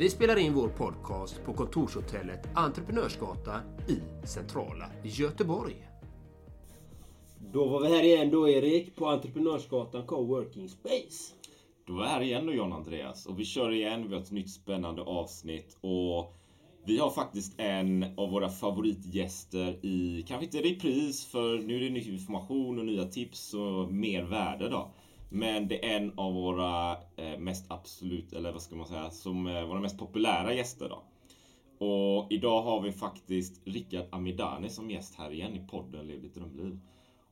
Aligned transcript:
Vi 0.00 0.10
spelar 0.10 0.36
in 0.36 0.54
vår 0.54 0.68
podcast 0.68 1.44
på 1.44 1.52
kontorshotellet 1.52 2.48
Entreprenörsgatan 2.54 3.60
i 3.88 4.26
centrala 4.26 4.90
Göteborg. 5.04 5.76
Då 7.52 7.68
var 7.68 7.80
vi 7.80 7.88
här 7.88 8.02
igen 8.02 8.30
då 8.30 8.48
Erik, 8.48 8.96
på 8.96 9.06
Entreprenörsgatan 9.06 10.06
Coworking 10.06 10.68
Space. 10.68 11.34
Då 11.86 11.92
är 11.92 11.98
vi 11.98 12.06
här 12.06 12.20
igen 12.20 12.46
då 12.46 12.52
John 12.52 12.72
Andreas 12.72 13.26
och 13.26 13.40
vi 13.40 13.44
kör 13.44 13.70
igen, 13.70 14.08
vi 14.08 14.14
har 14.14 14.22
ett 14.22 14.30
nytt 14.30 14.50
spännande 14.50 15.02
avsnitt 15.02 15.78
och 15.80 16.36
vi 16.84 16.98
har 16.98 17.10
faktiskt 17.10 17.60
en 17.60 18.06
av 18.16 18.30
våra 18.30 18.48
favoritgäster 18.48 19.86
i, 19.86 20.24
kanske 20.28 20.44
inte 20.44 20.58
repris 20.58 21.26
för 21.26 21.58
nu 21.58 21.76
är 21.76 21.80
det 21.80 21.90
ny 21.90 22.12
information 22.12 22.78
och 22.78 22.84
nya 22.84 23.04
tips 23.04 23.54
och 23.54 23.92
mer 23.92 24.22
värde 24.22 24.68
då. 24.68 24.90
Men 25.32 25.68
det 25.68 25.84
är 25.84 25.96
en 25.96 26.12
av 26.18 26.34
våra 26.34 26.92
eh, 27.16 27.38
mest 27.38 27.70
absolut, 27.70 28.32
eller 28.32 28.52
vad 28.52 28.62
ska 28.62 28.76
man 28.76 28.86
säga, 28.86 29.10
som 29.10 29.46
eh, 29.46 29.64
våra 29.64 29.80
mest 29.80 29.98
populära 29.98 30.54
gäster 30.54 30.88
då. 30.88 31.02
Och 31.86 32.32
idag 32.32 32.62
har 32.62 32.80
vi 32.80 32.92
faktiskt 32.92 33.60
Rickard 33.64 34.06
Amidani 34.10 34.70
som 34.70 34.90
gäst 34.90 35.14
här 35.14 35.30
igen 35.32 35.54
i 35.54 35.68
podden 35.68 36.06
Lev 36.06 36.22
ditt 36.22 36.34
drömliv. 36.34 36.78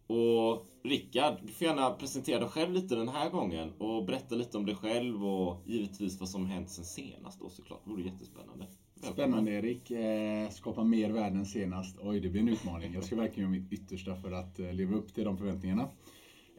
Och 0.07 0.67
Rickard, 0.83 1.35
du 1.43 1.53
får 1.53 1.67
gärna 1.67 1.91
presentera 1.91 2.39
dig 2.39 2.49
själv 2.49 2.73
lite 2.73 2.95
den 2.95 3.09
här 3.09 3.31
gången 3.31 3.73
och 3.79 4.05
berätta 4.05 4.35
lite 4.35 4.59
om 4.59 4.67
dig 4.67 4.75
själv 4.75 5.27
och 5.27 5.63
givetvis 5.67 6.21
vad 6.21 6.29
som 6.29 6.47
hänt 6.47 6.71
sen 6.71 6.85
senast 6.85 7.41
då 7.41 7.49
såklart. 7.49 7.81
Det 7.85 7.91
vore 7.91 8.03
jättespännande. 8.03 8.67
Välkommen. 8.95 9.13
Spännande 9.15 9.51
Erik. 9.51 9.91
Eh, 9.91 10.51
skapa 10.51 10.85
mer 10.85 11.11
värden 11.11 11.47
senast. 11.47 11.99
Oj, 12.03 12.21
det 12.21 12.29
blir 12.29 12.41
en 12.41 12.49
utmaning. 12.49 12.95
Jag 12.95 13.05
ska 13.05 13.17
verkligen 13.17 13.53
göra 13.53 13.61
mitt 13.63 13.73
yttersta 13.73 14.17
för 14.17 14.33
att 14.33 14.59
leva 14.59 14.97
upp 14.97 15.15
till 15.15 15.25
de 15.25 15.39
förväntningarna. 15.39 15.89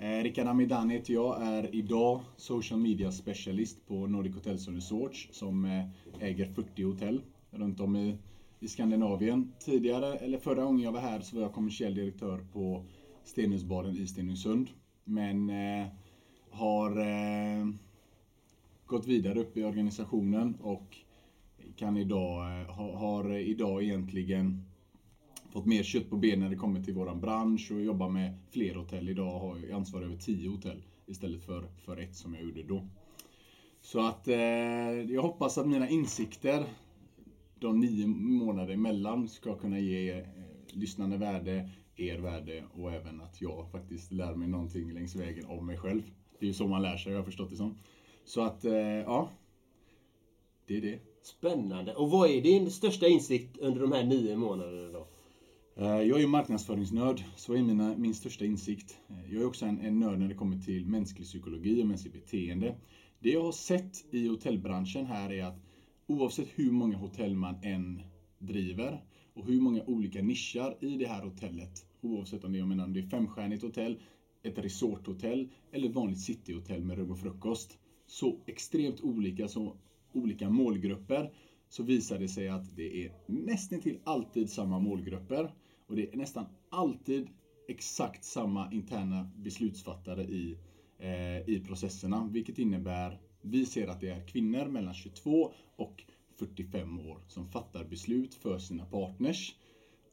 Eh, 0.02 0.24
Rickard 0.24 0.48
Amidani 0.48 0.94
heter 0.94 1.14
jag, 1.14 1.42
är 1.42 1.76
idag 1.76 2.22
social 2.38 2.80
media 2.80 3.12
specialist 3.12 3.88
på 3.88 4.08
Nordic 4.08 4.36
Hotels 4.36 4.68
and 4.68 4.76
Resorts 4.76 5.30
som 5.32 5.66
eh, 5.66 5.86
äger 6.20 6.46
40 6.46 6.84
hotell 6.84 7.22
runt 7.52 7.80
om 7.80 7.96
i, 7.96 8.18
i 8.60 8.68
Skandinavien. 8.68 9.54
Tidigare, 9.60 10.18
eller 10.18 10.38
förra 10.38 10.64
gången 10.64 10.84
jag 10.84 10.92
var 10.92 11.00
här 11.00 11.20
så 11.20 11.36
var 11.36 11.44
jag 11.44 11.54
kommersiell 11.54 11.96
direktör 11.96 12.46
på 12.54 12.86
Stenhusbaden 13.24 13.98
i 13.98 14.08
Stenungsund. 14.08 14.70
Men 15.04 15.50
eh, 15.50 15.88
har 16.50 17.00
eh, 17.00 17.68
gått 18.86 19.08
vidare 19.08 19.40
upp 19.40 19.58
i 19.58 19.64
organisationen 19.64 20.56
och 20.62 20.98
kan 21.76 21.98
idag, 21.98 22.62
eh, 22.62 22.68
har, 22.76 22.94
har 22.94 23.38
idag 23.38 23.84
egentligen 23.84 24.69
fått 25.50 25.66
mer 25.66 25.84
kött 25.84 26.10
på 26.10 26.18
benen 26.18 26.40
när 26.40 26.50
det 26.50 26.56
kommer 26.56 26.84
till 26.84 26.94
våran 26.94 27.22
bransch 27.22 27.72
och 27.72 27.82
jobbar 27.82 28.10
med 28.10 28.38
fler 28.52 28.76
hotell. 28.76 29.10
Idag 29.10 29.40
har 29.40 29.58
jag 29.58 29.72
ansvar 29.72 30.02
över 30.02 30.16
tio 30.16 30.50
hotell 30.50 30.84
istället 31.06 31.44
för, 31.44 31.64
för 31.86 31.98
ett 31.98 32.16
som 32.16 32.34
jag 32.34 32.44
gjorde 32.44 32.64
då. 32.64 32.88
Så 33.82 34.00
att 34.00 34.28
eh, 34.28 34.38
jag 35.12 35.22
hoppas 35.22 35.58
att 35.58 35.68
mina 35.68 35.90
insikter 35.90 36.66
de 37.60 37.80
nio 37.80 38.08
månader 38.08 38.74
emellan 38.74 39.28
ska 39.28 39.56
kunna 39.56 39.80
ge 39.80 40.12
eh, 40.12 40.26
lyssnande 40.68 41.18
värde, 41.18 41.70
er 41.96 42.18
värde 42.18 42.64
och 42.74 42.92
även 42.92 43.22
att 43.22 43.42
jag 43.42 43.72
faktiskt 43.72 44.12
lär 44.12 44.36
mig 44.36 44.48
någonting 44.48 44.94
längs 44.94 45.16
vägen 45.16 45.46
om 45.46 45.66
mig 45.66 45.78
själv. 45.78 46.02
Det 46.40 46.46
är 46.46 46.48
ju 46.48 46.54
så 46.54 46.68
man 46.68 46.82
lär 46.82 46.98
sig, 46.98 47.12
jag 47.12 47.20
har 47.20 47.26
förstått 47.26 47.50
det 47.50 47.56
som. 47.56 47.78
Så 48.26 48.42
att, 48.42 48.66
eh, 48.66 48.74
ja. 48.74 49.30
Det 50.68 50.78
är 50.78 50.82
det. 50.82 51.00
Spännande. 51.24 51.96
Och 51.96 52.12
vad 52.12 52.30
är 52.30 52.42
din 52.42 52.72
största 52.72 53.08
insikt 53.08 53.58
under 53.58 53.82
de 53.82 53.92
här 53.92 54.04
nio 54.04 54.38
månaderna 54.38 54.92
då? 54.92 55.08
Eh, 55.82 56.02
jag 56.02 56.22
är 56.22 56.28
marknadsföringsnörd, 56.28 57.24
så 57.36 57.54
är 57.54 57.64
mina, 57.64 57.98
min 57.98 58.16
största 58.16 58.46
insikt. 58.46 59.00
Eh, 59.10 59.34
jag 59.34 59.42
är 59.42 59.48
också 59.48 59.66
en, 59.66 59.80
en 59.80 60.00
nörd 60.00 60.20
när 60.20 60.28
det 60.28 60.34
kommer 60.34 60.58
till 60.58 60.86
mänsklig 60.86 61.28
psykologi 61.28 61.84
och 61.84 61.88
mänskligt 61.88 62.14
beteende. 62.14 62.76
Det 63.20 63.30
jag 63.30 63.44
har 63.44 63.52
sett 63.52 64.06
i 64.12 64.28
hotellbranschen 64.28 65.06
här 65.06 65.34
är 65.34 65.44
att 65.44 65.60
oavsett 66.08 66.48
hur 66.56 66.72
många 66.72 66.98
hotell 66.98 67.36
man 67.36 67.56
än 67.64 68.02
driver 68.40 69.04
och 69.34 69.46
hur 69.46 69.62
många 69.62 69.84
olika 69.84 70.22
nischar 70.22 70.78
i 70.80 70.98
det 70.98 71.08
här 71.08 71.24
hotellet, 71.24 71.86
oavsett 72.02 72.44
om 72.44 72.52
det, 72.52 72.58
jag 72.58 72.68
menar, 72.68 72.84
om 72.84 72.94
det 72.94 73.00
är 73.00 73.10
femstjärnigt 73.10 73.64
hotell, 73.64 74.00
ett 74.44 74.58
resorthotell 74.58 75.50
eller 75.72 75.90
ett 75.90 75.96
vanligt 75.96 76.22
cityhotell 76.22 76.84
med 76.84 76.98
rum 76.98 77.12
och 77.12 77.20
frukost. 77.20 77.78
Så 78.08 78.40
extremt 78.46 79.02
olika, 79.02 79.48
så 79.48 79.78
olika 80.14 80.50
målgrupper 80.50 81.32
så 81.70 81.84
visar 81.84 82.20
det 82.20 82.28
sig 82.28 82.50
att 82.50 82.76
det 82.76 83.06
är 83.06 83.12
nästan 83.28 83.82
till 83.82 84.00
alltid 84.04 84.50
samma 84.50 84.80
målgrupper 84.80 85.52
och 85.90 85.96
det 85.96 86.14
är 86.14 86.18
nästan 86.18 86.46
alltid 86.70 87.30
exakt 87.68 88.24
samma 88.24 88.72
interna 88.72 89.32
beslutsfattare 89.36 90.24
i, 90.24 90.58
eh, 91.00 91.50
i 91.50 91.64
processerna, 91.68 92.30
vilket 92.32 92.60
innebär 92.60 93.20
vi 93.42 93.66
ser 93.66 93.88
att 93.88 94.02
det 94.02 94.10
är 94.10 94.28
kvinnor 94.28 94.66
mellan 94.66 94.94
22 94.94 95.54
och 95.76 96.04
45 96.36 97.00
år 97.00 97.20
som 97.28 97.48
fattar 97.48 97.84
beslut 97.84 98.34
för 98.34 98.60
sina 98.60 98.86
partners 98.86 99.56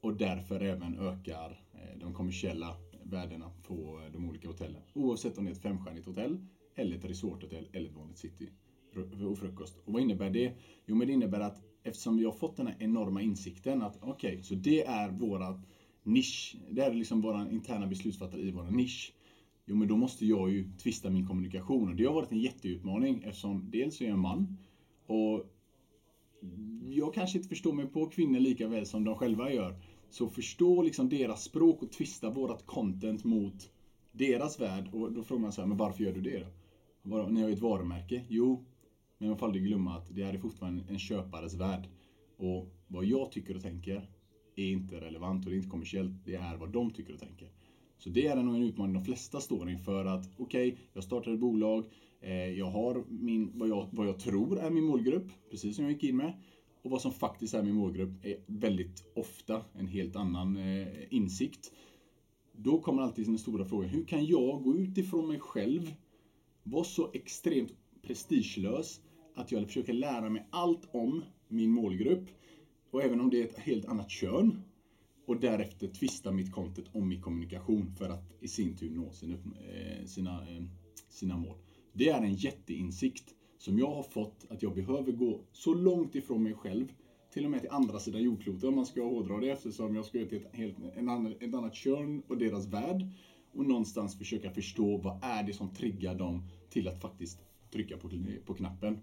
och 0.01 0.17
därför 0.17 0.61
även 0.61 0.99
ökar 0.99 1.61
eh, 1.75 1.99
de 2.01 2.15
kommersiella 2.15 2.77
värdena 3.03 3.51
på 3.63 4.01
de 4.13 4.29
olika 4.29 4.49
hotellen. 4.49 4.83
Oavsett 4.95 5.39
om 5.39 5.45
det 5.45 5.51
är 5.51 5.55
ett 5.55 5.63
femstjärnigt 5.63 6.07
hotell 6.07 6.39
eller 6.75 6.97
ett 6.97 7.05
resorthotell 7.05 7.69
eller 7.73 7.89
ett 7.89 7.97
vanligt 7.97 8.19
city 8.19 8.51
och 9.31 9.39
frukost. 9.39 9.79
Och 9.85 9.93
vad 9.93 10.03
innebär 10.03 10.31
det? 10.31 10.53
Jo, 10.87 10.95
men 10.95 11.07
det 11.07 11.13
innebär 11.13 11.41
att 11.41 11.63
eftersom 11.87 12.17
vi 12.17 12.25
har 12.25 12.33
fått 12.33 12.57
den 12.57 12.67
här 12.67 12.77
enorma 12.79 13.23
insikten 13.23 13.83
att 13.83 13.99
okej, 14.01 14.33
okay, 14.33 14.43
så 14.43 14.55
det 14.55 14.85
är 14.85 15.11
våra 15.11 15.63
nisch. 16.03 16.57
Det 16.71 16.83
är 16.83 16.95
liksom 16.95 17.21
våra 17.21 17.51
interna 17.51 17.87
beslutsfattare 17.87 18.41
i 18.41 18.51
vår 18.51 18.71
nisch. 18.71 19.13
Jo, 19.67 19.77
men 19.77 19.89
då 19.89 19.97
måste 19.97 20.27
jag 20.27 20.51
ju 20.51 20.71
twista 20.83 21.11
min 21.11 21.27
kommunikation 21.27 21.89
och 21.89 21.97
det 21.97 22.05
har 22.05 22.15
varit 22.15 22.33
en 22.33 22.41
jätteutmaning 22.41 23.23
eftersom 23.25 23.71
dels 23.71 24.01
är 24.01 24.05
jag 24.05 24.13
en 24.13 24.19
man 24.19 24.57
och 25.07 25.53
jag 26.85 27.15
kanske 27.15 27.39
inte 27.39 27.49
förstår 27.49 27.73
mig 27.73 27.87
på 27.87 28.07
kvinnor 28.07 28.39
lika 28.39 28.69
väl 28.69 28.87
som 28.87 29.05
de 29.05 29.15
själva 29.15 29.53
gör. 29.53 29.77
Så 30.11 30.29
förstå 30.29 30.83
liksom 30.83 31.09
deras 31.09 31.43
språk 31.43 31.83
och 31.83 31.93
twista 31.93 32.31
vårat 32.31 32.67
content 32.67 33.25
mot 33.25 33.71
deras 34.13 34.61
värld. 34.61 34.89
Och 34.93 35.13
då 35.13 35.23
frågar 35.23 35.43
man 35.43 35.53
så 35.53 35.61
här, 35.61 35.69
men 35.69 35.77
varför 35.77 36.05
gör 36.05 36.13
du 36.13 36.21
det 36.21 36.47
då? 37.03 37.27
Ni 37.27 37.41
har 37.41 37.49
ju 37.49 37.55
ett 37.55 37.61
varumärke. 37.61 38.25
Jo, 38.29 38.65
men 39.19 39.29
man 39.29 39.39
får 39.39 39.47
aldrig 39.47 39.65
glömma 39.65 39.97
att 39.97 40.15
det 40.15 40.25
här 40.25 40.35
är 40.35 40.39
fortfarande 40.39 40.85
en 40.89 40.99
köpares 40.99 41.55
värld. 41.55 41.89
Och 42.37 42.69
vad 42.87 43.05
jag 43.05 43.33
tycker 43.33 43.57
och 43.57 43.63
tänker 43.63 44.11
är 44.57 44.71
inte 44.71 45.01
relevant 45.01 45.45
och 45.45 45.51
det 45.51 45.55
är 45.55 45.59
inte 45.59 45.71
kommersiellt. 45.71 46.25
Det 46.25 46.35
är 46.35 46.57
vad 46.57 46.73
de 46.73 46.91
tycker 46.91 47.15
och 47.15 47.21
tänker. 47.21 47.51
Så 47.99 48.11
det 48.11 48.27
är 48.27 48.37
nog 48.37 48.55
en 48.55 48.63
utmaning 48.63 48.95
de 48.95 49.05
flesta 49.05 49.41
står 49.41 49.71
inför 49.71 50.05
att 50.05 50.31
okej, 50.37 50.73
okay, 50.73 50.85
jag 50.93 51.05
startar 51.05 51.33
ett 51.33 51.41
bolag. 51.41 51.85
Eh, 52.21 52.49
jag 52.49 52.71
har 52.71 53.05
min, 53.09 53.59
vad, 53.59 53.69
jag, 53.69 53.89
vad 53.93 54.07
jag 54.07 54.19
tror 54.19 54.59
är 54.59 54.71
min 54.71 54.85
målgrupp, 54.85 55.29
precis 55.51 55.77
som 55.77 55.85
jag 55.85 55.93
gick 55.93 56.05
in 56.05 56.17
med. 56.17 56.33
Och 56.83 56.91
vad 56.91 57.01
som 57.01 57.13
faktiskt 57.13 57.55
är 57.55 57.63
min 57.63 57.75
målgrupp 57.75 58.25
är 58.25 58.37
väldigt 58.47 59.05
ofta 59.15 59.63
en 59.73 59.87
helt 59.87 60.17
annan 60.17 60.57
eh, 60.57 61.15
insikt. 61.15 61.73
Då 62.53 62.81
kommer 62.81 63.03
alltid 63.03 63.27
den 63.27 63.39
stora 63.39 63.65
frågan, 63.65 63.89
hur 63.89 64.05
kan 64.05 64.27
jag 64.27 64.63
gå 64.63 64.77
utifrån 64.77 65.29
mig 65.29 65.41
själv, 65.41 65.95
vara 66.63 66.85
så 66.85 67.11
extremt 67.13 67.73
prestigelös 68.03 69.01
att 69.37 69.53
jag 69.53 69.67
försöker 69.67 69.93
lära 69.93 70.31
mig 70.31 70.47
allt 70.51 70.89
om 70.91 71.25
min 71.49 71.71
målgrupp. 71.71 72.29
Och 72.91 73.03
även 73.03 73.21
om 73.21 73.31
det 73.31 73.41
är 73.41 73.45
ett 73.45 73.59
helt 73.59 73.87
annat 73.87 74.11
kön. 74.11 74.63
Och 75.27 75.41
därefter 75.41 75.89
tvista 75.89 76.33
mitt 76.33 76.53
content 76.53 76.89
om 76.93 77.09
min 77.09 77.23
kommunikation 77.23 77.95
för 77.99 78.09
att 78.09 78.33
i 78.41 78.49
sin 78.49 78.77
tur 78.77 78.91
nå 78.91 79.13
sina, 79.13 79.35
eh, 79.35 80.05
sina, 80.05 80.49
eh, 80.49 80.65
sina 81.09 81.37
mål. 81.37 81.57
Det 81.93 82.09
är 82.09 82.23
en 82.23 82.35
jätteinsikt 82.35 83.35
som 83.59 83.79
jag 83.79 83.91
har 83.91 84.03
fått 84.03 84.47
att 84.49 84.63
jag 84.63 84.75
behöver 84.75 85.13
gå 85.13 85.41
så 85.53 85.75
långt 85.75 86.15
ifrån 86.15 86.43
mig 86.43 86.55
själv 86.55 86.93
till 87.33 87.45
och 87.45 87.51
med 87.51 87.61
till 87.61 87.71
andra 87.71 87.99
sidan 87.99 88.23
jordklotet 88.23 88.65
om 88.65 88.75
man 88.75 88.87
ska 88.87 89.03
hårdra 89.03 89.41
det 89.41 89.51
eftersom 89.51 89.95
jag 89.95 90.05
ska 90.05 90.19
till 90.19 90.37
ett, 90.37 90.57
helt, 90.57 90.77
en 90.95 91.09
annan, 91.09 91.35
ett 91.41 91.55
annat 91.55 91.75
kön 91.75 92.23
och 92.29 92.39
deras 92.39 92.67
värld 92.67 93.09
och 93.53 93.67
någonstans 93.67 94.19
försöka 94.19 94.51
förstå 94.51 94.97
vad 94.97 95.19
är 95.23 95.43
det 95.43 95.53
som 95.53 95.75
triggar 95.75 96.15
dem 96.15 96.49
till 96.71 96.89
att 96.89 97.01
faktiskt 97.01 97.39
trycka 97.71 97.97
på, 97.97 98.11
på 98.47 98.55
knappen. 98.55 98.99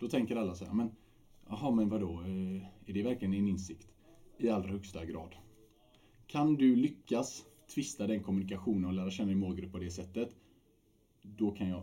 Då 0.00 0.08
tänker 0.08 0.36
alla 0.36 0.54
så 0.54 0.64
här, 0.64 0.72
men 0.72 0.90
jaha, 1.48 1.70
men 1.70 1.88
vadå, 1.88 2.20
eh, 2.20 2.62
är 2.86 2.92
det 2.92 3.02
verkligen 3.02 3.34
en 3.34 3.48
insikt? 3.48 3.88
I 4.38 4.48
allra 4.48 4.68
högsta 4.68 5.04
grad. 5.04 5.34
Kan 6.26 6.54
du 6.54 6.76
lyckas 6.76 7.44
twista 7.74 8.06
den 8.06 8.22
kommunikationen 8.22 8.84
och 8.84 8.92
lära 8.92 9.10
känna 9.10 9.28
din 9.28 9.38
målgrupp 9.38 9.72
på 9.72 9.78
det 9.78 9.90
sättet, 9.90 10.36
då 11.22 11.50
kan 11.50 11.68
jag 11.68 11.82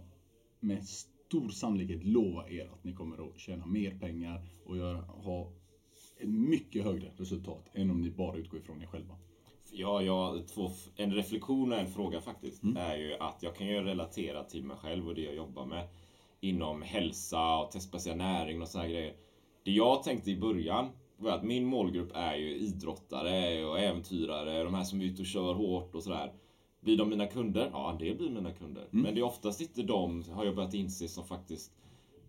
med 0.60 0.86
stor 0.88 1.50
sannolikhet 1.50 2.04
lova 2.04 2.50
er 2.50 2.66
att 2.74 2.84
ni 2.84 2.94
kommer 2.94 3.28
att 3.28 3.40
tjäna 3.40 3.66
mer 3.66 4.00
pengar 4.00 4.50
och 4.66 4.78
göra, 4.78 5.02
ha 5.02 5.52
ett 6.18 6.30
mycket 6.30 6.84
högre 6.84 7.12
resultat 7.18 7.70
än 7.74 7.92
om 7.92 8.02
ni 8.02 8.12
bara 8.12 8.38
utgår 8.38 8.60
ifrån 8.60 8.82
er 8.82 8.86
själva. 8.86 9.16
Ja, 9.72 10.02
ja 10.02 10.40
två, 10.54 10.72
en 10.96 11.14
reflektion 11.14 11.72
och 11.72 11.80
en 11.80 11.88
fråga 11.88 12.22
faktiskt 12.22 12.64
är 12.78 12.98
ju 12.98 13.14
att 13.14 13.44
jag 13.44 13.56
kan 13.56 13.68
ju 13.68 13.82
relatera 13.82 14.44
till 14.44 14.64
mig 14.64 14.78
själv 14.78 15.08
och 15.08 15.16
det 15.16 15.22
jag 15.22 15.36
jobbar 15.36 15.66
med 15.66 15.88
inom 16.50 16.82
hälsa 16.82 17.58
och 17.58 17.72
testbaserad 17.72 18.18
näring 18.18 18.62
och 18.62 18.68
sådana 18.68 18.90
grejer. 18.90 19.14
Det 19.64 19.72
jag 19.72 20.04
tänkte 20.04 20.32
i 20.32 20.38
början 20.38 20.90
var 21.18 21.32
att 21.32 21.44
min 21.44 21.66
målgrupp 21.66 22.12
är 22.14 22.36
ju 22.36 22.58
idrottare 22.58 23.66
och 23.66 23.80
äventyrare, 23.80 24.64
de 24.64 24.74
här 24.74 24.84
som 24.84 25.02
är 25.02 25.06
ute 25.06 25.22
och 25.22 25.26
kör 25.26 25.54
hårt 25.54 25.96
och 25.96 26.04
sådär. 26.04 26.34
Blir 26.82 26.98
de 26.98 27.10
mina 27.10 27.28
kunder? 27.28 27.70
Ja, 27.74 27.98
det 28.00 28.18
blir 28.18 28.30
mina 28.30 28.52
kunder. 28.52 28.88
Men 28.92 29.16
det 29.16 29.22
är 29.22 29.24
oftast 29.24 29.62
inte 29.62 29.84
de, 29.84 30.24
har 30.32 30.46
jag 30.46 30.56
börjat 30.56 30.74
inse, 30.74 31.08
som 31.08 31.26
faktiskt 31.26 31.72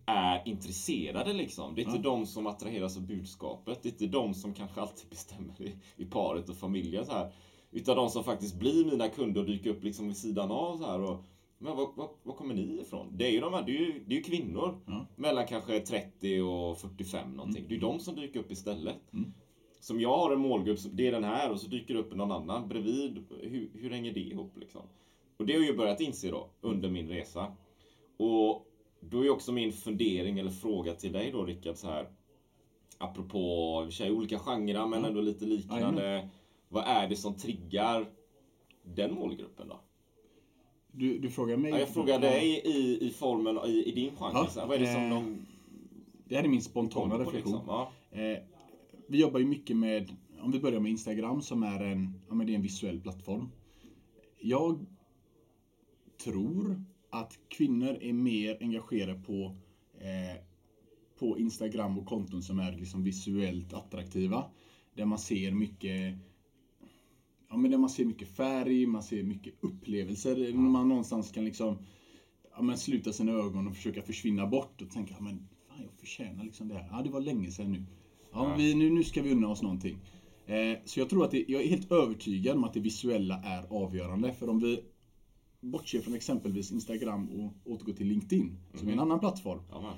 är 0.05 0.47
intresserade 0.47 1.33
liksom. 1.33 1.75
Det 1.75 1.81
är 1.81 1.85
inte 1.85 1.97
de 1.97 2.25
som 2.25 2.47
attraheras 2.47 2.97
av 2.97 3.07
budskapet. 3.07 3.83
Det 3.83 3.89
är 3.89 3.91
inte 3.91 4.07
de 4.07 4.33
som 4.33 4.53
kanske 4.53 4.81
alltid 4.81 5.05
bestämmer 5.09 5.61
i, 5.61 5.75
i 5.95 6.05
paret 6.05 6.49
och 6.49 6.55
familjen 6.55 7.05
så 7.05 7.11
här. 7.11 7.31
Utan 7.71 7.95
de 7.95 8.09
som 8.09 8.23
faktiskt 8.23 8.59
blir 8.59 8.85
mina 8.85 9.09
kunder 9.09 9.41
och 9.41 9.47
dyker 9.47 9.69
upp 9.69 9.83
liksom 9.83 10.07
vid 10.07 10.17
sidan 10.17 10.51
av 10.51 10.77
så 10.77 10.85
här. 10.85 11.01
Och, 11.01 11.23
men 11.61 11.77
var, 11.77 11.89
var, 11.95 12.09
var 12.23 12.33
kommer 12.33 12.53
ni 12.53 12.79
ifrån? 12.81 13.17
Det 13.17 13.27
är 13.27 13.31
ju 13.31 13.39
de 13.39 13.53
här, 13.53 13.63
det 13.65 13.71
är 13.71 13.79
ju, 13.79 14.03
det 14.07 14.13
är 14.13 14.17
ju 14.17 14.23
kvinnor. 14.23 14.79
Ja. 14.85 15.05
Mellan 15.15 15.47
kanske 15.47 15.79
30 15.79 16.41
och 16.41 16.77
45 16.77 17.33
någonting. 17.33 17.65
Det 17.69 17.75
är 17.75 17.79
de 17.79 17.99
som 17.99 18.15
dyker 18.15 18.39
upp 18.39 18.51
istället. 18.51 19.13
Mm. 19.13 19.33
Som 19.79 20.01
jag 20.01 20.17
har 20.17 20.31
en 20.33 20.39
målgrupp, 20.39 20.79
det 20.91 21.07
är 21.07 21.11
den 21.11 21.23
här 21.23 21.51
och 21.51 21.59
så 21.59 21.67
dyker 21.67 21.93
det 21.93 21.99
upp 21.99 22.15
någon 22.15 22.31
annan 22.31 22.69
bredvid. 22.69 23.25
Hur, 23.41 23.69
hur 23.73 23.89
hänger 23.89 24.13
det 24.13 24.19
ihop 24.19 24.57
liksom? 24.57 24.81
Och 25.37 25.45
det 25.45 25.53
har 25.53 25.59
jag 25.59 25.67
ju 25.71 25.77
börjat 25.77 26.01
inse 26.01 26.31
då 26.31 26.49
under 26.61 26.89
min 26.89 27.09
resa. 27.09 27.55
Och 28.17 28.67
då 28.99 29.25
är 29.25 29.29
också 29.29 29.51
min 29.51 29.71
fundering 29.71 30.39
eller 30.39 30.51
fråga 30.51 30.93
till 30.93 31.11
dig 31.11 31.31
då 31.31 31.45
Rickard 31.45 31.75
så 31.75 31.87
här. 31.87 32.09
Apropå 32.97 33.87
i 34.01 34.09
olika 34.09 34.39
genrer 34.39 34.87
men 34.87 35.05
ändå 35.05 35.21
lite 35.21 35.45
liknande. 35.45 36.29
Vad 36.67 36.83
är 36.87 37.07
det 37.07 37.15
som 37.15 37.37
triggar 37.37 38.05
den 38.83 39.13
målgruppen 39.13 39.67
då? 39.67 39.79
Du, 40.99 41.19
du 41.19 41.29
frågar 41.29 41.57
mig? 41.57 41.71
Ja, 41.71 41.79
jag 41.79 41.89
frågar 41.89 42.19
dig 42.19 42.61
i, 42.65 43.07
i 43.07 43.09
formen, 43.09 43.57
i, 43.65 43.83
i 43.85 43.91
din 43.91 44.15
genre. 44.15 44.31
Ja, 44.33 44.49
här, 44.55 44.67
vad 44.67 44.75
är 44.75 44.79
det 44.79 44.93
som 44.93 45.03
eh, 45.03 45.09
de 45.09 45.45
Det 46.27 46.35
här 46.35 46.43
är 46.43 46.47
min 46.47 46.61
spontana 46.61 47.17
reflektion. 47.17 47.53
liksom? 47.53 47.67
Ja. 47.67 47.91
Eh, 48.11 48.37
vi 49.07 49.19
jobbar 49.19 49.39
ju 49.39 49.45
mycket 49.45 49.77
med, 49.77 50.15
om 50.41 50.51
vi 50.51 50.59
börjar 50.59 50.79
med 50.79 50.91
Instagram 50.91 51.41
som 51.41 51.63
är 51.63 51.83
en, 51.83 52.13
ja, 52.27 52.35
men 52.35 52.47
det 52.47 52.53
är 52.53 52.55
en 52.55 52.61
visuell 52.61 52.99
plattform. 52.99 53.49
Jag 54.39 54.85
tror 56.23 56.83
att 57.09 57.39
kvinnor 57.47 57.97
är 58.01 58.13
mer 58.13 58.57
engagerade 58.61 59.19
på, 59.19 59.55
eh, 59.99 60.41
på 61.19 61.37
Instagram 61.37 61.99
och 61.99 62.05
konton 62.05 62.43
som 62.43 62.59
är 62.59 62.71
liksom 62.71 63.03
visuellt 63.03 63.73
attraktiva. 63.73 64.45
Där 64.93 65.05
man 65.05 65.19
ser 65.19 65.51
mycket 65.51 66.15
Ja, 67.49 67.57
men 67.57 67.71
där 67.71 67.77
man 67.77 67.89
ser 67.89 68.05
mycket 68.05 68.35
färg, 68.35 68.85
man 68.85 69.03
ser 69.03 69.23
mycket 69.23 69.53
upplevelser. 69.59 70.35
Där 70.35 70.53
Man 70.53 70.89
någonstans 70.89 71.31
kan 71.31 71.45
liksom 71.45 71.77
ja, 72.55 72.61
men 72.61 72.77
sluta 72.77 73.13
sina 73.13 73.31
ögon 73.31 73.67
och 73.67 73.75
försöka 73.75 74.01
försvinna 74.01 74.47
bort 74.47 74.81
och 74.81 74.89
tänka, 74.89 75.13
ja, 75.17 75.23
men 75.23 75.47
fan, 75.67 75.77
jag 75.83 75.91
förtjänar 75.99 76.43
liksom 76.43 76.67
det 76.67 76.73
här. 76.73 76.87
Ja, 76.91 77.01
det 77.03 77.09
var 77.09 77.21
länge 77.21 77.51
sedan 77.51 77.71
nu. 77.71 77.85
Ja, 78.31 78.49
Ja. 78.49 78.55
Vi, 78.57 78.75
nu, 78.75 78.89
nu 78.89 79.03
ska 79.03 79.21
vi 79.21 79.31
unna 79.31 79.47
oss 79.47 79.61
någonting. 79.61 79.97
Eh, 80.45 80.77
så 80.85 80.99
jag 80.99 81.09
tror 81.09 81.25
att 81.25 81.31
det, 81.31 81.45
jag 81.47 81.63
är 81.63 81.67
helt 81.67 81.91
övertygad 81.91 82.57
om 82.57 82.63
att 82.63 82.73
det 82.73 82.79
visuella 82.79 83.41
är 83.43 83.63
avgörande. 83.69 84.33
För 84.33 84.49
om 84.49 84.59
vi 84.59 84.83
bortser 85.61 86.01
från 86.01 86.13
exempelvis 86.13 86.71
Instagram 86.71 87.29
och 87.29 87.71
återgår 87.73 87.93
till 87.93 88.07
LinkedIn, 88.07 88.57
som 88.73 88.87
är 88.87 88.91
en 88.93 88.99
annan 88.99 89.19
plattform. 89.19 89.61
Ja. 89.71 89.93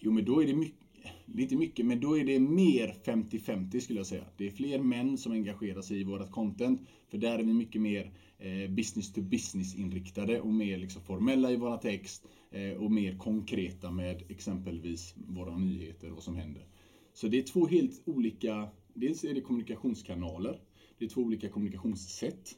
Jo, 0.00 0.12
men 0.12 0.24
då 0.24 0.42
är 0.42 0.46
det 0.46 0.54
mycket, 0.54 0.81
lite 1.26 1.56
mycket, 1.56 1.86
men 1.86 2.00
då 2.00 2.18
är 2.18 2.24
det 2.24 2.38
mer 2.38 2.94
50-50 3.04 3.80
skulle 3.80 3.98
jag 3.98 4.06
säga. 4.06 4.24
Det 4.36 4.46
är 4.46 4.50
fler 4.50 4.78
män 4.78 5.18
som 5.18 5.32
engagerar 5.32 5.82
sig 5.82 6.00
i 6.00 6.04
vårt 6.04 6.30
content, 6.30 6.80
för 7.08 7.18
där 7.18 7.38
är 7.38 7.42
vi 7.42 7.52
mycket 7.54 7.80
mer 7.80 8.12
eh, 8.38 8.70
business 8.70 9.12
to 9.12 9.20
business 9.20 9.74
inriktade 9.74 10.40
och 10.40 10.54
mer 10.54 10.78
liksom 10.78 11.02
formella 11.02 11.50
i 11.50 11.56
våra 11.56 11.76
text 11.76 12.26
eh, 12.50 12.72
och 12.72 12.90
mer 12.90 13.18
konkreta 13.18 13.90
med 13.90 14.22
exempelvis 14.28 15.14
våra 15.16 15.58
nyheter 15.58 16.08
och 16.08 16.14
vad 16.14 16.24
som 16.24 16.36
händer. 16.36 16.66
Så 17.12 17.28
det 17.28 17.38
är 17.38 17.42
två 17.42 17.66
helt 17.66 18.02
olika, 18.04 18.68
dels 18.94 19.24
är 19.24 19.34
det 19.34 19.40
kommunikationskanaler, 19.40 20.60
det 20.98 21.04
är 21.04 21.08
två 21.08 21.20
olika 21.20 21.48
kommunikationssätt. 21.48 22.56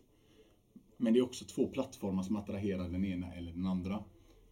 Men 0.97 1.13
det 1.13 1.19
är 1.19 1.25
också 1.25 1.45
två 1.45 1.67
plattformar 1.67 2.23
som 2.23 2.37
attraherar 2.37 2.89
den 2.89 3.05
ena 3.05 3.35
eller 3.35 3.53
den 3.53 3.67
andra. 3.67 4.05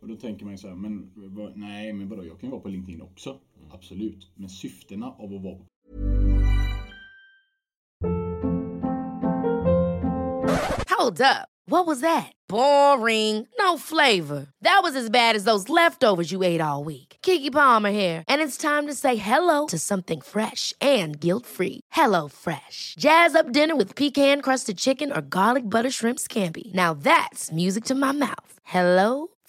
Och 0.02 0.08
då 0.08 0.16
tänker 0.16 0.44
man 0.44 0.54
ju 0.54 0.58
så 0.58 0.68
här, 0.68 0.74
men 0.74 1.12
vad, 1.14 1.56
nej 1.56 1.92
men 1.92 2.08
vadå, 2.08 2.24
jag 2.24 2.40
kan 2.40 2.48
ju 2.48 2.50
vara 2.50 2.60
på 2.62 2.68
LinkedIn 2.68 3.02
också. 3.02 3.30
Mm. 3.30 3.70
Absolut. 3.72 4.30
Men 4.34 4.48
syftena 4.48 5.06
av 5.06 5.34
att 5.34 5.42
vara 5.42 5.54
på 5.54 5.66
Hold 10.98 11.20
up. 11.20 11.48
What 11.66 11.86
was 11.86 12.00
that? 12.00 12.32
Boring. 12.48 13.46
No 13.58 13.78
flavor. 13.78 14.46
That 14.62 14.80
was 14.82 14.96
as 14.96 15.08
bad 15.10 15.36
as 15.36 15.44
those 15.44 15.68
leftovers 15.68 16.32
you 16.32 16.42
ate 16.42 16.60
all 16.60 16.84
week. 16.84 17.16
Kiki 17.22 17.50
Palmer 17.50 17.92
here, 17.92 18.24
and 18.26 18.42
it's 18.42 18.56
time 18.56 18.88
to 18.88 18.94
say 18.94 19.14
hello 19.14 19.66
to 19.66 19.78
something 19.78 20.20
fresh 20.20 20.74
and 20.80 21.20
guilt-free. 21.20 21.80
Hello 21.92 22.28
Fresh. 22.28 22.96
Jazz 22.98 23.36
up 23.36 23.52
dinner 23.52 23.76
with 23.76 23.94
pecan-crusted 23.94 24.76
chicken 24.76 25.12
or 25.12 25.20
garlic 25.22 25.68
butter 25.70 25.90
shrimp 25.90 26.18
scampi. 26.18 26.74
Now 26.74 26.94
that's 26.94 27.52
music 27.52 27.84
to 27.84 27.94
my 27.94 28.12
mouth. 28.12 28.58
Hello 28.64 29.28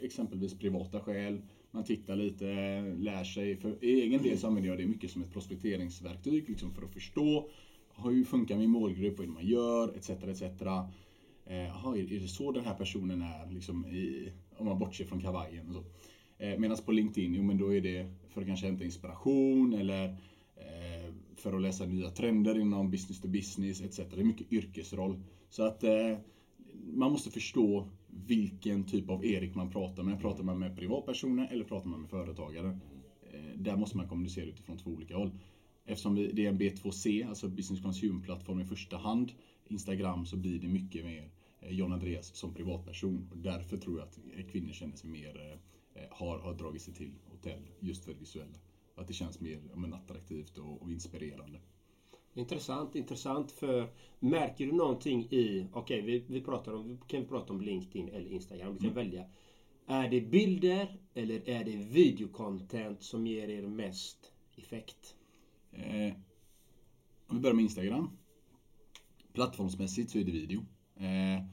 exempelvis 0.00 0.58
privata 0.58 1.00
skäl. 1.00 1.42
Man 1.70 1.84
tittar 1.84 2.16
lite, 2.16 2.44
lär 2.98 3.24
sig. 3.24 3.56
För 3.56 3.76
egen 3.80 4.22
del 4.22 4.38
så 4.38 4.46
använder 4.46 4.70
jag 4.70 4.78
det 4.78 4.86
mycket 4.86 5.10
som 5.10 5.22
ett 5.22 5.32
prospekteringsverktyg 5.32 6.48
liksom 6.48 6.74
för 6.74 6.82
att 6.82 6.92
förstå 6.92 7.50
hur 8.04 8.24
funkar 8.24 8.56
min 8.56 8.70
målgrupp, 8.70 9.18
vad 9.18 9.24
är 9.24 9.28
det 9.28 9.34
man 9.34 9.46
gör, 9.46 9.96
etc. 9.96 10.10
etc. 10.10 10.42
Eh, 11.46 11.76
aha, 11.76 11.96
är 11.96 12.12
är 12.12 12.20
det 12.20 12.28
så 12.28 12.52
den 12.52 12.64
här 12.64 12.74
personen 12.74 13.22
är, 13.22 13.50
liksom 13.50 13.86
i, 13.86 14.32
om 14.56 14.66
man 14.66 14.78
bortser 14.78 15.04
från 15.04 15.20
kavajen 15.20 15.68
och 15.68 15.74
så. 15.74 15.84
Eh, 16.38 16.58
Medan 16.58 16.76
på 16.86 16.92
LinkedIn, 16.92 17.34
jo 17.34 17.42
men 17.42 17.58
då 17.58 17.74
är 17.74 17.80
det 17.80 18.06
för 18.28 18.40
att 18.40 18.46
kanske 18.46 18.66
hämta 18.66 18.84
inspiration 18.84 19.74
eller 19.74 20.08
eh, 20.56 21.14
för 21.36 21.52
att 21.52 21.62
läsa 21.62 21.86
nya 21.86 22.10
trender 22.10 22.58
inom 22.58 22.90
business 22.90 23.20
to 23.20 23.28
business 23.28 23.80
etc. 23.80 23.96
Det 23.96 24.20
är 24.20 24.24
mycket 24.24 24.52
yrkesroll. 24.52 25.22
Så 25.50 25.62
att 25.62 25.84
eh, 25.84 26.18
man 26.92 27.12
måste 27.12 27.30
förstå 27.30 27.88
vilken 28.10 28.84
typ 28.84 29.10
av 29.10 29.24
Erik 29.24 29.54
man 29.54 29.70
pratar 29.70 30.02
med. 30.02 30.20
Pratar 30.20 30.44
man 30.44 30.58
med 30.58 30.76
privatpersoner 30.76 31.48
eller 31.52 31.64
pratar 31.64 31.88
man 31.88 32.00
med 32.00 32.10
företagare? 32.10 32.78
Eh, 33.32 33.58
där 33.58 33.76
måste 33.76 33.96
man 33.96 34.08
kommunicera 34.08 34.44
utifrån 34.46 34.78
två 34.78 34.90
olika 34.90 35.16
håll. 35.16 35.30
Eftersom 35.84 36.14
vi, 36.14 36.32
det 36.32 36.44
är 36.44 36.48
en 36.48 36.58
B2C, 36.58 37.28
alltså 37.28 37.48
business 37.48 37.82
consumer-plattform 37.82 38.60
i 38.60 38.64
första 38.64 38.96
hand, 38.96 39.32
Instagram, 39.66 40.26
så 40.26 40.36
blir 40.36 40.58
det 40.58 40.68
mycket 40.68 41.04
mer 41.04 41.30
eh, 41.60 41.72
John 41.72 41.92
Andreas 41.92 42.36
som 42.36 42.54
privatperson. 42.54 43.28
Och 43.30 43.38
därför 43.38 43.76
tror 43.76 43.98
jag 43.98 44.08
att 44.08 44.18
eh, 44.36 44.46
kvinnor 44.46 44.72
känner 44.72 44.96
sig 44.96 45.10
mer, 45.10 45.58
har, 46.10 46.38
har 46.38 46.54
dragit 46.54 46.82
sig 46.82 46.94
till 46.94 47.12
hotell 47.30 47.62
just 47.80 48.04
för 48.04 48.12
det 48.12 48.18
visuella. 48.18 48.58
att 48.94 49.08
det 49.08 49.14
känns 49.14 49.40
mer 49.40 49.60
men, 49.74 49.94
attraktivt 49.94 50.58
och, 50.58 50.82
och 50.82 50.90
inspirerande. 50.90 51.60
Intressant, 52.38 52.94
intressant. 52.94 53.52
För 53.52 53.88
märker 54.18 54.66
du 54.66 54.72
någonting 54.72 55.22
i... 55.30 55.66
Okej, 55.72 56.02
vi, 56.02 56.24
vi 56.26 56.40
pratar 56.40 56.72
om, 56.72 56.98
kan 57.06 57.20
vi 57.20 57.26
prata 57.26 57.52
om 57.52 57.60
LinkedIn 57.60 58.08
eller 58.08 58.32
Instagram. 58.32 58.72
Vi 58.72 58.84
kan 58.84 58.94
välja. 58.94 59.24
Är 59.86 60.08
det 60.08 60.20
bilder 60.20 60.96
eller 61.14 61.48
är 61.48 61.64
det 61.64 61.76
videocontent 61.76 63.02
som 63.02 63.26
ger 63.26 63.48
er 63.48 63.66
mest 63.66 64.32
effekt? 64.56 65.16
Eh, 65.72 66.12
om 67.26 67.36
vi 67.36 67.40
börjar 67.40 67.54
med 67.54 67.62
Instagram. 67.62 68.10
Plattformsmässigt 69.32 70.10
så 70.10 70.18
är 70.18 70.24
det 70.24 70.32
video. 70.32 70.60
Eh, 70.96 71.44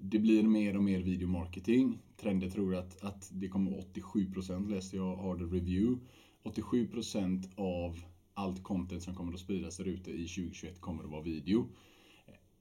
det 0.00 0.18
blir 0.18 0.42
mer 0.42 0.76
och 0.76 0.82
mer 0.82 1.00
videomarketing. 1.00 1.98
Trender 2.16 2.50
tror 2.50 2.74
att, 2.74 3.04
att 3.04 3.30
det 3.32 3.48
kommer 3.48 3.70
87% 3.70 4.70
läste 4.70 4.96
jag 4.96 5.16
Harder 5.16 5.46
Review. 5.46 6.06
87% 6.44 7.48
av 7.56 8.00
allt 8.40 8.62
content 8.62 9.02
som 9.02 9.14
kommer 9.14 9.32
att 9.32 9.40
spridas 9.40 9.76
där 9.76 9.84
ute 9.84 10.10
i 10.10 10.28
2021 10.28 10.80
kommer 10.80 11.04
att 11.04 11.10
vara 11.10 11.22
video. 11.22 11.68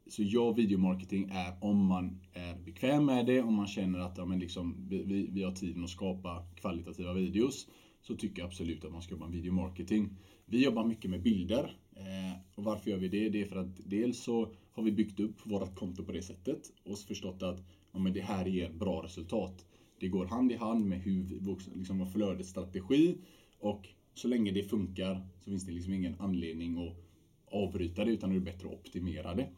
Så 0.07 0.23
ja, 0.23 0.51
videomarketing 0.51 1.29
är 1.31 1.53
om 1.61 1.85
man 1.85 2.19
är 2.33 2.55
bekväm 2.65 3.05
med 3.05 3.25
det, 3.25 3.41
om 3.41 3.53
man 3.53 3.67
känner 3.67 3.99
att 3.99 4.17
ja, 4.17 4.25
men 4.25 4.39
liksom, 4.39 4.87
vi, 4.89 5.29
vi 5.31 5.43
har 5.43 5.51
tiden 5.51 5.83
att 5.83 5.89
skapa 5.89 6.45
kvalitativa 6.55 7.13
videos, 7.13 7.67
så 8.01 8.15
tycker 8.15 8.41
jag 8.41 8.47
absolut 8.47 8.85
att 8.85 8.91
man 8.91 9.01
ska 9.01 9.11
jobba 9.13 9.27
med 9.27 9.35
videomarketing. 9.35 10.09
Vi 10.45 10.63
jobbar 10.63 10.85
mycket 10.85 11.11
med 11.11 11.21
bilder. 11.21 11.77
Eh, 11.95 12.39
och 12.55 12.63
varför 12.63 12.91
gör 12.91 12.97
vi 12.97 13.07
det? 13.07 13.29
Det 13.29 13.41
är 13.41 13.45
för 13.45 13.55
att 13.55 13.79
dels 13.85 14.23
så 14.23 14.53
har 14.71 14.83
vi 14.83 14.91
byggt 14.91 15.19
upp 15.19 15.35
vårt 15.43 15.75
konto 15.75 16.03
på 16.03 16.11
det 16.11 16.21
sättet 16.21 16.71
och 16.83 16.99
förstått 16.99 17.43
att 17.43 17.63
ja, 17.91 17.99
men 17.99 18.13
det 18.13 18.21
här 18.21 18.45
ger 18.45 18.69
bra 18.69 19.03
resultat. 19.03 19.65
Det 19.99 20.07
går 20.07 20.25
hand 20.25 20.51
i 20.51 20.55
hand 20.55 20.85
med 20.85 20.99
hur 21.01 21.23
vi, 21.23 21.39
liksom, 21.75 21.99
vår 21.99 22.05
flödesstrategi 22.05 23.17
och 23.59 23.87
så 24.13 24.27
länge 24.27 24.51
det 24.51 24.63
funkar 24.63 25.27
så 25.39 25.49
finns 25.49 25.65
det 25.65 25.71
liksom 25.71 25.93
ingen 25.93 26.15
anledning 26.19 26.87
att 26.87 26.95
avbryta 27.51 28.05
det 28.05 28.11
utan 28.11 28.29
det 28.29 28.35
är 28.35 28.39
bättre 28.39 28.67
att 28.67 28.73
optimera 28.73 29.35
det. 29.35 29.49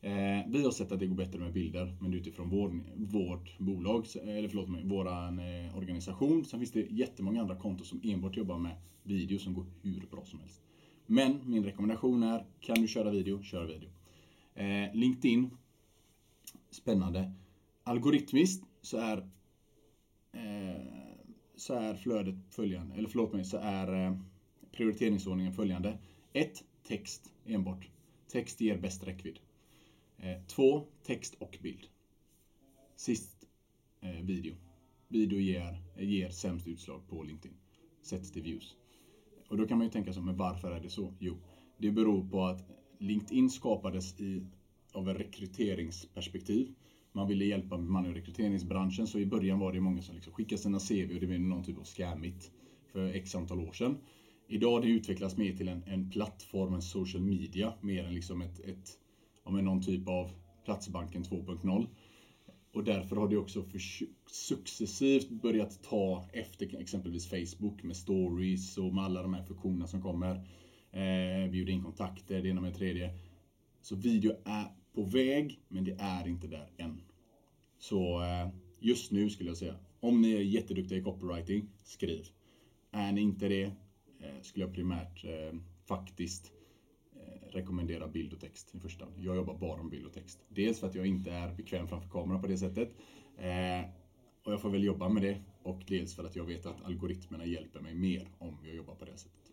Eh, 0.00 0.42
vi 0.48 0.64
har 0.64 0.70
sett 0.70 0.92
att 0.92 0.98
det 0.98 1.06
går 1.06 1.16
bättre 1.16 1.38
med 1.38 1.52
bilder, 1.52 1.96
men 2.00 2.14
utifrån 2.14 2.48
vår, 2.48 2.80
vårt 2.96 3.58
bolag, 3.58 4.06
eller 4.22 4.48
förlåt 4.48 4.68
mig, 4.68 4.84
våran 4.84 5.38
eh, 5.38 5.76
organisation. 5.76 6.44
Sen 6.44 6.60
finns 6.60 6.72
det 6.72 6.86
jättemånga 6.90 7.40
andra 7.40 7.56
konton 7.56 7.86
som 7.86 8.00
enbart 8.04 8.36
jobbar 8.36 8.58
med 8.58 8.76
video 9.02 9.38
som 9.38 9.54
går 9.54 9.66
hur 9.82 10.06
bra 10.10 10.24
som 10.24 10.40
helst. 10.40 10.62
Men 11.06 11.40
min 11.44 11.64
rekommendation 11.64 12.22
är, 12.22 12.44
kan 12.60 12.76
du 12.76 12.88
köra 12.88 13.10
video, 13.10 13.42
kör 13.42 13.64
video. 13.64 13.90
Eh, 14.54 14.94
LinkedIn, 14.94 15.50
spännande. 16.70 17.32
Algoritmiskt 17.82 18.64
så 18.82 18.96
är 18.96 19.18
eh, 20.32 21.03
så 21.56 21.74
är 21.74 21.94
flödet 21.94 22.34
följande, 22.50 22.94
eller 22.94 23.08
förlåt 23.08 23.32
mig, 23.32 23.44
så 23.44 23.56
är 23.56 24.06
eh, 24.06 24.18
prioriteringsordningen 24.72 25.52
följande. 25.52 25.98
1. 26.32 26.64
Text 26.82 27.32
enbart. 27.46 27.88
Text 28.28 28.60
ger 28.60 28.78
bäst 28.78 29.06
räckvidd. 29.06 29.38
Eh, 30.18 30.42
2. 30.46 30.86
Text 31.02 31.34
och 31.38 31.58
bild. 31.62 31.86
Sist 32.96 33.46
eh, 34.00 34.10
video. 34.10 34.54
Video 35.08 35.38
ger, 35.38 35.82
ger 35.98 36.30
sämst 36.30 36.66
utslag 36.66 37.08
på 37.08 37.22
LinkedIn. 37.22 37.56
Sett 38.02 38.32
till 38.32 38.42
views. 38.42 38.76
Och 39.48 39.56
då 39.56 39.66
kan 39.66 39.78
man 39.78 39.86
ju 39.86 39.90
tänka 39.90 40.12
sig, 40.12 40.22
men 40.22 40.36
varför 40.36 40.70
är 40.70 40.80
det 40.80 40.90
så? 40.90 41.14
Jo, 41.18 41.36
det 41.78 41.90
beror 41.90 42.28
på 42.28 42.44
att 42.44 42.62
LinkedIn 42.98 43.50
skapades 43.50 44.20
i, 44.20 44.46
av 44.92 45.10
ett 45.10 45.20
rekryteringsperspektiv. 45.20 46.74
Man 47.16 47.28
ville 47.28 47.44
hjälpa 47.44 47.78
man 47.78 48.06
och 48.06 48.14
rekryteringsbranschen, 48.14 49.06
så 49.06 49.18
i 49.18 49.26
början 49.26 49.58
var 49.58 49.72
det 49.72 49.80
många 49.80 50.02
som 50.02 50.14
liksom 50.14 50.32
skickade 50.32 50.62
sina 50.62 50.78
CV 50.78 51.14
och 51.14 51.20
det 51.20 51.26
blev 51.26 51.40
någon 51.40 51.64
typ 51.64 51.78
av 51.78 51.84
scammigt 51.84 52.52
för 52.92 53.14
x 53.14 53.34
antal 53.34 53.60
år 53.60 53.72
sedan. 53.72 53.96
Idag 54.48 54.70
har 54.70 54.80
det 54.80 54.88
utvecklats 54.88 55.36
mer 55.36 55.52
till 55.52 55.68
en, 55.68 55.82
en 55.86 56.10
plattform, 56.10 56.74
en 56.74 56.82
social 56.82 57.22
media, 57.22 57.72
mer 57.80 58.04
än 58.04 58.14
liksom 58.14 58.40
ett, 58.42 58.60
ett 58.60 58.98
ja, 59.44 59.50
någon 59.50 59.82
typ 59.82 60.08
av 60.08 60.30
Platsbanken 60.64 61.24
2.0. 61.24 61.86
Och 62.72 62.84
därför 62.84 63.16
har 63.16 63.28
det 63.28 63.36
också 63.36 63.64
successivt 64.26 65.30
börjat 65.30 65.82
ta 65.82 66.24
efter 66.32 66.80
exempelvis 66.80 67.26
Facebook 67.26 67.82
med 67.82 67.96
stories 67.96 68.78
och 68.78 68.94
med 68.94 69.04
alla 69.04 69.22
de 69.22 69.34
här 69.34 69.42
funktionerna 69.42 69.86
som 69.86 70.02
kommer. 70.02 70.34
Eh, 70.90 71.50
bjuda 71.50 71.72
in 71.72 71.82
kontakter, 71.82 72.42
det 72.42 72.48
ena 72.48 72.60
med 72.60 72.72
det 72.72 72.78
tredje. 72.78 73.10
Så 73.80 73.96
video 73.96 74.32
är 74.44 74.66
på 74.94 75.02
väg, 75.02 75.60
men 75.68 75.84
det 75.84 75.96
är 75.98 76.28
inte 76.28 76.46
där 76.46 76.70
än. 76.76 77.00
Så 77.78 78.22
eh, 78.22 78.48
just 78.78 79.12
nu 79.12 79.30
skulle 79.30 79.50
jag 79.50 79.56
säga, 79.56 79.76
om 80.00 80.22
ni 80.22 80.32
är 80.32 80.40
jätteduktiga 80.40 80.98
i 80.98 81.02
copywriting, 81.02 81.68
skriv. 81.82 82.26
Är 82.90 83.12
ni 83.12 83.20
inte 83.20 83.48
det, 83.48 83.64
eh, 84.20 84.40
skulle 84.42 84.64
jag 84.64 84.74
primärt 84.74 85.24
eh, 85.24 85.58
faktiskt 85.86 86.50
rekommendera 87.50 88.08
bild 88.08 88.32
och 88.32 88.40
text 88.40 88.74
i 88.74 88.80
första 88.80 89.04
hand. 89.04 89.16
Jag 89.18 89.36
jobbar 89.36 89.54
bara 89.54 89.82
med 89.82 89.90
bild 89.90 90.06
och 90.06 90.12
text. 90.12 90.44
Dels 90.48 90.80
för 90.80 90.86
att 90.86 90.94
jag 90.94 91.06
inte 91.06 91.30
är 91.30 91.54
bekväm 91.54 91.88
framför 91.88 92.08
kameran 92.08 92.40
på 92.40 92.46
det 92.46 92.58
sättet. 92.58 92.88
Och 94.44 94.52
jag 94.52 94.60
får 94.60 94.70
väl 94.70 94.84
jobba 94.84 95.08
med 95.08 95.22
det. 95.22 95.42
Och 95.62 95.82
dels 95.86 96.14
för 96.14 96.24
att 96.24 96.36
jag 96.36 96.44
vet 96.44 96.66
att 96.66 96.84
algoritmerna 96.84 97.46
hjälper 97.46 97.80
mig 97.80 97.94
mer 97.94 98.28
om 98.38 98.58
jag 98.64 98.74
jobbar 98.74 98.94
på 98.94 99.04
det 99.04 99.16
sättet. 99.16 99.43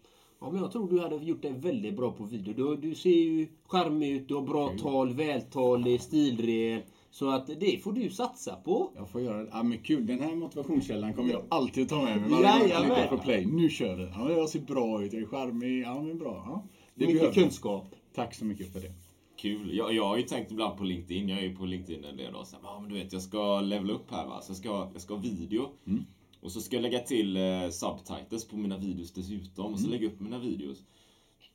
Ja, 0.42 0.52
men 0.52 0.62
jag 0.62 0.72
tror 0.72 0.90
du 0.90 1.00
hade 1.00 1.16
gjort 1.16 1.42
det 1.42 1.50
väldigt 1.50 1.98
bra 1.98 2.12
på 2.12 2.24
video. 2.24 2.54
Du, 2.54 2.90
du 2.90 2.96
ser 2.96 3.10
ju 3.10 3.48
charmig 3.68 4.12
ut, 4.12 4.28
du 4.28 4.36
har 4.36 4.42
bra 4.42 4.70
Kul. 4.70 4.80
tal, 4.80 5.14
vältalig, 5.14 6.02
stilren. 6.02 6.82
Så 7.12 7.30
att 7.30 7.48
det 7.48 7.84
får 7.84 7.94
du 7.94 8.10
satsa 8.10 8.56
på. 8.56 8.92
Jag 8.96 9.10
får 9.10 9.22
göra 9.22 9.38
det. 9.38 9.50
Ja 9.52 9.64
men 9.64 9.78
kul. 9.78 10.08
Den 10.08 10.20
här 10.20 10.36
motivationskällan 10.36 11.14
kommer 11.14 11.32
jag 11.32 11.44
alltid 11.50 11.84
att 11.84 11.90
ta 11.90 12.04
med 12.04 12.22
mig. 12.22 12.42
Jajamän. 12.42 13.10
På 13.10 13.18
play. 13.18 13.46
Nu 13.46 13.70
kör 13.70 13.96
vi. 13.96 14.04
Ja, 14.04 14.32
jag 14.32 14.50
ser 14.50 14.60
bra 14.60 15.04
ut, 15.04 15.14
jag 15.14 15.22
är 15.22 15.26
charmig. 15.26 15.84
Ja 15.84 16.02
men 16.02 16.18
bra. 16.20 16.44
Ja. 16.48 16.64
Det 16.96 17.06
mycket 17.06 17.22
behöver. 17.22 17.42
kunskap. 17.42 17.96
Tack 18.16 18.36
så 18.36 18.46
mycket 18.46 18.74
för 18.74 18.80
det. 18.80 18.94
Kul. 19.38 19.78
Jag, 19.78 19.94
jag 19.94 20.06
har 20.06 20.18
ju 20.18 20.24
tänkt 20.24 20.52
ibland 20.52 20.78
på 20.78 20.84
LinkedIn. 20.84 21.30
Jag 21.30 21.40
är 21.40 21.44
ju 21.44 21.56
på 21.56 21.66
LinkedIn 21.66 22.04
en 22.04 22.18
del. 22.18 22.36
Och 22.36 22.48
så, 22.48 22.58
ja, 22.64 22.80
men 22.80 22.90
du 22.90 22.96
vet, 22.96 23.14
jag 23.14 23.22
ska 23.22 23.62
levela 23.62 23.94
upp 23.94 24.12
här. 24.12 24.28
Va? 24.28 24.42
Så 24.42 24.52
jag 24.52 24.58
ska, 24.58 24.70
jag 24.94 25.02
ska 25.02 25.14
ha 25.14 25.22
video. 25.22 25.70
Mm. 25.88 26.06
Och 26.42 26.52
så 26.52 26.62
ska 26.62 26.76
jag 26.76 26.84
lägga 26.84 27.00
till 27.00 27.38
eh, 27.38 27.70
subtitles 27.70 28.48
på 28.48 28.58
mina 28.58 28.78
videos 28.78 29.14
dessutom. 29.14 29.66
Mm. 29.66 29.74
Och 29.74 29.80
så 29.80 29.88
mm. 29.88 30.00
lägga 30.00 30.14
upp 30.14 30.20
mina 30.20 30.40
videos. 30.40 30.84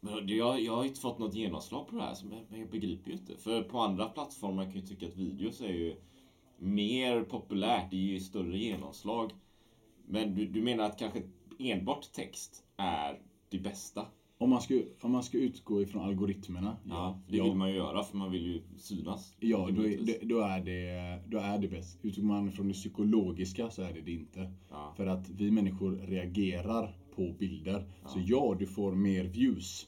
Men 0.01 0.29
jag, 0.29 0.61
jag 0.61 0.77
har 0.77 0.85
inte 0.85 1.01
fått 1.01 1.19
något 1.19 1.35
genomslag 1.35 1.89
på 1.89 1.97
det 1.97 2.03
här, 2.03 2.17
men 2.51 2.61
jag 2.61 2.71
begriper 2.71 3.11
ju 3.11 3.17
inte. 3.17 3.37
För 3.37 3.63
på 3.63 3.79
andra 3.79 4.09
plattformar 4.09 4.65
kan 4.65 4.75
jag 4.75 4.89
tycka 4.89 5.07
att 5.07 5.17
videos 5.17 5.61
är 5.61 5.73
ju 5.73 5.97
mer 6.59 7.23
populärt, 7.23 7.91
det 7.91 7.97
ger 7.97 8.13
ju 8.13 8.21
större 8.21 8.59
genomslag. 8.59 9.33
Men 10.07 10.35
du, 10.35 10.47
du 10.47 10.63
menar 10.63 10.85
att 10.85 10.99
kanske 10.99 11.23
enbart 11.59 12.13
text 12.13 12.65
är 12.77 13.21
det 13.49 13.59
bästa? 13.59 14.07
Om 14.39 14.51
man, 14.51 14.63
ska, 14.63 14.83
om 15.01 15.13
man 15.13 15.23
ska 15.23 15.39
utgå 15.39 15.83
ifrån 15.83 16.03
algoritmerna. 16.03 16.77
Ja, 16.85 16.93
ja 16.93 17.21
det 17.29 17.43
vill 17.43 17.55
man 17.55 17.69
ju 17.71 17.77
göra 17.77 18.05
för 18.05 18.17
man 18.17 18.31
vill 18.31 18.47
ju 18.47 18.63
synas. 18.79 19.35
Ja, 19.41 19.69
då 19.77 19.87
är, 19.87 20.25
då 20.27 20.41
är, 20.41 20.61
det, 20.61 21.21
då 21.27 21.39
är 21.39 21.59
det 21.59 21.69
bäst. 21.69 21.99
Utgår 22.03 22.23
man 22.23 22.53
från 22.53 22.69
det 22.69 22.75
psykologiska 22.75 23.71
så 23.71 23.83
är 23.83 23.93
det 23.93 24.01
det 24.01 24.13
inte. 24.13 24.53
Ja. 24.71 24.95
För 24.97 25.07
att 25.07 25.31
vi 25.31 25.51
människor 25.51 25.93
reagerar 25.93 26.99
på 27.15 27.35
bilder. 27.39 27.85
Ja. 28.03 28.09
Så 28.09 28.19
ja, 28.27 28.57
du 28.59 28.67
får 28.67 28.93
mer 28.95 29.25
views. 29.25 29.87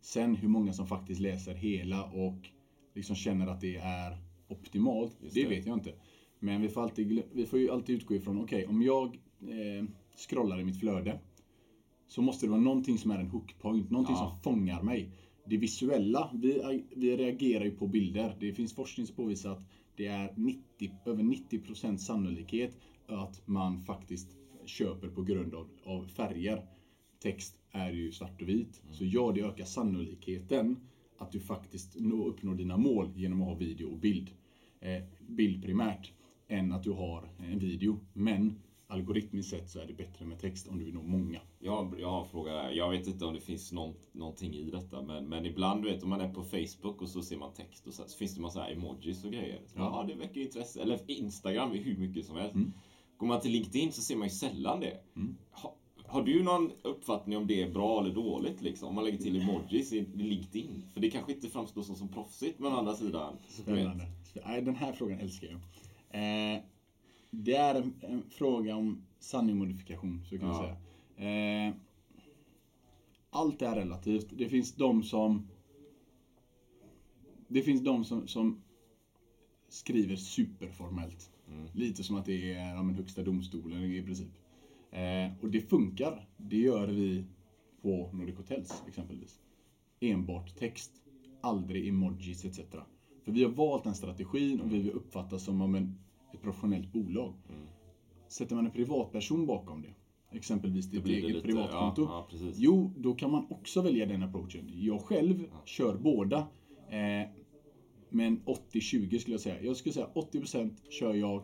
Sen 0.00 0.34
hur 0.34 0.48
många 0.48 0.72
som 0.72 0.86
faktiskt 0.86 1.20
läser 1.20 1.54
hela 1.54 2.04
och 2.04 2.48
liksom 2.94 3.16
känner 3.16 3.46
att 3.46 3.60
det 3.60 3.76
är 3.76 4.18
optimalt, 4.48 5.16
det. 5.20 5.42
det. 5.42 5.48
vet 5.48 5.66
jag 5.66 5.76
inte. 5.76 5.92
Men 6.38 6.62
vi 6.62 6.68
får, 6.68 6.82
alltid, 6.82 7.22
vi 7.32 7.46
får 7.46 7.58
ju 7.58 7.70
alltid 7.70 7.96
utgå 7.96 8.14
ifrån, 8.14 8.40
okej, 8.40 8.64
okay, 8.64 8.74
om 8.74 8.82
jag 8.82 9.06
eh, 9.40 9.84
scrollar 10.16 10.60
i 10.60 10.64
mitt 10.64 10.80
flöde 10.80 11.18
så 12.14 12.22
måste 12.22 12.46
det 12.46 12.50
vara 12.50 12.60
någonting 12.60 12.98
som 12.98 13.10
är 13.10 13.18
en 13.18 13.28
hookpoint, 13.28 13.90
någonting 13.90 14.16
ja. 14.16 14.38
som 14.42 14.52
fångar 14.52 14.82
mig. 14.82 15.10
Det 15.46 15.56
visuella, 15.56 16.30
vi, 16.34 16.84
vi 16.96 17.16
reagerar 17.16 17.64
ju 17.64 17.70
på 17.70 17.86
bilder. 17.86 18.36
Det 18.40 18.52
finns 18.52 18.74
forskning 18.74 19.06
som 19.06 19.16
påvisar 19.16 19.50
att 19.50 19.62
det 19.96 20.06
är 20.06 20.34
90, 20.36 20.90
över 21.06 21.22
90% 21.22 21.96
sannolikhet 21.96 22.76
att 23.06 23.46
man 23.46 23.82
faktiskt 23.82 24.28
köper 24.64 25.08
på 25.08 25.22
grund 25.22 25.54
av, 25.54 25.68
av 25.84 26.06
färger. 26.06 26.66
Text 27.22 27.60
är 27.70 27.90
ju 27.90 28.12
svart 28.12 28.42
och 28.42 28.48
vit. 28.48 28.82
Mm. 28.82 28.94
Så 28.94 29.04
ja, 29.04 29.32
det 29.34 29.40
ökar 29.40 29.64
sannolikheten 29.64 30.76
att 31.18 31.32
du 31.32 31.40
faktiskt 31.40 32.00
nå, 32.00 32.26
uppnår 32.26 32.54
dina 32.54 32.76
mål 32.76 33.12
genom 33.14 33.42
att 33.42 33.48
ha 33.48 33.54
video 33.54 33.92
och 33.92 33.98
bild. 33.98 34.30
Eh, 34.80 35.02
bild 35.28 35.62
primärt, 35.62 36.12
än 36.48 36.72
att 36.72 36.82
du 36.82 36.90
har 36.90 37.28
en 37.38 37.58
video. 37.58 38.00
Men 38.12 38.60
algoritmiskt 38.86 39.50
sett 39.50 39.70
så 39.70 39.78
är 39.78 39.86
det 39.86 39.92
bättre 39.92 40.24
med 40.24 40.38
text 40.38 40.68
om 40.68 40.78
du 40.78 40.84
vill 40.84 40.94
nå 40.94 41.02
många. 41.02 41.40
Jag, 41.58 41.94
jag 42.00 42.10
har 42.10 42.20
en 42.20 42.28
fråga 42.28 42.52
där. 42.52 42.70
Jag 42.70 42.90
vet 42.90 43.06
inte 43.06 43.24
om 43.24 43.34
det 43.34 43.40
finns 43.40 43.72
någon, 43.72 43.94
någonting 44.12 44.54
i 44.54 44.70
detta, 44.70 45.02
men, 45.02 45.28
men 45.28 45.46
ibland 45.46 45.82
du 45.82 45.90
vet 45.92 46.02
om 46.02 46.08
man 46.08 46.20
är 46.20 46.32
på 46.32 46.42
Facebook 46.42 47.02
och 47.02 47.08
så 47.08 47.22
ser 47.22 47.36
man 47.36 47.54
text 47.54 47.86
och 47.86 47.94
så, 47.94 48.04
så 48.06 48.18
finns 48.18 48.34
det 48.34 48.40
massa 48.40 48.68
emojis 48.68 49.24
och 49.24 49.32
grejer. 49.32 49.60
Så, 49.66 49.78
ja. 49.78 50.06
ja, 50.08 50.14
det 50.14 50.20
väcker 50.20 50.40
intresse. 50.40 50.82
Eller 50.82 51.00
Instagram 51.06 51.72
är 51.72 51.76
hur 51.76 51.96
mycket 51.96 52.26
som 52.26 52.36
helst. 52.36 52.54
Mm. 52.54 52.72
Går 53.16 53.26
man 53.26 53.40
till 53.40 53.50
LinkedIn 53.50 53.92
så 53.92 54.02
ser 54.02 54.16
man 54.16 54.28
ju 54.28 54.34
sällan 54.34 54.80
det. 54.80 55.00
Mm. 55.16 55.36
Ha, 55.50 55.76
har 56.06 56.22
du 56.22 56.42
någon 56.42 56.72
uppfattning 56.82 57.38
om 57.38 57.46
det 57.46 57.62
är 57.62 57.70
bra 57.70 58.00
eller 58.00 58.14
dåligt 58.14 58.62
liksom? 58.62 58.88
Om 58.88 58.94
man 58.94 59.04
lägger 59.04 59.18
till 59.18 59.40
emojis 59.40 59.92
i 59.92 60.06
LinkedIn? 60.14 60.82
För 60.92 61.00
det 61.00 61.10
kanske 61.10 61.32
inte 61.32 61.48
framstår 61.48 61.82
som, 61.82 61.96
som 61.96 62.08
proffsigt, 62.08 62.58
men 62.58 62.72
å 62.72 62.76
andra 62.76 62.94
sidan. 62.94 63.36
Spännande. 63.48 64.04
Den 64.44 64.74
här 64.74 64.92
frågan 64.92 65.20
älskar 65.20 65.48
jag. 65.48 65.60
Eh, 66.54 66.62
det 67.42 67.54
är 67.54 67.74
en, 67.74 67.94
en 68.00 68.22
fråga 68.30 68.76
om 68.76 69.02
sanningmodifikation, 69.18 70.24
så 70.24 70.38
kan 70.38 70.48
ja. 70.48 70.54
man 70.54 70.62
säga. 70.62 71.68
Eh, 71.68 71.74
allt 73.30 73.62
är 73.62 73.74
relativt. 73.74 74.28
Det 74.32 74.48
finns 74.48 74.74
de 74.74 75.02
som... 75.02 75.48
Det 77.48 77.62
finns 77.62 77.80
de 77.80 78.04
som, 78.04 78.28
som 78.28 78.62
skriver 79.68 80.16
superformellt. 80.16 81.30
Lite 81.72 82.02
som 82.02 82.16
att 82.16 82.26
det 82.26 82.52
är 82.52 82.74
ja, 82.74 82.82
men 82.82 82.94
högsta 82.94 83.22
domstolen 83.22 83.84
i 83.84 84.02
princip. 84.02 84.32
Eh, 84.90 85.32
och 85.42 85.50
det 85.50 85.60
funkar. 85.60 86.28
Det 86.36 86.56
gör 86.56 86.88
vi 86.88 87.24
på 87.82 88.10
Nordic 88.12 88.36
Hotels 88.36 88.82
exempelvis. 88.88 89.40
Enbart 90.00 90.56
text, 90.56 90.92
aldrig 91.40 91.88
emojis 91.88 92.44
etc. 92.44 92.60
För 93.24 93.32
vi 93.32 93.44
har 93.44 93.50
valt 93.50 93.84
den 93.84 93.94
strategin 93.94 94.60
och 94.60 94.72
vi 94.72 94.78
vill 94.78 94.90
uppfattas 94.90 95.44
som 95.44 95.60
om 95.60 95.74
en, 95.74 95.98
ett 96.34 96.42
professionellt 96.42 96.92
bolag. 96.92 97.34
Sätter 98.28 98.54
man 98.56 98.66
en 98.66 98.72
privatperson 98.72 99.46
bakom 99.46 99.82
det, 99.82 99.94
exempelvis 100.36 100.86
ditt 100.86 101.06
eget 101.06 101.24
lite- 101.24 101.40
privatkonto. 101.40 102.02
ja, 102.02 102.28
ja, 102.32 102.52
jo, 102.56 102.92
då 102.96 103.14
kan 103.14 103.30
man 103.30 103.46
också 103.50 103.82
välja 103.82 104.06
den 104.06 104.22
approachen. 104.22 104.70
Jag 104.74 105.00
själv 105.00 105.44
kör 105.64 105.96
båda. 105.96 106.38
Eh, 106.90 107.28
men 108.10 108.40
80-20 108.44 109.18
skulle 109.18 109.34
jag 109.34 109.40
säga. 109.40 109.62
Jag 109.62 109.76
skulle 109.76 109.92
säga 109.92 110.08
80% 110.14 110.70
kör 110.90 111.14
jag 111.14 111.40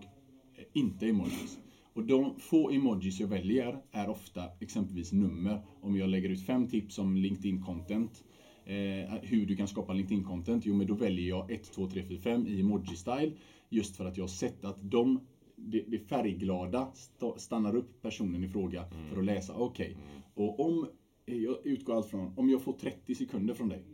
eh, 0.55 0.65
inte 0.73 1.07
emojis. 1.09 1.59
Och 1.93 2.07
de 2.07 2.35
få 2.39 2.71
emojis 2.71 3.21
jag 3.21 3.29
väljer 3.29 3.79
är 3.91 4.09
ofta 4.09 4.45
exempelvis 4.61 5.13
nummer. 5.13 5.61
Om 5.81 5.97
jag 5.97 6.09
lägger 6.09 6.29
ut 6.29 6.47
fem 6.47 6.69
tips 6.69 6.99
om 6.99 7.17
LinkedIn 7.17 7.63
content. 7.63 8.25
Eh, 8.65 9.15
hur 9.23 9.47
du 9.47 9.57
kan 9.57 9.69
skapa 9.69 9.93
LinkedIn 9.93 10.25
content. 10.25 10.67
Jo, 10.67 10.75
men 10.75 10.87
då 10.87 10.95
väljer 10.95 11.29
jag 11.29 11.51
1, 11.51 11.73
2, 11.73 11.87
3, 11.87 12.03
4, 12.03 12.21
5 12.21 12.47
i 12.47 12.63
emoji-style. 12.63 13.33
Just 13.71 13.97
för 13.97 14.05
att 14.05 14.17
jag 14.17 14.25
har 14.25 14.29
sett 14.29 14.65
att 14.65 14.91
de 14.91 15.21
det, 15.57 15.85
det 15.89 15.99
färgglada 15.99 16.93
sta- 16.95 17.39
stannar 17.39 17.77
upp 17.77 18.03
personen 18.03 18.45
i 18.45 18.49
fråga 18.49 18.85
för 19.11 19.19
att 19.19 19.25
läsa. 19.25 19.55
Okej, 19.57 19.97
och 20.35 20.61
om 20.67 20.87
jag 21.25 21.67
utgår 21.67 21.95
allt 21.97 22.07
från 22.07 22.39
om 22.39 22.51
jag 22.51 22.63
får 22.63 22.73
30 22.73 23.15
sekunder 23.15 23.55
från 23.55 23.69
dig. 23.69 23.85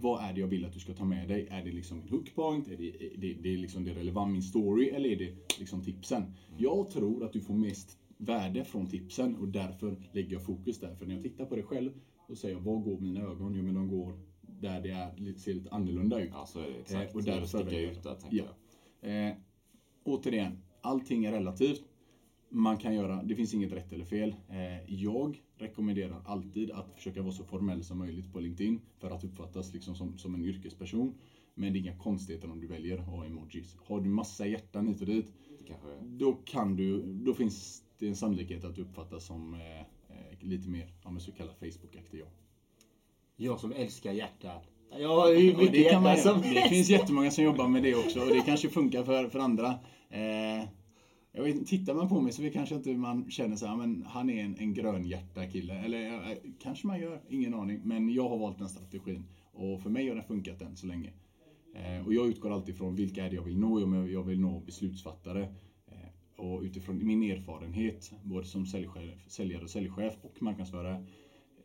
Vad 0.00 0.24
är 0.24 0.32
det 0.32 0.40
jag 0.40 0.46
vill 0.46 0.64
att 0.64 0.72
du 0.72 0.80
ska 0.80 0.94
ta 0.94 1.04
med 1.04 1.28
dig? 1.28 1.46
Är 1.50 1.64
det 1.64 1.72
liksom 1.72 2.00
en 2.00 2.08
hookpoint? 2.08 2.68
Är 2.68 2.76
det, 2.76 2.88
är 3.06 3.16
det, 3.18 3.34
det 3.42 3.52
är 3.54 3.56
liksom 3.56 3.84
det 3.84 3.94
relevant 3.94 4.32
min 4.32 4.42
story? 4.42 4.88
Eller 4.88 5.08
är 5.08 5.16
det 5.16 5.58
liksom 5.58 5.84
tipsen? 5.84 6.22
Jag 6.58 6.90
tror 6.90 7.24
att 7.24 7.32
du 7.32 7.40
får 7.40 7.54
mest 7.54 7.98
värde 8.18 8.64
från 8.64 8.86
tipsen 8.86 9.36
och 9.36 9.48
därför 9.48 9.96
lägger 10.12 10.32
jag 10.32 10.44
fokus 10.44 10.78
där. 10.80 10.94
För 10.94 11.06
när 11.06 11.14
jag 11.14 11.22
tittar 11.22 11.44
på 11.44 11.56
det 11.56 11.62
själv, 11.62 11.90
då 12.28 12.34
säger 12.36 12.54
jag, 12.54 12.62
var 12.62 12.78
går 12.78 13.00
mina 13.00 13.20
ögon? 13.20 13.54
Jo, 13.54 13.62
men 13.62 13.74
de 13.74 13.88
går 13.88 14.18
där 14.60 14.80
det 14.80 14.90
är, 14.90 15.38
ser 15.38 15.54
lite 15.54 15.70
annorlunda 15.70 16.20
ut. 16.20 16.30
Ja, 16.32 16.46
så 16.46 16.58
är 16.58 16.62
det 16.62 16.74
exakt. 16.80 17.10
Eh, 17.10 17.16
och 17.16 17.22
det 17.24 17.30
därför 17.30 17.64
väljer 17.64 17.90
ut 17.90 17.96
jag. 17.96 18.04
där, 18.04 18.20
tänker 18.20 18.36
ja. 18.36 18.44
Eh, 19.04 19.36
återigen, 20.04 20.58
allting 20.80 21.24
är 21.24 21.32
relativt. 21.32 21.84
Man 22.48 22.76
kan 22.76 22.94
göra, 22.94 23.22
det 23.22 23.34
finns 23.34 23.54
inget 23.54 23.72
rätt 23.72 23.92
eller 23.92 24.04
fel. 24.04 24.34
Eh, 24.48 24.94
jag 24.94 25.42
rekommenderar 25.58 26.22
alltid 26.24 26.70
att 26.70 26.90
försöka 26.96 27.22
vara 27.22 27.32
så 27.32 27.44
formell 27.44 27.84
som 27.84 27.98
möjligt 27.98 28.32
på 28.32 28.40
LinkedIn 28.40 28.80
för 28.98 29.10
att 29.10 29.24
uppfattas 29.24 29.72
liksom 29.72 29.94
som, 29.94 30.18
som 30.18 30.34
en 30.34 30.42
yrkesperson. 30.42 31.14
Men 31.54 31.72
det 31.72 31.78
är 31.78 31.80
inga 31.80 31.98
konstigheter 31.98 32.50
om 32.50 32.60
du 32.60 32.66
väljer 32.66 32.98
att 32.98 33.06
ha 33.06 33.24
emojis. 33.24 33.76
Har 33.86 34.00
du 34.00 34.08
massa 34.08 34.46
hjärtan 34.46 34.86
hit 34.86 35.00
och 35.00 35.06
dit, 35.06 35.32
kanske 35.66 35.88
då 36.02 36.32
kan 36.32 36.76
du, 36.76 37.02
då 37.02 37.34
finns 37.34 37.82
det 37.98 38.08
en 38.08 38.16
sannolikhet 38.16 38.64
att 38.64 38.76
du 38.76 38.82
uppfattas 38.82 39.26
som 39.26 39.54
eh, 39.54 39.80
eh, 39.80 40.38
lite 40.40 40.68
mer, 40.68 40.88
ja 41.04 41.18
så 41.18 41.32
kallad 41.32 41.54
Facebook-aktig 41.54 42.18
jag. 42.18 42.28
Jag 43.36 43.60
som 43.60 43.72
älskar 43.72 44.12
hjärtan. 44.12 44.60
Jag 45.00 45.34
Ja, 45.34 45.40
mycket 45.40 45.72
det, 45.72 45.84
kan 45.84 46.02
man, 46.02 46.16
som 46.16 46.40
det 46.40 46.68
finns 46.68 46.90
jättemånga 46.90 47.30
som 47.30 47.44
jobbar 47.44 47.68
med 47.68 47.82
det 47.82 47.94
också 47.94 48.20
och 48.20 48.28
det 48.28 48.40
kanske 48.40 48.68
funkar 48.68 49.04
för, 49.04 49.28
för 49.28 49.38
andra. 49.38 49.74
Eh, 50.10 50.68
jag 51.32 51.42
vet, 51.42 51.66
tittar 51.66 51.94
man 51.94 52.08
på 52.08 52.20
mig 52.20 52.32
så 52.32 52.42
vi 52.42 52.50
kanske 52.50 52.74
inte 52.74 52.94
man 52.94 53.30
känner 53.30 53.56
så 53.56 53.66
här, 53.66 53.76
men 53.76 54.04
han 54.06 54.30
är 54.30 54.44
en, 54.44 54.56
en 54.58 54.74
grönhjärta 54.74 55.46
kille. 55.46 55.74
Eller 55.84 56.30
eh, 56.30 56.36
kanske 56.62 56.86
man 56.86 57.00
gör, 57.00 57.20
ingen 57.28 57.54
aning. 57.54 57.80
Men 57.84 58.08
jag 58.08 58.28
har 58.28 58.38
valt 58.38 58.58
den 58.58 58.68
strategin 58.68 59.24
och 59.52 59.80
för 59.80 59.90
mig 59.90 60.08
har 60.08 60.14
den 60.14 60.24
funkat 60.24 60.62
än 60.62 60.76
så 60.76 60.86
länge. 60.86 61.12
Eh, 61.74 62.06
och 62.06 62.14
jag 62.14 62.28
utgår 62.28 62.52
alltid 62.52 62.76
från 62.76 62.94
vilka 62.94 63.24
är 63.24 63.30
det 63.30 63.36
jag 63.36 63.42
vill 63.44 63.58
nå? 63.58 63.80
Jo, 63.80 64.06
Jag 64.06 64.22
vill 64.22 64.40
nå 64.40 64.60
beslutsfattare. 64.60 65.42
Eh, 65.86 66.44
och 66.44 66.62
utifrån 66.62 67.06
min 67.06 67.22
erfarenhet, 67.22 68.12
både 68.22 68.46
som 68.46 68.66
säljchef, 68.66 69.28
säljare 69.28 69.62
och 69.62 69.70
säljchef 69.70 70.14
och 70.22 70.42
marknadsförare, 70.42 71.06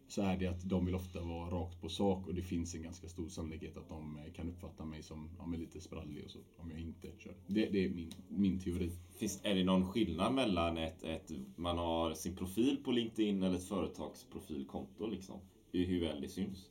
så 0.09 0.21
är 0.21 0.37
det 0.37 0.47
att 0.47 0.69
de 0.69 0.85
vill 0.85 0.95
ofta 0.95 1.21
vara 1.21 1.49
rakt 1.49 1.81
på 1.81 1.89
sak 1.89 2.27
och 2.27 2.35
det 2.35 2.41
finns 2.41 2.75
en 2.75 2.81
ganska 2.81 3.07
stor 3.07 3.27
sannolikhet 3.27 3.77
att 3.77 3.89
de 3.89 4.17
eh, 4.17 4.33
kan 4.33 4.49
uppfatta 4.49 4.85
mig 4.85 5.03
som 5.03 5.29
ja, 5.37 5.57
lite 5.57 5.81
sprallig 5.81 6.25
och 6.25 6.31
så, 6.31 6.39
om 6.57 6.71
jag 6.71 6.79
inte 6.79 7.07
kör. 7.17 7.33
Det, 7.47 7.65
det 7.65 7.85
är 7.85 7.89
min, 7.89 8.11
min 8.27 8.59
teori. 8.59 8.91
Finns, 9.19 9.39
är 9.43 9.55
det 9.55 9.63
någon 9.63 9.85
skillnad 9.85 10.33
mellan 10.33 10.77
ett, 10.77 11.03
ett, 11.03 11.31
man 11.55 11.77
har 11.77 12.13
sin 12.13 12.35
profil 12.35 12.77
på 12.83 12.91
LinkedIn 12.91 13.43
eller 13.43 13.55
ett 13.55 13.67
företagsprofilkonto 13.67 15.07
liksom? 15.07 15.39
I 15.71 15.85
hur 15.85 16.01
väl 16.01 16.21
det 16.21 16.29
syns? 16.29 16.69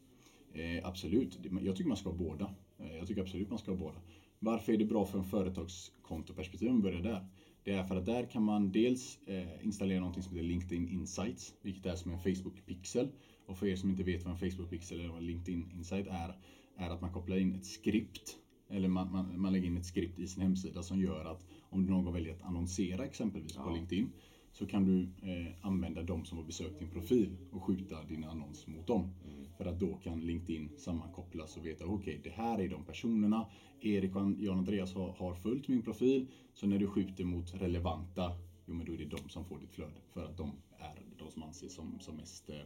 Eh, 0.53 0.89
absolut, 0.89 1.39
jag 1.63 1.77
tycker 1.77 1.89
man 1.89 1.97
ska 1.97 2.09
ha 2.09 2.17
båda. 2.17 2.55
Eh, 2.79 2.97
jag 2.97 3.07
tycker 3.07 3.23
absolut 3.23 3.51
man 3.51 3.59
ska 3.59 3.71
ha 3.71 3.79
båda. 3.79 4.01
Varför 4.39 4.73
är 4.73 4.77
det 4.77 4.85
bra 4.85 5.07
för 5.07 5.19
en 5.19 5.25
företagskontoperspektiv 5.25 6.71
om 6.71 6.77
vi 6.77 6.83
börjar 6.83 7.03
där? 7.03 7.27
Det 7.69 7.75
är 7.75 7.85
för 7.85 7.97
att 7.97 8.07
där 8.07 8.25
kan 8.25 8.43
man 8.43 8.73
dels 8.73 9.19
eh, 9.27 9.65
installera 9.65 10.01
något 10.01 10.25
som 10.25 10.37
heter 10.37 10.49
LinkedIn 10.49 10.89
Insights, 10.89 11.55
vilket 11.63 11.87
är 11.87 11.95
som 11.95 12.13
en 12.13 12.19
Facebook-pixel. 12.19 13.09
Och 13.47 13.59
för 13.59 13.67
er 13.67 13.77
som 13.77 13.91
inte 13.91 14.03
vet 14.03 14.25
vad 14.25 14.33
en 14.33 14.39
Facebook-pixel 14.39 15.01
eller 15.01 15.09
vad 15.09 15.23
LinkedIn 15.23 15.71
Insight 15.71 16.07
är, 16.07 16.39
är 16.77 16.91
att 16.91 17.01
man 17.01 17.13
kopplar 17.13 17.37
in 17.37 17.55
ett 17.55 17.67
skript, 17.67 18.37
eller 18.71 18.89
man, 18.89 19.13
man, 19.13 19.41
man 19.41 19.53
lägger 19.53 19.67
in 19.67 19.77
ett 19.77 19.87
skript 19.87 20.19
i 20.19 20.27
sin 20.27 20.43
hemsida 20.43 20.83
som 20.83 21.01
gör 21.01 21.25
att 21.25 21.45
om 21.71 21.87
någon 21.87 22.15
väljer 22.15 22.35
att 22.35 22.43
annonsera 22.43 23.05
exempelvis 23.05 23.57
på 23.57 23.71
LinkedIn, 23.71 24.13
så 24.59 24.67
kan 24.67 24.85
du 24.85 25.03
eh, 25.03 25.53
använda 25.61 26.03
de 26.03 26.25
som 26.25 26.39
har 26.39 26.45
besökt 26.45 26.79
din 26.79 26.91
profil 26.91 27.37
och 27.51 27.63
skjuta 27.63 28.05
din 28.05 28.25
annons 28.25 28.67
mot 28.67 28.87
dem. 28.87 29.11
För 29.57 29.65
att 29.65 29.81
då 29.81 29.95
kan 29.95 30.21
LinkedIn 30.21 30.71
sammankopplas 30.79 31.57
och 31.57 31.67
veta, 31.67 31.87
okej, 31.87 32.21
det 32.25 32.31
här 32.31 32.61
är 32.61 32.69
de 32.69 32.85
personerna. 32.85 33.47
Erik 33.81 34.17
och 34.17 34.23
Jan 34.39 34.59
Andreas 34.59 34.95
har, 34.95 35.13
har 35.13 35.35
följt 35.35 35.69
min 35.69 35.83
profil. 35.83 36.27
Så 36.55 36.67
när 36.67 36.79
du 36.79 36.87
skjuter 36.87 37.25
mot 37.25 37.55
relevanta, 37.55 38.33
jo 38.67 38.75
men 38.75 38.87
då 38.87 38.93
är 38.93 38.99
det 38.99 39.05
de 39.05 39.29
som 39.29 39.45
får 39.45 39.59
ditt 39.59 39.73
flöde. 39.73 40.01
För 40.13 40.25
att 40.25 40.37
de 40.37 40.53
är 40.79 41.03
de 41.19 41.31
som 41.31 41.43
anses 41.43 41.75
som, 41.75 42.01
som 42.01 42.17
mest 42.17 42.51
eh, 42.51 42.57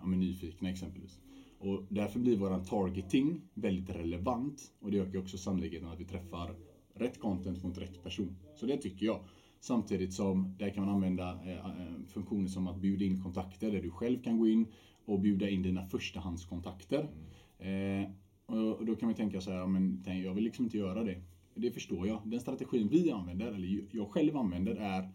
ja, 0.00 0.06
men 0.06 0.20
nyfikna 0.20 0.70
exempelvis. 0.70 1.20
Och 1.58 1.82
därför 1.88 2.20
blir 2.20 2.36
våran 2.36 2.64
targeting 2.64 3.40
väldigt 3.54 3.90
relevant. 3.90 4.72
Och 4.80 4.90
det 4.90 4.98
ökar 4.98 5.18
också 5.18 5.38
sannolikheten 5.38 5.88
att 5.88 6.00
vi 6.00 6.04
träffar 6.04 6.56
rätt 6.94 7.20
content 7.20 7.62
mot 7.62 7.78
rätt 7.78 8.02
person. 8.02 8.36
Så 8.54 8.66
det 8.66 8.76
tycker 8.76 9.06
jag. 9.06 9.20
Samtidigt 9.60 10.12
som 10.14 10.54
där 10.58 10.70
kan 10.70 10.84
man 10.84 10.94
använda 10.94 11.40
eh, 11.44 11.56
eh, 11.56 12.06
funktioner 12.08 12.48
som 12.48 12.66
att 12.66 12.80
bjuda 12.80 13.04
in 13.04 13.22
kontakter 13.22 13.70
där 13.70 13.82
du 13.82 13.90
själv 13.90 14.22
kan 14.22 14.38
gå 14.38 14.48
in 14.48 14.66
och 15.04 15.20
bjuda 15.20 15.48
in 15.48 15.62
dina 15.62 15.86
förstahandskontakter. 15.86 17.08
Eh, 17.58 18.10
och 18.46 18.86
då 18.86 18.96
kan 18.96 19.06
man 19.06 19.14
tänka 19.14 19.40
så 19.40 19.50
här, 19.50 19.66
men 19.66 20.02
jag 20.24 20.34
vill 20.34 20.44
liksom 20.44 20.64
inte 20.64 20.78
göra 20.78 21.04
det. 21.04 21.22
Det 21.54 21.70
förstår 21.70 22.06
jag. 22.06 22.20
Den 22.24 22.40
strategin 22.40 22.88
vi 22.88 23.10
använder, 23.10 23.46
eller 23.46 23.86
jag 23.90 24.10
själv 24.10 24.36
använder, 24.36 24.74
är 24.74 25.10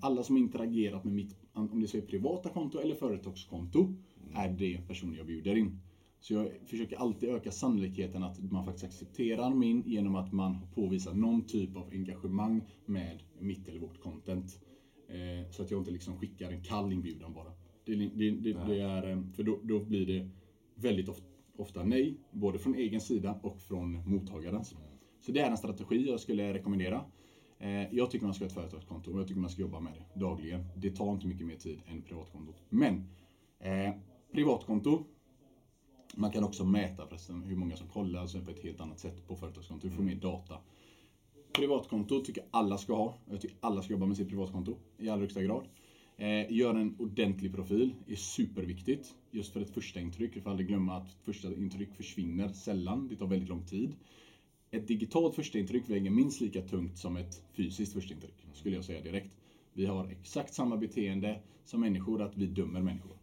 alla 0.00 0.22
som 0.22 0.36
interagerat 0.36 1.04
med 1.04 1.14
mitt, 1.14 1.36
om 1.52 1.80
det 1.80 1.88
så 1.88 1.96
är 1.96 2.00
privata 2.00 2.48
konto 2.48 2.78
eller 2.78 2.94
företagskonto, 2.94 3.94
är 4.34 4.48
det 4.48 4.88
personer 4.88 5.16
jag 5.16 5.26
bjuder 5.26 5.54
in. 5.56 5.80
Så 6.20 6.34
jag 6.34 6.48
försöker 6.66 6.96
alltid 6.96 7.28
öka 7.28 7.50
sannolikheten 7.50 8.22
att 8.22 8.52
man 8.52 8.64
faktiskt 8.64 8.84
accepterar 8.84 9.54
min 9.54 9.82
genom 9.86 10.14
att 10.14 10.32
man 10.32 10.56
påvisar 10.74 11.14
någon 11.14 11.46
typ 11.46 11.76
av 11.76 11.88
engagemang 11.92 12.62
med 12.86 13.22
mitt 13.38 13.68
eller 13.68 13.80
vårt 13.80 14.00
content. 14.00 14.60
Eh, 15.08 15.50
så 15.50 15.62
att 15.62 15.70
jag 15.70 15.80
inte 15.80 15.90
liksom 15.90 16.18
skickar 16.18 16.50
en 16.50 16.62
kall 16.62 16.92
inbjudan 16.92 17.32
bara. 17.32 17.52
Det, 17.84 17.94
det, 17.94 18.30
det, 18.30 18.52
det 18.66 18.80
är, 18.80 19.10
eh, 19.10 19.22
för 19.36 19.42
då, 19.42 19.60
då 19.62 19.84
blir 19.84 20.06
det 20.06 20.28
väldigt 20.74 21.08
ofta, 21.08 21.26
ofta 21.56 21.84
nej, 21.84 22.16
både 22.30 22.58
från 22.58 22.74
egen 22.74 23.00
sida 23.00 23.40
och 23.42 23.60
från 23.62 24.10
mottagarens. 24.10 24.74
Så 25.20 25.32
det 25.32 25.40
är 25.40 25.50
en 25.50 25.56
strategi 25.56 26.08
jag 26.08 26.20
skulle 26.20 26.54
rekommendera. 26.54 27.04
Eh, 27.58 27.94
jag 27.94 28.10
tycker 28.10 28.26
man 28.26 28.34
ska 28.34 28.44
ha 28.44 28.46
ett 28.46 28.54
företagskonto 28.54 29.12
och 29.12 29.20
jag 29.20 29.28
tycker 29.28 29.40
man 29.40 29.50
ska 29.50 29.62
jobba 29.62 29.80
med 29.80 29.92
det 29.92 30.20
dagligen. 30.20 30.64
Det 30.76 30.90
tar 30.90 31.12
inte 31.12 31.26
mycket 31.26 31.46
mer 31.46 31.56
tid 31.56 31.78
än 31.86 32.02
privatkontot. 32.02 32.62
Men 32.68 32.94
eh, 33.60 33.94
privatkonto, 34.32 35.04
man 36.18 36.32
kan 36.32 36.44
också 36.44 36.64
mäta 36.64 37.06
förresten 37.06 37.42
hur 37.42 37.56
många 37.56 37.76
som 37.76 37.88
kollar 37.88 38.26
så 38.26 38.40
på 38.40 38.50
ett 38.50 38.62
helt 38.62 38.80
annat 38.80 38.98
sätt 38.98 39.26
på 39.26 39.36
företagskonto. 39.36 39.88
Du 39.88 39.94
får 39.94 40.02
mer 40.02 40.14
data. 40.14 40.60
Privatkonto 41.52 42.24
tycker 42.24 42.40
jag 42.40 42.48
alla 42.50 42.78
ska 42.78 42.94
ha. 42.96 43.14
Jag 43.30 43.40
tycker 43.40 43.56
alla 43.60 43.82
ska 43.82 43.92
jobba 43.92 44.06
med 44.06 44.16
sitt 44.16 44.28
privatkonto 44.28 44.76
i 44.98 45.08
allra 45.08 45.20
högsta 45.20 45.42
grad. 45.42 45.64
Eh, 46.16 46.52
gör 46.52 46.74
en 46.74 46.96
ordentlig 46.98 47.54
profil 47.54 47.94
är 48.06 48.14
superviktigt. 48.14 49.14
Just 49.30 49.52
för 49.52 49.60
ett 49.60 49.70
första 49.70 50.00
intryck. 50.00 50.36
Vi 50.36 50.40
får 50.40 50.50
aldrig 50.50 50.68
glömma 50.68 50.96
att 50.96 51.16
första 51.22 51.54
intryck 51.54 51.94
försvinner 51.94 52.48
sällan. 52.48 53.08
Det 53.08 53.16
tar 53.16 53.26
väldigt 53.26 53.48
lång 53.48 53.66
tid. 53.66 53.94
Ett 54.70 54.88
digitalt 54.88 55.34
första 55.34 55.58
intryck 55.58 55.90
väger 55.90 56.10
minst 56.10 56.40
lika 56.40 56.62
tungt 56.62 56.98
som 56.98 57.16
ett 57.16 57.42
fysiskt 57.52 57.92
första 57.92 58.14
intryck. 58.14 58.46
Skulle 58.52 58.74
jag 58.74 58.84
säga 58.84 59.00
direkt. 59.00 59.36
Vi 59.72 59.86
har 59.86 60.06
exakt 60.06 60.54
samma 60.54 60.76
beteende 60.76 61.40
som 61.64 61.80
människor, 61.80 62.22
att 62.22 62.36
vi 62.36 62.46
dömer 62.46 62.82
människor. 62.82 63.16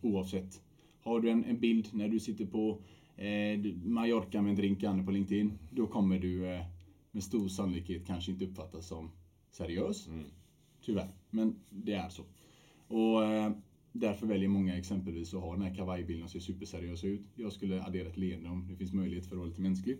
Oavsett. 0.00 0.63
Har 1.04 1.20
du 1.20 1.30
en, 1.30 1.44
en 1.44 1.60
bild 1.60 1.88
när 1.92 2.08
du 2.08 2.20
sitter 2.20 2.46
på 2.46 2.82
eh, 3.16 3.74
Mallorca 3.84 4.42
med 4.42 4.50
en 4.50 4.56
drink 4.56 5.06
på 5.06 5.10
LinkedIn, 5.10 5.58
då 5.70 5.86
kommer 5.86 6.18
du 6.18 6.46
eh, 6.46 6.62
med 7.10 7.22
stor 7.22 7.48
sannolikhet 7.48 8.06
kanske 8.06 8.32
inte 8.32 8.44
uppfattas 8.44 8.86
som 8.86 9.10
seriös. 9.50 10.08
Tyvärr, 10.84 11.08
men 11.30 11.56
det 11.70 11.92
är 11.92 12.08
så. 12.08 12.22
Och 12.88 13.24
eh, 13.24 13.52
därför 13.92 14.26
väljer 14.26 14.48
många 14.48 14.78
exempelvis 14.78 15.34
att 15.34 15.40
ha 15.40 15.52
den 15.52 15.62
här 15.62 15.74
kavajbilden 15.74 16.24
och 16.24 16.30
ser 16.30 16.40
superseriösa 16.40 17.06
ut. 17.06 17.26
Jag 17.34 17.52
skulle 17.52 17.82
addera 17.82 18.08
ett 18.08 18.16
leende 18.16 18.48
om 18.48 18.68
det 18.68 18.76
finns 18.76 18.92
möjlighet 18.92 19.26
för 19.26 19.36
att 19.36 19.38
vara 19.38 19.48
lite 19.48 19.60
mänsklig. 19.60 19.98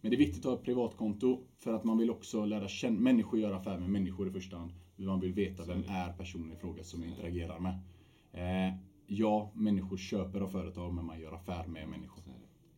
Men 0.00 0.10
det 0.10 0.16
är 0.16 0.18
viktigt 0.18 0.46
att 0.46 0.50
ha 0.50 0.58
ett 0.58 0.64
privatkonto 0.64 1.44
för 1.58 1.72
att 1.72 1.84
man 1.84 1.98
vill 1.98 2.10
också 2.10 2.44
lära 2.44 2.68
känna 2.68 3.00
människor, 3.00 3.40
göra 3.40 3.56
affärer 3.56 3.80
med 3.80 3.90
människor 3.90 4.28
i 4.28 4.30
första 4.30 4.56
hand. 4.56 4.72
Man 4.96 5.20
vill 5.20 5.32
veta 5.32 5.64
vem 5.64 5.84
är 5.88 6.12
personen 6.12 6.52
i 6.52 6.56
fråga 6.56 6.84
som 6.84 7.02
jag 7.02 7.10
interagerar 7.10 7.58
med. 7.58 7.74
Eh, 8.32 8.74
ja, 9.10 9.52
människor 9.54 9.96
köper 9.96 10.40
av 10.40 10.48
företag 10.48 10.94
men 10.94 11.04
man 11.04 11.20
gör 11.20 11.32
affär 11.32 11.66
med 11.66 11.88
människor. 11.88 12.22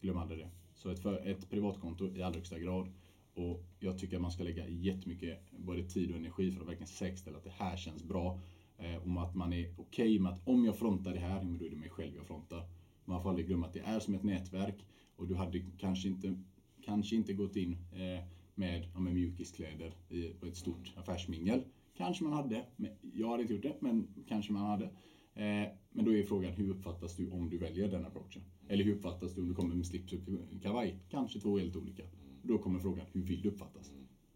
Glöm 0.01 0.17
aldrig 0.17 0.39
det. 0.39 0.51
Så 0.75 0.91
ett, 0.91 0.99
för, 0.99 1.27
ett 1.27 1.51
privatkonto 1.51 2.17
i 2.17 2.23
allra 2.23 2.37
högsta 2.37 2.59
grad. 2.59 2.93
Och 3.35 3.65
jag 3.81 3.99
tycker 3.99 4.17
att 4.17 4.23
man 4.23 4.31
ska 4.31 4.45
lägga 4.45 4.69
jättemycket 4.69 5.51
både 5.51 5.89
tid 5.89 6.11
och 6.11 6.17
energi 6.17 6.53
för 6.53 6.61
att 6.61 6.69
verkligen 6.69 6.87
säkerställa 6.87 7.37
att 7.37 7.45
det 7.45 7.53
här 7.59 7.77
känns 7.77 8.05
bra. 8.05 8.41
Eh, 8.79 9.03
om 9.03 9.19
att 9.19 9.35
man 9.35 9.53
är 9.53 9.75
okej 9.77 9.83
okay 9.83 10.19
med 10.19 10.33
att 10.33 10.49
om 10.49 10.65
jag 10.65 10.79
frontar 10.79 11.13
det 11.13 11.21
här, 11.21 11.57
då 11.61 11.65
är 11.65 11.71
det 11.71 11.77
mig 11.77 11.91
själv 11.91 12.17
jag 12.17 12.27
frontar. 12.27 12.69
Man 13.05 13.23
får 13.23 13.29
aldrig 13.29 13.47
glömma 13.47 13.67
att 13.67 13.75
det 13.75 13.81
är 13.81 14.01
som 14.01 14.15
ett 14.15 14.23
nätverk 14.23 14.87
och 15.17 15.29
du 15.29 15.35
hade 15.35 15.61
kanske 15.79 16.09
inte, 16.09 16.43
kanske 16.83 17.17
inte 17.17 17.33
gått 17.33 17.57
in 17.57 17.73
eh, 17.73 18.25
med, 18.55 18.89
ja, 18.95 19.01
med 19.01 19.15
mjukiskläder 19.15 19.95
i, 20.09 20.29
på 20.29 20.47
ett 20.47 20.57
stort 20.57 20.93
affärsmingel. 20.97 21.63
Kanske 21.97 22.25
man 22.25 22.33
hade, 22.33 22.67
men 22.77 22.91
jag 23.15 23.29
hade 23.29 23.43
inte 23.43 23.55
gjort 23.55 23.63
det, 23.63 23.77
men 23.81 24.25
kanske 24.29 24.53
man 24.53 24.67
hade. 24.67 24.91
Eh, 25.35 25.69
men 25.91 26.05
då 26.05 26.15
är 26.15 26.23
frågan, 26.23 26.53
hur 26.53 26.71
uppfattas 26.71 27.17
du 27.17 27.31
om 27.31 27.51
du 27.51 27.59
väljer 27.59 27.89
den 27.89 28.07
approachen? 28.07 28.43
Eller 28.69 28.85
hur 28.85 28.95
uppfattas 28.95 29.35
du 29.35 29.41
om 29.41 29.49
du 29.49 29.55
kommer 29.55 29.75
med 29.75 29.87
slips 29.87 30.13
och 30.13 30.63
kavaj? 30.63 30.99
Kanske 31.11 31.41
två 31.41 31.59
helt 31.59 31.77
olika. 31.77 32.03
Då 32.43 32.59
kommer 32.59 32.81
frågan, 32.81 33.07
hur 33.13 33.23
vill 33.23 33.43
du 33.43 33.49
uppfattas? 33.49 33.93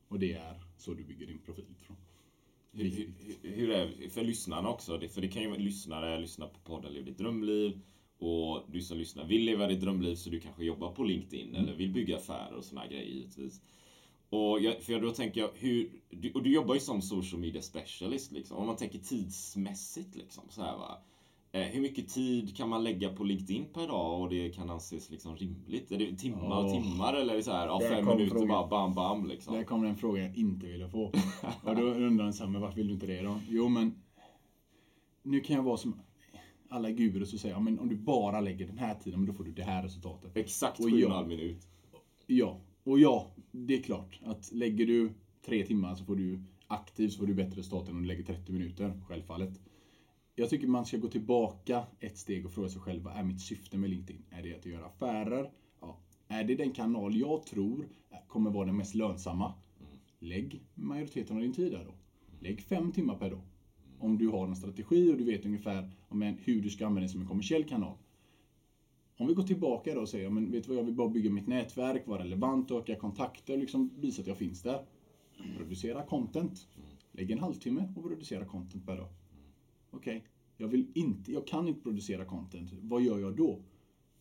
Och 0.09 0.18
det 0.18 0.32
är 0.32 0.62
så 0.76 0.94
du 0.94 1.04
bygger 1.04 1.26
din 1.26 1.38
profil 1.38 1.64
från. 1.80 1.96
Hur, 2.72 3.12
hur, 3.42 3.70
är 3.70 4.09
för 4.09 4.24
lyssnarna 4.24 4.68
också? 4.68 5.00
För 5.09 5.20
det 5.20 5.28
kan 5.28 5.42
ju 5.42 5.48
vara 5.48 5.59
lyssnare 5.59 6.20
lyssna 6.20 6.46
på 6.46 6.59
podden 6.59 6.92
Lev 6.92 7.04
ditt 7.04 7.18
drömliv. 7.18 7.80
Och 8.18 8.64
du 8.72 8.80
som 8.80 8.98
lyssnar 8.98 9.26
vill 9.26 9.44
leva 9.44 9.66
ditt 9.66 9.80
drömliv 9.80 10.14
så 10.14 10.30
du 10.30 10.40
kanske 10.40 10.64
jobbar 10.64 10.92
på 10.92 11.04
LinkedIn 11.04 11.48
mm. 11.48 11.62
eller 11.62 11.74
vill 11.74 11.92
bygga 11.92 12.16
affärer 12.16 12.54
och 12.54 12.64
såna 12.64 12.87
grejer 12.87 13.04
givetvis. 13.04 13.62
Och 14.30 14.60
jag, 14.60 14.82
för 14.82 15.00
då 15.00 15.10
tänker 15.10 15.40
jag, 15.40 15.50
hur, 15.54 15.90
du, 16.10 16.32
och 16.32 16.42
du 16.42 16.52
jobbar 16.52 16.74
ju 16.74 16.80
som 16.80 17.02
social 17.02 17.40
media 17.40 17.62
specialist 17.62 18.32
liksom. 18.32 18.56
Om 18.56 18.66
man 18.66 18.76
tänker 18.76 18.98
tidsmässigt 18.98 20.16
liksom 20.16 20.44
så 20.48 20.62
här 20.62 20.76
va. 20.76 20.98
Eh, 21.52 21.62
hur 21.62 21.80
mycket 21.80 22.08
tid 22.08 22.56
kan 22.56 22.68
man 22.68 22.84
lägga 22.84 23.12
på 23.12 23.24
LinkedIn 23.24 23.66
per 23.74 23.86
dag 23.86 24.20
och 24.20 24.28
det 24.28 24.50
kan 24.50 24.70
anses 24.70 25.10
liksom 25.10 25.36
rimligt? 25.36 25.92
Är 25.92 25.98
det 25.98 26.16
timmar 26.16 26.64
och 26.64 26.70
timmar 26.70 27.14
eller 27.14 27.32
är 27.32 27.36
det 27.36 27.42
så 27.42 27.52
här, 27.52 27.66
ja, 27.66 27.80
fem 27.80 28.04
minuter 28.04 28.30
frågan. 28.30 28.48
bara 28.48 28.66
bam 28.66 28.94
bam 28.94 29.26
liksom? 29.26 29.54
Där 29.54 29.64
kommer 29.64 29.88
en 29.88 29.96
fråga 29.96 30.22
jag 30.22 30.36
inte 30.36 30.66
ville 30.66 30.88
få. 30.88 31.04
och 31.62 31.76
då 31.76 31.82
undrar 31.82 32.24
han 32.24 32.32
så 32.32 32.46
men 32.46 32.60
varför 32.60 32.76
vill 32.76 32.86
du 32.86 32.94
inte 32.94 33.06
det 33.06 33.22
då? 33.22 33.40
Jo 33.48 33.68
men, 33.68 33.94
nu 35.22 35.40
kan 35.40 35.56
jag 35.56 35.62
vara 35.62 35.76
som 35.76 36.00
alla 36.68 36.90
gurus 36.90 37.34
och 37.34 37.40
säga, 37.40 37.54
ja, 37.54 37.60
men 37.60 37.78
om 37.78 37.88
du 37.88 37.96
bara 37.96 38.40
lägger 38.40 38.66
den 38.66 38.78
här 38.78 38.94
tiden, 38.94 39.26
då 39.26 39.32
får 39.32 39.44
du 39.44 39.52
det 39.52 39.62
här 39.62 39.82
resultatet. 39.82 40.36
Exakt 40.36 40.80
7,5 40.80 41.26
minut. 41.26 41.68
Ja, 42.26 42.60
och 42.84 43.00
ja, 43.00 43.30
det 43.57 43.75
är 43.75 43.83
klart 43.83 44.21
att 44.25 44.53
lägger 44.53 44.87
du 44.87 45.11
tre 45.45 45.66
timmar 45.66 45.95
så 45.95 46.05
får 46.05 46.16
du 46.16 46.42
aktivt 46.66 47.12
så 47.12 47.19
får 47.19 47.27
du 47.27 47.35
bättre 47.35 47.59
resultat 47.59 47.88
än 47.88 47.97
om 47.97 48.03
du 48.03 48.09
lägger 48.09 48.25
30 48.25 48.53
minuter, 48.53 49.01
självfallet. 49.07 49.61
Jag 50.35 50.51
tycker 50.51 50.66
man 50.66 50.87
ska 50.87 50.97
gå 50.97 51.09
tillbaka 51.09 51.83
ett 52.01 52.19
steg 52.19 52.47
och 52.47 52.53
fråga 52.53 52.69
sig 52.69 52.81
själv, 52.81 53.03
vad 53.03 53.16
är 53.16 53.23
mitt 53.23 53.40
syfte 53.40 53.79
med 53.79 53.90
LinkedIn? 53.90 54.23
Är 54.31 54.42
det 54.42 54.55
att 54.55 54.66
göra 54.66 54.87
affärer? 54.87 55.51
Ja. 55.81 56.01
Är 56.29 56.45
det 56.45 56.55
den 56.55 56.71
kanal 56.73 57.16
jag 57.16 57.47
tror 57.47 57.88
kommer 58.29 58.51
vara 58.51 58.66
den 58.66 58.77
mest 58.77 58.95
lönsamma? 58.95 59.55
Lägg 60.19 60.62
majoriteten 60.75 61.37
av 61.37 61.42
din 61.42 61.53
tid 61.53 61.73
där 61.73 61.85
då. 61.85 61.95
Lägg 62.40 62.61
fem 62.61 62.92
timmar 62.92 63.16
per 63.19 63.31
dag. 63.31 63.40
Om 63.99 64.19
du 64.19 64.29
har 64.29 64.47
en 64.49 64.57
strategi 64.57 65.12
och 65.12 65.16
du 65.16 65.25
vet 65.25 65.47
ungefär 65.47 65.90
hur 66.38 66.62
du 66.62 66.71
ska 66.71 66.87
använda 66.87 67.01
den 67.01 67.09
som 67.09 67.21
en 67.21 67.27
kommersiell 67.27 67.64
kanal. 67.64 67.97
Om 69.18 69.26
vi 69.26 69.35
går 69.35 69.42
tillbaka 69.42 69.94
då 69.94 70.00
och 70.00 70.09
säger, 70.09 70.31
men 70.31 70.50
vet 70.50 70.64
du 70.64 70.68
vad, 70.68 70.79
jag 70.79 70.85
vill 70.85 70.94
bara 70.94 71.09
bygga 71.09 71.31
mitt 71.31 71.46
nätverk, 71.46 72.07
vara 72.07 72.22
relevant, 72.22 72.70
öka 72.70 72.96
kontakter, 72.96 73.57
liksom 73.57 73.90
visa 73.98 74.22
att 74.22 74.29
jag 74.29 74.37
finns 74.37 74.62
där. 74.62 74.85
Producera 75.57 76.02
content. 76.02 76.68
Lägg 77.12 77.31
en 77.31 77.38
halvtimme 77.38 77.88
och 77.96 78.02
producera 78.02 78.44
content 78.44 78.87
per 78.87 78.96
dag. 78.96 79.09
Okej, 79.90 80.16
okay. 80.16 80.29
jag 80.57 80.68
vill 80.68 80.87
inte, 80.94 81.33
jag 81.33 81.46
kan 81.46 81.68
inte 81.68 81.81
producera 81.81 82.24
content. 82.24 82.70
Vad 82.72 83.02
gör 83.02 83.18
jag 83.18 83.37
då? 83.37 83.62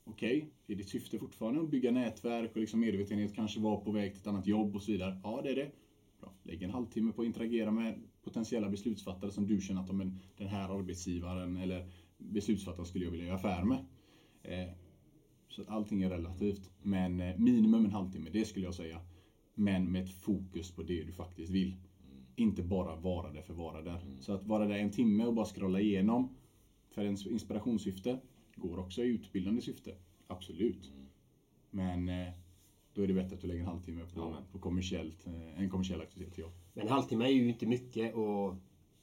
Okej, 0.03 0.38
okay. 0.38 0.49
är 0.67 0.75
ditt 0.75 0.89
syfte 0.89 1.19
fortfarande 1.19 1.62
att 1.62 1.69
bygga 1.69 1.91
nätverk 1.91 2.51
och 2.51 2.58
liksom 2.58 2.79
medvetenhet, 2.79 3.36
kanske 3.36 3.60
vara 3.60 3.77
på 3.77 3.91
väg 3.91 4.12
till 4.12 4.21
ett 4.21 4.27
annat 4.27 4.47
jobb 4.47 4.75
och 4.75 4.81
så 4.81 4.91
vidare? 4.91 5.19
Ja, 5.23 5.41
det 5.43 5.49
är 5.49 5.55
det. 5.55 5.71
Bra. 6.19 6.34
Lägg 6.43 6.63
en 6.63 6.69
halvtimme 6.69 7.12
på 7.12 7.21
att 7.21 7.25
interagera 7.25 7.71
med 7.71 8.01
potentiella 8.23 8.69
beslutsfattare 8.69 9.31
som 9.31 9.47
du 9.47 9.62
känner 9.62 9.81
att 9.81 9.88
de, 9.88 10.19
den 10.38 10.47
här 10.47 10.79
arbetsgivaren 10.79 11.58
eller 11.58 11.89
beslutsfattaren 12.17 12.86
skulle 12.86 13.05
jag 13.05 13.12
vilja 13.12 13.25
göra 13.25 13.36
affär 13.36 13.63
med. 13.63 13.86
Eh, 14.43 14.69
så 15.47 15.62
att 15.62 15.69
allting 15.69 16.03
är 16.03 16.10
relativt. 16.10 16.71
Men 16.81 17.19
eh, 17.19 17.38
minimum 17.38 17.86
en 17.86 17.91
halvtimme, 17.91 18.29
det 18.29 18.45
skulle 18.45 18.65
jag 18.65 18.75
säga. 18.75 19.01
Men 19.53 19.91
med 19.91 20.03
ett 20.03 20.13
fokus 20.13 20.71
på 20.71 20.84
det 20.84 21.03
du 21.03 21.12
faktiskt 21.12 21.51
vill. 21.51 21.71
Mm. 21.71 22.25
Inte 22.36 22.63
bara 22.63 22.95
vara 22.95 23.31
där 23.31 23.41
för 23.41 23.53
att 23.53 23.60
vara 23.60 23.81
där. 23.81 24.01
Mm. 24.01 24.21
Så 24.21 24.34
att 24.34 24.43
vara 24.43 24.65
där 24.65 24.77
en 24.77 24.91
timme 24.91 25.25
och 25.25 25.34
bara 25.34 25.45
scrolla 25.45 25.79
igenom 25.79 26.36
för 26.89 27.05
en 27.05 27.17
inspirationssyfte 27.29 28.19
går 28.55 28.79
också 28.79 29.03
i 29.03 29.08
utbildande 29.08 29.62
syfte. 29.62 29.95
Absolut. 30.27 30.91
Mm. 30.93 31.05
Men 31.69 32.10
eh, 32.10 32.34
då 32.93 33.01
är 33.01 33.08
det 33.08 33.13
bättre 33.13 33.36
att 33.36 33.41
du 33.41 33.47
lägger 33.47 33.62
en 33.62 33.67
halvtimme 33.67 34.01
på, 34.01 34.19
ja, 34.19 34.43
på 34.51 34.60
kommersiellt, 34.60 35.27
eh, 35.27 35.60
en 35.60 35.69
kommersiell 35.69 36.01
aktivitet. 36.01 36.38
Ja. 36.38 36.51
Men 36.73 36.88
en 36.88 36.93
halvtimme 36.93 37.25
är 37.25 37.29
ju 37.29 37.49
inte 37.49 37.65
mycket 37.65 38.15
och 38.15 38.55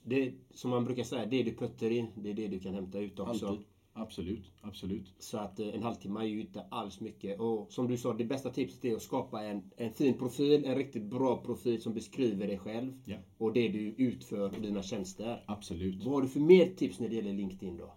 det, 0.02 0.35
som 0.50 0.70
man 0.70 0.85
brukar 0.85 1.02
säga, 1.02 1.26
det 1.26 1.42
du 1.42 1.55
puttar 1.55 1.90
in, 1.90 2.07
det 2.16 2.31
är 2.31 2.35
det 2.35 2.48
du 2.48 2.61
kan 2.61 2.74
hämta 2.74 2.98
ut 3.00 3.18
också. 3.18 3.46
Alltid. 3.46 3.66
Absolut, 3.94 4.52
absolut. 4.61 5.12
Så 5.18 5.38
att 5.38 5.61
eh, 5.61 5.74
en 5.74 5.83
halvtimme 5.83 6.20
är 6.20 6.24
ju 6.24 6.40
inte 6.40 6.64
alls 6.70 7.00
mycket. 7.00 7.40
Och 7.40 7.72
som 7.72 7.88
du 7.88 7.96
sa, 7.96 8.12
det 8.12 8.24
bästa 8.24 8.50
tipset 8.50 8.85
är 8.85 8.94
att 8.94 9.02
skapa 9.02 9.42
en, 9.42 9.70
en 9.76 9.92
fin 9.92 10.14
profil, 10.14 10.64
en 10.64 10.74
riktigt 10.74 11.02
bra 11.02 11.37
profil 11.37 11.83
som 11.83 11.94
beskriver 11.94 12.46
dig 12.46 12.59
själv. 12.59 12.92
Ja. 13.05 13.16
Och 13.38 13.52
det 13.52 13.68
du 13.68 13.94
utför 13.96 14.40
och 14.40 14.62
dina 14.62 14.83
tjänster. 14.83 15.44
Absolut. 15.46 16.05
Vad 16.05 16.14
har 16.14 16.22
du 16.22 16.28
för 16.28 16.40
mer 16.40 16.66
tips 16.66 17.00
när 17.00 17.09
det 17.09 17.14
gäller 17.14 17.33
LinkedIn 17.33 17.76
då? 17.76 17.94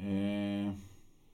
Eh, 0.00 0.72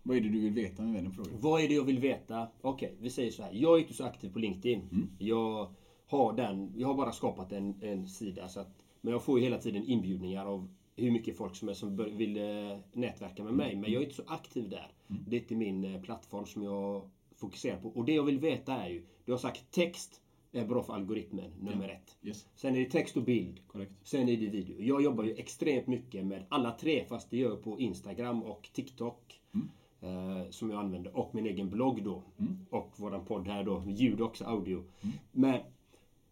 vad 0.02 0.16
är 0.16 0.20
det 0.20 0.28
du 0.28 0.40
vill 0.40 0.52
veta 0.52 0.82
med 0.82 1.04
den 1.04 1.12
frågan? 1.12 1.32
Vad 1.40 1.62
är 1.62 1.68
det 1.68 1.74
jag 1.74 1.84
vill 1.84 1.98
veta? 1.98 2.48
Okej, 2.60 2.88
okay, 2.88 2.98
vi 3.00 3.10
säger 3.10 3.30
så 3.30 3.42
här. 3.42 3.52
Jag 3.52 3.76
är 3.76 3.80
inte 3.80 3.94
så 3.94 4.04
aktiv 4.04 4.32
på 4.32 4.38
LinkedIn. 4.38 4.80
Mm. 4.92 5.10
Jag 5.18 5.74
har 6.06 6.32
den, 6.32 6.72
jag 6.76 6.88
har 6.88 6.94
bara 6.94 7.12
skapat 7.12 7.52
en, 7.52 7.82
en 7.82 8.08
sida. 8.08 8.48
Så 8.48 8.60
att, 8.60 8.84
men 9.00 9.12
jag 9.12 9.22
får 9.22 9.38
ju 9.38 9.44
hela 9.44 9.58
tiden 9.58 9.84
inbjudningar 9.84 10.46
av 10.46 10.68
hur 10.96 11.10
mycket 11.10 11.36
folk 11.36 11.56
som, 11.56 11.68
är, 11.68 11.74
som 11.74 11.96
vill 11.96 12.36
eh, 12.36 12.78
nätverka 12.92 13.44
med 13.44 13.54
mig. 13.54 13.76
Men 13.76 13.92
jag 13.92 14.02
är 14.02 14.06
inte 14.06 14.16
så 14.16 14.22
aktiv 14.26 14.68
där. 14.68 14.92
Mm. 15.10 15.24
Det 15.28 15.36
är 15.36 15.40
inte 15.40 15.54
min 15.54 15.84
eh, 15.84 16.02
plattform 16.02 16.46
som 16.46 16.62
jag 16.62 17.10
fokuserar 17.36 17.80
på. 17.80 17.88
Och 17.88 18.04
det 18.04 18.12
jag 18.14 18.22
vill 18.22 18.38
veta 18.38 18.76
är 18.76 18.88
ju, 18.88 19.02
du 19.24 19.32
har 19.32 19.38
sagt 19.38 19.70
text 19.70 20.20
är 20.52 20.66
bra 20.66 20.82
för 20.82 20.94
algoritmen, 20.94 21.50
nummer 21.60 21.84
yeah. 21.84 21.96
ett. 21.96 22.16
Yes. 22.22 22.46
Sen 22.54 22.76
är 22.76 22.80
det 22.80 22.90
text 22.90 23.16
och 23.16 23.22
bild. 23.22 23.60
Correct. 23.66 23.92
Sen 24.02 24.28
är 24.28 24.36
det 24.36 24.46
video. 24.46 24.82
Jag 24.82 25.02
jobbar 25.02 25.24
ju 25.24 25.34
extremt 25.34 25.86
mycket 25.86 26.26
med 26.26 26.44
alla 26.48 26.70
tre, 26.70 27.04
fast 27.04 27.30
det 27.30 27.36
gör 27.36 27.50
jag 27.50 27.62
på 27.62 27.80
Instagram 27.80 28.42
och 28.42 28.68
TikTok. 28.72 29.40
Mm. 29.54 29.68
Eh, 30.02 30.50
som 30.50 30.70
jag 30.70 30.80
använder. 30.80 31.16
Och 31.16 31.34
min 31.34 31.46
egen 31.46 31.70
blogg 31.70 32.02
då. 32.04 32.22
Mm. 32.38 32.58
Och 32.70 32.92
våran 32.96 33.24
podd 33.24 33.46
här 33.48 33.64
då. 33.64 33.82
Ljud 33.86 34.20
också, 34.20 34.44
audio. 34.44 34.76
Mm. 34.76 35.16
Men, 35.32 35.60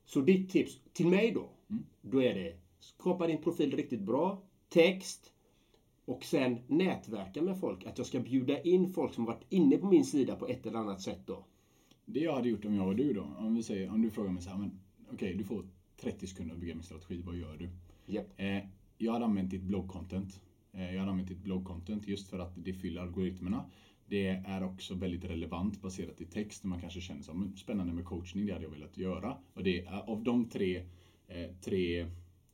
så 0.04 0.20
ditt 0.20 0.50
tips 0.50 0.80
till 0.92 1.06
mig 1.06 1.30
då. 1.30 1.48
Mm. 1.70 1.84
Då 2.02 2.22
är 2.22 2.34
det 2.34 2.56
skapa 2.80 3.26
din 3.26 3.42
profil 3.42 3.76
riktigt 3.76 4.00
bra 4.00 4.42
text 4.70 5.32
och 6.04 6.24
sen 6.24 6.58
nätverka 6.66 7.42
med 7.42 7.58
folk. 7.58 7.86
Att 7.86 7.98
jag 7.98 8.06
ska 8.06 8.20
bjuda 8.20 8.62
in 8.62 8.92
folk 8.92 9.14
som 9.14 9.24
varit 9.24 9.44
inne 9.48 9.76
på 9.76 9.86
min 9.86 10.04
sida 10.04 10.36
på 10.36 10.46
ett 10.46 10.66
eller 10.66 10.78
annat 10.78 11.02
sätt 11.02 11.20
då. 11.26 11.44
Det 12.04 12.20
jag 12.20 12.34
hade 12.34 12.48
gjort 12.48 12.64
om 12.64 12.74
jag 12.74 12.86
var 12.86 12.94
du 12.94 13.12
då, 13.12 13.22
om, 13.38 13.54
vi 13.54 13.62
säger, 13.62 13.90
om 13.90 14.02
du 14.02 14.10
frågar 14.10 14.30
mig 14.30 14.42
så 14.42 14.50
här, 14.50 14.58
men 14.58 14.80
okej, 15.04 15.14
okay, 15.14 15.34
du 15.34 15.44
får 15.44 15.64
30 16.00 16.26
sekunder 16.26 16.54
att 16.54 16.60
bygga 16.60 16.74
min 16.74 16.82
strategi, 16.82 17.22
vad 17.26 17.36
gör 17.36 17.56
du? 17.56 17.70
Yep. 18.12 18.26
Eh, 18.36 18.58
jag 18.98 19.12
hade 19.12 19.24
använt 19.24 19.50
ditt 19.50 19.62
bloggcontent. 19.62 20.40
Eh, 20.72 20.92
jag 20.92 20.98
hade 20.98 21.10
använt 21.10 21.28
ditt 21.28 21.42
bloggcontent 21.42 22.08
just 22.08 22.28
för 22.28 22.38
att 22.38 22.52
det 22.56 22.72
fyller 22.72 23.00
algoritmerna. 23.00 23.64
Det 24.06 24.28
är 24.28 24.64
också 24.64 24.94
väldigt 24.94 25.24
relevant 25.24 25.82
baserat 25.82 26.20
i 26.20 26.24
text. 26.24 26.64
Man 26.64 26.80
kanske 26.80 27.00
känner 27.00 27.22
som 27.22 27.56
spännande 27.56 27.92
med 27.92 28.04
coachning, 28.04 28.46
det 28.46 28.52
hade 28.52 28.64
jag 28.64 28.70
velat 28.70 28.98
göra. 28.98 29.36
Och 29.54 29.62
det 29.62 29.86
är 29.86 30.10
av 30.10 30.22
de 30.22 30.48
tre, 30.48 30.76
eh, 31.28 31.50
tre 31.60 32.06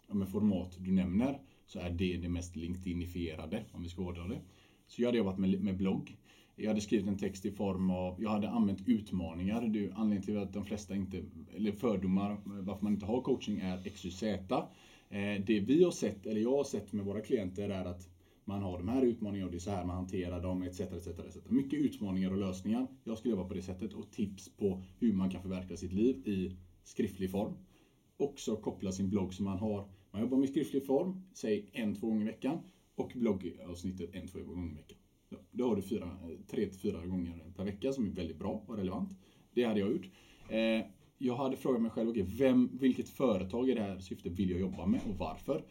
ja, 0.09 0.27
format 0.27 0.77
du 0.79 0.93
nämner 0.93 1.41
så 1.67 1.79
är 1.79 1.91
det 1.91 2.17
det 2.17 2.29
mest 2.29 2.57
LinkedInifierade, 2.57 3.65
om 3.73 3.83
vi 3.83 3.89
ska 3.89 4.03
hårdra 4.03 4.29
det. 4.29 4.41
Så 4.87 5.03
jag 5.03 5.09
hade 5.09 5.19
jobbat 5.19 5.39
med, 5.39 5.61
med 5.61 5.77
blogg. 5.77 6.17
Jag 6.57 6.69
hade 6.69 6.81
skrivit 6.81 7.07
en 7.07 7.19
text 7.19 7.47
i 7.47 7.51
form 7.51 7.91
av, 7.91 8.23
jag 8.23 8.31
hade 8.31 8.51
använt 8.51 8.89
utmaningar. 8.89 9.61
Det 9.61 9.93
anledningen 9.93 10.23
till 10.23 10.39
att 10.39 10.53
de 10.53 10.65
flesta 10.65 10.95
inte, 10.95 11.23
eller 11.57 11.73
fördomar, 11.73 12.39
varför 12.45 12.83
man 12.83 12.93
inte 12.93 13.07
har 13.07 13.21
coaching 13.21 13.59
är 13.59 13.91
XYZ. 13.91 14.23
Eh, 14.23 15.45
det 15.47 15.61
vi 15.61 15.85
har 15.85 15.91
sett, 15.91 16.27
eller 16.27 16.41
jag 16.41 16.57
har 16.57 16.65
sett 16.65 16.93
med 16.93 17.05
våra 17.05 17.21
klienter 17.21 17.69
är 17.69 17.85
att 17.85 18.09
man 18.45 18.63
har 18.63 18.79
de 18.79 18.89
här 18.89 19.03
utmaningarna 19.03 19.47
och 19.47 19.53
det 19.53 19.59
är 19.59 19.61
så 19.61 19.71
här 19.71 19.85
man 19.85 19.97
hanterar 19.97 20.43
dem, 20.43 20.63
etc. 20.63 20.81
etc, 20.81 21.07
etc. 21.07 21.37
Mycket 21.49 21.81
utmaningar 21.81 22.31
och 22.31 22.39
lösningar. 22.39 22.87
Jag 23.05 23.19
skulle 23.19 23.35
jobba 23.35 23.49
på 23.49 23.55
det 23.55 23.63
sättet 23.63 23.93
och 23.93 24.11
tips 24.11 24.49
på 24.57 24.83
hur 24.99 25.13
man 25.13 25.31
kan 25.31 25.43
förverkliga 25.43 25.77
sitt 25.77 25.93
liv 25.93 26.29
i 26.29 26.57
skriftlig 26.85 27.31
form. 27.31 27.53
Också 28.17 28.57
koppla 28.57 28.93
sin 28.93 29.11
blogg 29.11 29.35
så 29.35 29.43
man 29.43 29.59
har 29.59 29.89
man 30.17 30.23
jobbar 30.23 30.39
med 30.39 30.49
skriftlig 30.49 30.87
form, 30.87 31.23
säg 31.33 31.71
en, 31.73 31.95
två 31.95 32.07
gånger 32.07 32.23
i 32.23 32.25
veckan. 32.25 32.59
och 32.95 33.13
bloggavsnittet 33.15 34.15
en, 34.15 34.29
två 34.29 34.39
gånger 34.39 34.73
i 34.73 34.75
veckan. 34.75 34.99
Då 35.51 35.69
har 35.69 35.77
du 35.77 35.83
fyra, 35.83 36.17
tre 36.51 36.67
till 36.67 36.81
fyra 36.81 37.07
gånger 37.07 37.53
per 37.57 37.65
vecka 37.65 37.93
som 37.93 38.07
är 38.07 38.11
väldigt 38.11 38.39
bra 38.39 38.63
och 38.67 38.77
relevant. 38.77 39.11
Det 39.55 39.65
hade 39.65 39.81
jag 39.81 39.93
gjort. 39.93 40.11
Eh, 40.49 40.87
jag 41.19 41.37
hade 41.37 41.57
frågat 41.57 41.83
mig 41.83 41.91
själv, 41.91 42.11
okay, 42.11 42.23
vem, 42.23 42.71
vilket 42.73 43.09
företag 43.09 43.69
i 43.69 43.75
det 43.75 43.81
här 43.81 43.99
syftet 43.99 44.33
vill 44.33 44.51
jag 44.51 44.61
jobba 44.61 44.87
med 44.87 45.01
och 45.09 45.19
varför? 45.19 45.65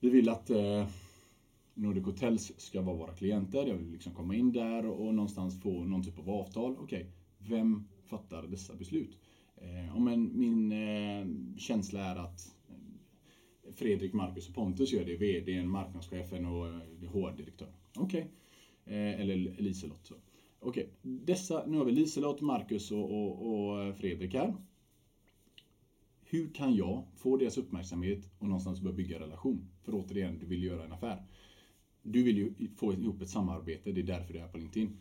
Vi 0.00 0.10
vill 0.10 0.28
att 0.28 0.50
eh, 0.50 0.88
Nordic 1.74 2.04
Hotels 2.04 2.52
ska 2.56 2.82
vara 2.82 2.96
våra 2.96 3.14
klienter. 3.14 3.66
Jag 3.66 3.74
vill 3.74 3.92
liksom 3.92 4.14
komma 4.14 4.34
in 4.34 4.52
där 4.52 4.86
och, 4.86 5.14
någonstans 5.14 5.62
få 5.62 5.84
någon 5.84 6.02
typ 6.02 6.18
av 6.18 6.30
avtal. 6.30 6.76
Okej, 6.78 7.06
vem 7.38 7.88
fattar 8.06 8.42
dessa 8.42 8.74
beslut? 8.74 9.18
Eh, 9.56 10.00
men 10.00 10.38
min 10.38 10.72
eh, 10.72 11.58
känsla 11.58 12.00
är 12.00 12.16
att 12.16 12.59
Fredrik, 13.74 14.12
Marcus 14.12 14.48
och 14.48 14.54
Pontus 14.54 14.92
gör 14.92 15.04
det. 15.04 15.16
VD, 15.16 15.64
marknadschefen 15.64 16.46
och 16.46 16.68
eh, 16.68 17.10
HR-direktören. 17.12 17.72
Okej. 17.96 18.30
Okay. 18.86 18.96
eller 18.96 19.36
Liselott. 19.36 20.06
så. 20.06 20.14
Okej, 20.62 20.88
dessa, 21.02 21.66
nu 21.66 21.78
har 21.78 21.84
vi 21.84 21.92
Liselott, 21.92 22.40
Marcus 22.40 22.90
och, 22.90 23.10
och, 23.10 23.70
och 23.70 23.82
eh, 23.82 23.94
Fredrik 23.94 24.34
här. 24.34 24.54
Hur 26.24 26.54
kan 26.54 26.74
jag 26.74 27.04
få 27.16 27.36
deras 27.36 27.58
uppmärksamhet 27.58 28.30
och 28.38 28.46
någonstans 28.46 28.80
börja 28.80 28.96
bygga 28.96 29.20
relation? 29.20 29.68
För 29.82 29.94
återigen, 29.94 30.38
du 30.38 30.46
vill 30.46 30.64
göra 30.64 30.84
en 30.84 30.92
affär. 30.92 31.22
Du 32.02 32.22
vill 32.22 32.38
ju 32.38 32.54
få 32.76 32.92
ihop 32.92 33.22
ett 33.22 33.28
samarbete, 33.28 33.92
det 33.92 34.00
är 34.00 34.04
därför 34.04 34.32
du 34.32 34.38
är 34.38 34.48
på 34.48 34.58
LinkedIn. 34.58 34.96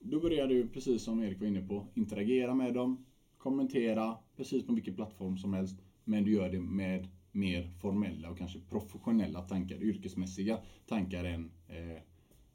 Då 0.00 0.20
börjar 0.20 0.46
du, 0.46 0.68
precis 0.68 1.02
som 1.02 1.22
Erik 1.22 1.40
var 1.40 1.46
inne 1.46 1.68
på, 1.68 1.86
interagera 1.94 2.54
med 2.54 2.74
dem, 2.74 3.04
kommentera, 3.38 4.16
precis 4.36 4.66
på 4.66 4.72
vilken 4.72 4.94
plattform 4.94 5.38
som 5.38 5.52
helst. 5.54 5.76
Men 6.04 6.24
du 6.24 6.32
gör 6.32 6.50
det 6.50 6.60
med 6.60 7.08
mer 7.32 7.70
formella 7.80 8.30
och 8.30 8.38
kanske 8.38 8.60
professionella 8.60 9.42
tankar, 9.42 9.82
yrkesmässiga 9.82 10.58
tankar 10.86 11.24
än 11.24 11.50
eh, 11.68 12.02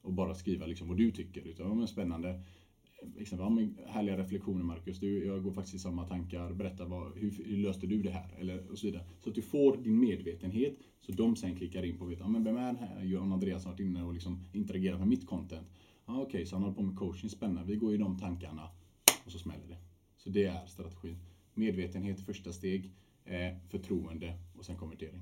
att 0.04 0.14
bara 0.14 0.36
skriva 0.36 0.66
liksom 0.66 0.88
vad 0.88 0.98
du 0.98 1.12
tycker. 1.12 1.48
Utan, 1.48 1.78
men 1.78 1.88
spännande. 1.88 2.42
Exempel, 3.18 3.46
ja, 3.46 3.50
men 3.50 3.78
härliga 3.88 4.18
reflektioner 4.18 4.64
Marcus, 4.64 5.00
du, 5.00 5.26
jag 5.26 5.44
går 5.44 5.52
faktiskt 5.52 5.76
i 5.76 5.80
samma 5.80 6.08
tankar. 6.08 6.54
Berätta, 6.54 6.86
vad, 6.86 7.18
hur, 7.18 7.32
hur 7.46 7.58
löste 7.58 7.88
du 7.88 8.02
det 8.02 8.10
här? 8.10 8.36
Eller, 8.40 8.72
och 8.72 8.78
så 8.78 8.86
vidare. 8.88 9.04
Så 9.24 9.30
att 9.30 9.36
du 9.36 9.42
får 9.42 9.78
din 9.78 10.00
medvetenhet, 10.00 10.78
så 11.02 11.12
de 11.12 11.36
sen 11.36 11.56
klickar 11.56 11.86
in 11.86 11.98
på, 11.98 12.06
vet, 12.06 12.20
ja, 12.20 12.28
men 12.28 12.44
vem 12.44 12.58
är 12.58 12.66
den 12.66 12.76
här? 12.76 13.04
Johan 13.04 13.34
Andreas 13.34 13.66
har 13.66 13.72
varit 13.72 13.80
inne 13.80 14.04
och 14.04 14.14
liksom 14.14 14.46
interagerat 14.54 15.00
med 15.00 15.08
mitt 15.08 15.28
content. 15.28 15.68
Ja, 16.06 16.14
Okej, 16.14 16.24
okay, 16.24 16.46
så 16.46 16.56
han 16.56 16.64
håller 16.64 16.76
på 16.76 16.82
med 16.82 16.98
coaching, 16.98 17.30
spännande. 17.30 17.72
Vi 17.72 17.76
går 17.76 17.94
i 17.94 17.98
de 17.98 18.18
tankarna 18.18 18.70
och 19.26 19.32
så 19.32 19.40
smäller 19.40 19.68
det. 19.68 19.78
Så 20.18 20.30
det 20.30 20.46
är 20.46 20.66
strategin. 20.66 21.18
Medvetenhet 21.54 22.26
första 22.26 22.54
steg, 22.54 22.92
eh, 23.26 23.58
förtroende 23.70 24.34
och 24.58 24.66
sen 24.66 24.78
konvertering. 24.78 25.22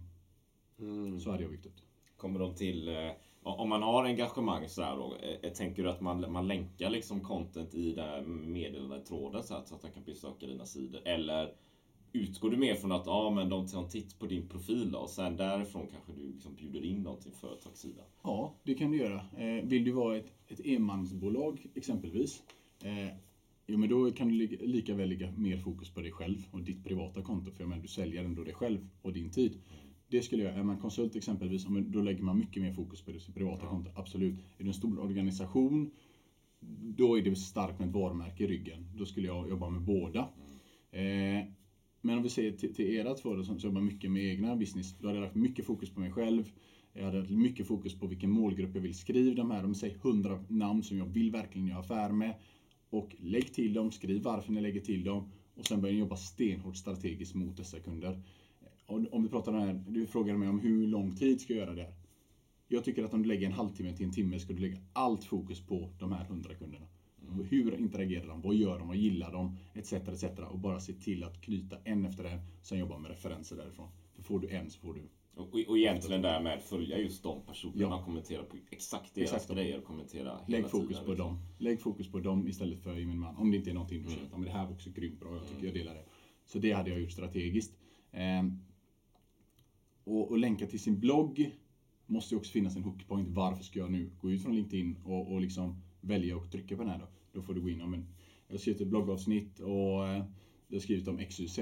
Så 1.23 1.31
hade 1.31 1.43
jag 1.43 1.51
byggt 1.51 1.65
upp 1.65 1.77
det. 1.77 2.17
Kommer 2.17 2.39
de 2.39 2.55
till... 2.55 2.87
Eh, 2.87 3.11
om 3.43 3.69
man 3.69 3.83
har 3.83 4.03
engagemang 4.03 4.69
så 4.69 4.81
här 4.81 4.95
då, 4.95 5.15
eh, 5.41 5.53
tänker 5.53 5.83
du 5.83 5.89
att 5.89 6.01
man, 6.01 6.31
man 6.31 6.47
länkar 6.47 6.89
liksom 6.89 7.21
content 7.21 7.73
i 7.73 7.93
den 7.93 8.51
meddelandetråden 8.51 9.43
så, 9.43 9.53
här, 9.53 9.63
så 9.65 9.75
att 9.75 9.81
de 9.81 9.91
kan 9.91 10.03
besöka 10.03 10.47
dina 10.47 10.65
sidor? 10.65 11.01
Eller 11.05 11.53
utgår 12.13 12.49
du 12.49 12.57
mer 12.57 12.75
från 12.75 12.91
att 12.91 13.05
ja, 13.05 13.29
men 13.29 13.49
de 13.49 13.67
tar 13.67 13.81
en 13.81 13.89
titt 13.89 14.19
på 14.19 14.25
din 14.25 14.47
profil 14.47 14.91
då, 14.91 14.99
och 14.99 15.09
sen 15.09 15.37
därifrån 15.37 15.87
kanske 15.87 16.21
du 16.21 16.31
liksom 16.31 16.55
bjuder 16.55 16.85
in 16.85 17.03
dem 17.03 17.17
till 17.19 17.31
en 17.31 17.37
företagssida? 17.37 18.01
Ja, 18.23 18.55
det 18.63 18.75
kan 18.75 18.91
du 18.91 18.97
göra. 18.97 19.25
Eh, 19.37 19.65
vill 19.65 19.83
du 19.83 19.91
vara 19.91 20.17
ett, 20.17 20.33
ett 20.47 20.61
enmansbolag 20.65 21.65
exempelvis, 21.75 22.43
eh, 22.83 23.15
jo, 23.71 23.77
men 23.77 23.89
då 23.89 24.11
kan 24.11 24.27
du 24.27 24.33
li- 24.33 24.57
lika 24.61 24.95
väl 24.95 25.09
lägga 25.09 25.31
mer 25.31 25.57
fokus 25.57 25.89
på 25.89 26.01
dig 26.01 26.11
själv 26.11 26.47
och 26.51 26.61
ditt 26.61 26.83
privata 26.83 27.21
konto. 27.21 27.51
För 27.51 27.63
jag 27.63 27.69
menar, 27.69 27.81
du 27.81 27.87
säljer 27.87 28.23
ändå 28.23 28.43
dig 28.43 28.53
själv 28.53 28.87
och 29.01 29.13
din 29.13 29.31
tid. 29.31 29.61
Det 30.07 30.21
skulle 30.21 30.43
jag, 30.43 30.53
är 30.53 30.63
man 30.63 30.77
konsult 30.77 31.15
exempelvis, 31.15 31.65
ja, 31.69 31.79
då 31.79 32.01
lägger 32.01 32.23
man 32.23 32.37
mycket 32.37 32.61
mer 32.63 32.71
fokus 32.71 33.01
på 33.01 33.19
sitt 33.19 33.35
privata 33.35 33.67
konto. 33.67 33.91
Absolut. 33.95 34.39
Är 34.57 34.63
du 34.63 34.67
en 34.67 34.73
stor 34.73 34.99
organisation, 34.99 35.91
då 36.97 37.17
är 37.17 37.21
det 37.21 37.35
starkt 37.35 37.79
med 37.79 37.87
ett 37.87 37.93
varumärke 37.93 38.43
i 38.43 38.47
ryggen. 38.47 38.87
Då 38.95 39.05
skulle 39.05 39.27
jag 39.27 39.49
jobba 39.49 39.69
med 39.69 39.81
båda. 39.81 40.19
Eh, 40.91 41.45
men 42.01 42.17
om 42.17 42.23
vi 42.23 42.29
säger 42.29 42.51
till, 42.51 42.75
till 42.75 42.85
era 42.85 43.13
två 43.13 43.43
som 43.43 43.57
jobbar 43.57 43.81
mycket 43.81 44.11
med 44.11 44.23
egna 44.23 44.55
business, 44.55 44.97
då 44.97 45.07
hade 45.07 45.19
jag 45.19 45.23
lagt 45.23 45.35
mycket 45.35 45.65
fokus 45.65 45.89
på 45.89 45.99
mig 45.99 46.11
själv. 46.11 46.51
Jag 46.93 47.05
hade 47.05 47.19
lagt 47.19 47.29
mycket 47.31 47.67
fokus 47.67 47.99
på 47.99 48.07
vilken 48.07 48.31
målgrupp 48.31 48.75
jag 48.75 48.81
vill. 48.81 48.93
Skriv 48.97 49.35
de 49.35 49.51
här, 49.51 49.65
om 49.65 49.75
säg 49.75 49.95
100 50.01 50.43
namn 50.47 50.83
som 50.83 50.97
jag 50.97 51.05
vill 51.05 51.31
verkligen 51.31 51.67
göra 51.67 51.79
affär 51.79 52.11
med. 52.11 52.35
Och 52.91 53.15
lägg 53.19 53.53
till 53.53 53.73
dem, 53.73 53.91
skriv 53.91 54.21
varför 54.21 54.51
ni 54.51 54.61
lägger 54.61 54.81
till 54.81 55.03
dem. 55.03 55.31
Och 55.55 55.65
sen 55.65 55.81
börja 55.81 55.95
jobba 55.95 56.15
stenhårt 56.15 56.77
strategiskt 56.77 57.35
mot 57.35 57.57
dessa 57.57 57.79
kunder. 57.79 58.21
Om 58.85 59.23
vi 59.23 59.29
pratar 59.29 59.51
om 59.51 59.59
det 59.59 59.65
här, 59.65 59.83
du 59.87 60.05
frågade 60.05 60.39
mig 60.39 60.49
om 60.49 60.59
hur 60.59 60.87
lång 60.87 61.15
tid 61.15 61.41
ska 61.41 61.53
jag 61.53 61.59
göra 61.59 61.75
det 61.75 61.81
här. 61.81 61.93
Jag 62.67 62.83
tycker 62.83 63.03
att 63.03 63.13
om 63.13 63.21
du 63.21 63.27
lägger 63.27 63.47
en 63.47 63.53
halvtimme 63.53 63.97
till 63.97 64.05
en 64.05 64.11
timme 64.11 64.39
ska 64.39 64.53
du 64.53 64.59
lägga 64.59 64.77
allt 64.93 65.23
fokus 65.23 65.61
på 65.61 65.89
de 65.99 66.11
här 66.11 66.25
100 66.25 66.55
kunderna. 66.55 66.85
Hur 67.49 67.79
interagerar 67.79 68.27
de? 68.27 68.41
Vad 68.41 68.55
gör 68.55 68.79
de? 68.79 68.87
Vad 68.87 68.97
gillar 68.97 69.31
de? 69.31 69.57
Etc. 69.73 69.93
etc. 69.93 70.23
Och 70.51 70.59
bara 70.59 70.79
se 70.79 70.93
till 70.93 71.23
att 71.23 71.41
knyta 71.41 71.77
en 71.83 72.05
efter 72.05 72.23
en. 72.23 72.39
Sen 72.61 72.79
jobba 72.79 72.97
med 72.97 73.11
referenser 73.11 73.55
därifrån. 73.55 73.89
För 74.15 74.23
får 74.23 74.39
du 74.39 74.49
en 74.49 74.69
så 74.69 74.79
får 74.79 74.93
du 74.93 75.01
Och, 75.35 75.47
och 75.67 75.77
egentligen 75.77 76.21
därmed 76.21 76.61
följa 76.61 76.97
just 76.97 77.23
de 77.23 77.41
personerna 77.45 77.81
Ja. 77.81 77.95
och 77.99 78.05
kommentera 78.05 78.43
på 78.43 78.57
exakt 78.71 79.15
deras 79.15 79.33
Exakt. 79.33 79.53
grejer 79.53 79.77
och 79.77 79.83
kommentera 79.83 80.23
hela 80.23 80.43
Lägg 80.47 80.69
fokus 80.69 80.87
tiden, 80.87 81.05
på 81.05 81.11
liksom. 81.11 81.27
dem. 81.27 81.39
Lägg 81.57 81.81
fokus 81.81 82.11
på 82.11 82.19
dem 82.19 82.47
istället 82.47 82.79
för 82.83 82.95
min 82.95 83.19
man. 83.19 83.35
Om 83.35 83.51
det 83.51 83.57
inte 83.57 83.69
är 83.69 83.73
någonting 83.73 84.03
du 84.03 84.09
känner 84.09 84.23
att 84.23 84.31
"Ja, 84.31 84.37
men 84.37 84.45
det 84.45 84.51
här 84.51 84.65
var 84.65 84.71
också 84.73 84.89
grymt 84.89 85.19
bra. 85.19 85.35
Jag 85.35 85.47
tycker 85.47 85.65
jag 85.65 85.73
delar 85.73 85.93
det. 85.93 86.05
Så 86.45 86.59
det 86.59 86.71
hade 86.71 86.89
jag 86.89 86.99
gjort 87.01 87.11
strategiskt. 87.11 87.77
Ehm, 88.11 88.59
och, 90.03 90.31
och 90.31 90.37
länka 90.37 90.67
till 90.67 90.79
sin 90.79 90.99
blogg 90.99 91.51
måste 92.05 92.35
ju 92.35 92.39
också 92.39 92.51
finnas 92.51 92.75
en 92.75 92.83
hookpoint. 92.83 93.29
Varför 93.29 93.63
ska 93.63 93.79
jag 93.79 93.91
nu 93.91 94.11
gå 94.21 94.31
ut 94.31 94.41
från 94.43 94.55
LinkedIn 94.55 94.97
och, 95.03 95.31
och 95.31 95.41
liksom 95.41 95.81
välja 96.01 96.37
och 96.37 96.51
trycka 96.51 96.75
på 96.75 96.81
den 96.83 96.91
här 96.91 96.99
då? 96.99 97.07
Då 97.33 97.41
får 97.41 97.53
du 97.53 97.61
gå 97.61 97.69
in 97.69 97.77
men 97.89 98.07
jag 98.47 98.53
har 98.53 98.59
skrivit 98.59 98.81
ett 98.81 98.87
bloggavsnitt 98.87 99.59
och 99.59 100.07
eh, 100.07 100.25
jag 100.67 100.75
har 100.75 100.79
skrivit 100.79 101.07
om 101.07 101.17
XYZ 101.25 101.59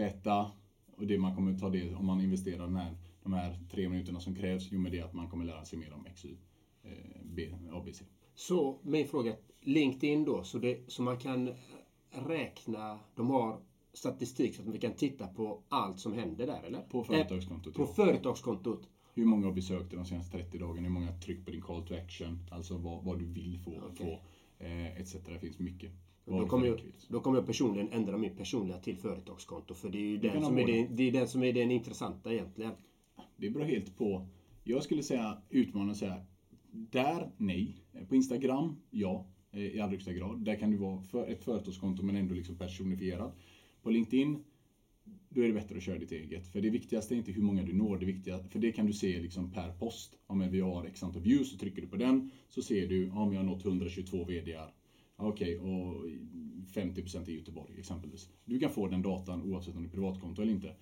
och 0.95 1.07
det 1.07 1.17
man 1.17 1.35
kommer 1.35 1.59
ta 1.59 1.69
det 1.69 1.95
om 1.95 2.05
man 2.05 2.21
investerar 2.21 2.65
den 2.65 2.75
här, 2.75 2.97
de 3.23 3.33
här 3.33 3.59
tre 3.71 3.89
minuterna 3.89 4.19
som 4.19 4.35
krävs. 4.35 4.67
Jo, 4.71 4.79
med 4.79 4.91
det 4.91 5.01
att 5.01 5.13
man 5.13 5.29
kommer 5.29 5.45
lära 5.45 5.65
sig 5.65 5.79
mer 5.79 5.93
om 5.93 6.05
XY, 6.15 6.37
eh, 6.83 6.91
B, 7.23 7.49
ABC. 7.71 8.01
Så 8.35 8.79
min 8.83 9.07
fråga, 9.07 9.35
LinkedIn 9.61 10.25
då, 10.25 10.43
så, 10.43 10.57
det, 10.57 10.79
så 10.87 11.01
man 11.01 11.17
kan 11.17 11.49
räkna, 12.11 12.99
de 13.15 13.29
har 13.29 13.59
statistik 13.93 14.55
så 14.55 14.61
att 14.61 14.67
vi 14.67 14.79
kan 14.79 14.93
titta 14.93 15.27
på 15.27 15.61
allt 15.69 15.99
som 15.99 16.13
händer 16.13 16.47
där 16.47 16.63
eller? 16.63 16.81
På 16.81 17.03
företagskontot, 17.03 17.73
Eh, 17.75 17.85
På 17.85 17.91
ja. 17.91 17.93
företagskontot. 18.05 18.89
Hur 19.13 19.25
många 19.25 19.45
har 19.45 19.53
besökt 19.53 19.89
dig 19.89 19.97
de 19.97 20.05
senaste 20.05 20.37
30 20.37 20.57
dagarna? 20.57 20.87
Hur 20.87 20.93
många 20.93 21.11
har 21.11 21.19
tryckt 21.19 21.45
på 21.45 21.51
din 21.51 21.61
call 21.61 21.87
to 21.87 21.93
action? 21.95 22.39
Alltså 22.51 22.77
vad, 22.77 23.03
vad 23.03 23.19
du 23.19 23.25
vill 23.25 23.59
få, 23.59 23.71
Okej. 23.71 24.05
få 24.05 24.19
eh, 24.65 25.01
etc. 25.01 25.13
Det 25.13 25.39
finns 25.39 25.59
mycket. 25.59 25.91
Då 26.25 26.47
kommer, 26.47 26.67
jag, 26.67 26.81
då 27.07 27.19
kommer 27.19 27.37
jag 27.37 27.47
personligen 27.47 27.89
ändra 27.91 28.17
min 28.17 28.35
personliga 28.35 28.77
till 28.77 28.97
företagskonto. 28.97 29.73
För 29.73 29.89
det 29.89 29.97
är 29.97 30.01
ju 30.01 30.17
den 30.17 30.43
som 30.43 30.57
är, 30.57 30.65
det, 30.65 30.87
det 30.87 31.03
är 31.03 31.11
den 31.11 31.27
som 31.27 31.43
är 31.43 31.53
den 31.53 31.71
intressanta 31.71 32.33
egentligen. 32.33 32.73
Det 33.39 33.49
beror 33.49 33.65
helt 33.65 33.97
på. 33.97 34.27
Jag 34.63 34.83
skulle 34.83 35.03
säga 35.03 35.41
utmana 35.49 35.91
och 35.91 35.97
säga 35.97 36.25
där, 36.71 37.31
nej. 37.37 37.75
På 38.09 38.15
Instagram, 38.15 38.75
ja. 38.89 39.25
Eh, 39.51 39.61
I 39.61 39.79
allra 39.79 39.91
högsta 39.91 40.13
grad. 40.13 40.45
Där 40.45 40.55
kan 40.55 40.71
du 40.71 40.77
vara 40.77 41.01
för 41.01 41.27
ett 41.27 41.43
företagskonto 41.43 42.03
men 42.03 42.15
ändå 42.15 42.33
liksom 42.33 42.57
personifierad. 42.57 43.31
På 43.81 43.89
LinkedIn, 43.89 44.43
då 45.29 45.41
är 45.41 45.47
det 45.47 45.53
bättre 45.53 45.77
att 45.77 45.83
köra 45.83 45.99
ditt 45.99 46.11
eget. 46.11 46.47
För 46.47 46.61
det 46.61 46.69
viktigaste 46.69 47.15
är 47.15 47.17
inte 47.17 47.31
hur 47.31 47.41
många 47.41 47.63
du 47.63 47.73
når. 47.73 47.97
Det 47.97 48.05
viktiga, 48.05 48.39
för 48.43 48.59
det 48.59 48.71
kan 48.71 48.85
du 48.85 48.93
se 48.93 49.21
liksom 49.21 49.51
per 49.51 49.71
post. 49.71 50.15
Om 50.27 50.51
vi 50.51 50.59
har 50.59 50.85
x 50.85 51.03
antal 51.03 51.21
views 51.21 51.51
så 51.51 51.57
trycker 51.57 51.81
du 51.81 51.87
på 51.87 51.95
den. 51.95 52.31
Så 52.49 52.61
ser 52.61 52.87
du 52.87 53.09
om 53.09 53.33
jag 53.33 53.39
har 53.39 53.45
nått 53.45 53.65
122 53.65 54.23
VDR. 54.23 54.73
Okej, 55.15 55.59
och 55.59 56.05
50% 56.73 57.29
i 57.29 57.35
Göteborg 57.35 57.79
exempelvis. 57.79 58.29
Du 58.45 58.59
kan 58.59 58.69
få 58.69 58.87
den 58.87 59.01
datan 59.01 59.41
oavsett 59.41 59.75
om 59.75 59.83
det 59.83 59.89
är 59.89 59.91
privatkonto 59.91 60.41
eller 60.41 60.51
inte. 60.51 60.75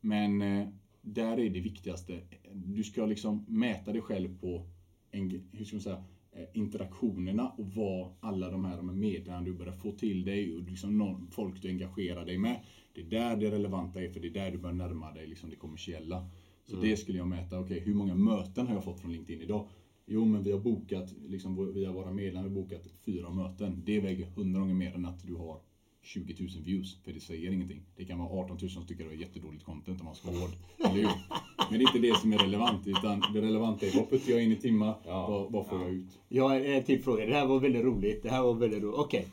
Men 0.00 0.42
eh, 0.42 0.68
där 1.02 1.40
är 1.40 1.50
det 1.50 1.60
viktigaste. 1.60 2.20
Du 2.52 2.84
ska 2.84 3.06
liksom 3.06 3.44
mäta 3.48 3.92
dig 3.92 4.00
själv 4.00 4.40
på 4.40 4.66
en, 5.10 5.48
hur 5.52 5.64
ska 5.64 5.76
man 5.76 5.82
säga, 5.82 6.04
eh, 6.32 6.44
interaktionerna 6.52 7.48
och 7.48 7.66
vad 7.66 8.12
alla 8.20 8.50
de 8.50 8.64
här, 8.64 8.76
de 8.76 8.88
här 8.88 8.96
meddelandena 8.96 9.40
du 9.40 9.52
börjar 9.52 9.72
få 9.72 9.92
till 9.92 10.24
dig 10.24 10.54
och 10.54 10.62
liksom 10.62 10.98
någon, 10.98 11.30
folk 11.30 11.62
du 11.62 11.68
engagerar 11.68 12.24
dig 12.24 12.38
med. 12.38 12.60
Det 12.94 13.00
är 13.00 13.04
där 13.04 13.36
det 13.36 13.50
relevanta 13.50 14.02
är 14.02 14.08
för 14.08 14.20
det 14.20 14.28
är 14.28 14.32
där 14.32 14.50
du 14.50 14.58
börjar 14.58 14.74
närma 14.74 15.12
dig 15.12 15.26
liksom 15.26 15.50
det 15.50 15.56
kommersiella. 15.56 16.30
Så 16.64 16.76
det 16.76 16.96
skulle 16.96 17.18
jag 17.18 17.28
mäta. 17.28 17.60
Okej, 17.60 17.80
hur 17.80 17.94
många 17.94 18.14
möten 18.14 18.66
har 18.66 18.74
jag 18.74 18.84
fått 18.84 19.00
från 19.00 19.12
LinkedIn 19.12 19.42
idag? 19.42 19.68
Jo, 20.06 20.24
men 20.24 20.42
vi 20.42 20.52
har 20.52 20.58
bokat, 20.58 21.14
liksom, 21.26 21.74
via 21.74 21.92
våra 21.92 22.12
medlemmar, 22.12 22.48
bokat 22.48 22.86
fyra 23.04 23.30
möten. 23.30 23.82
Det 23.84 24.00
väger 24.00 24.26
hundra 24.26 24.60
gånger 24.60 24.74
mer 24.74 24.94
än 24.94 25.06
att 25.06 25.26
du 25.26 25.34
har 25.34 25.60
20 26.02 26.34
000 26.38 26.48
views, 26.64 26.96
för 27.04 27.12
det 27.12 27.20
säger 27.20 27.52
ingenting. 27.52 27.82
Det 27.96 28.04
kan 28.04 28.18
vara 28.18 28.28
18 28.44 28.58
000 28.60 28.70
som 28.70 28.86
tycker 28.86 29.04
det 29.04 29.10
är 29.10 29.14
jättedåligt 29.14 29.64
content 29.64 30.00
om 30.00 30.06
man 30.06 30.14
ska 30.14 30.30
vara 30.30 30.40
hård. 30.40 30.50
Men 30.78 31.78
det 31.78 31.84
är 31.84 31.88
inte 31.88 31.98
det 31.98 32.16
som 32.18 32.32
är 32.32 32.38
relevant, 32.38 32.86
utan 32.86 33.22
det 33.34 33.40
relevanta 33.40 33.86
är 33.86 33.96
vad 33.96 34.10
puttar 34.10 34.32
jag 34.32 34.42
in 34.44 34.52
i 34.52 34.56
timmar, 34.56 34.94
Ja. 35.06 35.28
vad, 35.28 35.52
vad 35.52 35.66
får 35.68 35.80
jag 35.82 35.90
ut? 35.90 36.18
Jag 36.28 36.48
har 36.48 36.56
en 36.60 36.84
till 36.84 37.02
fråga. 37.02 37.26
Det 37.26 37.34
här 37.34 37.46
var 37.46 37.60
väldigt 37.60 37.84
roligt. 37.84 38.22
Det 38.22 38.30
här 38.30 38.42
var 38.42 38.54
väldigt 38.54 38.82
roligt. 38.82 38.98
Okej. 38.98 39.26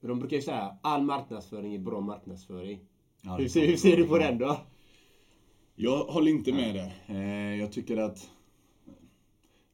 De 0.00 0.18
brukar 0.18 0.36
ju 0.36 0.42
säga 0.42 0.76
all 0.82 1.02
marknadsföring 1.02 1.74
är 1.74 1.78
bra 1.78 2.00
marknadsföring. 2.00 2.78
Ja, 3.22 3.36
hur, 3.36 3.48
ser, 3.48 3.66
hur 3.66 3.76
ser 3.76 3.96
du 3.96 4.04
på 4.08 4.18
den 4.18 4.38
då? 4.38 4.60
Jag 5.74 6.04
håller 6.04 6.30
inte 6.30 6.52
med 6.52 6.74
där. 6.74 6.92
Eh, 7.06 7.58
jag 7.58 7.72
tycker 7.72 7.96
att 7.96 8.30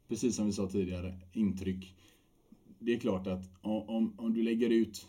precis 0.08 0.36
som 0.36 0.46
vi 0.46 0.52
sa 0.52 0.66
tidigare, 0.68 1.14
intryck. 1.32 1.94
Det 2.78 2.92
är 2.94 2.98
klart 2.98 3.26
att 3.26 3.44
om, 3.60 4.14
om 4.18 4.34
du 4.34 4.42
lägger 4.42 4.70
ut 4.70 5.08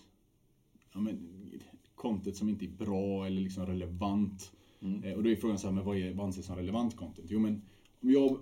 ja, 0.93 0.99
men, 0.99 1.19
content 1.95 2.35
som 2.35 2.49
inte 2.49 2.65
är 2.65 2.69
bra 2.69 3.25
eller 3.25 3.41
liksom 3.41 3.65
relevant. 3.65 4.51
Mm. 4.81 5.03
Eh, 5.03 5.13
och 5.13 5.23
då 5.23 5.29
är 5.29 5.35
frågan 5.35 5.59
så 5.59 5.67
här, 5.67 5.75
men 5.75 5.85
vad, 5.85 5.97
är, 5.97 6.13
vad 6.13 6.25
anses 6.25 6.45
som 6.45 6.55
relevant 6.55 6.95
content? 6.95 7.27
Jo 7.31 7.39
men, 7.39 7.61
om 8.01 8.11
jag 8.11 8.39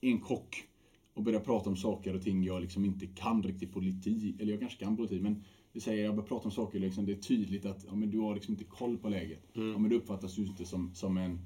är 0.00 0.10
en 0.10 0.20
kock 0.20 0.68
och 1.14 1.22
börjar 1.22 1.40
prata 1.40 1.70
om 1.70 1.76
saker 1.76 2.14
och 2.14 2.22
ting 2.22 2.44
jag 2.44 2.62
liksom 2.62 2.84
inte 2.84 3.06
kan 3.06 3.42
riktigt 3.42 3.72
politik, 3.72 4.40
eller 4.40 4.52
jag 4.52 4.60
kanske 4.60 4.84
kan 4.84 4.96
politik, 4.96 5.22
men 5.22 5.44
vi 5.72 5.80
säger 5.80 6.04
jag 6.04 6.14
börjar 6.14 6.28
prata 6.28 6.44
om 6.44 6.50
saker 6.50 6.78
liksom, 6.78 7.06
det 7.06 7.12
är 7.12 7.16
tydligt 7.16 7.66
att 7.66 7.84
ja, 7.88 7.94
men 7.94 8.10
du 8.10 8.18
har 8.18 8.34
liksom 8.34 8.54
inte 8.54 8.64
koll 8.64 8.98
på 8.98 9.08
läget. 9.08 9.56
Mm. 9.56 9.72
Ja, 9.72 9.78
men 9.78 9.90
du 9.90 9.96
uppfattas 9.96 10.38
ju 10.38 10.46
inte 10.46 10.64
som, 10.64 10.94
som 10.94 11.16
en 11.16 11.38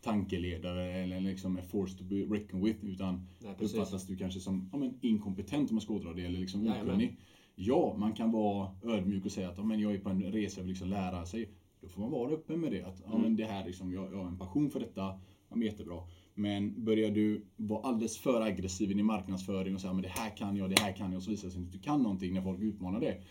tankeledare 0.00 0.92
eller 0.92 1.20
liksom 1.20 1.58
en 1.58 1.64
force 1.64 1.98
to 1.98 2.04
be 2.04 2.16
reckoned 2.16 2.64
with. 2.64 2.84
Utan 2.84 3.26
Nej, 3.38 3.54
uppfattas 3.58 4.06
du 4.06 4.16
kanske 4.16 4.40
som 4.40 4.68
ja, 4.72 4.78
men 4.78 4.98
inkompetent 5.00 5.70
om 5.70 5.74
man 5.74 5.80
ska 5.80 5.94
ådra 5.94 6.12
det 6.12 6.22
eller 6.22 6.38
liksom 6.38 6.66
okunnig. 6.66 7.16
Ja, 7.54 7.94
man 7.98 8.12
kan 8.12 8.30
vara 8.30 8.70
ödmjuk 8.82 9.24
och 9.24 9.32
säga 9.32 9.48
att 9.48 9.58
ja, 9.58 9.64
men 9.64 9.80
jag 9.80 9.94
är 9.94 9.98
på 9.98 10.08
en 10.08 10.22
resa 10.22 10.60
och 10.60 10.64
vill 10.64 10.70
liksom 10.70 10.88
lära 10.88 11.26
sig. 11.26 11.50
Då 11.80 11.88
får 11.88 12.00
man 12.00 12.10
vara 12.10 12.30
öppen 12.30 12.60
med 12.60 12.72
det. 12.72 12.82
Att 12.82 13.02
ja, 13.04 13.10
men 13.10 13.20
mm. 13.20 13.36
det 13.36 13.44
här 13.44 13.66
liksom, 13.66 13.92
jag, 13.92 14.12
jag 14.12 14.18
har 14.18 14.26
en 14.26 14.38
passion 14.38 14.70
för 14.70 14.80
detta. 14.80 15.00
Ja, 15.48 15.56
men 15.56 15.62
jättebra. 15.62 16.02
Men 16.34 16.84
börjar 16.84 17.10
du 17.10 17.44
vara 17.56 17.88
alldeles 17.88 18.18
för 18.18 18.40
aggressiv 18.40 18.90
i 18.90 18.94
din 18.94 19.06
marknadsföring 19.06 19.74
och 19.74 19.80
säga 19.80 19.92
att 19.92 20.02
det 20.02 20.08
här 20.08 20.36
kan 20.36 20.56
jag, 20.56 20.70
det 20.70 20.80
här 20.80 20.92
kan 20.92 21.12
jag 21.12 21.16
och 21.16 21.22
så 21.22 21.30
visar 21.30 21.48
det 21.48 21.52
sig 21.52 21.62
att 21.62 21.72
du 21.72 21.78
kan 21.78 22.02
någonting 22.02 22.34
när 22.34 22.42
folk 22.42 22.60
utmanar 22.60 23.00
det. 23.00 23.22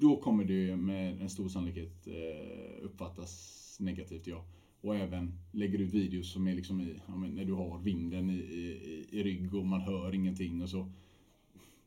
Då 0.00 0.16
kommer 0.16 0.44
det 0.44 0.76
med 0.76 1.22
en 1.22 1.30
stor 1.30 1.48
sannolikhet 1.48 2.06
eh, 2.06 2.84
uppfattas 2.84 3.76
negativt, 3.80 4.26
ja. 4.26 4.44
Och 4.80 4.96
även 4.96 5.32
lägger 5.52 5.78
ut 5.78 5.94
videos 5.94 6.32
som 6.32 6.48
är 6.48 6.54
liksom 6.54 6.80
i, 6.80 7.00
ja, 7.06 7.16
när 7.16 7.44
du 7.44 7.52
har 7.52 7.78
vinden 7.78 8.30
i, 8.30 8.34
i, 8.34 9.06
i 9.10 9.22
rygg 9.22 9.54
och 9.54 9.66
man 9.66 9.80
hör 9.80 10.14
ingenting 10.14 10.62
och 10.62 10.68
så. 10.68 10.92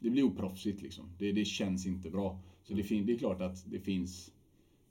Det 0.03 0.09
blir 0.09 0.23
oproffsigt 0.23 0.81
liksom. 0.81 1.05
Det, 1.17 1.31
det 1.31 1.45
känns 1.45 1.85
inte 1.87 2.09
bra. 2.09 2.39
Så 2.63 2.73
det, 2.73 2.81
det 2.81 3.13
är 3.13 3.17
klart 3.17 3.41
att 3.41 3.71
det 3.71 3.79
finns 3.79 4.31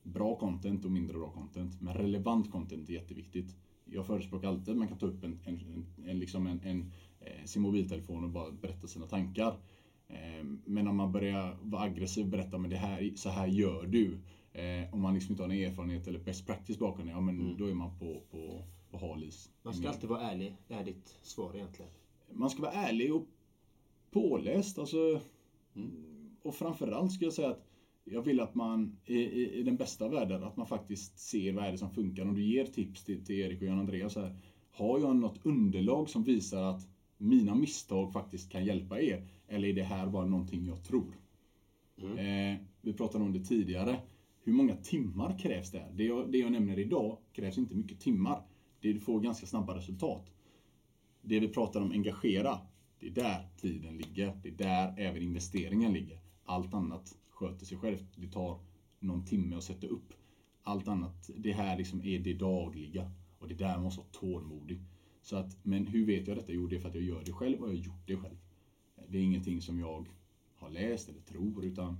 bra 0.02 0.36
content 0.36 0.84
och 0.84 0.90
mindre 0.90 1.18
bra 1.18 1.30
content. 1.30 1.80
Men 1.80 1.94
relevant 1.94 2.50
content 2.50 2.88
är 2.88 2.92
jätteviktigt. 2.92 3.56
Jag 3.84 4.06
förespråkar 4.06 4.48
alltid 4.48 4.68
att 4.68 4.78
man 4.78 4.88
kan 4.88 4.98
ta 4.98 5.06
upp 5.06 5.24
en, 5.24 5.38
en, 5.44 5.86
en, 6.06 6.18
liksom 6.18 6.46
en, 6.46 6.60
en, 6.60 6.92
eh, 7.20 7.44
sin 7.44 7.62
mobiltelefon 7.62 8.24
och 8.24 8.30
bara 8.30 8.50
berätta 8.50 8.86
sina 8.86 9.06
tankar. 9.06 9.56
Eh, 10.08 10.44
men 10.64 10.88
om 10.88 10.96
man 10.96 11.12
börjar 11.12 11.58
vara 11.62 11.82
aggressiv 11.82 12.24
och 12.24 12.30
berätta 12.30 12.58
men 12.58 12.70
det 12.70 12.76
här, 12.76 13.12
så 13.14 13.30
här 13.30 13.46
gör 13.46 13.86
du. 13.86 14.18
Eh, 14.52 14.94
om 14.94 15.00
man 15.00 15.14
liksom 15.14 15.32
inte 15.32 15.42
har 15.42 15.48
någon 15.48 15.56
erfarenhet 15.56 16.06
eller 16.06 16.18
best 16.18 16.46
practice 16.46 16.78
bakom 16.78 17.06
det, 17.06 17.12
ja 17.12 17.20
men 17.20 17.40
mm. 17.40 17.56
då 17.56 17.66
är 17.66 17.74
man 17.74 17.98
på, 17.98 18.22
på, 18.30 18.64
på 18.90 18.98
hal 18.98 19.24
is. 19.24 19.50
Man 19.62 19.74
ska 19.74 19.88
alltid 19.88 20.08
vara 20.08 20.20
ärlig, 20.20 20.56
det 20.68 20.74
är 20.74 20.84
ditt 20.84 21.18
svar 21.22 21.54
egentligen. 21.54 21.90
Man 22.32 22.50
ska 22.50 22.62
vara 22.62 22.72
ärlig 22.72 23.14
och 23.14 23.26
påläst. 24.12 24.78
Alltså, 24.78 25.20
mm. 25.76 25.90
Och 26.42 26.54
framförallt 26.54 27.12
ska 27.12 27.24
jag 27.24 27.34
säga 27.34 27.50
att 27.50 27.68
jag 28.04 28.22
vill 28.22 28.40
att 28.40 28.54
man 28.54 28.96
i, 29.04 29.18
i, 29.18 29.58
i, 29.58 29.62
den 29.62 29.76
bästa 29.76 30.08
världen, 30.08 30.44
att 30.44 30.56
man 30.56 30.66
faktiskt 30.66 31.18
ser 31.18 31.52
vad 31.52 31.64
är 31.64 31.72
det 31.72 31.78
som 31.78 31.90
funkar. 31.90 32.22
Om 32.22 32.34
du 32.34 32.44
ger 32.44 32.64
tips 32.64 33.04
till, 33.04 33.24
till 33.24 33.40
Erik 33.40 33.62
och 33.62 33.68
Jan 33.68 33.78
Andreas 33.78 34.16
här. 34.16 34.36
Har 34.70 34.98
jag 34.98 35.16
något 35.16 35.46
underlag 35.46 36.10
som 36.10 36.24
visar 36.24 36.62
att 36.62 36.88
mina 37.16 37.54
misstag 37.54 38.12
faktiskt 38.12 38.52
kan 38.52 38.64
hjälpa 38.64 39.00
er? 39.00 39.28
Eller 39.48 39.68
är 39.68 39.72
det 39.72 39.82
här 39.82 40.06
bara 40.06 40.26
någonting 40.26 40.66
jag 40.66 40.84
tror? 40.84 41.16
Mm. 42.02 42.18
Eh, 42.18 42.60
vi 42.80 42.92
pratade 42.92 43.24
om 43.24 43.32
det 43.32 43.44
tidigare. 43.44 44.00
Hur 44.42 44.52
många 44.52 44.76
timmar 44.76 45.38
krävs 45.38 45.70
det? 45.70 45.88
Det 45.94 46.04
jag, 46.04 46.32
det 46.32 46.38
jag 46.38 46.52
nämner 46.52 46.78
idag 46.78 47.18
krävs 47.32 47.58
inte 47.58 47.74
mycket 47.74 48.00
timmar. 48.00 48.42
Det 48.80 48.92
du 48.92 49.00
får 49.00 49.20
ganska 49.20 49.46
snabba 49.46 49.76
resultat. 49.76 50.30
Det 51.22 51.40
vi 51.40 51.48
pratar 51.48 51.80
om 51.80 51.92
engagera, 51.92 52.58
det 53.02 53.08
är 53.08 53.24
där 53.24 53.48
tiden 53.56 53.96
ligger. 53.96 54.40
Det 54.42 54.48
är 54.48 54.52
där 54.52 54.94
även 54.96 55.22
investeringen 55.22 55.92
ligger. 55.92 56.18
Allt 56.44 56.74
annat 56.74 57.16
sköter 57.28 57.66
sig 57.66 57.78
självt. 57.78 58.04
Det 58.16 58.28
tar 58.28 58.60
någon 58.98 59.24
timme 59.24 59.56
att 59.56 59.64
sätta 59.64 59.86
upp. 59.86 60.12
Allt 60.62 60.88
annat, 60.88 61.30
det 61.36 61.52
här 61.52 61.78
liksom 61.78 62.02
är 62.04 62.18
det 62.18 62.34
dagliga. 62.34 63.10
Och 63.38 63.48
det 63.48 63.54
är 63.54 63.58
där 63.58 63.74
man 63.74 63.82
måste 63.82 64.00
vara 64.00 64.08
tålmodig. 64.12 64.80
Så 65.22 65.36
att, 65.36 65.58
men 65.62 65.86
hur 65.86 66.06
vet 66.06 66.28
jag 66.28 66.36
detta? 66.36 66.52
Jo, 66.52 66.66
det 66.66 66.76
är 66.76 66.80
för 66.80 66.88
att 66.88 66.94
jag 66.94 67.04
gör 67.04 67.22
det 67.24 67.32
själv 67.32 67.60
och 67.60 67.68
jag 67.68 67.74
har 67.74 67.84
gjort 67.84 68.06
det 68.06 68.16
själv. 68.16 68.36
Det 69.08 69.18
är 69.18 69.22
ingenting 69.22 69.62
som 69.62 69.78
jag 69.78 70.08
har 70.56 70.70
läst 70.70 71.08
eller 71.08 71.20
tror, 71.20 71.64
utan 71.64 71.96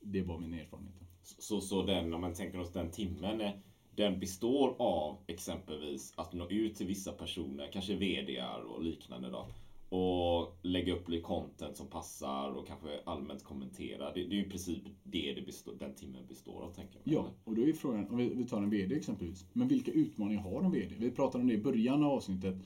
det 0.00 0.18
är 0.18 0.24
bara 0.24 0.38
min 0.38 0.54
erfarenhet. 0.54 0.94
Så, 1.22 1.60
så 1.60 1.82
den, 1.82 2.14
om 2.14 2.20
man 2.20 2.34
tänker 2.34 2.60
oss 2.60 2.72
den 2.72 2.90
timmen, 2.90 3.40
eh, 3.40 3.52
den 3.94 4.20
består 4.20 4.76
av 4.78 5.18
exempelvis 5.26 6.12
att 6.16 6.32
nå 6.32 6.48
ut 6.48 6.76
till 6.76 6.86
vissa 6.86 7.12
personer, 7.12 7.70
kanske 7.72 7.96
VDR 7.96 8.60
och 8.68 8.82
liknande 8.82 9.30
då. 9.30 9.48
Och 9.88 10.58
lägga 10.62 10.92
upp 10.92 11.08
lite 11.08 11.22
content 11.22 11.76
som 11.76 11.86
passar 11.86 12.50
och 12.50 12.66
kanske 12.66 13.00
allmänt 13.04 13.44
kommentera. 13.44 14.12
Det, 14.12 14.24
det 14.24 14.34
är 14.34 14.38
ju 14.38 14.46
i 14.46 14.48
princip 14.48 14.82
det, 15.02 15.34
det 15.34 15.42
består, 15.42 15.74
den 15.78 15.94
timmen 15.94 16.26
består 16.28 16.62
av, 16.62 16.72
tänker 16.72 17.00
jag. 17.04 17.14
Ja, 17.14 17.30
och 17.44 17.54
då 17.54 17.68
är 17.68 17.72
frågan, 17.72 18.08
om 18.08 18.16
vi, 18.16 18.34
vi 18.34 18.44
tar 18.44 18.62
en 18.62 18.70
VD 18.70 18.94
exempelvis. 18.94 19.46
Men 19.52 19.68
vilka 19.68 19.90
utmaningar 19.90 20.42
har 20.42 20.62
en 20.62 20.70
VD? 20.70 20.94
Vi 20.98 21.10
pratade 21.10 21.42
om 21.42 21.48
det 21.48 21.54
i 21.54 21.62
början 21.62 22.04
av 22.04 22.12
avsnittet. 22.12 22.56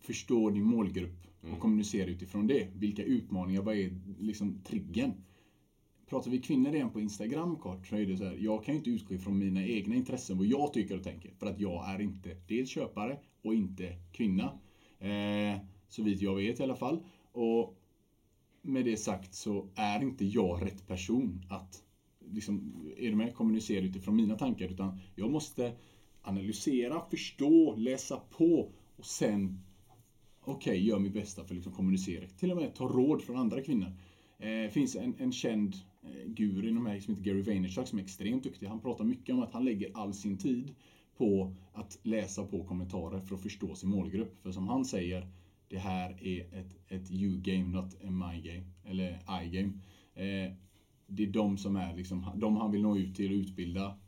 Förstå 0.00 0.50
din 0.50 0.64
målgrupp 0.64 1.26
och 1.40 1.48
mm. 1.48 1.60
kommunicera 1.60 2.10
utifrån 2.10 2.46
det. 2.46 2.68
Vilka 2.74 3.02
utmaningar, 3.02 3.62
vad 3.62 3.76
är 3.76 3.90
liksom 4.20 4.62
triggern? 4.64 5.12
Pratar 6.06 6.30
vi 6.30 6.38
kvinnor 6.38 6.74
igen 6.74 6.90
på 6.90 7.00
Instagram 7.00 7.56
kort 7.56 7.86
så 7.86 7.96
är 7.96 8.06
det 8.06 8.16
så 8.16 8.24
här, 8.24 8.36
jag 8.40 8.64
kan 8.64 8.74
ju 8.74 8.78
inte 8.78 8.90
utgå 8.90 9.14
ifrån 9.14 9.38
mina 9.38 9.66
egna 9.66 9.94
intressen, 9.94 10.38
vad 10.38 10.46
jag 10.46 10.72
tycker 10.72 10.96
och 10.96 11.04
tänker. 11.04 11.30
För 11.38 11.46
att 11.46 11.60
jag 11.60 11.90
är 11.90 12.00
inte 12.00 12.36
dels 12.48 12.70
köpare 12.70 13.18
och 13.42 13.54
inte 13.54 13.96
kvinna. 14.12 14.58
Eh, 14.98 15.58
så 15.92 16.02
vitt 16.02 16.22
jag 16.22 16.34
vet 16.34 16.60
i 16.60 16.62
alla 16.62 16.76
fall. 16.76 17.02
Och 17.32 17.78
med 18.62 18.84
det 18.84 18.96
sagt 18.96 19.34
så 19.34 19.68
är 19.74 20.02
inte 20.02 20.24
jag 20.24 20.62
rätt 20.62 20.86
person 20.86 21.44
att 21.48 21.82
liksom, 22.30 22.74
är 22.96 23.10
du 23.10 23.16
med, 23.16 23.34
kommunicera 23.34 23.84
utifrån 23.84 24.16
mina 24.16 24.38
tankar. 24.38 24.68
Utan 24.68 24.98
jag 25.14 25.30
måste 25.30 25.72
analysera, 26.22 27.02
förstå, 27.10 27.76
läsa 27.76 28.16
på 28.16 28.72
och 28.96 29.06
sen 29.06 29.62
okej, 30.40 30.70
okay, 30.70 30.88
gör 30.88 30.98
mitt 30.98 31.14
bästa 31.14 31.44
för 31.44 31.54
att 31.54 31.56
liksom 31.56 31.72
kommunicera. 31.72 32.26
Till 32.26 32.50
och 32.50 32.56
med 32.56 32.74
ta 32.74 32.88
råd 32.88 33.22
från 33.22 33.36
andra 33.36 33.62
kvinnor. 33.62 33.92
Det 34.38 34.64
eh, 34.64 34.70
finns 34.70 34.96
en, 34.96 35.14
en 35.18 35.32
känd 35.32 35.76
eh, 36.02 36.26
guru 36.26 36.68
inom 36.68 36.82
mig 36.82 37.00
som 37.00 37.14
heter 37.14 37.30
Gary 37.30 37.42
Vaynerchuk 37.42 37.88
som 37.88 37.98
är 37.98 38.02
extremt 38.02 38.42
duktig. 38.42 38.66
Han 38.66 38.80
pratar 38.80 39.04
mycket 39.04 39.34
om 39.34 39.42
att 39.42 39.52
han 39.52 39.64
lägger 39.64 39.90
all 39.94 40.14
sin 40.14 40.38
tid 40.38 40.74
på 41.16 41.54
att 41.72 41.98
läsa 42.02 42.44
på 42.44 42.64
kommentarer 42.64 43.20
för 43.20 43.34
att 43.34 43.42
förstå 43.42 43.74
sin 43.74 43.90
målgrupp. 43.90 44.42
För 44.42 44.52
som 44.52 44.68
han 44.68 44.84
säger, 44.84 45.28
det 45.72 45.78
här 45.78 46.22
är 46.22 46.40
ett, 46.40 46.76
ett 46.88 47.10
you-game, 47.10 47.68
not 47.68 47.94
a 47.94 48.10
my-game. 48.10 48.62
Eller 48.84 49.18
I-game. 49.44 49.72
Eh, 50.14 50.52
det 51.06 51.22
är 51.22 51.32
de 51.32 51.58
som 51.58 51.76
är 51.76 51.96
liksom, 51.96 52.26
de 52.36 52.56
han 52.56 52.70
vill 52.72 52.82
nå 52.82 52.96
ut 52.96 53.14
till 53.14 53.32
och 53.32 53.36
utbilda. 53.36 53.98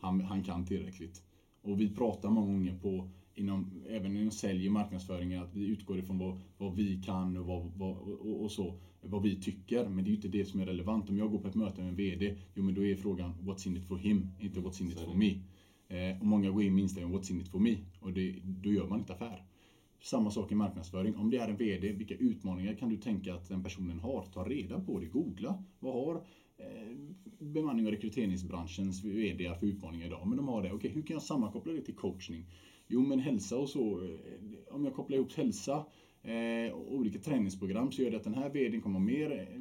Han, 0.00 0.20
han 0.20 0.44
kan 0.44 0.66
tillräckligt. 0.66 1.22
Och 1.62 1.80
vi 1.80 1.94
pratar 1.94 2.30
många 2.30 2.46
gånger 2.46 2.78
på 2.78 3.10
inom, 3.34 3.84
även 3.88 4.16
inom 4.16 4.30
sälj 4.30 4.66
och 4.66 4.72
marknadsföringen, 4.72 5.42
att 5.42 5.54
vi 5.54 5.66
utgår 5.66 5.98
ifrån 5.98 6.18
vad, 6.18 6.40
vad 6.58 6.74
vi 6.74 7.02
kan 7.02 7.36
och, 7.36 7.46
vad, 7.46 7.72
vad, 7.76 7.96
och, 7.96 8.44
och, 8.44 8.52
så, 8.52 8.80
vad 9.00 9.22
vi 9.22 9.36
tycker. 9.36 9.88
Men 9.88 10.04
det 10.04 10.08
är 10.08 10.12
ju 10.12 10.16
inte 10.16 10.28
det 10.28 10.44
som 10.44 10.60
är 10.60 10.66
relevant. 10.66 11.10
Om 11.10 11.18
jag 11.18 11.30
går 11.30 11.38
på 11.38 11.48
ett 11.48 11.54
möte 11.54 11.80
med 11.80 11.88
en 11.88 11.96
VD, 11.96 12.36
jo 12.54 12.62
men 12.62 12.74
då 12.74 12.84
är 12.84 12.96
frågan 12.96 13.34
What's 13.40 13.68
in 13.68 13.76
it 13.76 13.84
for 13.84 13.96
him? 13.96 14.28
Inte 14.38 14.60
What's 14.60 14.82
in 14.82 14.88
it 14.88 15.00
for 15.00 15.14
me? 15.14 15.40
Eh, 15.88 16.20
och 16.20 16.26
många 16.26 16.50
går 16.50 16.62
in 16.62 16.74
med 16.74 16.82
inställningen 16.82 17.18
What's 17.18 17.32
in 17.32 17.40
it 17.40 17.48
for 17.48 17.58
me? 17.58 17.76
Och 18.00 18.12
det, 18.12 18.36
då 18.44 18.72
gör 18.72 18.88
man 18.88 18.98
inte 18.98 19.12
affär. 19.12 19.44
Samma 20.00 20.30
sak 20.30 20.52
i 20.52 20.54
marknadsföring. 20.54 21.16
Om 21.16 21.30
det 21.30 21.36
är 21.36 21.48
en 21.48 21.56
VD, 21.56 21.92
vilka 21.92 22.14
utmaningar 22.14 22.74
kan 22.74 22.88
du 22.88 22.96
tänka 22.96 23.34
att 23.34 23.48
den 23.48 23.62
personen 23.62 23.98
har? 23.98 24.24
Ta 24.34 24.44
reda 24.44 24.80
på 24.80 24.98
det, 24.98 25.06
googla. 25.06 25.64
Vad 25.78 25.94
har 25.94 26.14
eh, 26.56 26.96
bemanning 27.38 27.86
och 27.86 27.92
rekryteringsbranschens 27.92 29.04
VD 29.04 29.54
för 29.60 29.66
utmaningar 29.66 30.06
idag? 30.06 30.26
Men 30.26 30.36
de 30.36 30.48
har 30.48 30.62
det. 30.62 30.72
Okej, 30.72 30.90
hur 30.90 31.02
kan 31.02 31.14
jag 31.14 31.22
sammankoppla 31.22 31.72
det 31.72 31.80
till 31.80 31.96
coachning? 31.96 32.46
Jo, 32.86 33.02
men 33.02 33.18
hälsa 33.18 33.56
och 33.56 33.68
så. 33.68 34.04
Eh, 34.04 34.74
om 34.74 34.84
jag 34.84 34.94
kopplar 34.94 35.16
ihop 35.16 35.32
hälsa 35.32 35.84
eh, 36.22 36.72
och 36.72 36.94
olika 36.94 37.18
träningsprogram 37.18 37.92
så 37.92 38.02
gör 38.02 38.10
det 38.10 38.16
att 38.16 38.24
den 38.24 38.34
här 38.34 38.50
VDn 38.50 38.80
kommer 38.80 39.00
mer, 39.00 39.32
eh, 39.32 39.60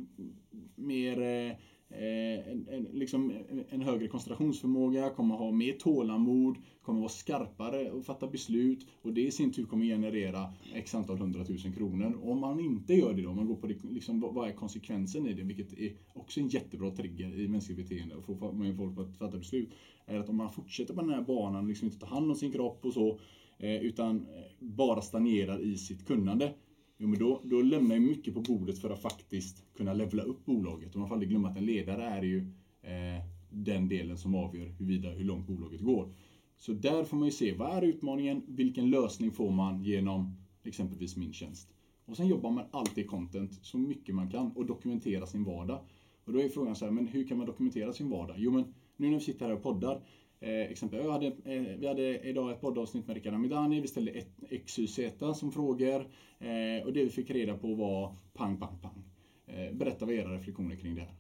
mer 0.76 1.22
eh, 1.22 1.56
Eh, 1.90 2.52
en, 2.52 2.68
en, 2.72 2.88
liksom 2.94 3.34
en 3.70 3.82
högre 3.82 4.08
koncentrationsförmåga, 4.08 5.10
kommer 5.10 5.36
ha 5.36 5.52
mer 5.52 5.74
tålamod, 5.74 6.58
kommer 6.82 7.00
vara 7.00 7.10
skarpare 7.10 7.92
och 7.92 8.06
fatta 8.06 8.28
beslut. 8.28 8.88
Och 9.02 9.14
det 9.14 9.22
i 9.22 9.32
sin 9.32 9.54
tur 9.54 9.66
kommer 9.66 9.86
generera 9.86 10.54
x 10.74 10.96
antal 10.96 11.18
hundratusen 11.18 11.74
kronor. 11.74 12.20
Om 12.24 12.40
man 12.40 12.60
inte 12.60 12.94
gör 12.94 13.14
det 13.14 13.22
då, 13.22 13.30
om 13.30 13.36
man 13.36 13.48
går 13.48 13.56
på 13.56 13.68
det, 13.68 13.76
liksom, 13.92 14.20
vad 14.20 14.50
är 14.50 14.54
konsekvensen 14.54 15.28
i 15.28 15.34
det, 15.34 15.44
vilket 15.44 15.80
är 15.80 15.94
också 16.14 16.40
en 16.40 16.48
jättebra 16.48 16.92
trigger 16.92 17.40
i 17.40 17.48
mänskligt 17.48 17.78
beteende 17.78 18.16
och 18.16 18.26
få 18.26 18.38
folk 18.78 19.00
att 19.00 19.18
fatta 19.18 19.38
beslut, 19.38 19.70
är 20.06 20.20
att 20.20 20.30
om 20.30 20.36
man 20.36 20.52
fortsätter 20.52 20.94
på 20.94 21.02
den 21.02 21.10
här 21.10 21.22
banan, 21.22 21.68
liksom 21.68 21.86
inte 21.86 22.00
tar 22.00 22.08
hand 22.08 22.32
om 22.32 22.36
sin 22.36 22.52
kropp 22.52 22.86
och 22.86 22.94
så, 22.94 23.20
eh, 23.58 23.76
utan 23.76 24.18
eh, 24.18 24.44
bara 24.60 25.02
stagnerar 25.02 25.62
i 25.62 25.78
sitt 25.78 26.08
kunnande, 26.08 26.54
Jo, 26.98 27.08
men 27.08 27.20
då, 27.20 27.42
då 27.44 27.62
lämnar 27.62 27.96
jag 27.96 28.02
mycket 28.02 28.34
på 28.34 28.42
bordet 28.42 28.80
för 28.80 28.90
att 28.90 29.02
faktiskt 29.02 29.64
kunna 29.78 29.94
levla 29.94 30.24
upp 30.24 30.46
bolaget. 30.46 30.94
Och 30.94 31.00
man 31.00 31.08
får 31.08 31.16
aldrig 31.16 31.30
glömma 31.30 31.50
att 31.50 31.58
en 31.58 31.66
ledare 31.66 32.04
är 32.04 32.22
ju 32.22 32.40
eh, 32.82 33.24
den 33.50 33.88
delen 33.88 34.18
som 34.18 34.36
avgör 34.36 34.66
huruvida, 34.66 35.10
hur 35.10 35.24
långt 35.24 35.48
bolaget 35.48 35.82
går. 35.82 36.14
Så 36.58 36.74
där 36.74 37.04
får 37.04 37.18
man 37.18 37.26
ju 37.26 37.32
se, 37.32 37.54
vad 37.54 37.78
är 37.78 37.82
utmaningen? 37.82 38.44
Vilken 38.48 38.90
lösning 38.90 39.32
får 39.32 39.52
man 39.52 39.84
genom 39.84 40.38
exempelvis 40.64 41.18
min 41.18 41.34
tjänst? 41.34 41.74
Och 42.06 42.18
sen 42.18 42.28
jobbar 42.28 42.52
man 42.52 42.66
alltid 42.72 43.10
content 43.10 43.54
så 43.62 43.78
mycket 43.78 44.16
man 44.16 44.30
kan 44.32 44.52
och 44.52 44.66
dokumentera 44.66 45.26
sin 45.26 45.44
vardag. 45.44 45.80
Och 46.24 46.34
då 46.34 46.42
är 46.42 46.50
frågan 46.50 46.76
så 46.76 46.86
här, 46.86 46.92
men 46.92 47.08
hur 47.08 47.28
kan 47.28 47.38
man 47.38 47.48
dokumentera 47.48 47.94
sin 47.94 48.10
vardag? 48.10 48.36
Jo 48.40 48.52
men 48.52 48.74
nu 48.98 49.08
när 49.08 49.18
vi 49.18 49.24
sitter 49.24 49.46
här 49.46 49.54
och 49.54 49.64
poddar. 49.64 50.02
Eh, 50.46 50.72
exempel, 50.72 51.00
jag 51.00 51.12
hade, 51.12 51.28
eh, 51.28 51.78
vi 51.80 51.88
hade 51.88 52.20
idag 52.20 52.52
ett 52.52 52.62
poddavsnitt 52.62 53.08
med 53.08 53.16
Rickard 53.16 53.34
Amidani. 53.34 53.82
Vi 53.82 53.88
ställde 53.88 54.12
ett 54.12 54.66
XYZ 54.66 55.00
som 55.36 55.52
frågor. 55.52 56.08
Eh, 56.40 56.86
och 56.86 56.94
det 56.94 57.04
vi 57.04 57.10
fick 57.10 57.30
reda 57.30 57.58
på 57.58 57.74
var 57.74 58.16
pang, 58.34 58.58
pang, 58.58 58.80
pang. 58.82 59.04
Eh, 59.46 59.74
berätta 59.74 60.06
vad 60.06 60.16
era 60.16 60.34
reflektioner 60.34 60.76
kring 60.76 60.96
det 60.96 61.02
här. 61.02 61.16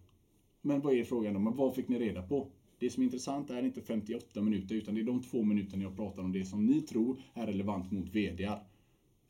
Men 0.61 0.81
vad 0.81 0.93
är 0.93 1.03
frågan 1.03 1.33
då? 1.33 1.39
Men 1.39 1.55
vad 1.55 1.75
fick 1.75 1.87
ni 1.87 1.99
reda 1.99 2.21
på? 2.21 2.51
Det 2.79 2.89
som 2.89 3.03
är 3.03 3.05
intressant 3.05 3.49
är 3.49 3.63
inte 3.63 3.81
58 3.81 4.41
minuter 4.41 4.75
utan 4.75 4.95
det 4.95 5.01
är 5.01 5.05
de 5.05 5.23
två 5.23 5.43
minuterna 5.43 5.83
jag 5.83 5.95
pratar 5.95 6.23
om 6.23 6.31
det 6.31 6.45
som 6.45 6.65
ni 6.65 6.81
tror 6.81 7.21
är 7.33 7.47
relevant 7.47 7.91
mot 7.91 8.09
VDR. 8.09 8.59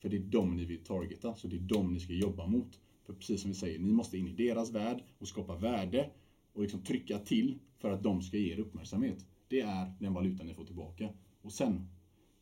För 0.02 0.10
det 0.10 0.18
är 0.18 0.22
dem 0.22 0.56
ni 0.56 0.66
vill 0.66 0.84
targeta, 0.84 1.36
så 1.36 1.48
det 1.48 1.56
är 1.56 1.60
dem 1.60 1.94
ni 1.94 2.00
ska 2.00 2.14
jobba 2.14 2.48
mot. 2.48 2.80
För 3.06 3.14
precis 3.14 3.42
som 3.42 3.52
vi 3.52 3.56
säger, 3.56 3.80
ni 3.80 3.92
måste 3.92 4.18
in 4.18 4.28
i 4.28 4.34
deras 4.34 4.72
värld 4.72 5.04
och 5.18 5.28
skapa 5.28 5.56
värde 5.56 6.10
och 6.54 6.62
liksom 6.62 6.84
trycka 6.84 7.20
till 7.20 7.60
för 7.78 7.92
att 7.92 8.04
de 8.04 8.22
ska 8.22 8.38
ge 8.38 8.54
er 8.54 8.60
uppmärksamhet. 8.60 9.26
Det 9.56 9.62
är 9.62 9.94
den 10.00 10.14
valuta 10.14 10.44
ni 10.44 10.54
får 10.54 10.66
tillbaka. 10.66 11.10
Och 11.42 11.52
sen 11.52 11.88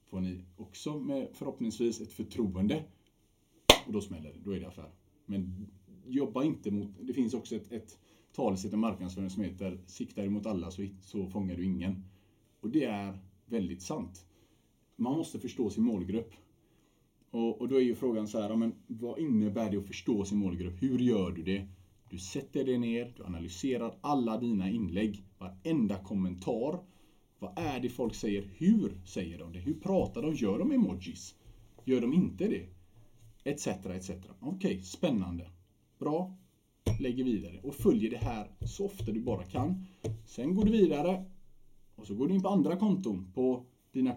får 0.09 0.21
ni 0.21 0.43
också 0.57 0.99
med 0.99 1.27
förhoppningsvis 1.33 2.01
ett 2.01 2.11
förtroende 2.11 2.83
och 3.85 3.93
då 3.93 4.01
smäller 4.01 4.33
det, 4.33 4.39
då 4.43 4.51
är 4.51 4.59
det 4.59 4.67
affär. 4.67 4.91
Men 5.25 5.67
jobba 6.05 6.43
inte 6.43 6.71
mot, 6.71 6.89
det 7.01 7.13
finns 7.13 7.33
också 7.33 7.55
ett, 7.55 7.71
ett 7.71 7.99
talesätt 8.31 8.73
i 8.73 8.75
marknadsföring 8.75 9.29
som 9.29 9.43
heter 9.43 9.79
siktar 9.85 10.23
du 10.23 10.29
mot 10.29 10.45
alla 10.45 10.71
så, 10.71 10.87
så 11.01 11.27
fångar 11.27 11.55
du 11.55 11.65
ingen. 11.65 12.03
Och 12.59 12.69
det 12.69 12.83
är 12.83 13.17
väldigt 13.45 13.81
sant. 13.81 14.25
Man 14.95 15.17
måste 15.17 15.39
förstå 15.39 15.69
sin 15.69 15.83
målgrupp. 15.83 16.33
Och, 17.31 17.61
och 17.61 17.67
då 17.67 17.75
är 17.75 17.81
ju 17.81 17.95
frågan 17.95 18.27
så 18.27 18.41
här, 18.41 18.55
men 18.55 18.73
vad 18.87 19.19
innebär 19.19 19.71
det 19.71 19.77
att 19.77 19.87
förstå 19.87 20.25
sin 20.25 20.37
målgrupp? 20.37 20.83
Hur 20.83 20.99
gör 20.99 21.31
du 21.31 21.43
det? 21.43 21.67
Du 22.09 22.19
sätter 22.19 22.65
dig 22.65 22.77
ner, 22.77 23.13
du 23.17 23.23
analyserar 23.23 23.97
alla 24.01 24.37
dina 24.37 24.69
inlägg, 24.69 25.23
varenda 25.37 25.97
kommentar. 26.03 26.79
Vad 27.43 27.53
är 27.55 27.79
det 27.79 27.89
folk 27.89 28.15
säger? 28.15 28.49
Hur 28.57 29.01
säger 29.05 29.39
de 29.39 29.53
det? 29.53 29.59
Hur 29.59 29.73
pratar 29.73 30.21
de? 30.21 30.33
Gör 30.33 30.59
de 30.59 30.71
emojis? 30.71 31.35
Gör 31.85 32.01
de 32.01 32.13
inte 32.13 32.47
det? 32.47 32.67
Etc, 33.43 33.67
etc. 33.67 34.09
Okej, 34.09 34.55
okay, 34.55 34.81
spännande. 34.81 35.49
Bra. 35.99 36.37
Lägger 36.99 37.23
vidare 37.23 37.59
och 37.63 37.75
följer 37.75 38.11
det 38.11 38.17
här 38.17 38.51
så 38.65 38.85
ofta 38.85 39.11
du 39.11 39.21
bara 39.21 39.43
kan. 39.43 39.85
Sen 40.25 40.55
går 40.55 40.65
du 40.65 40.71
vidare 40.71 41.25
och 41.95 42.07
så 42.07 42.15
går 42.15 42.27
du 42.27 42.33
in 42.33 42.41
på 42.41 42.49
andra 42.49 42.75
konton 42.75 43.31
på 43.33 43.65
dina, 43.91 44.15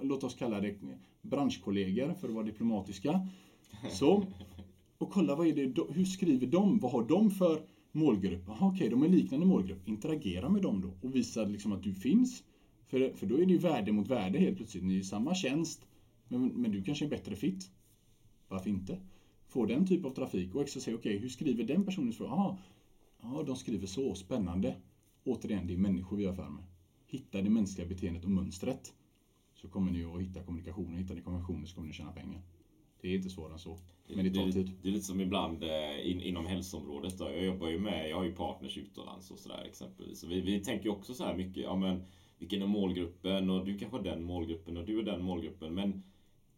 låt 0.00 0.24
oss 0.24 0.34
kalla 0.34 0.60
det 0.60 0.76
branschkollegor 1.22 2.14
för 2.14 2.28
att 2.28 2.34
vara 2.34 2.44
diplomatiska. 2.44 3.28
Så, 3.90 4.26
och 4.98 5.10
kolla 5.10 5.36
vad 5.36 5.46
är 5.46 5.52
det, 5.52 5.82
hur 5.94 6.04
skriver 6.04 6.46
de? 6.46 6.78
Vad 6.78 6.92
har 6.92 7.04
de 7.04 7.30
för 7.30 7.60
målgrupp? 7.92 8.48
Aha, 8.48 8.66
okej, 8.66 8.76
okay, 8.76 8.88
de 8.88 9.02
är 9.02 9.08
liknande 9.08 9.46
målgrupp. 9.46 9.88
Interagera 9.88 10.48
med 10.48 10.62
dem 10.62 10.80
då 10.80 11.08
och 11.08 11.14
visa 11.14 11.44
liksom 11.44 11.72
att 11.72 11.82
du 11.82 11.94
finns. 11.94 12.42
För, 12.94 13.12
för 13.14 13.26
då 13.26 13.34
är 13.34 13.46
det 13.46 13.52
ju 13.52 13.58
värde 13.58 13.92
mot 13.92 14.08
värde 14.08 14.38
helt 14.38 14.56
plötsligt. 14.56 14.84
Ni 14.84 14.94
är 14.94 14.98
i 14.98 15.04
samma 15.04 15.34
tjänst, 15.34 15.86
men, 16.28 16.48
men 16.48 16.72
du 16.72 16.82
kanske 16.82 17.04
är 17.04 17.08
bättre 17.08 17.36
fit. 17.36 17.70
Varför 18.48 18.70
inte? 18.70 19.00
Få 19.46 19.66
den 19.66 19.86
typ 19.86 20.04
av 20.04 20.10
trafik 20.10 20.54
och 20.54 20.60
också 20.60 20.80
säga 20.80 20.96
okej, 20.96 21.10
okay, 21.10 21.22
hur 21.22 21.28
skriver 21.28 21.64
den 21.64 21.84
personen? 21.84 22.12
Jaha, 22.18 22.58
ja, 23.22 23.42
de 23.46 23.56
skriver 23.56 23.86
så, 23.86 24.14
spännande. 24.14 24.76
Återigen, 25.24 25.66
det 25.66 25.74
är 25.74 25.78
människor 25.78 26.16
vi 26.16 26.24
har 26.24 26.32
affär 26.32 26.48
med. 26.48 26.64
Hitta 27.06 27.42
det 27.42 27.50
mänskliga 27.50 27.88
beteendet 27.88 28.24
och 28.24 28.30
mönstret 28.30 28.94
så 29.54 29.68
kommer 29.68 29.92
ni 29.92 30.04
att 30.04 30.20
hitta 30.20 30.42
kommunikationen. 30.42 30.98
Hittar 30.98 31.14
ni 31.14 31.20
kommunikationen 31.20 31.66
så 31.66 31.74
kommer 31.74 31.88
ni 31.88 31.94
tjäna 31.94 32.12
pengar. 32.12 32.42
Det 33.00 33.08
är 33.08 33.16
inte 33.16 33.30
svårare 33.30 33.52
än 33.52 33.58
så. 33.58 33.78
Men 34.08 34.24
det 34.24 34.34
tar 34.34 34.50
tid. 34.50 34.70
Det 34.82 34.88
är 34.88 34.92
lite 34.92 35.04
som 35.04 35.20
ibland 35.20 35.62
eh, 35.62 36.10
in, 36.10 36.20
inom 36.20 36.46
hälsoområdet. 36.46 37.18
Då. 37.18 37.24
Jag 37.24 37.44
jobbar 37.44 37.68
ju 37.68 37.78
med, 37.78 38.10
jag 38.10 38.16
har 38.16 38.24
ju 38.24 38.34
partners 38.34 38.78
utomlands 38.78 39.30
och 39.30 39.38
sådär 39.38 39.64
exempelvis. 39.68 40.20
Så 40.20 40.26
vi, 40.26 40.40
vi 40.40 40.60
tänker 40.60 40.84
ju 40.84 40.90
också 40.90 41.14
så 41.14 41.24
här 41.24 41.36
mycket, 41.36 41.62
ja 41.62 41.76
men 41.76 42.02
vilken 42.38 42.62
är 42.62 42.66
målgruppen 42.66 43.50
och 43.50 43.64
du 43.64 43.78
kanske 43.78 43.96
har 43.96 44.04
den 44.04 44.22
målgruppen 44.22 44.76
och 44.76 44.84
du 44.84 44.98
är 44.98 45.02
den 45.02 45.22
målgruppen. 45.22 45.74
Men 45.74 46.02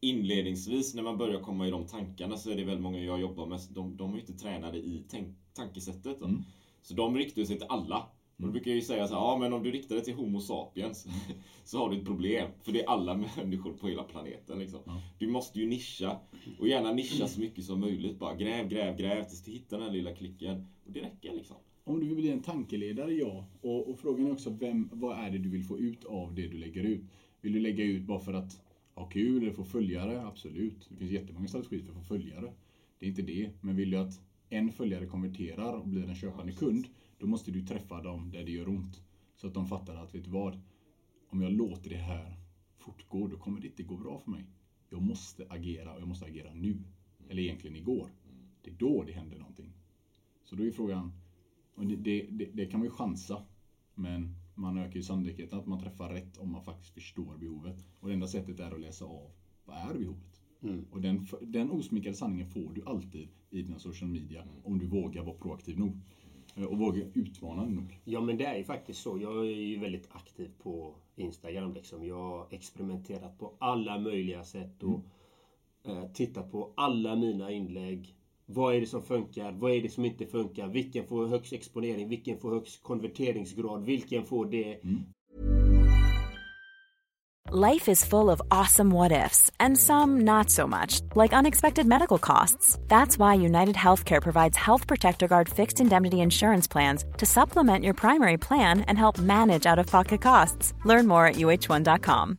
inledningsvis 0.00 0.94
när 0.94 1.02
man 1.02 1.18
börjar 1.18 1.40
komma 1.40 1.66
i 1.66 1.70
de 1.70 1.86
tankarna 1.86 2.36
så 2.36 2.50
är 2.50 2.56
det 2.56 2.64
väldigt 2.64 2.82
många 2.82 3.00
jag 3.00 3.20
jobbar 3.20 3.46
med, 3.46 3.60
de, 3.70 3.96
de 3.96 4.10
är 4.10 4.14
ju 4.14 4.20
inte 4.20 4.32
tränade 4.32 4.78
i 4.78 5.04
tänk, 5.08 5.28
tankesättet. 5.54 6.20
Mm. 6.20 6.42
Så 6.82 6.94
de 6.94 7.16
riktar 7.16 7.44
sig 7.44 7.58
till 7.58 7.66
alla. 7.68 8.06
Och 8.36 8.42
då 8.42 8.48
brukar 8.48 8.70
jag 8.70 8.76
ju 8.76 8.82
säga 8.82 9.08
så 9.08 9.14
här, 9.14 9.20
ja 9.20 9.38
men 9.38 9.52
om 9.52 9.62
du 9.62 9.70
riktar 9.70 9.94
dig 9.94 10.04
till 10.04 10.14
Homo 10.14 10.40
sapiens 10.40 11.06
så 11.64 11.78
har 11.78 11.90
du 11.90 11.96
ett 11.96 12.04
problem. 12.04 12.50
För 12.62 12.72
det 12.72 12.82
är 12.82 12.88
alla 12.88 13.14
människor 13.36 13.72
på 13.72 13.88
hela 13.88 14.02
planeten. 14.02 14.58
Liksom. 14.58 14.80
Ja. 14.86 15.02
Du 15.18 15.26
måste 15.26 15.60
ju 15.60 15.66
nischa. 15.66 16.20
Och 16.58 16.68
gärna 16.68 16.92
nischa 16.92 17.28
så 17.28 17.40
mycket 17.40 17.64
som 17.64 17.80
möjligt. 17.80 18.18
Bara 18.18 18.34
gräv, 18.34 18.68
gräv, 18.68 18.96
gräv 18.96 19.24
tills 19.24 19.44
du 19.44 19.50
hittar 19.50 19.76
den 19.76 19.86
här 19.86 19.92
lilla 19.92 20.14
klicken. 20.14 20.66
Och 20.86 20.92
det 20.92 21.00
räcker 21.00 21.32
liksom. 21.32 21.56
Om 21.88 22.00
du 22.00 22.06
vill 22.06 22.16
bli 22.16 22.30
en 22.30 22.42
tankeledare, 22.42 23.12
ja. 23.12 23.46
Och, 23.60 23.90
och, 23.90 23.98
frågan 23.98 24.26
är 24.26 24.32
också, 24.32 24.50
vem, 24.50 24.88
vad 24.92 25.18
är 25.18 25.30
det 25.30 25.38
du 25.38 25.48
vill 25.48 25.64
få 25.64 25.78
ut 25.78 26.04
av 26.04 26.34
det 26.34 26.46
du 26.46 26.58
lägger 26.58 26.84
ut? 26.84 27.04
Vill 27.40 27.52
du 27.52 27.60
lägga 27.60 27.84
ut 27.84 28.02
bara 28.02 28.20
för 28.20 28.32
att 28.32 28.60
ha 28.94 29.08
kul 29.08 29.42
eller 29.42 29.52
få 29.52 29.64
följare? 29.64 30.26
Absolut. 30.26 30.86
Det 30.88 30.96
finns 30.96 31.10
jättemånga 31.10 31.48
strategier 31.48 31.82
för 31.82 31.90
att 31.90 31.98
få 31.98 32.04
följare. 32.04 32.52
Det 32.98 33.06
är 33.06 33.10
inte 33.10 33.22
det. 33.22 33.50
Men 33.60 33.76
vill 33.76 33.90
du 33.90 33.96
att 33.96 34.20
en 34.48 34.72
följare 34.72 35.06
konverterar 35.06 35.72
och 35.72 35.88
blir 35.88 36.08
en 36.08 36.14
köpande 36.14 36.52
ja, 36.52 36.58
kund, 36.58 36.86
då 37.18 37.26
måste 37.26 37.50
du 37.50 37.66
träffa 37.66 38.02
dem 38.02 38.30
där 38.30 38.44
det 38.44 38.50
gör 38.50 38.68
ont. 38.68 39.02
Så 39.36 39.46
att 39.46 39.54
de 39.54 39.66
fattar 39.66 39.96
att, 39.96 40.14
vet 40.14 40.24
du 40.24 40.30
vad? 40.30 40.60
Om 41.28 41.40
jag 41.40 41.52
låter 41.52 41.90
det 41.90 41.96
här 41.96 42.36
fortgå, 42.76 43.26
då 43.26 43.36
kommer 43.36 43.60
det 43.60 43.66
inte 43.66 43.82
gå 43.82 43.96
bra 43.96 44.18
för 44.18 44.30
mig. 44.30 44.44
Jag 44.88 45.02
måste 45.02 45.46
agera 45.48 45.94
och 45.94 46.00
jag 46.00 46.08
måste 46.08 46.24
agera 46.24 46.54
nu. 46.54 46.82
Eller 47.28 47.42
egentligen 47.42 47.76
igår. 47.76 48.10
Det 48.62 48.70
är 48.70 48.74
då 48.74 49.02
det 49.02 49.12
händer 49.12 49.38
någonting. 49.38 49.72
Så 50.44 50.56
då 50.56 50.66
är 50.66 50.70
frågan, 50.70 51.12
och 51.76 51.86
det, 51.86 51.96
det, 51.96 52.26
det, 52.30 52.44
det 52.44 52.66
kan 52.66 52.80
man 52.80 52.86
ju 52.86 52.90
chansa. 52.90 53.42
Men 53.94 54.36
man 54.54 54.78
ökar 54.78 54.96
ju 54.96 55.02
sannolikheten 55.02 55.58
att 55.58 55.66
man 55.66 55.80
träffar 55.80 56.08
rätt 56.08 56.36
om 56.36 56.52
man 56.52 56.64
faktiskt 56.64 56.94
förstår 56.94 57.36
behovet. 57.36 57.86
Och 58.00 58.08
det 58.08 58.14
enda 58.14 58.26
sättet 58.26 58.60
är 58.60 58.72
att 58.72 58.80
läsa 58.80 59.04
av, 59.04 59.30
vad 59.64 59.76
är 59.76 59.98
behovet? 59.98 60.42
Mm. 60.62 60.86
Och 60.90 61.00
den, 61.00 61.26
den 61.40 61.70
osminkade 61.70 62.16
sanningen 62.16 62.46
får 62.46 62.72
du 62.72 62.82
alltid 62.86 63.28
i 63.50 63.62
dina 63.62 63.78
social 63.78 64.10
media 64.10 64.42
mm. 64.42 64.54
om 64.64 64.78
du 64.78 64.86
vågar 64.86 65.22
vara 65.24 65.36
proaktiv 65.36 65.78
nog. 65.78 66.00
Eh, 66.56 66.64
och 66.64 66.78
våga 66.78 67.04
utmana 67.14 67.64
nog. 67.64 68.00
Ja 68.04 68.20
men 68.20 68.36
det 68.36 68.44
är 68.44 68.56
ju 68.56 68.64
faktiskt 68.64 69.00
så. 69.00 69.18
Jag 69.18 69.46
är 69.46 69.50
ju 69.50 69.78
väldigt 69.78 70.08
aktiv 70.10 70.50
på 70.62 70.94
Instagram. 71.16 71.74
Liksom. 71.74 72.06
Jag 72.06 72.22
har 72.22 72.46
experimenterat 72.50 73.38
på 73.38 73.52
alla 73.58 73.98
möjliga 73.98 74.44
sätt 74.44 74.82
och 74.82 75.00
mm. 75.84 75.98
eh, 75.98 76.12
tittat 76.12 76.52
på 76.52 76.72
alla 76.76 77.16
mina 77.16 77.50
inlägg. 77.50 78.14
Vad 78.48 78.74
är 78.74 78.80
det 78.80 78.86
som 78.86 79.02
funkar? 79.02 79.52
Vad 79.52 79.72
är 79.72 79.82
det 79.82 79.88
som 79.88 80.04
inte 80.04 80.26
funkar? 80.26 80.68
Vilken 80.68 81.06
får 81.06 81.26
högst 81.26 81.52
exponering? 81.52 82.08
Vilken 82.08 82.38
får 82.38 82.50
högst 82.50 82.82
konverteringsgrad? 82.82 83.84
Vilken 83.84 84.24
får 84.24 84.46
det? 84.46 84.80
Mm. 84.84 85.04
Life 87.52 87.88
is 87.88 88.04
full 88.04 88.28
of 88.28 88.42
awesome 88.50 88.90
what 88.90 89.12
ifs 89.12 89.52
and 89.60 89.78
some 89.78 90.20
not 90.20 90.50
so 90.50 90.66
much, 90.66 91.00
like 91.14 91.32
unexpected 91.32 91.86
medical 91.86 92.18
costs. 92.18 92.76
That's 92.88 93.18
why 93.18 93.34
United 93.34 93.76
Healthcare 93.76 94.20
provides 94.20 94.56
Health 94.56 94.88
Protector 94.88 95.28
Guard 95.28 95.48
fixed 95.48 95.80
indemnity 95.80 96.20
insurance 96.20 96.66
plans 96.66 97.04
to 97.18 97.26
supplement 97.26 97.84
your 97.84 97.94
primary 97.94 98.36
plan 98.36 98.80
and 98.80 98.98
help 98.98 99.18
manage 99.18 99.64
out 99.64 99.78
of 99.78 99.86
pocket 99.86 100.20
costs. 100.20 100.74
Learn 100.84 101.06
more 101.06 101.26
at 101.26 101.36
uh1.com. 101.36 102.38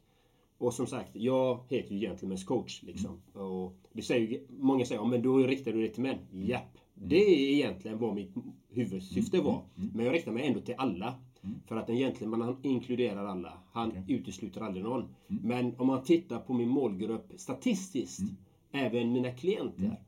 Och 0.61 0.73
som 0.73 0.87
sagt, 0.87 1.09
jag 1.13 1.59
heter 1.69 1.95
ju 1.95 2.07
Gentlemen's 2.07 2.45
coach. 2.45 2.83
Liksom. 2.83 3.21
Mm. 3.35 3.47
Och 3.47 3.75
det 3.93 4.01
säger, 4.01 4.41
många 4.49 4.85
säger, 4.85 5.05
men 5.05 5.21
då 5.21 5.37
riktar 5.37 5.71
du 5.71 5.79
dig 5.79 5.93
till 5.93 6.03
män. 6.03 6.17
Mm. 6.31 6.47
Japp. 6.47 6.77
Det 6.93 7.15
är 7.15 7.53
egentligen 7.53 7.97
vad 7.97 8.15
mitt 8.15 8.33
huvudsyfte 8.69 9.37
mm. 9.37 9.45
var. 9.45 9.61
Mm. 9.77 9.89
Men 9.95 10.05
jag 10.05 10.15
riktar 10.15 10.31
mig 10.31 10.47
ändå 10.47 10.59
till 10.59 10.75
alla. 10.77 11.15
Mm. 11.43 11.55
För 11.67 11.75
att 11.75 11.89
en 11.89 11.95
gentleman 11.95 12.41
han 12.41 12.57
inkluderar 12.61 13.25
alla. 13.25 13.53
Han 13.71 13.89
okay. 13.89 14.03
utesluter 14.07 14.61
aldrig 14.61 14.83
någon. 14.83 15.01
Mm. 15.01 15.41
Men 15.43 15.75
om 15.77 15.87
man 15.87 16.03
tittar 16.03 16.39
på 16.39 16.53
min 16.53 16.69
målgrupp 16.69 17.33
statistiskt, 17.35 18.23
även 18.71 19.11
mina 19.13 19.31
klienter. 19.31 19.99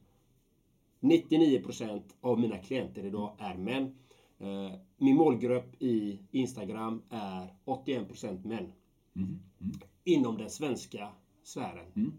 99% 1.00 2.02
av 2.22 2.40
mina 2.40 2.58
klienter 2.58 3.06
idag 3.06 3.36
är 3.40 3.58
män. 3.58 3.96
Eh, 4.40 4.80
min 4.98 5.16
målgrupp 5.16 5.82
i 5.82 6.20
Instagram 6.32 7.02
är 7.10 7.48
81% 7.66 8.48
män. 8.48 8.72
Mm. 9.16 9.40
Mm. 9.62 9.74
Inom 10.04 10.38
den 10.38 10.50
svenska 10.50 11.10
sfären. 11.44 11.92
Mm. 11.96 12.14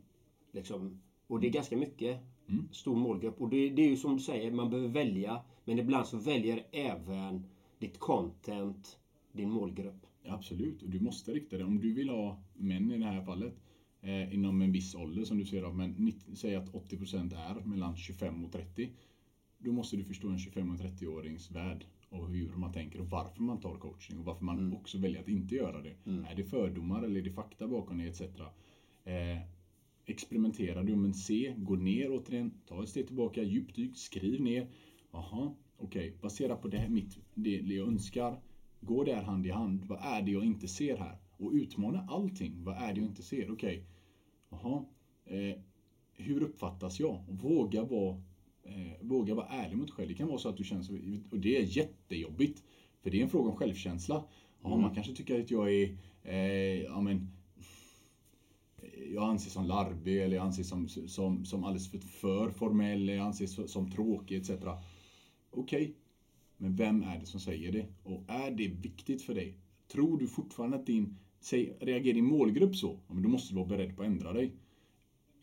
Liksom, 0.52 1.00
och 1.26 1.40
det 1.40 1.46
är 1.46 1.50
ganska 1.50 1.76
mycket 1.76 2.20
Mm. 2.48 2.68
stor 2.72 2.96
målgrupp. 2.96 3.40
Och 3.40 3.48
det, 3.48 3.70
det 3.70 3.82
är 3.82 3.88
ju 3.88 3.96
som 3.96 4.16
du 4.16 4.22
säger, 4.22 4.50
man 4.50 4.70
behöver 4.70 4.88
välja. 4.88 5.42
Men 5.64 5.78
ibland 5.78 6.06
så 6.06 6.16
väljer 6.16 6.66
även 6.72 7.44
ditt 7.78 7.98
content 7.98 8.98
din 9.32 9.50
målgrupp. 9.50 10.06
Absolut, 10.26 10.82
och 10.82 10.90
du 10.90 11.00
måste 11.00 11.32
rikta 11.32 11.58
det. 11.58 11.64
Om 11.64 11.80
du 11.80 11.94
vill 11.94 12.08
ha 12.08 12.42
män 12.54 12.90
i 12.92 12.98
det 12.98 13.04
här 13.04 13.24
fallet 13.24 13.54
eh, 14.00 14.34
inom 14.34 14.62
en 14.62 14.72
viss 14.72 14.94
ålder 14.94 15.24
som 15.24 15.38
du 15.38 15.44
ser 15.46 15.62
av, 15.62 15.76
men 15.76 15.90
90, 15.90 16.36
säg 16.36 16.54
att 16.54 16.72
80% 16.72 17.36
är 17.36 17.64
mellan 17.64 17.96
25 17.96 18.44
och 18.44 18.52
30. 18.52 18.90
Då 19.58 19.72
måste 19.72 19.96
du 19.96 20.04
förstå 20.04 20.28
en 20.28 20.38
25 20.38 20.70
och 20.70 20.76
30-årings 20.76 21.52
värld 21.52 21.86
och 22.14 22.28
hur 22.28 22.56
man 22.56 22.72
tänker 22.72 23.00
och 23.00 23.10
varför 23.10 23.42
man 23.42 23.60
tar 23.60 23.76
coaching 23.76 24.18
och 24.18 24.24
varför 24.24 24.44
man 24.44 24.72
också 24.72 24.98
väljer 24.98 25.20
att 25.20 25.28
inte 25.28 25.54
göra 25.54 25.82
det. 25.82 25.94
Är 26.30 26.34
det 26.36 26.44
fördomar 26.44 27.02
eller 27.02 27.20
är 27.20 27.24
det 27.24 27.30
fakta 27.30 27.68
bakom 27.68 27.98
det 27.98 28.04
etc. 28.04 28.20
Eh, 29.04 29.38
experimentera 30.06 30.82
du 30.82 30.96
men 30.96 31.14
se, 31.14 31.54
gå 31.56 31.76
ner 31.76 32.10
återigen, 32.10 32.50
ta 32.66 32.82
ett 32.82 32.88
steg 32.88 33.06
tillbaka, 33.06 33.42
djupdyk, 33.42 33.96
skriv 33.96 34.40
ner. 34.40 34.68
Jaha, 35.12 35.54
okej, 35.76 36.16
baserat 36.22 36.62
på 36.62 36.68
det, 36.68 36.78
här, 36.78 36.88
mitt, 36.88 37.18
det, 37.34 37.50
jag 37.50 37.88
önskar, 37.88 38.40
går 38.80 39.04
det 39.04 39.14
här 39.14 39.22
hand 39.22 39.46
i 39.46 39.50
hand? 39.50 39.84
Vad 39.84 39.98
är 40.02 40.22
det 40.22 40.30
jag 40.30 40.44
inte 40.44 40.68
ser 40.68 40.96
här? 40.96 41.18
Och 41.36 41.52
utmana 41.52 42.06
allting. 42.10 42.64
Vad 42.64 42.76
är 42.76 42.94
det 42.94 43.00
jag 43.00 43.08
inte 43.08 43.22
ser? 43.22 43.50
Okej, 43.50 43.84
jaha, 44.50 44.84
eh, 45.24 45.58
hur 46.12 46.42
uppfattas 46.42 47.00
jag? 47.00 47.24
Våga 47.28 47.84
vara 47.84 48.22
eh, 48.64 49.06
våga 49.06 49.34
vara 49.34 49.46
ärlig 49.46 49.76
mot 49.76 49.86
dig 49.86 49.94
själv. 49.94 50.08
Det 50.08 50.14
kan 50.14 50.28
vara 50.28 50.38
så 50.38 50.48
att 50.48 50.56
du 50.56 50.64
känner 50.64 50.82
så, 50.82 50.98
och 51.30 51.38
det 51.38 51.56
är 51.56 51.62
jättejobbigt. 51.62 52.62
För 53.02 53.10
det 53.10 53.18
är 53.18 53.22
en 53.22 53.28
fråga 53.28 53.50
om 53.50 53.56
självkänsla. 53.56 54.24
Ja, 54.62 54.76
Man 54.76 54.94
kanske 54.94 55.12
tycker 55.12 55.40
att 55.40 55.50
jag 55.50 55.74
är, 55.74 55.96
eh, 56.22 56.82
ja 56.82 57.00
men, 57.00 57.30
jag 59.12 59.24
anses 59.24 59.52
som 59.52 59.64
larvig 59.64 60.22
eller 60.22 60.36
jag 60.36 60.44
anses 60.44 60.68
som, 60.68 60.88
som, 60.88 61.44
som 61.44 61.64
alldeles 61.64 61.90
för, 61.90 61.98
för 61.98 62.50
formell, 62.50 63.08
jag 63.08 63.18
anses 63.26 63.54
som, 63.54 63.68
som 63.68 63.90
tråkig 63.90 64.36
etc. 64.36 64.50
Okej, 65.50 65.96
men 66.56 66.76
vem 66.76 67.02
är 67.02 67.18
det 67.18 67.26
som 67.26 67.40
säger 67.40 67.72
det? 67.72 67.86
Och 68.02 68.24
är 68.26 68.50
det 68.50 68.68
viktigt 68.68 69.22
för 69.22 69.34
dig? 69.34 69.58
Tror 69.92 70.18
du 70.18 70.26
fortfarande 70.26 70.76
att 70.76 70.86
din, 70.86 71.18
säg, 71.40 71.76
reagerar 71.80 72.14
din 72.14 72.24
målgrupp 72.24 72.76
så? 72.76 72.98
Ja, 73.08 73.14
men 73.14 73.22
då 73.22 73.28
måste 73.28 73.52
du 73.52 73.56
vara 73.56 73.66
beredd 73.68 73.96
på 73.96 74.02
att 74.02 74.08
ändra 74.08 74.32
dig. 74.32 74.52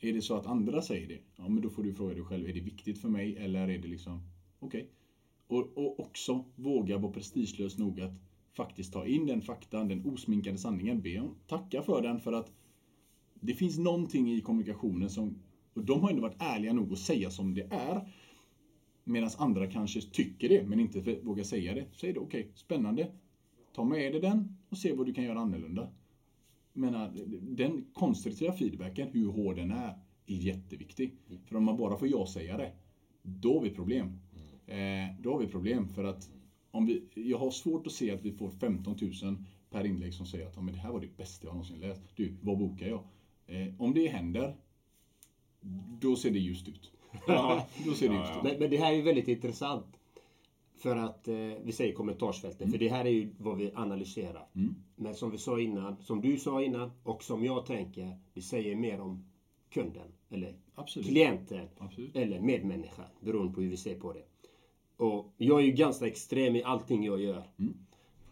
Är 0.03 0.13
det 0.13 0.21
så 0.21 0.35
att 0.35 0.45
andra 0.45 0.81
säger 0.81 1.07
det? 1.07 1.19
Ja, 1.35 1.49
men 1.49 1.61
då 1.61 1.69
får 1.69 1.83
du 1.83 1.93
fråga 1.93 2.13
dig 2.13 2.23
själv, 2.23 2.49
är 2.49 2.53
det 2.53 2.59
viktigt 2.59 3.01
för 3.01 3.09
mig 3.09 3.37
eller 3.37 3.67
är 3.67 3.77
det 3.77 3.87
liksom, 3.87 4.21
okej. 4.59 4.89
Och, 5.47 5.77
och 5.77 5.99
också 5.99 6.45
våga 6.55 6.97
vara 6.97 7.11
prestigelös 7.11 7.77
nog 7.77 8.01
att 8.01 8.13
faktiskt 8.53 8.93
ta 8.93 9.05
in 9.05 9.25
den 9.25 9.41
faktan, 9.41 9.87
den 9.87 10.05
osminkade 10.05 10.57
sanningen. 10.57 11.01
Be 11.01 11.19
om, 11.19 11.35
tacka 11.47 11.81
för 11.81 12.01
den 12.01 12.19
för 12.19 12.33
att 12.33 12.51
det 13.33 13.53
finns 13.53 13.77
någonting 13.77 14.31
i 14.31 14.41
kommunikationen 14.41 15.09
som, 15.09 15.41
och 15.73 15.85
de 15.85 16.01
har 16.01 16.09
ändå 16.09 16.21
varit 16.21 16.41
ärliga 16.41 16.73
nog 16.73 16.93
att 16.93 16.99
säga 16.99 17.29
som 17.29 17.53
det 17.53 17.67
är. 17.71 18.07
Medan 19.03 19.29
andra 19.37 19.67
kanske 19.67 20.01
tycker 20.01 20.49
det, 20.49 20.63
men 20.63 20.79
inte 20.79 21.19
vågar 21.23 21.43
säga 21.43 21.73
det. 21.73 21.87
Säg 21.93 22.13
det, 22.13 22.19
okej, 22.19 22.51
spännande. 22.55 23.11
Ta 23.73 23.83
med 23.83 24.11
dig 24.11 24.21
den 24.21 24.57
och 24.69 24.77
se 24.77 24.93
vad 24.93 25.05
du 25.05 25.13
kan 25.13 25.23
göra 25.23 25.39
annorlunda. 25.39 25.89
Men 26.73 26.95
äh, 26.95 27.07
den 27.41 27.85
konstruktiva 27.93 28.53
feedbacken, 28.53 29.07
hur 29.11 29.27
hård 29.27 29.55
den 29.55 29.71
är, 29.71 29.99
är 30.25 30.35
jätteviktig. 30.35 31.15
För 31.45 31.55
om 31.55 31.63
man 31.63 31.77
bara 31.77 31.97
får 31.97 32.07
jag 32.07 32.29
säga 32.29 32.57
det, 32.57 32.71
då 33.23 33.53
har 33.53 33.61
vi 33.61 33.69
problem. 33.69 34.19
Eh, 34.67 35.15
då 35.19 35.31
har 35.31 35.39
vi 35.39 35.47
problem 35.47 35.87
för 35.87 36.03
att 36.03 36.29
om 36.71 36.85
vi, 36.85 37.03
jag 37.13 37.37
har 37.37 37.51
svårt 37.51 37.87
att 37.87 37.93
se 37.93 38.11
att 38.11 38.25
vi 38.25 38.31
får 38.31 38.49
15 38.49 38.97
000 39.23 39.35
per 39.69 39.85
inlägg 39.85 40.13
som 40.13 40.25
säger 40.25 40.47
att 40.47 40.55
ja, 40.55 40.61
men 40.61 40.73
det 40.73 40.79
här 40.79 40.91
var 40.91 40.99
det 40.99 41.17
bästa 41.17 41.47
jag 41.47 41.53
någonsin 41.53 41.79
läst. 41.79 42.01
Du, 42.15 42.35
vad 42.41 42.57
bokar 42.57 42.87
jag? 42.87 43.03
Eh, 43.47 43.67
om 43.77 43.93
det 43.93 44.07
händer, 44.07 44.55
då 45.99 46.15
ser 46.15 46.31
det 46.31 46.39
ljust 46.39 46.67
ut. 46.67 46.91
Ja, 47.27 47.67
då 47.85 47.93
ser 47.93 48.09
det 48.09 48.15
ljust 48.15 48.31
ut. 48.37 48.43
Men, 48.43 48.59
men 48.59 48.69
det 48.69 48.77
här 48.77 48.91
är 48.91 48.95
ju 48.95 49.01
väldigt 49.01 49.27
intressant. 49.27 49.85
För 50.77 50.95
att 50.95 51.27
eh, 51.27 51.35
vi 51.63 51.71
säger 51.71 51.93
kommentarsfältet. 51.93 52.71
För 52.71 52.77
det 52.77 52.89
här 52.89 53.05
är 53.05 53.09
ju 53.09 53.29
vad 53.37 53.57
vi 53.57 53.71
analyserar. 53.75 54.47
Men 55.01 55.15
som 55.15 55.31
vi 55.31 55.37
sa 55.37 55.59
innan, 55.59 55.95
som 56.01 56.21
du 56.21 56.37
sa 56.37 56.61
innan 56.61 56.91
och 57.03 57.23
som 57.23 57.45
jag 57.45 57.65
tänker, 57.65 58.17
vi 58.33 58.41
säger 58.41 58.75
mer 58.75 59.01
om 59.01 59.25
kunden. 59.69 60.07
Eller 60.29 60.55
Absolut. 60.75 61.07
klienten. 61.07 61.67
Absolut. 61.77 62.15
Eller 62.15 62.39
medmänniskan. 62.39 63.05
Beroende 63.19 63.53
på 63.53 63.61
hur 63.61 63.69
vi 63.69 63.77
ser 63.77 63.99
på 63.99 64.13
det. 64.13 64.23
Och 64.97 65.33
jag 65.37 65.59
är 65.59 65.65
ju 65.65 65.71
ganska 65.71 66.07
extrem 66.07 66.55
i 66.55 66.63
allting 66.63 67.03
jag 67.03 67.21
gör. 67.21 67.43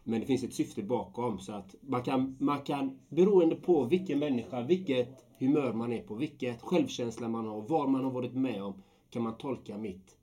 Men 0.03 0.19
det 0.19 0.25
finns 0.25 0.43
ett 0.43 0.53
syfte 0.53 0.83
bakom. 0.83 1.39
Så 1.39 1.53
att 1.53 1.75
man 1.81 2.03
kan, 2.03 2.35
man 2.39 2.61
kan, 2.61 2.99
beroende 3.09 3.55
på 3.55 3.83
vilken 3.83 4.19
människa, 4.19 4.61
vilket 4.61 5.25
humör 5.39 5.73
man 5.73 5.93
är 5.93 6.01
på, 6.01 6.15
vilket 6.15 6.61
självkänsla 6.61 7.27
man 7.27 7.45
har, 7.45 7.61
vad 7.61 7.89
man 7.89 8.03
har 8.03 8.11
varit 8.11 8.33
med 8.33 8.63
om, 8.63 8.83
kan 9.09 9.23
man 9.23 9.37
tolka 9.37 9.77
mitt 9.77 10.17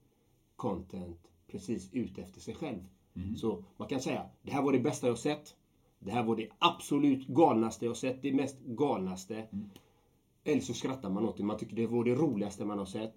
content 0.56 1.20
precis 1.46 1.94
ut 1.94 2.18
efter 2.18 2.40
sig 2.40 2.54
själv. 2.54 2.80
Så 3.36 3.64
man 3.76 3.88
kan 3.88 4.00
säga, 4.00 4.26
det 4.42 4.52
här 4.52 4.62
var 4.62 4.72
det 4.72 4.78
bästa 4.78 5.06
jag 5.06 5.18
sett. 5.18 5.56
Det 5.98 6.10
här 6.10 6.22
var 6.22 6.36
det 6.36 6.48
absolut 6.58 7.26
galnaste 7.26 7.86
jag 7.86 7.96
sett, 7.96 8.22
det 8.22 8.32
mest 8.32 8.56
galnaste. 8.60 9.46
Eller 10.44 10.60
så 10.60 10.74
skrattar 10.74 11.10
man 11.10 11.24
åt 11.24 11.36
det, 11.36 11.44
man 11.44 11.58
tycker 11.58 11.76
det 11.76 11.86
var 11.86 12.04
det 12.04 12.14
roligaste 12.14 12.64
man 12.64 12.78
har 12.78 12.86
sett. 12.86 13.14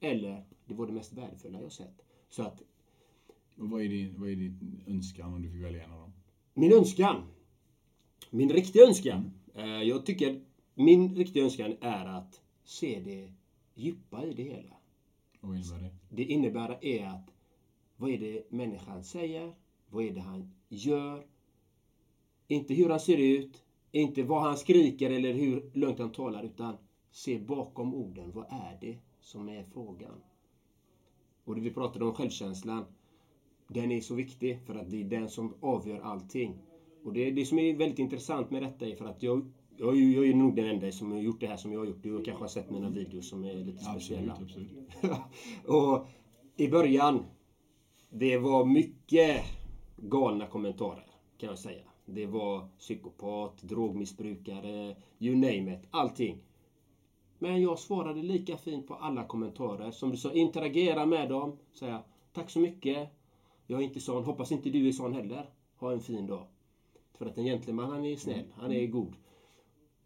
Eller, 0.00 0.44
det 0.66 0.74
var 0.74 0.86
det 0.86 0.92
mest 0.92 1.12
värdefulla 1.12 1.60
jag 1.60 1.72
sett. 1.72 2.02
Så 2.28 2.42
att 2.42 2.62
Och 3.58 3.70
vad, 3.70 3.82
är 3.82 3.88
din, 3.88 4.20
vad 4.20 4.28
är 4.28 4.36
din 4.36 4.82
önskan 4.86 5.34
om 5.34 5.42
du 5.42 5.50
fick 5.50 5.64
välja 5.64 5.84
en 5.84 5.92
av 5.92 5.98
dem? 5.98 6.12
Min 6.54 6.72
önskan. 6.72 7.22
Min 8.30 8.50
riktiga 8.50 8.86
önskan. 8.86 9.32
Eh, 9.54 9.82
jag 9.82 10.06
tycker 10.06 10.40
min 10.74 11.16
riktiga 11.16 11.44
önskan 11.44 11.76
är 11.80 12.06
att 12.06 12.40
se 12.64 13.00
det 13.04 13.32
djupa 13.74 14.24
i 14.24 14.34
det 14.34 14.42
hela. 14.42 14.76
Och 15.40 15.48
vad 15.48 15.56
innebär 15.56 15.78
det? 15.78 16.16
Det 16.16 16.24
innebär 16.24 16.84
är 16.84 17.06
att 17.06 17.30
vad 17.96 18.10
är 18.10 18.18
det 18.18 18.50
människan 18.50 19.04
säger? 19.04 19.54
Vad 19.90 20.04
är 20.04 20.10
det 20.10 20.20
han 20.20 20.54
gör? 20.68 21.26
Inte 22.54 22.74
hur 22.74 22.90
han 22.90 23.00
ser 23.00 23.16
ut, 23.16 23.62
inte 23.92 24.22
vad 24.22 24.42
han 24.42 24.56
skriker 24.56 25.10
eller 25.10 25.32
hur 25.32 25.70
lugnt 25.72 25.98
han 25.98 26.12
talar, 26.12 26.42
utan 26.42 26.76
se 27.10 27.38
bakom 27.38 27.94
orden. 27.94 28.32
Vad 28.34 28.44
är 28.44 28.78
det 28.80 28.96
som 29.20 29.48
är 29.48 29.64
frågan? 29.64 30.20
Och 31.44 31.54
det 31.54 31.60
vi 31.60 31.70
pratade 31.70 32.04
om 32.04 32.14
självkänslan. 32.14 32.84
Den 33.68 33.92
är 33.92 34.00
så 34.00 34.14
viktig 34.14 34.60
för 34.66 34.74
att 34.74 34.90
det 34.90 35.00
är 35.00 35.04
den 35.04 35.28
som 35.28 35.54
avgör 35.60 36.00
allting. 36.00 36.58
Och 37.04 37.12
det, 37.12 37.30
det 37.30 37.46
som 37.46 37.58
är 37.58 37.76
väldigt 37.76 37.98
intressant 37.98 38.50
med 38.50 38.62
detta 38.62 38.86
är 38.86 38.96
för 38.96 39.04
att 39.04 39.22
jag, 39.22 39.50
jag, 39.76 39.96
jag 39.96 40.28
är 40.28 40.34
nog 40.34 40.56
den 40.56 40.66
enda 40.66 40.92
som 40.92 41.12
har 41.12 41.18
gjort 41.18 41.40
det 41.40 41.46
här 41.46 41.56
som 41.56 41.72
jag 41.72 41.80
har 41.80 41.86
gjort. 41.86 42.02
Du 42.02 42.24
kanske 42.24 42.42
har 42.42 42.48
sett 42.48 42.70
mina 42.70 42.90
videos 42.90 43.28
som 43.28 43.44
är 43.44 43.54
lite 43.54 43.84
speciella. 43.84 44.32
Absolut, 44.32 44.70
absolut. 45.00 45.18
och 45.66 46.08
i 46.56 46.68
början, 46.68 47.24
det 48.10 48.38
var 48.38 48.64
mycket 48.64 49.44
galna 49.96 50.46
kommentarer 50.46 51.06
kan 51.38 51.48
jag 51.48 51.58
säga. 51.58 51.93
Det 52.06 52.26
var 52.26 52.68
psykopat, 52.78 53.62
drogmissbrukare, 53.62 54.96
you 55.18 55.34
name 55.34 55.74
it, 55.74 55.88
allting. 55.90 56.38
Men 57.38 57.62
jag 57.62 57.78
svarade 57.78 58.22
lika 58.22 58.56
fint 58.56 58.88
på 58.88 58.94
alla 58.94 59.24
kommentarer. 59.24 59.90
Som 59.90 60.10
du 60.10 60.16
sa, 60.16 60.32
interagera 60.32 61.06
med 61.06 61.28
dem. 61.28 61.58
Säga 61.72 62.02
tack 62.32 62.50
så 62.50 62.58
mycket. 62.58 63.08
Jag 63.66 63.80
är 63.80 63.84
inte 63.84 64.00
sån. 64.00 64.24
Hoppas 64.24 64.52
inte 64.52 64.70
du 64.70 64.88
är 64.88 64.92
sån 64.92 65.12
heller. 65.12 65.50
Ha 65.76 65.92
en 65.92 66.00
fin 66.00 66.26
dag. 66.26 66.46
För 67.14 67.26
att 67.26 67.38
en 67.38 67.44
gentleman, 67.44 67.90
han 67.90 68.04
är 68.04 68.16
snäll. 68.16 68.46
Han 68.56 68.72
är 68.72 68.86
god. 68.86 69.16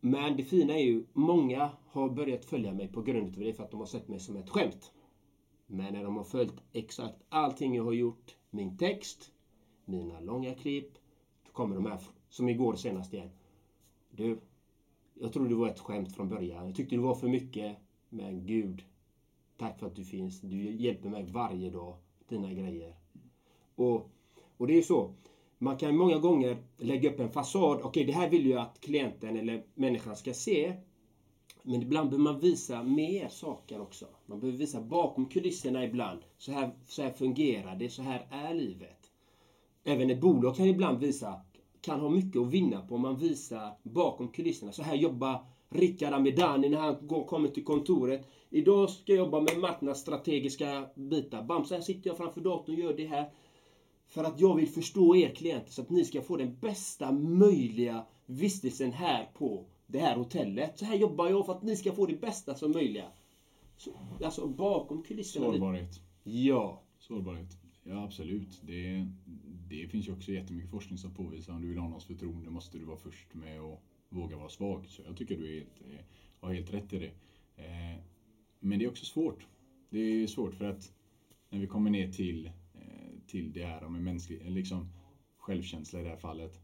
Men 0.01 0.37
det 0.37 0.43
fina 0.43 0.75
är 0.75 0.83
ju, 0.83 1.05
många 1.13 1.71
har 1.87 2.09
börjat 2.09 2.45
följa 2.45 2.73
mig 2.73 2.89
på 2.89 3.03
grund 3.03 3.29
av 3.37 3.45
det 3.45 3.53
för 3.53 3.63
att 3.63 3.71
de 3.71 3.81
har 3.81 3.87
sett 3.87 4.09
mig 4.09 4.21
som 4.21 4.37
ett 4.37 4.49
skämt. 4.49 4.93
Men 5.67 5.93
när 5.93 6.03
de 6.03 6.17
har 6.17 6.25
följt 6.25 6.63
exakt 6.73 7.17
allting 7.29 7.75
jag 7.75 7.85
har 7.85 7.93
gjort, 7.93 8.37
min 8.51 8.77
text, 8.77 9.33
mina 9.85 10.21
långa 10.21 10.55
klipp, 10.55 10.99
kommer 11.59 11.75
de 11.75 11.87
här, 11.87 11.99
som 12.29 12.49
igår 12.49 12.75
senast 12.75 13.15
igen. 13.15 13.31
Du, 14.11 14.39
jag 15.15 15.33
trodde 15.33 15.49
det 15.49 15.55
var 15.55 15.69
ett 15.69 15.81
skämt 15.81 16.13
från 16.13 16.29
början. 16.29 16.67
Jag 16.67 16.75
tyckte 16.75 16.97
det 16.97 17.03
var 17.03 17.15
för 17.15 17.29
mycket. 17.29 17.77
Men 18.09 18.47
Gud, 18.47 18.83
tack 19.57 19.79
för 19.79 19.87
att 19.87 19.97
du 19.97 20.05
finns. 20.05 20.41
Du 20.41 20.57
hjälper 20.57 21.09
mig 21.09 21.25
varje 21.33 21.71
dag. 21.71 21.97
Dina 22.29 22.53
grejer. 22.53 22.95
Och, 23.75 24.11
och 24.57 24.67
det 24.67 24.73
är 24.73 24.77
ju 24.77 24.83
så. 24.83 25.15
Man 25.59 25.77
kan 25.77 25.97
många 25.97 26.19
gånger 26.19 26.57
lägga 26.77 27.11
upp 27.11 27.21
en 27.21 27.31
fasad. 27.31 27.81
Okej, 27.83 28.05
det 28.05 28.13
här 28.13 28.31
vill 28.31 28.47
jag 28.47 28.63
att 28.63 28.81
klienten 28.81 29.37
eller 29.37 29.65
människan 29.75 30.17
ska 30.17 30.35
se. 30.35 30.77
Men 31.63 31.83
ibland 31.83 32.11
behöver 32.11 32.33
man 32.33 32.41
visa 32.41 32.83
mer 32.83 33.29
saker 33.29 33.81
också. 33.81 34.07
Man 34.27 34.41
behöver 34.41 34.59
visa 34.59 34.81
bakom 34.81 35.27
kulisserna 35.27 35.85
ibland. 35.85 36.21
Så 36.37 36.53
här, 36.53 36.71
så 36.87 37.03
här 37.03 37.11
fungerar 37.11 37.77
det. 37.77 37.91
Så 37.91 38.03
här 38.03 38.27
är 38.31 38.55
livet. 38.55 39.11
Även 39.85 40.11
ett 40.11 40.21
bolag 40.21 40.57
kan 40.57 40.67
ibland 40.67 40.99
visa, 40.99 41.41
kan 41.89 42.01
ha 42.01 42.09
mycket 42.09 42.41
att 42.41 42.49
vinna 42.49 42.81
på 42.81 42.95
om 42.95 43.01
man 43.01 43.17
visar 43.17 43.73
bakom 43.83 44.29
kulisserna. 44.29 44.73
Så 44.73 44.83
här 44.83 44.95
jobbar 44.95 45.45
Rickard 45.69 46.13
Amidani 46.13 46.69
när 46.69 46.79
han 46.79 46.97
går, 47.07 47.25
kommer 47.25 47.49
till 47.49 47.65
kontoret. 47.65 48.29
Idag 48.51 48.91
ska 48.91 49.13
jag 49.13 49.25
jobba 49.25 49.41
med 49.41 49.59
marknadsstrategiska 49.59 50.89
bitar. 50.95 51.43
Bam, 51.43 51.65
så 51.65 51.75
här 51.75 51.81
sitter 51.81 52.11
jag 52.11 52.17
framför 52.17 52.41
datorn 52.41 52.75
och 52.75 52.81
gör 52.81 52.97
det 52.97 53.07
här. 53.07 53.31
För 54.09 54.25
att 54.25 54.41
jag 54.41 54.57
vill 54.57 54.69
förstå 54.69 55.17
er 55.17 55.29
klienter 55.29 55.73
så 55.73 55.83
att 55.83 55.91
ni 55.91 56.05
ska 56.05 56.23
få 56.23 56.37
den 56.37 56.57
bästa 56.61 57.13
möjliga 57.13 58.05
vistelsen 58.27 58.93
här 58.93 59.31
på 59.35 59.65
det 59.87 59.99
här 59.99 60.17
hotellet. 60.17 60.79
Så 60.79 60.85
här 60.85 60.97
jobbar 60.97 61.29
jag 61.29 61.47
för 61.47 61.53
att 61.53 61.63
ni 61.63 61.77
ska 61.77 61.93
få 61.93 62.07
det 62.07 62.21
bästa 62.21 62.55
som 62.55 62.73
möjliga. 62.73 63.07
Så, 63.77 63.91
alltså 64.25 64.47
bakom 64.47 65.03
kulisserna. 65.03 65.47
Sårbarhet. 65.47 66.01
Ja. 66.23 66.83
Sårbarhet. 66.99 67.57
Ja, 67.83 68.05
absolut. 68.05 68.61
Det, 68.63 69.07
det 69.69 69.89
finns 69.89 70.09
ju 70.09 70.13
också 70.13 70.33
jättemycket 70.33 70.71
forskning 70.71 70.99
som 70.99 71.15
påvisar 71.15 71.53
om 71.53 71.63
du 71.63 71.69
vill 71.69 71.79
ha 71.79 71.89
någons 71.89 72.05
förtroende 72.05 72.51
måste 72.51 72.79
du 72.79 72.85
vara 72.85 72.97
först 72.97 73.35
med 73.35 73.61
att 73.61 73.81
våga 74.09 74.37
vara 74.37 74.49
svag. 74.49 74.87
Så 74.89 75.03
jag 75.07 75.17
tycker 75.17 75.37
du 75.37 75.53
är 75.53 75.55
helt, 75.55 75.81
eh, 75.81 76.05
har 76.41 76.55
helt 76.55 76.75
rätt 76.75 76.93
i 76.93 76.99
det. 76.99 77.13
Eh, 77.57 77.99
men 78.61 78.79
det 78.79 78.85
är 78.85 78.89
också 78.89 79.05
svårt. 79.05 79.47
Det 79.91 79.99
är 79.99 80.27
svårt 80.27 80.55
för 80.55 80.65
att 80.65 80.93
när 81.51 81.59
vi 81.59 81.67
kommer 81.67 81.91
ner 81.91 82.13
till, 82.13 82.47
eh, 82.75 83.21
till 83.27 83.53
det 83.53 83.65
här 83.65 83.89
med 83.89 84.03
mänsklig, 84.03 84.51
liksom 84.51 84.89
självkänsla 85.37 86.01
i 86.01 86.03
det 86.03 86.09
här 86.09 86.17
fallet. 86.17 86.61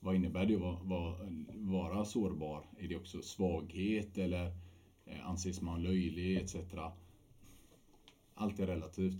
Vad 0.00 0.14
innebär 0.14 0.46
det 0.46 0.54
att 0.54 0.86
vara, 0.86 1.28
vara 1.54 2.04
sårbar? 2.04 2.66
Är 2.78 2.88
det 2.88 2.96
också 2.96 3.22
svaghet 3.22 4.18
eller 4.18 4.52
anses 5.22 5.62
man 5.62 5.82
löjlig 5.82 6.36
etc. 6.36 6.56
Allt 8.34 8.60
är 8.60 8.66
relativt. 8.66 9.16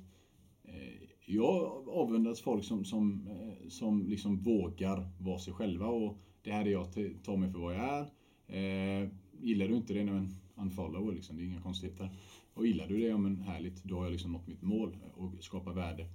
Jag 1.29 1.89
avundas 1.89 2.41
folk 2.41 2.65
som, 2.65 2.85
som, 2.85 3.29
som 3.69 4.09
liksom 4.09 4.37
vågar 4.37 5.09
vara 5.19 5.39
sig 5.39 5.53
själva 5.53 5.87
och 5.87 6.19
det 6.43 6.53
här 6.53 6.65
är 6.65 6.71
jag, 6.71 6.93
tar 7.23 7.37
mig 7.37 7.53
för 7.53 7.59
vad 7.59 7.75
jag 7.75 7.85
är. 7.85 8.03
Eh, 8.47 9.09
gillar 9.41 9.69
du 9.69 9.77
inte 9.77 9.95
det, 9.95 10.05
men 10.05 10.35
unfollow 10.55 11.15
liksom, 11.15 11.37
det 11.37 11.43
är 11.43 11.47
inga 11.47 11.61
konstigheter. 11.61 12.11
Och 12.55 12.67
gillar 12.67 12.89
du 12.89 12.99
det, 12.99 13.07
ja 13.07 13.19
men 13.19 13.41
härligt, 13.41 13.85
då 13.85 13.97
har 13.97 14.05
jag 14.05 14.13
liksom 14.13 14.33
nått 14.33 14.47
mitt 14.47 14.63
mål 14.63 14.97
och 15.15 15.33
skapar 15.45 15.73
värde. 15.73 16.07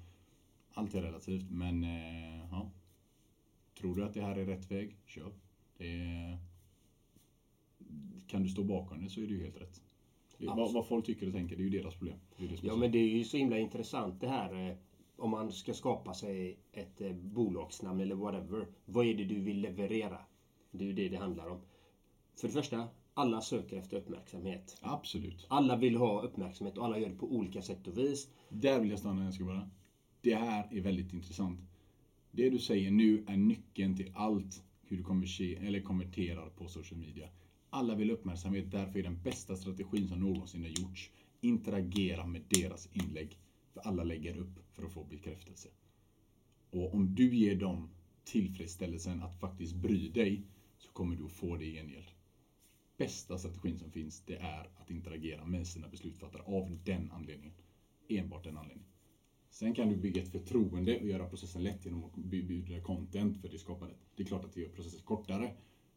Allt 0.73 0.95
är 0.95 1.01
relativt, 1.01 1.51
men 1.51 1.83
eh, 1.83 2.47
ja. 2.51 2.71
Tror 3.79 3.95
du 3.95 4.03
att 4.03 4.13
det 4.13 4.21
här 4.21 4.35
är 4.35 4.45
rätt 4.45 4.71
väg, 4.71 4.95
kör. 5.05 5.31
Det, 5.77 6.37
kan 8.27 8.43
du 8.43 8.49
stå 8.49 8.63
bakom 8.63 9.03
det 9.03 9.09
så 9.09 9.21
är 9.21 9.27
det 9.27 9.33
ju 9.33 9.43
helt 9.43 9.61
rätt. 9.61 9.81
vad, 10.37 10.73
vad, 10.73 10.87
folk 10.87 11.05
tycker 11.05 11.27
och 11.27 11.33
tänker, 11.33 11.55
det 11.55 11.61
är 11.61 11.69
ju 11.69 11.79
deras 11.79 11.95
problem. 11.95 12.17
Det 12.37 12.47
det 12.47 12.63
ja, 12.63 12.75
men 12.75 12.91
det 12.91 12.97
är 12.97 13.17
ju 13.17 13.23
så 13.23 13.37
himla 13.37 13.59
intressant 13.59 14.21
det 14.21 14.27
här 14.27 14.69
eh, 14.69 14.75
om 15.21 15.31
man 15.31 15.51
ska 15.51 15.73
skapa 15.73 16.13
sig 16.13 16.59
ett 16.71 17.01
eh, 17.01 17.13
bolagsnamn 17.13 18.01
eller 18.01 18.15
whatever. 18.15 18.67
Vad 18.85 19.05
är 19.05 19.13
det 19.13 19.25
du 19.25 19.41
vill 19.41 19.61
leverera? 19.61 20.17
Det 20.71 20.83
är 20.83 20.87
ju 20.87 20.93
det 20.93 21.09
det 21.09 21.17
handlar 21.17 21.49
om. 21.49 21.61
För 22.35 22.47
det 22.47 22.53
första, 22.53 22.87
alla 23.13 23.41
söker 23.41 23.77
efter 23.77 23.97
uppmärksamhet. 23.97 24.77
Absolut. 24.81 25.45
Alla 25.49 25.75
vill 25.75 25.95
ha 25.95 26.21
uppmärksamhet 26.21 26.77
och 26.77 26.85
alla 26.85 26.99
gör 26.99 27.09
det 27.09 27.15
på 27.15 27.31
olika 27.31 27.61
sätt 27.61 27.87
och 27.87 27.97
vis. 27.97 28.29
Där 28.49 28.79
vill 28.79 28.89
jag 28.89 28.99
stanna, 28.99 29.31
ska 29.31 29.45
bara. 29.45 29.69
Det 30.21 30.35
här 30.35 30.67
är 30.71 30.81
väldigt 30.81 31.13
intressant. 31.13 31.59
Det 32.31 32.49
du 32.49 32.59
säger 32.59 32.91
nu 32.91 33.25
är 33.27 33.37
nyckeln 33.37 33.97
till 33.97 34.11
allt 34.15 34.63
hur 34.83 34.97
du 34.97 35.67
eller 35.67 35.81
konverterar 35.81 36.49
på 36.49 36.67
social 36.67 36.99
media. 36.99 37.29
Alla 37.69 37.95
vill 37.95 38.09
ha 38.09 38.17
uppmärksamhet, 38.17 38.71
därför 38.71 38.99
är 38.99 39.03
den 39.03 39.21
bästa 39.23 39.55
strategin 39.55 40.07
som 40.07 40.19
någonsin 40.19 40.61
har 40.61 40.69
gjorts. 40.69 41.11
Interagera 41.41 42.25
med 42.25 42.41
deras 42.49 42.89
inlägg. 42.93 43.37
För 43.73 43.81
alla 43.81 44.03
lägger 44.03 44.37
upp 44.37 44.60
för 44.71 44.85
att 44.85 44.93
få 44.93 45.03
bekräftelse. 45.03 45.69
Och 46.69 46.93
om 46.93 47.15
du 47.15 47.35
ger 47.35 47.55
dem 47.55 47.89
tillfredsställelsen 48.23 49.23
att 49.23 49.39
faktiskt 49.39 49.75
bry 49.75 50.09
dig 50.09 50.45
så 50.77 50.91
kommer 50.91 51.15
du 51.15 51.25
att 51.25 51.31
få 51.31 51.57
det 51.57 51.65
i 51.65 51.73
gengäld. 51.73 52.11
Bästa 52.97 53.37
strategin 53.37 53.77
som 53.77 53.91
finns 53.91 54.21
det 54.25 54.35
är 54.35 54.69
att 54.75 54.91
interagera 54.91 55.45
med 55.45 55.67
sina 55.67 55.87
beslutsfattare 55.87 56.41
av 56.41 56.77
den 56.83 57.11
anledningen. 57.11 57.53
Enbart 58.07 58.43
den 58.43 58.57
anledningen. 58.57 58.91
Sen 59.49 59.73
kan 59.73 59.89
du 59.89 59.95
bygga 59.95 60.21
ett 60.21 60.31
förtroende 60.31 60.99
och 60.99 61.07
göra 61.07 61.27
processen 61.27 61.63
lätt 61.63 61.85
genom 61.85 62.03
att 62.03 62.15
bjuda 62.15 62.81
content 62.81 63.41
för 63.41 63.49
det 63.49 63.57
skapandet. 63.57 63.97
Det 64.15 64.23
är 64.23 64.27
klart 64.27 64.45
att 64.45 64.53
det 64.53 64.61
gör 64.61 64.69
processen 64.69 65.01
kortare. 65.03 65.53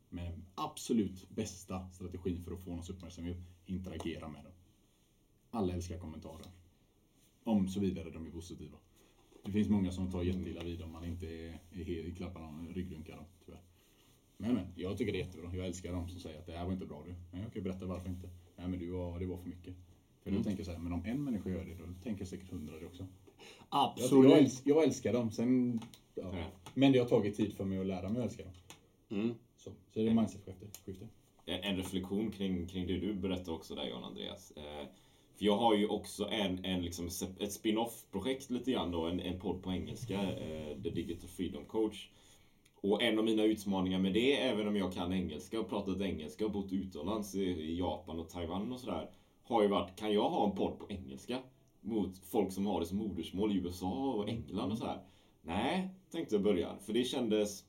Men 0.08 0.44
absolut 0.54 1.28
bästa 1.28 1.88
strategin 1.92 2.40
för 2.42 2.52
att 2.52 2.60
få 2.60 2.70
någons 2.70 2.90
uppmärksamhet, 2.90 3.38
interagera 3.66 4.28
med 4.28 4.44
dem. 4.44 4.52
Alla 5.50 5.72
älskar 5.72 5.98
kommentarer. 5.98 6.46
Om 7.44 7.68
så 7.68 7.80
vidare 7.80 8.10
de 8.10 8.26
är 8.26 8.30
positiva. 8.30 8.78
Det 9.44 9.52
finns 9.52 9.68
många 9.68 9.92
som 9.92 10.10
tar 10.10 10.22
jätteilla 10.22 10.64
vid 10.64 10.82
om 10.82 10.92
man 10.92 11.04
inte 11.04 11.26
är, 11.26 11.58
är 11.72 12.14
klappar 12.14 12.40
dem, 12.40 12.68
ryggdunkar 12.74 13.16
dem, 13.16 13.24
tyvärr. 13.44 13.60
Men, 14.36 14.54
men, 14.54 14.66
jag 14.76 14.98
tycker 14.98 15.12
det 15.12 15.18
är 15.18 15.24
jättebra. 15.24 15.56
Jag 15.56 15.66
älskar 15.66 15.92
dem 15.92 16.08
som 16.08 16.20
säger 16.20 16.38
att 16.38 16.46
det 16.46 16.52
här 16.52 16.64
var 16.64 16.72
inte 16.72 16.86
bra 16.86 17.02
du. 17.06 17.14
Men 17.30 17.40
jag 17.40 17.52
kan 17.52 17.62
ju 17.62 17.68
berätta 17.68 17.86
varför 17.86 18.08
inte. 18.08 18.28
Nej 18.56 18.68
men 18.68 18.78
du 18.78 18.90
var, 18.90 19.18
det 19.18 19.26
var 19.26 19.36
för 19.36 19.48
mycket. 19.48 19.74
För 20.22 20.30
mm. 20.30 20.42
då 20.42 20.44
tänker 20.44 20.60
jag 20.60 20.66
så 20.66 20.72
här, 20.72 20.78
men 20.78 20.92
om 20.92 21.04
en 21.04 21.24
människa 21.24 21.50
gör 21.50 21.64
det, 21.64 21.74
då 21.74 21.84
tänker 22.02 22.24
säkert 22.24 22.50
hundra 22.50 22.78
det 22.78 22.86
också. 22.86 23.06
Absolut. 23.68 24.30
Jag, 24.30 24.32
jag, 24.32 24.44
älskar, 24.44 24.70
jag 24.70 24.84
älskar 24.84 25.12
dem. 25.12 25.30
Sen, 25.30 25.80
ja. 26.14 26.38
Ja. 26.38 26.46
Men 26.74 26.92
det 26.92 26.98
har 26.98 27.06
tagit 27.06 27.36
tid 27.36 27.54
för 27.54 27.64
mig 27.64 27.78
att 27.78 27.86
lära 27.86 28.08
mig 28.08 28.18
att 28.22 28.26
älska 28.26 28.42
dem. 28.42 28.52
Mm. 29.10 29.34
Så, 29.56 29.70
så 29.70 30.00
det 30.00 30.08
är 30.08 30.14
mindset-skifte. 30.14 31.08
En, 31.44 31.62
en 31.62 31.76
reflektion 31.76 32.30
kring, 32.30 32.66
kring 32.66 32.86
det 32.86 32.98
du 32.98 33.14
berättade 33.14 33.50
också 33.50 33.74
där 33.74 33.88
John 33.88 34.04
Andreas. 34.04 34.50
Eh, 34.50 34.86
för 35.36 35.44
jag 35.44 35.56
har 35.56 35.74
ju 35.74 35.86
också 35.86 36.28
en, 36.28 36.64
en 36.64 36.82
liksom, 36.82 37.08
ett 37.38 37.52
spin-off 37.52 38.04
projekt 38.10 38.50
lite 38.50 38.72
grann 38.72 38.90
då, 38.90 39.06
en, 39.06 39.20
en 39.20 39.40
podd 39.40 39.62
på 39.62 39.72
engelska, 39.72 40.20
eh, 40.32 40.82
The 40.82 40.90
Digital 40.90 41.28
Freedom 41.28 41.64
Coach. 41.64 42.08
Och 42.80 43.02
en 43.02 43.18
av 43.18 43.24
mina 43.24 43.44
utmaningar 43.44 43.98
med 43.98 44.12
det, 44.12 44.40
även 44.40 44.68
om 44.68 44.76
jag 44.76 44.92
kan 44.92 45.12
engelska 45.12 45.60
och 45.60 45.68
pratat 45.68 46.00
engelska 46.00 46.44
och 46.44 46.52
bott 46.52 46.72
utomlands 46.72 47.34
i 47.34 47.78
Japan 47.78 48.18
och 48.18 48.28
Taiwan 48.28 48.72
och 48.72 48.80
sådär, 48.80 49.10
har 49.42 49.62
ju 49.62 49.68
varit, 49.68 49.96
kan 49.96 50.12
jag 50.12 50.28
ha 50.28 50.50
en 50.50 50.56
podd 50.56 50.78
på 50.78 50.86
engelska? 50.88 51.38
Mot 51.80 52.18
folk 52.18 52.52
som 52.52 52.66
har 52.66 52.80
det 52.80 52.86
som 52.86 52.98
modersmål 52.98 53.52
i 53.52 53.54
USA 53.54 54.12
och 54.12 54.28
England 54.28 54.72
och 54.72 54.78
sådär. 54.78 55.02
Nej, 55.42 55.88
tänkte 56.10 56.34
jag 56.34 56.42
börja. 56.42 56.76
För 56.78 56.92
det 56.92 57.04
kändes, 57.04 57.64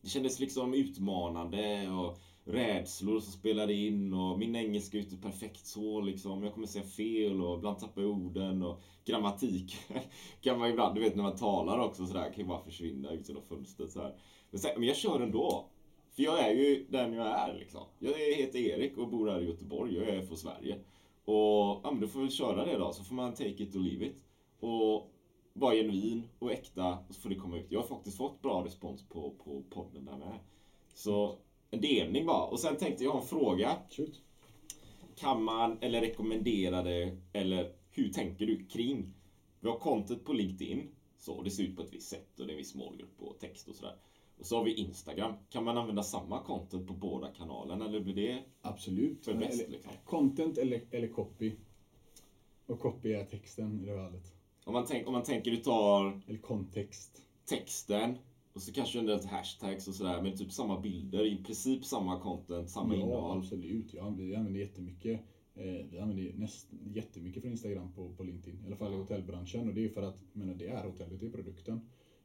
det 0.00 0.08
kändes 0.08 0.40
liksom 0.40 0.74
utmanande 0.74 1.88
och 1.88 2.18
rädslor 2.46 3.20
som 3.20 3.32
spelade 3.32 3.72
in 3.72 4.14
och 4.14 4.38
min 4.38 4.56
engelska 4.56 4.98
är 4.98 5.02
inte 5.02 5.16
perfekt 5.16 5.66
så 5.66 6.00
liksom. 6.00 6.42
Jag 6.42 6.54
kommer 6.54 6.66
säga 6.66 6.84
fel 6.84 7.40
och 7.40 7.58
ibland 7.58 7.78
tappar 7.78 8.02
jag 8.02 8.10
orden 8.10 8.62
och 8.62 8.82
grammatik 9.04 9.76
kan 10.40 10.58
man 10.58 10.70
ibland, 10.70 10.94
du 10.94 11.00
vet 11.00 11.16
när 11.16 11.22
man 11.22 11.36
talar 11.36 11.78
också 11.78 12.06
sådär, 12.06 12.32
kan 12.32 12.44
ju 12.44 12.44
bara 12.44 12.64
försvinna 12.64 13.10
ut 13.10 13.28
genom 13.28 13.42
fönstret 13.42 13.92
så 13.92 14.00
här. 14.00 14.14
Men, 14.50 14.60
sen, 14.60 14.70
men 14.76 14.88
jag 14.88 14.96
kör 14.96 15.20
ändå. 15.20 15.66
För 16.10 16.22
jag 16.22 16.40
är 16.40 16.52
ju 16.52 16.86
den 16.90 17.12
jag 17.12 17.26
är 17.26 17.54
liksom. 17.58 17.82
Jag 17.98 18.12
heter 18.12 18.58
Erik 18.58 18.98
och 18.98 19.08
bor 19.08 19.30
här 19.30 19.40
i 19.40 19.46
Göteborg. 19.46 19.94
Jag 19.94 20.08
är 20.08 20.22
från 20.22 20.36
Sverige. 20.36 20.78
Och 21.24 21.80
ja, 21.84 21.90
men 21.90 22.00
då 22.00 22.08
får 22.08 22.20
vi 22.20 22.30
köra 22.30 22.64
det 22.64 22.78
då, 22.78 22.92
så 22.92 23.04
får 23.04 23.14
man 23.14 23.34
take 23.34 23.62
it 23.62 23.76
or 23.76 23.80
leave 23.80 24.06
it. 24.06 24.24
Och 24.60 25.12
vara 25.52 25.74
genuin 25.74 26.28
och 26.38 26.52
äkta, 26.52 26.98
och 27.08 27.14
så 27.14 27.20
får 27.20 27.28
det 27.28 27.34
komma 27.34 27.58
ut. 27.58 27.66
Jag 27.68 27.80
har 27.80 27.86
faktiskt 27.86 28.16
fått 28.16 28.42
bra 28.42 28.64
respons 28.64 29.08
på, 29.08 29.30
på 29.44 29.62
podden 29.70 30.04
där 30.04 30.16
med. 30.16 30.38
Så 30.94 31.38
en 31.70 31.80
delning 31.80 32.26
bara. 32.26 32.46
Och 32.46 32.60
sen 32.60 32.76
tänkte 32.76 33.04
jag 33.04 33.10
ha 33.10 33.20
en 33.20 33.26
fråga. 33.26 33.76
Shoot. 33.90 34.22
Kan 35.16 35.42
man, 35.42 35.78
eller 35.80 36.00
rekommendera 36.00 36.82
det, 36.82 37.16
eller 37.32 37.72
hur 37.90 38.08
tänker 38.08 38.46
du 38.46 38.64
kring? 38.64 39.14
Vi 39.60 39.68
har 39.68 39.78
content 39.78 40.24
på 40.24 40.32
LinkedIn. 40.32 40.88
Så 41.18 41.42
det 41.42 41.50
ser 41.50 41.62
ut 41.62 41.76
på 41.76 41.82
ett 41.82 41.92
visst 41.92 42.08
sätt 42.08 42.40
och 42.40 42.46
det 42.46 42.50
är 42.50 42.54
en 42.54 42.58
viss 42.58 42.74
målgrupp 42.74 43.22
och 43.22 43.38
text 43.38 43.68
och 43.68 43.74
sådär. 43.74 43.96
Och 44.38 44.46
så 44.46 44.56
har 44.56 44.64
vi 44.64 44.74
Instagram. 44.74 45.34
Kan 45.50 45.64
man 45.64 45.78
använda 45.78 46.02
samma 46.02 46.42
content 46.42 46.86
på 46.86 46.92
båda 46.92 47.28
kanalerna 47.28 47.84
eller 47.84 48.00
blir 48.00 48.14
det 48.14 48.42
Absolut. 48.62 49.24
för 49.24 49.34
bäst? 49.34 49.62
Eller, 49.62 49.72
liksom? 49.72 49.92
Content 50.04 50.58
eller, 50.58 50.80
eller 50.90 51.08
copy. 51.08 51.52
Och 52.66 52.80
copy 52.80 53.12
är 53.12 53.24
texten 53.24 53.80
i 53.80 53.86
det 53.86 53.96
fallet. 53.96 54.32
Om 54.64 54.72
man, 54.72 54.84
tänk, 54.88 55.06
om 55.06 55.12
man 55.12 55.22
tänker 55.22 55.50
du 55.50 55.56
tar... 55.56 56.20
Eller 56.26 56.38
kontext. 56.38 57.22
Texten 57.44 58.18
och 58.56 58.62
så 58.62 58.72
kanske 58.72 58.98
en 58.98 59.06
del 59.06 59.24
hashtags 59.24 59.88
och 59.88 59.94
sådär, 59.94 60.22
men 60.22 60.36
typ 60.36 60.52
samma 60.52 60.80
bilder, 60.80 61.26
i 61.26 61.36
princip 61.44 61.84
samma 61.84 62.20
content, 62.20 62.70
samma 62.70 62.94
ja, 62.94 63.00
innehåll. 63.00 63.38
absolut. 63.38 63.94
Ja, 63.94 64.08
vi 64.08 64.34
använder 64.34 64.60
jättemycket. 64.60 65.20
Eh, 65.54 65.86
vi 65.90 65.98
använder 65.98 66.32
näst, 66.36 66.68
jättemycket 66.94 67.42
från 67.42 67.52
Instagram 67.52 67.92
på, 67.92 68.12
på 68.14 68.22
LinkedIn. 68.22 68.62
I 68.64 68.66
alla 68.66 68.76
fall 68.76 68.92
i 68.92 68.96
hotellbranschen. 68.96 69.68
Och 69.68 69.74
det 69.74 69.84
är 69.84 69.88
för 69.88 70.02
att, 70.02 70.16
menar, 70.32 70.54
det 70.54 70.66
är 70.66 70.84
hotellet, 70.84 71.20
det 71.20 71.26
är 71.26 71.30
produkten. 71.30 71.80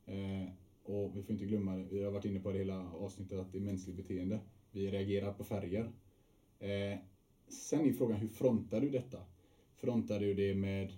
Eh, 0.06 0.50
och 0.84 1.18
vi 1.18 1.24
får 1.24 1.32
inte 1.32 1.46
glömma, 1.46 1.76
vi 1.76 2.04
har 2.04 2.12
varit 2.12 2.26
inne 2.26 2.40
på 2.40 2.52
det 2.52 2.58
hela 2.58 2.92
avsnittet, 2.92 3.40
att 3.40 3.52
det 3.52 3.58
är 3.58 3.62
mänskligt 3.62 3.98
beteende. 3.98 4.40
Vi 4.72 4.92
reagerar 4.92 5.34
på 5.34 5.44
färger. 5.44 5.92
Eh, 6.60 7.00
sen 7.48 7.86
är 7.86 7.94
frågan, 7.94 8.18
hur 8.18 8.28
frontar 8.28 8.82
du 8.82 8.90
detta? 8.90 9.18
Frontar 9.76 10.20
du 10.20 10.34
det 10.34 10.56
med 10.56 10.94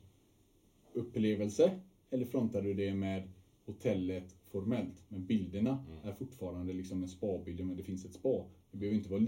upplevelse? 0.93 1.79
Eller 2.09 2.25
frontar 2.25 2.61
du 2.61 2.73
det 2.73 2.93
med 2.93 3.29
hotellet 3.65 4.35
formellt. 4.53 5.03
Men 5.07 5.25
bilderna 5.25 5.85
mm. 5.87 6.07
är 6.09 6.13
fortfarande 6.13 6.73
liksom 6.73 7.03
en 7.03 7.09
spa-bild, 7.09 7.65
men 7.65 7.77
det 7.77 7.83
finns 7.83 8.05
ett 8.05 8.13
spa. 8.13 8.45
Det 8.71 8.77
behöver 8.77 8.97
inte 8.97 9.09
vara 9.09 9.21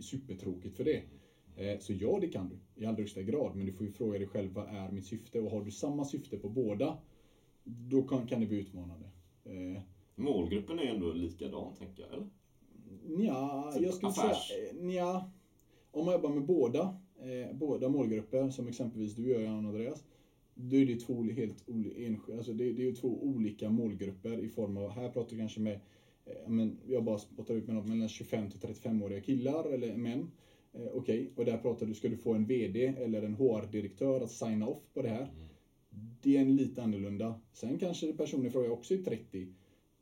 supertråkigt 0.00 0.76
för 0.76 0.84
det. 0.84 1.02
Eh, 1.56 1.78
så 1.78 1.92
ja, 1.92 2.18
det 2.20 2.28
kan 2.28 2.48
du 2.48 2.82
i 2.82 2.86
allra 2.86 2.98
högsta 2.98 3.22
grad. 3.22 3.56
Men 3.56 3.66
du 3.66 3.72
får 3.72 3.86
ju 3.86 3.92
fråga 3.92 4.18
dig 4.18 4.28
själv, 4.28 4.52
vad 4.52 4.68
är 4.68 4.92
mitt 4.92 5.06
syfte? 5.06 5.40
Och 5.40 5.50
har 5.50 5.64
du 5.64 5.70
samma 5.70 6.04
syfte 6.04 6.36
på 6.36 6.48
båda, 6.48 6.98
då 7.64 8.02
kan, 8.02 8.26
kan 8.26 8.40
det 8.40 8.46
bli 8.46 8.58
utmanande. 8.58 9.06
Eh, 9.44 9.82
Målgruppen 10.14 10.78
är 10.78 10.86
ändå 10.86 11.12
likadan, 11.12 11.74
tänker 11.74 12.02
jag, 12.02 12.12
eller? 12.12 12.28
Ja, 13.24 13.72
jag 13.80 13.94
skulle 13.94 14.10
affärs. 14.10 14.48
säga... 14.48 14.92
Ja, 14.92 15.30
om 15.90 16.04
man 16.04 16.14
jobbar 16.14 16.30
med 16.30 16.46
båda, 16.46 16.96
eh, 17.18 17.56
båda 17.56 17.88
målgrupper, 17.88 18.50
som 18.50 18.68
exempelvis 18.68 19.14
du 19.14 19.28
gör, 19.28 19.40
Jan 19.40 19.66
Andreas, 19.66 20.04
då 20.56 20.76
är 20.76 20.86
det 20.86 21.00
två 21.00 21.22
helt 21.22 21.68
olika, 21.68 22.36
alltså 22.36 22.52
det, 22.52 22.72
det 22.72 22.82
är 22.82 22.86
ju 22.86 22.96
två 22.96 23.24
olika 23.24 23.70
målgrupper 23.70 24.38
i 24.38 24.48
form 24.48 24.76
av, 24.76 24.90
här 24.90 25.08
pratar 25.08 25.30
vi 25.30 25.40
kanske 25.40 25.60
med, 25.60 25.80
eh, 26.24 26.48
men 26.48 26.78
jag 26.86 27.04
bara 27.04 27.18
spottar 27.18 27.54
ut 27.54 27.66
med 27.66 27.76
något 27.76 27.88
mellan 27.88 28.08
25 28.08 28.50
till 28.50 28.60
35-åriga 28.60 29.20
killar 29.20 29.64
eller 29.64 29.96
män. 29.96 30.30
Eh, 30.72 30.86
Okej, 30.94 31.32
och 31.36 31.44
där 31.44 31.56
pratar 31.56 31.86
du, 31.86 31.94
ska 31.94 32.08
du 32.08 32.16
få 32.16 32.34
en 32.34 32.46
VD 32.46 32.86
eller 32.86 33.22
en 33.22 33.34
HR-direktör 33.34 34.20
att 34.20 34.30
signa 34.30 34.66
off 34.66 34.82
på 34.94 35.02
det 35.02 35.08
här? 35.08 35.28
Det 36.22 36.36
är 36.36 36.40
en 36.40 36.56
lite 36.56 36.82
annorlunda. 36.82 37.40
Sen 37.52 37.78
kanske 37.78 38.12
personen 38.12 38.46
i 38.46 38.50
fråga 38.50 38.70
också 38.70 38.94
är 38.94 38.98
30 38.98 39.48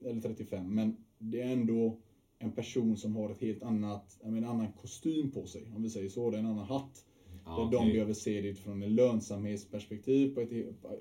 eller 0.04 0.20
35, 0.20 0.74
men 0.74 0.96
det 1.18 1.40
är 1.40 1.52
ändå 1.52 2.00
en 2.38 2.52
person 2.52 2.96
som 2.96 3.16
har 3.16 3.30
ett 3.30 3.40
helt 3.40 3.62
annat, 3.62 4.18
en 4.22 4.44
annan 4.44 4.72
kostym 4.72 5.30
på 5.30 5.46
sig, 5.46 5.72
om 5.76 5.82
vi 5.82 5.90
säger 5.90 6.08
så, 6.08 6.30
det 6.30 6.36
är 6.36 6.40
en 6.40 6.46
annan 6.46 6.66
hatt. 6.66 7.04
Ja, 7.44 7.64
där 7.64 7.70
de 7.70 7.76
okej. 7.76 7.92
behöver 7.92 8.12
se 8.12 8.40
det 8.40 8.48
utifrån 8.48 8.82
en 8.82 8.94
lönsamhetsperspektiv 8.94 10.34
på 10.34 10.40
ett, 10.40 10.50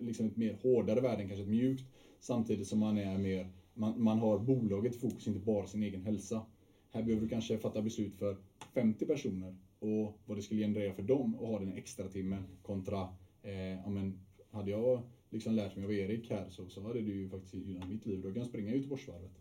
liksom 0.02 0.28
ett 0.28 0.38
mer 0.38 0.58
hårdare 0.62 1.02
värde 1.02 1.22
än 1.22 1.28
kanske 1.28 1.44
ett 1.44 1.50
mjukt. 1.50 1.84
Samtidigt 2.20 2.68
som 2.68 2.80
man 2.80 2.98
är 2.98 3.18
mer, 3.18 3.50
man, 3.74 4.04
man 4.04 4.20
har 4.20 4.38
bolaget 4.38 4.96
i 4.96 5.00
fokus, 5.00 5.28
inte 5.28 5.40
bara 5.40 5.68
sin 5.68 5.84
egen 5.84 6.02
hälsa. 6.02 6.46
Här 6.90 7.04
behöver 7.04 7.22
du 7.22 7.30
kanske 7.30 7.58
fatta 7.58 7.82
beslut 7.82 8.16
för 8.16 8.38
50 8.74 9.06
personer 9.06 9.56
och 9.80 10.20
vad 10.26 10.38
det 10.38 10.42
skulle 10.42 10.62
generera 10.62 10.94
för 10.94 11.02
dem 11.02 11.36
att 11.36 11.42
ha 11.42 11.60
den 11.60 11.74
extra 11.74 12.08
timmen 12.08 12.44
kontra, 12.62 13.08
eh, 13.42 13.52
ja 13.54 13.90
men 13.90 14.20
hade 14.50 14.72
jag 14.72 15.02
liksom 15.30 15.54
lärt 15.54 15.76
mig 15.76 15.86
av 15.86 15.94
Erik 15.94 16.30
här 16.30 16.50
så, 16.50 16.70
så 16.70 16.82
hade 16.82 17.02
det 17.02 17.12
ju 17.12 17.30
faktiskt 17.30 17.54
gynnat 17.54 17.90
mitt 17.90 18.06
liv. 18.06 18.22
Då 18.22 18.28
kan 18.28 18.38
jag 18.38 18.48
springa 18.48 18.74
Göteborgsvarvet. 18.74 19.32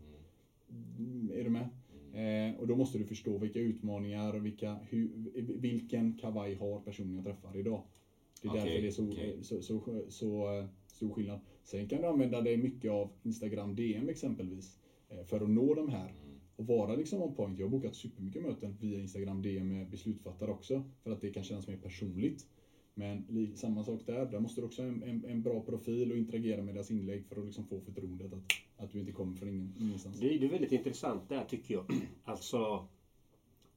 Mm, 0.97 1.31
Är 1.35 1.43
du 1.43 1.49
med? 1.49 1.67
Eh, 2.13 2.59
och 2.59 2.67
då 2.67 2.75
måste 2.75 2.97
du 2.97 3.05
förstå 3.05 3.37
vilka 3.37 3.59
utmaningar 3.59 4.33
och 4.33 4.45
vilka, 4.45 4.75
hur, 4.89 5.11
vilken 5.59 6.17
kavaj 6.17 6.55
har 6.55 6.79
personen 6.79 7.13
jag 7.13 7.23
träffar 7.23 7.57
idag. 7.57 7.83
Det 8.41 8.47
är 8.47 8.51
Okej, 8.51 8.63
därför 8.63 8.81
det 8.81 8.87
är 8.87 8.91
så, 8.91 9.09
okej. 9.09 9.37
så, 9.41 9.61
så, 9.61 9.79
så, 9.79 10.05
så 10.09 10.59
eh, 10.59 10.65
stor 10.87 11.13
skillnad. 11.13 11.39
Sen 11.63 11.87
kan 11.87 12.01
du 12.01 12.07
använda 12.07 12.41
dig 12.41 12.57
mycket 12.57 12.91
av 12.91 13.11
Instagram 13.23 13.75
DM 13.75 14.09
exempelvis 14.09 14.79
eh, 15.09 15.23
för 15.23 15.41
att 15.41 15.49
nå 15.49 15.73
de 15.73 15.89
här 15.89 16.11
och 16.55 16.67
vara 16.67 16.95
liksom 16.95 17.21
on 17.21 17.35
point. 17.35 17.59
Jag 17.59 17.65
har 17.65 17.71
bokat 17.71 17.95
supermycket 17.95 18.41
möten 18.41 18.77
via 18.79 18.99
Instagram 18.99 19.41
DM 19.41 19.67
med 19.67 19.89
beslutsfattare 19.89 20.51
också 20.51 20.83
för 21.03 21.11
att 21.11 21.21
det 21.21 21.29
kan 21.29 21.43
kännas 21.43 21.67
mer 21.67 21.77
personligt. 21.77 22.45
Men 22.93 23.51
samma 23.55 23.83
sak 23.83 24.01
där, 24.05 24.25
där 24.25 24.39
måste 24.39 24.61
du 24.61 24.65
också 24.65 24.81
ha 24.81 24.89
en, 24.89 25.03
en, 25.03 25.25
en 25.25 25.41
bra 25.41 25.61
profil 25.61 26.11
och 26.11 26.17
interagera 26.17 26.61
med 26.61 26.75
deras 26.75 26.91
inlägg 26.91 27.25
för 27.25 27.39
att 27.39 27.45
liksom 27.45 27.65
få 27.65 27.81
förtroendet 27.81 28.33
att, 28.33 28.43
att 28.77 28.91
du 28.91 28.99
inte 28.99 29.11
kommer 29.11 29.35
från 29.35 29.49
ingen, 29.49 29.73
ingenstans. 29.79 30.19
Det 30.19 30.35
är, 30.35 30.39
det 30.39 30.45
är 30.45 30.49
väldigt 30.51 30.71
intressant 30.71 31.29
där 31.29 31.43
tycker 31.43 31.73
jag. 31.73 31.85
Alltså, 32.23 32.87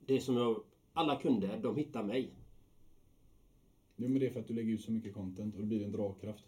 det 0.06 0.20
som 0.20 0.36
jag... 0.36 0.62
Alla 0.92 1.16
kunder, 1.16 1.60
de 1.62 1.76
hittar 1.76 2.02
mig. 2.02 2.30
Jo 3.96 4.08
men 4.08 4.20
det 4.20 4.26
är 4.26 4.30
för 4.30 4.40
att 4.40 4.48
du 4.48 4.54
lägger 4.54 4.72
ut 4.72 4.82
så 4.82 4.92
mycket 4.92 5.14
content 5.14 5.54
och 5.54 5.60
det 5.60 5.66
blir 5.66 5.84
en 5.84 5.92
dragkraft. 5.92 6.44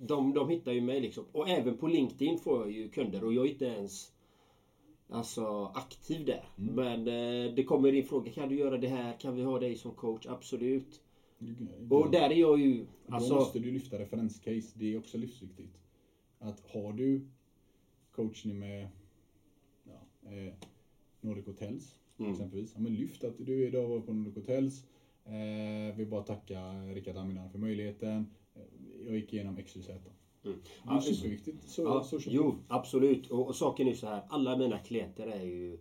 De, 0.00 0.34
de 0.34 0.48
hittar 0.48 0.72
ju 0.72 0.80
mig 0.80 1.00
liksom. 1.00 1.24
Och 1.32 1.48
även 1.48 1.76
på 1.76 1.88
LinkedIn 1.88 2.38
får 2.38 2.60
jag 2.60 2.70
ju 2.70 2.88
kunder 2.88 3.24
och 3.24 3.32
jag 3.32 3.46
är 3.46 3.50
inte 3.50 3.64
ens 3.64 4.12
alltså, 5.08 5.72
aktiv 5.74 6.24
där. 6.24 6.44
Mm. 6.58 6.74
Men 6.74 7.00
eh, 7.00 7.54
det 7.54 7.64
kommer 7.64 7.92
in 7.92 8.04
frågor. 8.04 8.30
Kan 8.30 8.48
du 8.48 8.54
göra 8.56 8.78
det 8.78 8.88
här? 8.88 9.20
Kan 9.20 9.36
vi 9.36 9.42
ha 9.42 9.58
dig 9.58 9.76
som 9.76 9.92
coach? 9.92 10.26
Absolut. 10.26 11.00
Då, 11.80 11.96
Och 11.96 12.10
där 12.10 12.30
är 12.30 12.34
jag 12.34 12.60
ju... 12.60 12.86
då 13.06 13.14
Alltså, 13.14 13.34
måste 13.34 13.58
du 13.58 13.70
lyfta 13.70 13.98
referenscase. 13.98 14.78
Det 14.78 14.92
är 14.94 14.98
också 14.98 15.18
livsviktigt. 15.18 15.78
Att 16.38 16.60
har 16.60 16.92
du 16.92 17.26
coachning 18.12 18.58
med 18.58 18.88
ja, 19.84 20.30
eh, 20.30 20.52
Nordic 21.20 21.46
Hotels 21.46 21.96
Mm. 22.18 22.32
exempelvis. 22.32 22.72
Ja, 22.74 22.80
men 22.80 22.94
lyft 22.94 23.24
att 23.24 23.34
du 23.38 23.66
idag 23.66 23.88
var 23.88 24.00
på 24.00 24.12
Nordic 24.12 24.34
Hotels. 24.34 24.84
Eh, 25.24 25.96
vill 25.96 26.06
bara 26.06 26.22
tacka 26.22 26.72
Rickard 26.94 27.16
Aminan 27.16 27.50
för 27.50 27.58
möjligheten. 27.58 28.26
Eh, 28.54 28.62
Jag 29.06 29.16
gick 29.16 29.32
igenom 29.32 29.56
XYZ. 29.56 29.88
Mm. 29.88 30.58
Det 30.84 30.90
är 30.92 31.00
superviktigt. 31.00 31.68
Så, 31.68 31.82
Ja, 31.82 32.04
så 32.04 32.18
jo, 32.26 32.54
absolut. 32.68 33.26
Och, 33.30 33.46
och 33.48 33.56
saken 33.56 33.86
är 33.86 33.90
ju 33.90 33.96
så 33.96 34.06
här. 34.06 34.22
Alla 34.28 34.56
mina 34.56 34.78
klienter 34.78 35.26
är 35.26 35.42
ju 35.42 35.78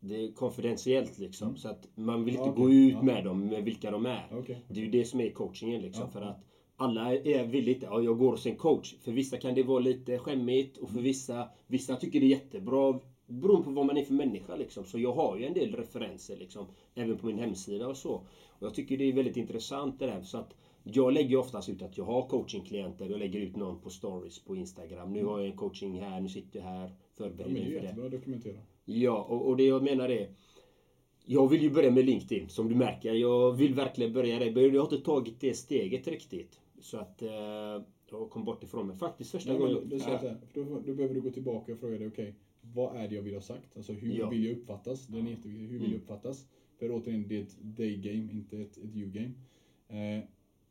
det 0.00 0.24
är 0.24 0.32
konfidentiellt 0.32 1.18
liksom. 1.18 1.56
Så 1.56 1.68
att 1.68 1.88
man 1.94 2.24
vill 2.24 2.34
inte 2.34 2.42
Mm. 2.48 2.54
Ja, 2.56 2.62
gå 2.62 2.66
okej. 2.68 2.86
ut 2.86 2.92
Ja. 2.92 3.02
med 3.02 3.24
dem, 3.24 3.46
med 3.46 3.64
vilka 3.64 3.90
de 3.90 4.06
är. 4.06 4.26
Okej. 4.32 4.64
Det 4.68 4.80
är 4.80 4.84
ju 4.84 4.90
det 4.90 5.04
som 5.04 5.20
är 5.20 5.30
coachingen 5.30 5.82
liksom. 5.82 6.02
Ja. 6.04 6.10
För 6.10 6.20
att 6.22 6.44
alla 6.76 7.14
är 7.14 7.46
villigt. 7.46 7.82
Ja, 7.82 8.02
jag 8.02 8.18
går 8.18 8.30
hos 8.30 8.46
en 8.46 8.56
coach. 8.56 8.94
För 9.00 9.12
vissa 9.12 9.36
kan 9.36 9.54
det 9.54 9.62
vara 9.62 9.78
lite 9.78 10.18
skämmigt 10.18 10.76
och 10.76 10.82
Mm. 10.88 10.94
för 10.94 11.02
vissa, 11.02 11.48
vissa 11.66 11.96
tycker 11.96 12.20
det 12.20 12.26
är 12.26 12.30
jättebra. 12.30 12.98
Beroende 13.26 13.64
på 13.64 13.70
vad 13.70 13.86
man 13.86 13.96
är 13.96 14.04
för 14.04 14.14
människa 14.14 14.56
liksom. 14.56 14.84
Så 14.84 14.98
jag 14.98 15.12
har 15.12 15.36
ju 15.38 15.44
en 15.46 15.54
del 15.54 15.74
referenser 15.74 16.36
liksom. 16.36 16.66
Även 16.94 17.16
på 17.18 17.26
min 17.26 17.38
hemsida 17.38 17.88
och 17.88 17.96
så. 17.96 18.12
Och 18.48 18.66
jag 18.66 18.74
tycker 18.74 18.96
det 18.98 19.04
är 19.04 19.12
väldigt 19.12 19.36
intressant 19.36 19.98
det 19.98 20.06
där. 20.06 20.22
Så 20.22 20.38
att 20.38 20.54
jag 20.82 21.12
lägger 21.12 21.36
oftast 21.36 21.68
ut 21.68 21.82
att 21.82 21.98
jag 21.98 22.04
har 22.04 22.22
coachingklienter. 22.28 23.10
Jag 23.10 23.18
lägger 23.18 23.40
ut 23.40 23.56
någon 23.56 23.80
på 23.80 23.90
stories 23.90 24.44
på 24.44 24.56
Instagram. 24.56 25.12
Nu 25.12 25.24
har 25.24 25.38
jag 25.38 25.48
en 25.48 25.56
coaching 25.56 26.00
här, 26.00 26.20
nu 26.20 26.28
sitter 26.28 26.58
jag 26.58 26.66
här. 26.66 26.82
Ja, 26.88 26.90
Förbereder 27.16 27.52
men 27.54 27.54
det 27.70 27.78
är 27.78 27.82
jättebra 27.82 28.04
att 28.06 28.12
dokumentera. 28.12 28.56
Ja, 28.90 29.22
och, 29.22 29.48
och 29.48 29.56
det 29.56 29.64
jag 29.64 29.82
menar 29.82 30.08
är... 30.08 30.34
Jag 31.24 31.48
vill 31.48 31.62
ju 31.62 31.70
börja 31.70 31.90
med 31.90 32.04
LinkedIn, 32.04 32.48
som 32.48 32.68
du 32.68 32.74
märker. 32.74 33.14
Jag 33.14 33.52
vill 33.52 33.74
verkligen 33.74 34.12
börja 34.12 34.38
där. 34.38 34.50
Men 34.50 34.74
Jag 34.74 34.82
har 34.82 34.92
inte 34.94 35.04
tagit 35.04 35.40
det 35.40 35.54
steget 35.54 36.08
riktigt. 36.08 36.60
Så 36.80 36.96
att... 36.98 37.22
Eh, 37.22 37.82
jag 38.10 38.30
kom 38.30 38.44
bort 38.44 38.62
ifrån 38.62 38.86
mig. 38.86 38.96
Faktiskt 38.96 39.30
första 39.30 39.52
Nej, 39.52 39.60
men 39.60 39.74
gången... 39.74 40.00
så 40.00 40.10
här, 40.10 40.36
då, 40.54 40.64
då 40.86 40.94
behöver 40.94 41.14
du 41.14 41.20
gå 41.20 41.30
tillbaka 41.30 41.72
och 41.72 41.78
fråga 41.78 41.98
dig, 41.98 42.06
okej, 42.06 42.34
vad 42.60 42.96
är 42.96 43.08
det 43.08 43.14
jag 43.14 43.22
vill 43.22 43.34
ha 43.34 43.40
sagt? 43.40 43.76
Alltså 43.76 43.92
hur 43.92 44.18
Ja. 44.18 44.28
vill 44.28 44.44
jag 44.44 44.56
uppfattas? 44.56 45.06
Den 45.06 45.26
är 45.26 45.30
jätteviktig. 45.30 45.62
Hur 45.62 45.68
vill 45.72 45.80
Mm. 45.80 45.90
jag 45.92 46.00
uppfattas? 46.00 46.46
För 46.78 46.90
återigen, 46.90 47.28
det 47.28 47.36
är 47.36 47.42
ett 47.42 47.56
they-game, 47.76 48.32
inte 48.32 48.58
ett, 48.58 48.76
ett 48.76 48.94
you-game. 48.96 49.32
Eh, 49.88 50.24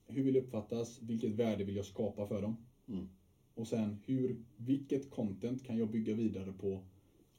hur 0.08 0.24
vill 0.24 0.36
jag 0.36 0.44
uppfattas? 0.44 1.00
Vilket 1.02 1.32
värde 1.32 1.64
vill 1.64 1.76
jag 1.76 1.86
skapa 1.86 2.26
för 2.26 2.42
dem? 2.42 2.58
Mm. 2.88 3.10
Och 3.56 3.68
sen, 3.68 3.98
hur, 4.06 4.38
vilket 4.58 5.10
content 5.10 5.64
kan 5.66 5.78
jag 5.78 5.90
bygga 5.90 6.14
vidare 6.14 6.54
på 6.60 6.84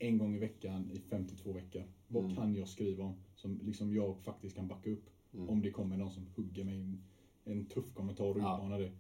en 0.02 0.18
gång 0.18 0.34
i 0.34 0.38
veckan 0.38 0.90
i 0.92 0.98
52 1.00 1.52
veckor? 1.52 1.82
Vad 2.08 2.24
Mm. 2.24 2.36
kan 2.36 2.54
jag 2.54 2.68
skriva 2.68 3.04
om 3.04 3.14
som 3.34 3.60
liksom 3.62 3.94
jag 3.94 4.18
faktiskt 4.22 4.56
kan 4.56 4.68
backa 4.68 4.90
upp? 4.90 5.10
Mm. 5.34 5.48
Om 5.48 5.62
det 5.62 5.70
kommer 5.70 5.96
någon 5.96 6.10
som 6.10 6.26
hugger 6.36 6.64
mig 6.64 6.80
en, 6.80 7.02
en 7.44 7.64
tuff 7.64 7.94
kommentar 7.94 8.24
och 8.24 8.38
Ja. 8.40 8.56
utmanar 8.56 8.78
det. 8.80 8.90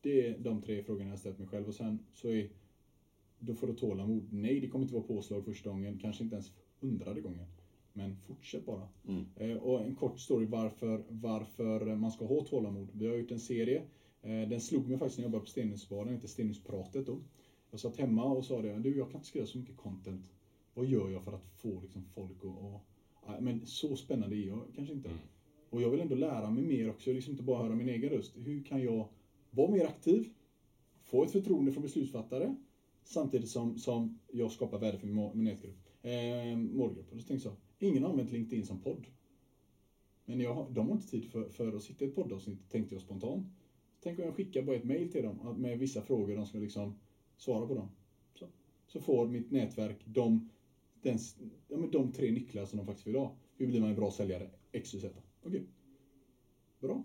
Det 0.00 0.26
är 0.28 0.38
de 0.38 0.62
tre 0.62 0.82
frågorna 0.82 1.04
jag 1.04 1.12
har 1.12 1.16
ställt 1.18 1.38
mig 1.38 1.48
själv. 1.48 1.68
Och 1.68 1.74
sen 1.74 1.98
så 2.12 2.28
är 2.28 2.50
då 3.38 3.54
får 3.54 3.66
du 3.66 3.74
tålamod. 3.74 4.32
Nej, 4.32 4.60
det 4.60 4.68
kommer 4.68 4.82
inte 4.84 4.94
vara 4.94 5.04
påslag 5.04 5.44
första 5.44 5.70
gången. 5.70 5.98
Kanske 5.98 6.24
inte 6.24 6.34
ens 6.36 6.52
hundrade 6.80 7.20
gången. 7.20 7.46
Men 7.92 8.16
fortsätt 8.16 8.66
bara. 8.66 8.88
Mm. 9.08 9.24
Eh, 9.36 9.56
och 9.56 9.82
en 9.84 9.94
kort 9.94 10.18
story 10.20 10.46
varför, 10.46 11.04
varför 11.08 11.94
man 11.96 12.10
ska 12.10 12.26
ha 12.26 12.44
tålamod. 12.44 12.88
Vi 12.92 13.06
har 13.06 13.16
gjort 13.16 13.30
en 13.30 13.40
serie. 13.40 13.82
Eh, 14.22 14.48
den 14.48 14.60
slog 14.60 14.88
mig 14.88 14.98
faktiskt 14.98 15.18
när 15.18 15.22
jag 15.24 15.28
jobbade 15.28 15.44
på 15.44 15.50
Stenhusbaren. 15.50 16.06
Den 16.06 16.14
heter 16.14 16.28
Stenhuspratet 16.28 17.06
då. 17.06 17.18
Jag 17.74 17.80
satt 17.80 17.96
hemma 17.96 18.24
och 18.24 18.44
sa 18.44 18.62
det. 18.62 18.78
Du, 18.78 18.96
jag 18.96 19.10
kan 19.10 19.18
inte 19.18 19.28
skriva 19.28 19.46
så 19.46 19.58
mycket 19.58 19.76
content. 19.76 20.26
Vad 20.74 20.86
gör 20.86 21.10
jag 21.10 21.24
för 21.24 21.32
att 21.32 21.44
få 21.56 21.80
liksom, 21.80 22.04
folk 22.04 22.36
att... 23.22 23.42
Men 23.42 23.66
så 23.66 23.96
spännande 23.96 24.36
är 24.36 24.46
jag 24.46 24.60
kanske 24.74 24.94
inte. 24.94 25.10
Och 25.70 25.82
jag 25.82 25.90
vill 25.90 26.00
ändå 26.00 26.14
lära 26.14 26.50
mig 26.50 26.64
mer 26.64 26.90
också. 26.90 27.12
Liksom 27.12 27.30
inte 27.30 27.42
bara 27.42 27.62
höra 27.62 27.74
min 27.74 27.88
egen 27.88 28.10
röst. 28.10 28.32
Hur 28.36 28.64
kan 28.64 28.82
jag 28.82 29.08
vara 29.50 29.70
mer 29.70 29.84
aktiv? 29.84 30.28
Få 31.02 31.24
ett 31.24 31.30
förtroende 31.30 31.72
från 31.72 31.82
beslutsfattare. 31.82 32.56
Samtidigt 33.04 33.48
som, 33.48 33.78
som 33.78 34.18
jag 34.32 34.52
skapar 34.52 34.78
värde 34.78 34.98
för 34.98 35.06
min, 35.06 35.30
min 35.34 35.44
nätgrupp. 35.44 35.88
Eh, 36.02 36.56
målgrupp. 36.56 37.12
Och 37.12 37.20
så 37.20 37.26
tänkte 37.26 37.48
jag, 37.48 37.56
ingen 37.90 38.02
har 38.02 38.10
använt 38.10 38.32
LinkedIn 38.32 38.66
som 38.66 38.80
podd. 38.80 39.06
Men 40.24 40.40
jag 40.40 40.66
de 40.70 40.88
har 40.88 40.94
inte 40.94 41.08
tid 41.10 41.24
för, 41.24 41.48
för 41.48 41.76
att 41.76 41.82
sitta 41.82 42.04
i 42.04 42.08
ett 42.08 42.14
poddavsnitt, 42.14 42.70
tänkte 42.70 42.94
jag 42.94 43.02
spontant. 43.02 43.46
Tänk 44.02 44.18
om 44.18 44.24
jag 44.24 44.34
skickar 44.34 44.62
bara 44.62 44.76
ett 44.76 44.84
mail 44.84 45.12
till 45.12 45.22
dem 45.22 45.56
med 45.58 45.78
vissa 45.78 46.02
frågor 46.02 46.36
de 46.36 46.46
ska 46.46 46.58
liksom 46.58 46.94
svara 47.36 47.66
på 47.66 47.74
dem. 47.74 47.88
Så, 48.34 48.46
så 48.86 49.00
får 49.00 49.28
mitt 49.28 49.50
nätverk 49.50 50.04
de, 50.04 50.48
den, 51.02 51.18
ja, 51.68 51.76
men 51.76 51.90
de 51.90 52.12
tre 52.12 52.30
nycklar 52.30 52.66
som 52.66 52.78
de 52.78 52.86
faktiskt 52.86 53.06
vill 53.06 53.16
ha. 53.16 53.36
Hur 53.56 53.66
blir 53.66 53.80
man 53.80 53.90
en 53.90 53.96
bra 53.96 54.10
säljare? 54.10 54.50
X, 54.72 54.94
Y, 54.94 55.00
Z. 55.00 55.14
Okej. 55.42 55.66
Bra. 56.80 57.04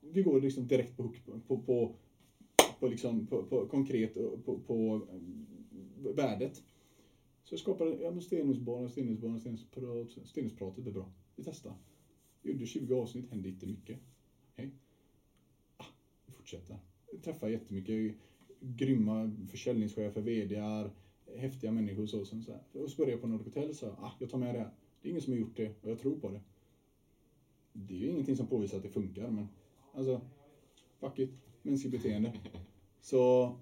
Vi 0.00 0.22
går 0.22 0.40
liksom 0.40 0.66
direkt 0.66 0.96
på, 0.96 1.12
på, 1.46 1.58
på, 1.62 1.94
på, 2.80 2.88
liksom, 2.88 3.26
på, 3.26 3.42
på 3.42 3.66
konkret 3.66 4.14
på, 4.44 4.58
på 4.66 5.06
eh, 5.12 6.14
värdet. 6.14 6.62
Så 7.44 7.54
jag 7.54 7.60
skapade 7.60 7.96
ja, 8.02 8.10
men 8.10 8.22
Stenhusbanan, 8.22 8.90
Stenhusbanan, 8.90 9.40
Stenhusprat, 9.40 10.10
Stenhuspratet 10.24 10.86
är 10.86 10.90
bra. 10.90 11.12
Vi 11.36 11.44
testar. 11.44 11.74
Gjorde 12.42 12.66
20 12.66 12.94
avsnitt, 12.94 13.30
hände 13.30 13.48
inte 13.48 13.66
mycket. 13.66 13.98
Hej. 14.54 14.70
Ah, 15.76 15.84
vi 16.26 16.32
fortsätter. 16.32 16.78
Jag 17.12 17.22
träffar 17.22 17.48
jättemycket 17.48 18.14
grymma 18.60 19.36
försäljningschefer, 19.50 20.20
VDar, 20.20 20.90
häftiga 21.36 21.72
människor 21.72 22.02
och 22.02 22.08
så. 22.08 22.24
Sen 22.24 22.42
så 22.42 22.52
här. 22.52 22.82
Och 22.82 22.90
så 22.90 22.96
började 22.96 23.12
jag 23.12 23.20
på 23.20 23.26
Nordic 23.26 23.46
Hotel 23.46 23.68
och 23.68 23.76
sa, 23.76 23.86
ah, 23.86 24.12
jag 24.18 24.30
tar 24.30 24.38
med 24.38 24.54
det 24.54 24.58
här. 24.58 24.70
Det 25.02 25.08
är 25.08 25.10
ingen 25.10 25.22
som 25.22 25.32
har 25.32 25.40
gjort 25.40 25.56
det 25.56 25.74
och 25.82 25.90
jag 25.90 25.98
tror 25.98 26.16
på 26.16 26.30
det. 26.30 26.40
Det 27.72 27.94
är 27.94 27.98
ju 27.98 28.06
ingenting 28.06 28.36
som 28.36 28.46
påvisar 28.46 28.76
att 28.76 28.82
det 28.82 28.88
funkar, 28.88 29.30
men 29.30 29.48
alltså, 29.92 30.20
fuck 31.00 31.18
it. 31.18 31.30
Mänskligt 31.62 31.92
beteende. 31.92 32.32
Så 33.00 33.54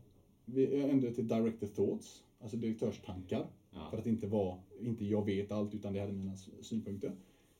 vi 0.44 0.80
ändrade 0.82 1.14
till 1.14 1.28
directed 1.28 1.74
thoughts, 1.74 2.24
alltså 2.40 2.56
direktörstankar. 2.56 3.46
Ja. 3.70 3.90
För 3.90 3.98
att 3.98 4.06
inte 4.06 4.26
vara, 4.26 4.58
inte 4.80 5.04
jag 5.04 5.24
vet 5.24 5.52
allt, 5.52 5.74
utan 5.74 5.92
det 5.92 6.00
hade 6.00 6.12
mina 6.12 6.36
synpunkter. 6.36 7.12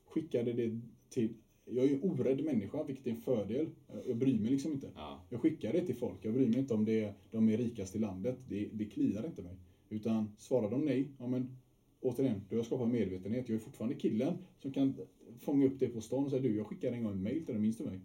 Skickade 0.05 0.53
det 0.53 0.81
till 1.09 1.35
jag 1.71 1.85
är 1.85 1.95
en 1.95 2.03
orädd 2.03 2.45
människa, 2.45 2.85
vilket 2.85 3.07
är 3.07 3.11
en 3.11 3.21
fördel. 3.21 3.67
Jag, 4.07 4.17
bryr 4.17 4.39
mig 4.41 4.51
liksom 4.51 4.73
inte. 4.73 4.91
Ja. 4.95 5.27
Jag 5.29 5.41
skickar 5.41 5.73
det 5.73 5.87
till 5.87 5.95
folk. 5.95 6.25
Jag 6.25 6.35
bryr 6.35 6.49
mig 6.49 6.59
inte 6.59 6.75
om 6.75 6.85
det, 6.85 7.15
de 7.31 7.49
är 7.49 7.57
rikast 7.57 7.97
i 7.97 7.99
landet. 7.99 8.37
Det, 8.49 8.69
det 8.73 8.85
kliar 8.85 9.27
inte 9.27 9.43
mig. 9.43 9.57
Utan 9.89 10.31
svarar 10.39 10.71
de 10.71 10.85
nej, 10.85 11.13
ja 11.19 11.27
men 11.27 11.59
återigen, 12.01 12.41
då 12.49 12.55
har 12.55 12.59
jag 12.59 12.67
skapat 12.67 12.89
medvetenhet. 12.89 13.49
Jag 13.49 13.57
är 13.57 13.61
fortfarande 13.61 13.95
killen 13.95 14.35
som 14.59 14.71
kan 14.71 14.95
fånga 15.39 15.67
upp 15.67 15.79
det 15.79 15.89
på 15.89 16.01
stan 16.01 16.25
och 16.25 16.31
säga 16.31 16.43
du, 16.43 16.57
jag 16.57 16.67
skickar 16.67 16.93
en 16.93 17.03
gång 17.03 17.13
en 17.13 17.23
mail 17.23 17.45
till 17.45 17.55
dig, 17.55 17.63
minns 17.63 17.77
du 17.77 17.85
mig? 17.85 18.01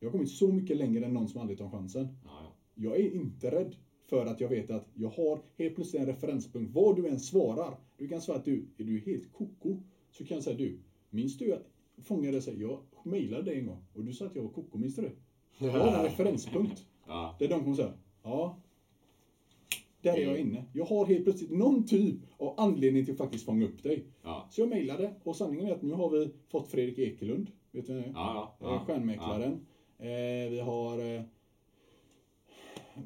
Jag 0.00 0.08
har 0.08 0.12
kommit 0.12 0.30
så 0.30 0.52
mycket 0.52 0.76
längre 0.76 1.04
än 1.04 1.14
någon 1.14 1.28
som 1.28 1.40
aldrig 1.40 1.58
tar 1.58 1.70
chansen. 1.70 2.08
Ja. 2.24 2.56
Jag 2.74 2.96
är 2.96 3.14
inte 3.14 3.50
rädd 3.50 3.76
för 4.06 4.26
att 4.26 4.40
jag 4.40 4.48
vet 4.48 4.70
att 4.70 4.88
jag 4.94 5.08
har 5.08 5.40
helt 5.56 5.74
plötsligt 5.74 6.00
en 6.00 6.06
referenspunkt. 6.06 6.74
Vad 6.74 6.96
du 6.96 7.08
än 7.08 7.20
svarar. 7.20 7.78
Du 7.96 8.08
kan 8.08 8.20
svara 8.20 8.38
att 8.38 8.44
du, 8.44 8.66
är 8.76 8.84
du 8.84 8.98
helt 8.98 9.32
koko? 9.32 9.76
Så 10.10 10.24
kan 10.24 10.34
jag 10.34 10.44
säga 10.44 10.56
du, 10.56 10.78
minns 11.10 11.38
du 11.38 11.52
att 11.52 11.75
fångade 12.04 12.42
sig? 12.42 12.60
Jag 12.60 12.78
mejlade 13.02 13.42
dig 13.42 13.58
en 13.58 13.66
gång 13.66 13.84
och 13.94 14.04
du 14.04 14.12
sa 14.12 14.26
att 14.26 14.36
jag 14.36 14.42
var 14.42 14.50
koko, 14.50 14.78
minns 14.78 14.96
du 14.96 15.02
det? 15.02 15.12
Jag 15.66 15.72
har 15.72 15.98
en 15.98 16.02
referenspunkt. 16.02 16.86
Ja. 17.06 17.36
Där 17.38 17.48
de 17.48 17.60
kommer 17.64 17.76
säga, 17.76 17.92
ja. 18.22 18.56
Där 20.00 20.16
är 20.16 20.22
jag 20.22 20.38
inne. 20.38 20.64
Jag 20.72 20.84
har 20.84 21.06
helt 21.06 21.24
plötsligt 21.24 21.50
någon 21.50 21.86
typ 21.86 22.20
av 22.38 22.54
anledning 22.56 23.04
till 23.04 23.12
att 23.12 23.18
faktiskt 23.18 23.44
fånga 23.44 23.64
upp 23.64 23.82
dig. 23.82 24.04
Ja. 24.22 24.48
Så 24.50 24.60
jag 24.60 24.68
mejlade 24.68 25.14
och 25.24 25.36
sanningen 25.36 25.66
är 25.66 25.72
att 25.72 25.82
nu 25.82 25.92
har 25.92 26.10
vi 26.10 26.30
fått 26.48 26.68
Fredrik 26.68 26.98
Ekelund. 26.98 27.50
Vet 27.70 27.86
du 27.86 27.94
vem? 27.94 28.12
Ja, 28.14 28.56
ja. 28.60 28.82
Stjärnmäklaren. 28.86 29.66
Eh, 29.98 30.50
vi 30.50 30.60
har 30.60 30.98
eh, 30.98 31.22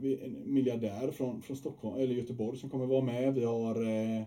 en 0.01 0.43
miljardär 0.47 1.11
från, 1.11 1.43
från 1.43 1.57
Stockholm, 1.57 2.01
eller 2.01 2.15
Göteborg 2.15 2.59
som 2.59 2.71
kommer 2.71 2.87
vara 2.87 3.05
med. 3.05 3.35
Vi 3.35 3.45
har 3.45 3.83
eh, 3.83 4.23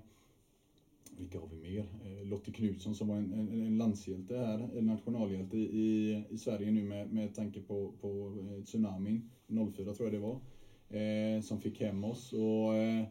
vilka 1.18 1.40
har 1.40 1.48
vi 1.48 1.58
mer? 1.58 1.86
Eh, 2.04 2.26
Lottie 2.26 2.54
Knutsson 2.54 2.96
som 2.96 3.08
var 3.08 3.16
en, 3.16 3.34
en, 3.34 3.62
en 3.62 3.78
landshjälte 3.78 4.38
här, 4.38 4.70
en 4.78 4.86
nationalhjälte 4.86 5.58
i, 5.58 6.24
i, 6.30 6.38
Sverige 6.38 6.72
nu 6.72 6.84
med, 6.84 7.14
med 7.14 7.34
tanke 7.36 7.62
på, 7.62 7.94
på 8.02 8.38
eh, 8.58 8.64
tsunamin 8.64 9.30
04 9.48 9.94
tror 9.94 10.06
jag 10.06 10.14
det 10.14 10.20
var. 10.20 10.40
Eh, 11.00 11.42
som 11.42 11.60
fick 11.60 11.82
hem 11.82 12.04
oss. 12.04 12.34
Och, 12.34 12.76
eh, 12.76 13.06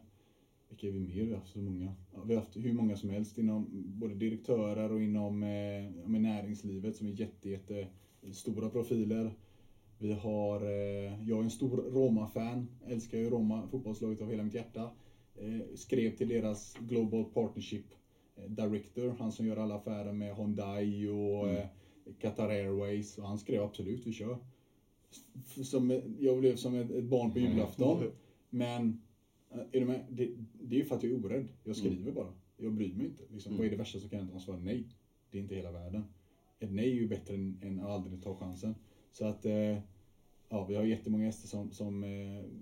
vilka 0.69 0.87
är 0.87 0.91
vi 0.91 0.99
mer? 0.99 1.23
Vi 1.23 1.31
har 1.31 1.39
haft 1.39 1.51
så 1.51 1.59
många. 1.59 1.93
Ja, 2.13 2.23
vi 2.23 2.33
har 2.33 2.41
haft 2.41 2.57
hur 2.57 2.73
många 2.73 2.95
som 2.95 3.09
helst 3.09 3.37
inom 3.37 3.67
både 3.71 4.15
direktörer 4.15 4.91
och 4.91 5.01
inom 5.01 5.43
eh, 5.43 6.19
näringslivet 6.19 6.95
som 6.95 7.07
är 7.07 7.11
jätte, 7.11 7.49
jätte 7.49 7.87
eh, 8.21 8.31
stora 8.31 8.69
profiler. 8.69 9.33
Vi 9.97 10.13
har, 10.13 10.61
eh, 10.61 11.29
jag 11.29 11.39
är 11.39 11.43
en 11.43 11.49
stor 11.49 11.77
Roma-fan, 11.77 12.67
älskar 12.87 13.17
ju 13.17 13.29
Roma, 13.29 13.67
fotbollslaget 13.67 14.21
av 14.21 14.29
hela 14.29 14.43
mitt 14.43 14.53
hjärta. 14.53 14.89
Eh, 15.35 15.75
skrev 15.75 16.15
till 16.15 16.27
deras 16.27 16.77
Global 16.79 17.25
Partnership 17.25 17.85
eh, 18.35 18.43
Director, 18.43 19.15
han 19.19 19.31
som 19.31 19.45
gör 19.45 19.57
alla 19.57 19.75
affärer 19.75 20.13
med 20.13 20.35
Hyundai 20.35 21.07
och 21.07 21.49
eh, 21.49 21.67
Qatar 22.19 22.49
Airways. 22.49 23.17
Och 23.17 23.27
han 23.27 23.39
skrev 23.39 23.63
absolut, 23.63 24.07
vi 24.07 24.11
kör. 24.11 24.37
Som, 25.63 26.01
jag 26.19 26.39
blev 26.39 26.55
som 26.55 26.75
ett, 26.75 27.03
barn 27.03 27.33
på 27.33 27.39
julafton. 27.39 28.11
Men 28.49 29.01
är 29.49 29.79
du 29.79 29.85
med? 29.85 30.05
Det, 30.09 30.29
det 30.61 30.75
är 30.75 30.79
ju 30.79 30.85
för 30.85 30.95
att 30.95 31.03
jag 31.03 31.11
är 31.11 31.25
orädd. 31.25 31.47
Jag 31.63 31.75
skriver 31.75 32.11
bara. 32.11 32.33
Jag 32.57 32.73
bryr 32.73 32.93
mig 32.93 33.05
inte. 33.05 33.23
Liksom, 33.33 33.57
Vad 33.57 33.65
är 33.65 33.69
det 33.69 33.75
värsta 33.75 33.99
som 33.99 34.09
kan 34.09 34.19
hända? 34.19 34.33
Han 34.33 34.41
svarar 34.41 34.59
nej. 34.59 34.87
Det 35.31 35.37
är 35.37 35.41
inte 35.41 35.55
hela 35.55 35.71
världen. 35.71 36.03
Ett 36.59 36.71
nej 36.71 36.91
är 36.91 36.95
ju 36.95 37.07
bättre 37.07 37.33
än, 37.33 37.59
än 37.61 37.79
att 37.79 37.89
aldrig 37.89 38.23
ta 38.23 38.35
chansen. 38.35 38.75
Så 39.11 39.25
att 39.25 39.45
ja, 40.49 40.65
vi 40.65 40.75
har 40.75 40.83
jättemånga 40.83 41.25
gäster 41.25 41.47
som, 41.47 41.71
som 41.71 42.03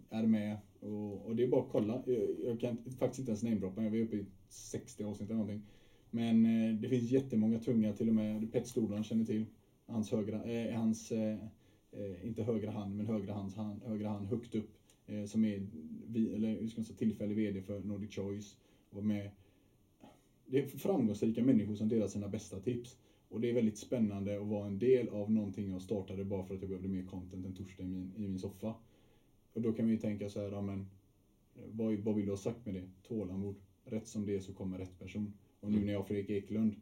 är 0.10 0.26
med. 0.26 0.58
Och, 0.82 1.26
och 1.26 1.36
det 1.36 1.44
är 1.44 1.48
bara 1.48 1.62
att 1.62 1.72
kolla. 1.72 2.04
Jag, 2.06 2.30
jag 2.46 2.60
kan 2.60 2.78
faktiskt 3.00 3.20
inte 3.20 3.32
ens 3.32 3.44
namedroppa. 3.44 3.82
Vi 3.82 4.00
är 4.00 4.04
uppe 4.04 4.16
i 4.16 4.26
60 4.50 5.04
avsnitt 5.04 5.30
eller 5.30 5.40
någonting. 5.40 5.68
Men 6.10 6.46
eh, 6.46 6.76
det 6.76 6.90
finns 6.90 7.12
jättemånga 7.12 7.60
tunga, 7.60 7.94
till 7.94 8.10
och 8.10 8.16
med 8.16 8.52
Pet 8.52 8.68
Stordalen 8.68 9.04
känner 9.04 9.26
till. 9.26 9.46
Hans 9.86 10.12
högra, 10.12 10.44
eh, 10.44 10.80
hans, 10.80 11.12
eh, 11.12 11.38
eh, 11.92 12.28
inte 12.28 12.44
högra 12.44 12.72
hand, 12.72 12.98
men 12.98 13.06
högra, 13.06 13.34
hans 13.34 13.56
hand, 13.56 13.82
högra 13.84 14.10
hand 14.10 14.28
högt 14.28 14.56
upp. 14.56 14.78
Eh, 15.06 15.26
som 15.26 15.46
är 15.46 15.68
vi, 16.08 16.34
eller, 16.34 16.60
hur 16.60 16.68
ska 16.68 16.80
man 16.80 16.86
säga, 16.86 16.98
tillfällig 16.98 17.36
VD 17.36 17.62
för 17.62 17.80
Nordic 17.80 18.16
Choice. 18.16 18.58
Och 18.90 19.06
med, 19.06 19.32
det 20.46 20.60
är 20.60 20.68
framgångsrika 20.68 21.44
människor 21.44 21.76
som 21.76 21.90
delar 21.90 22.08
sina 22.08 22.28
bästa 22.28 22.60
tips. 22.60 22.98
Och 23.30 23.42
det 23.42 23.50
är 23.50 23.54
väldigt 23.54 23.78
spännande 23.78 24.42
att 24.42 24.48
vara 24.48 24.68
en 24.68 24.80
del 24.80 25.10
av 25.10 25.32
någonting 25.32 25.72
jag 25.72 25.82
startade 25.82 26.24
bara 26.24 26.44
för 26.44 26.56
att 26.56 26.62
jag 26.62 26.70
behövde 26.70 26.90
mer 26.90 27.06
content 27.06 27.46
en 27.46 27.54
torsdag 27.54 27.84
i 27.84 27.88
min, 27.88 28.12
i 28.18 28.28
min 28.28 28.40
soffa. 28.40 28.74
Och 29.54 29.62
då 29.62 29.74
kan 29.74 29.90
ju 29.90 29.98
tänka 29.98 30.30
så 30.30 30.40
här, 30.40 30.52
ja, 30.52 30.62
men 30.62 30.90
vad, 31.54 31.94
vad 31.94 32.16
vill 32.16 32.26
du 32.26 32.32
ha 32.32 32.38
sagt 32.38 32.66
med 32.66 32.76
det? 32.76 32.90
Tålamod. 33.08 33.56
Rätt 33.86 34.08
som 34.08 34.26
det 34.26 34.36
är 34.36 34.40
så 34.40 34.54
kommer 34.54 34.78
rätt 34.78 35.00
person. 35.00 35.34
Och 35.60 35.72
nu 35.72 35.86
när 35.86 35.92
jag 35.92 36.00
har 36.00 36.06
Fredrik 36.06 36.30
Eklund, 36.30 36.76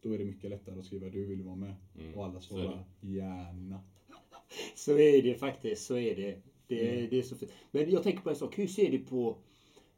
då 0.00 0.12
är 0.12 0.18
det 0.18 0.24
mycket 0.24 0.50
lättare 0.50 0.78
att 0.78 0.84
skriva 0.84 1.08
du 1.08 1.24
vill 1.24 1.42
vara 1.42 1.56
med. 1.56 1.74
Och 2.14 2.24
alla 2.24 2.40
svarar 2.40 2.84
gärna. 3.00 3.80
Så 4.74 4.98
är 4.98 5.22
det 5.22 5.34
faktiskt, 5.34 5.86
så 5.86 5.96
är 5.96 6.16
det. 6.16 6.42
Det, 6.66 7.06
det 7.06 7.18
är 7.18 7.22
så 7.22 7.36
fint. 7.36 7.52
Men 7.70 7.90
jag 7.90 8.02
tänker 8.02 8.22
på 8.22 8.30
en 8.30 8.36
sak. 8.36 8.58
Hur 8.58 8.66
ser 8.66 8.90
du 8.90 8.98
på... 8.98 9.38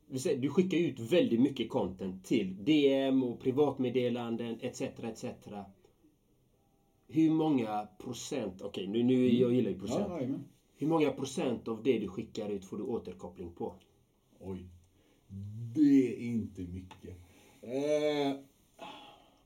vi 0.06 0.34
Du 0.34 0.50
skickar 0.50 0.78
ut 0.78 0.98
väldigt 0.98 1.40
mycket 1.40 1.68
content 1.70 2.24
till 2.24 2.64
DM 2.64 3.22
och 3.22 3.40
privatmeddelanden 3.40 4.58
etc. 4.60 4.80
etc. 4.80 5.24
Hur 7.06 7.30
många 7.30 7.88
procent, 7.98 8.62
okej 8.62 8.86
nu, 8.86 9.02
nu 9.02 9.34
jag 9.34 9.52
gillar 9.52 9.70
ju 9.70 9.78
procent. 9.78 10.08
Ja. 10.08 10.38
Hur 10.80 10.86
många 10.86 11.10
procent 11.10 11.68
av 11.68 11.82
det 11.82 11.98
du 11.98 12.08
skickar 12.08 12.48
ut 12.48 12.64
får 12.64 12.76
du 12.76 12.82
återkoppling 12.82 13.50
på? 13.50 13.74
Oj. 14.40 14.64
Det 15.74 16.14
är 16.14 16.18
inte 16.18 16.62
mycket. 16.62 17.16
Eh, 17.60 18.36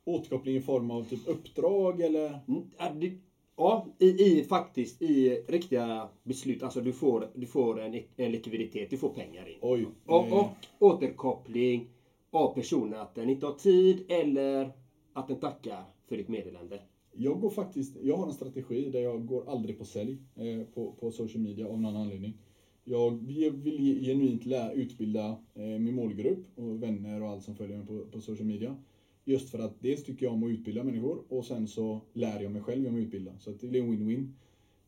återkoppling 0.04 0.56
i 0.56 0.60
form 0.60 0.90
av 0.90 1.04
typ 1.04 1.28
uppdrag 1.28 2.00
eller? 2.00 2.40
Mm, 2.48 3.18
ja, 3.56 3.86
i, 3.98 4.06
i 4.06 4.44
faktiskt 4.44 5.02
i 5.02 5.44
riktiga 5.48 6.08
beslut. 6.22 6.62
Alltså 6.62 6.80
du 6.80 6.92
får, 6.92 7.30
du 7.34 7.46
får 7.46 7.80
en, 7.80 8.02
en 8.16 8.32
likviditet, 8.32 8.90
du 8.90 8.96
får 8.96 9.08
pengar 9.08 9.48
in. 9.48 9.58
Oj. 9.62 9.86
Och, 10.06 10.32
och 10.32 10.48
återkoppling 10.78 11.88
av 12.30 12.54
personen 12.54 13.00
att 13.00 13.14
den 13.14 13.30
inte 13.30 13.46
har 13.46 13.52
tid 13.52 14.04
eller 14.08 14.72
att 15.12 15.28
den 15.28 15.36
tackar 15.36 15.84
för 16.06 16.16
ditt 16.16 16.28
meddelande. 16.28 16.80
Jag 17.14 17.40
går 17.40 17.50
faktiskt, 17.50 17.96
jag 18.02 18.16
har 18.16 18.26
en 18.26 18.32
strategi 18.32 18.90
där 18.90 19.00
jag 19.00 19.26
går 19.26 19.50
aldrig 19.50 19.78
på 19.78 19.84
sälj 19.84 20.18
eh, 20.36 20.62
på, 20.74 20.92
på 20.92 21.10
social 21.10 21.42
media 21.42 21.68
av 21.68 21.80
någon 21.80 21.96
anledning. 21.96 22.38
Jag 22.84 23.10
vill 23.54 24.04
genuint 24.04 24.46
lära, 24.46 24.72
utbilda 24.72 25.36
eh, 25.54 25.62
min 25.64 25.94
målgrupp 25.94 26.58
och 26.58 26.82
vänner 26.82 27.22
och 27.22 27.28
allt 27.28 27.42
som 27.44 27.56
följer 27.56 27.76
mig 27.76 27.86
på, 27.86 28.04
på 28.12 28.20
social 28.20 28.46
media. 28.46 28.76
Just 29.24 29.50
för 29.50 29.58
att 29.58 29.80
dels 29.80 30.04
tycker 30.04 30.26
jag 30.26 30.32
om 30.32 30.44
att 30.44 30.50
utbilda 30.50 30.84
människor 30.84 31.22
och 31.28 31.44
sen 31.44 31.68
så 31.68 32.00
lär 32.12 32.40
jag 32.42 32.52
mig 32.52 32.62
själv 32.62 32.86
om 32.86 32.94
att 32.94 33.00
utbilda. 33.00 33.38
Så 33.38 33.50
att 33.50 33.60
det 33.60 33.78
är 33.78 33.82
en 33.82 33.92
win-win. 33.92 34.28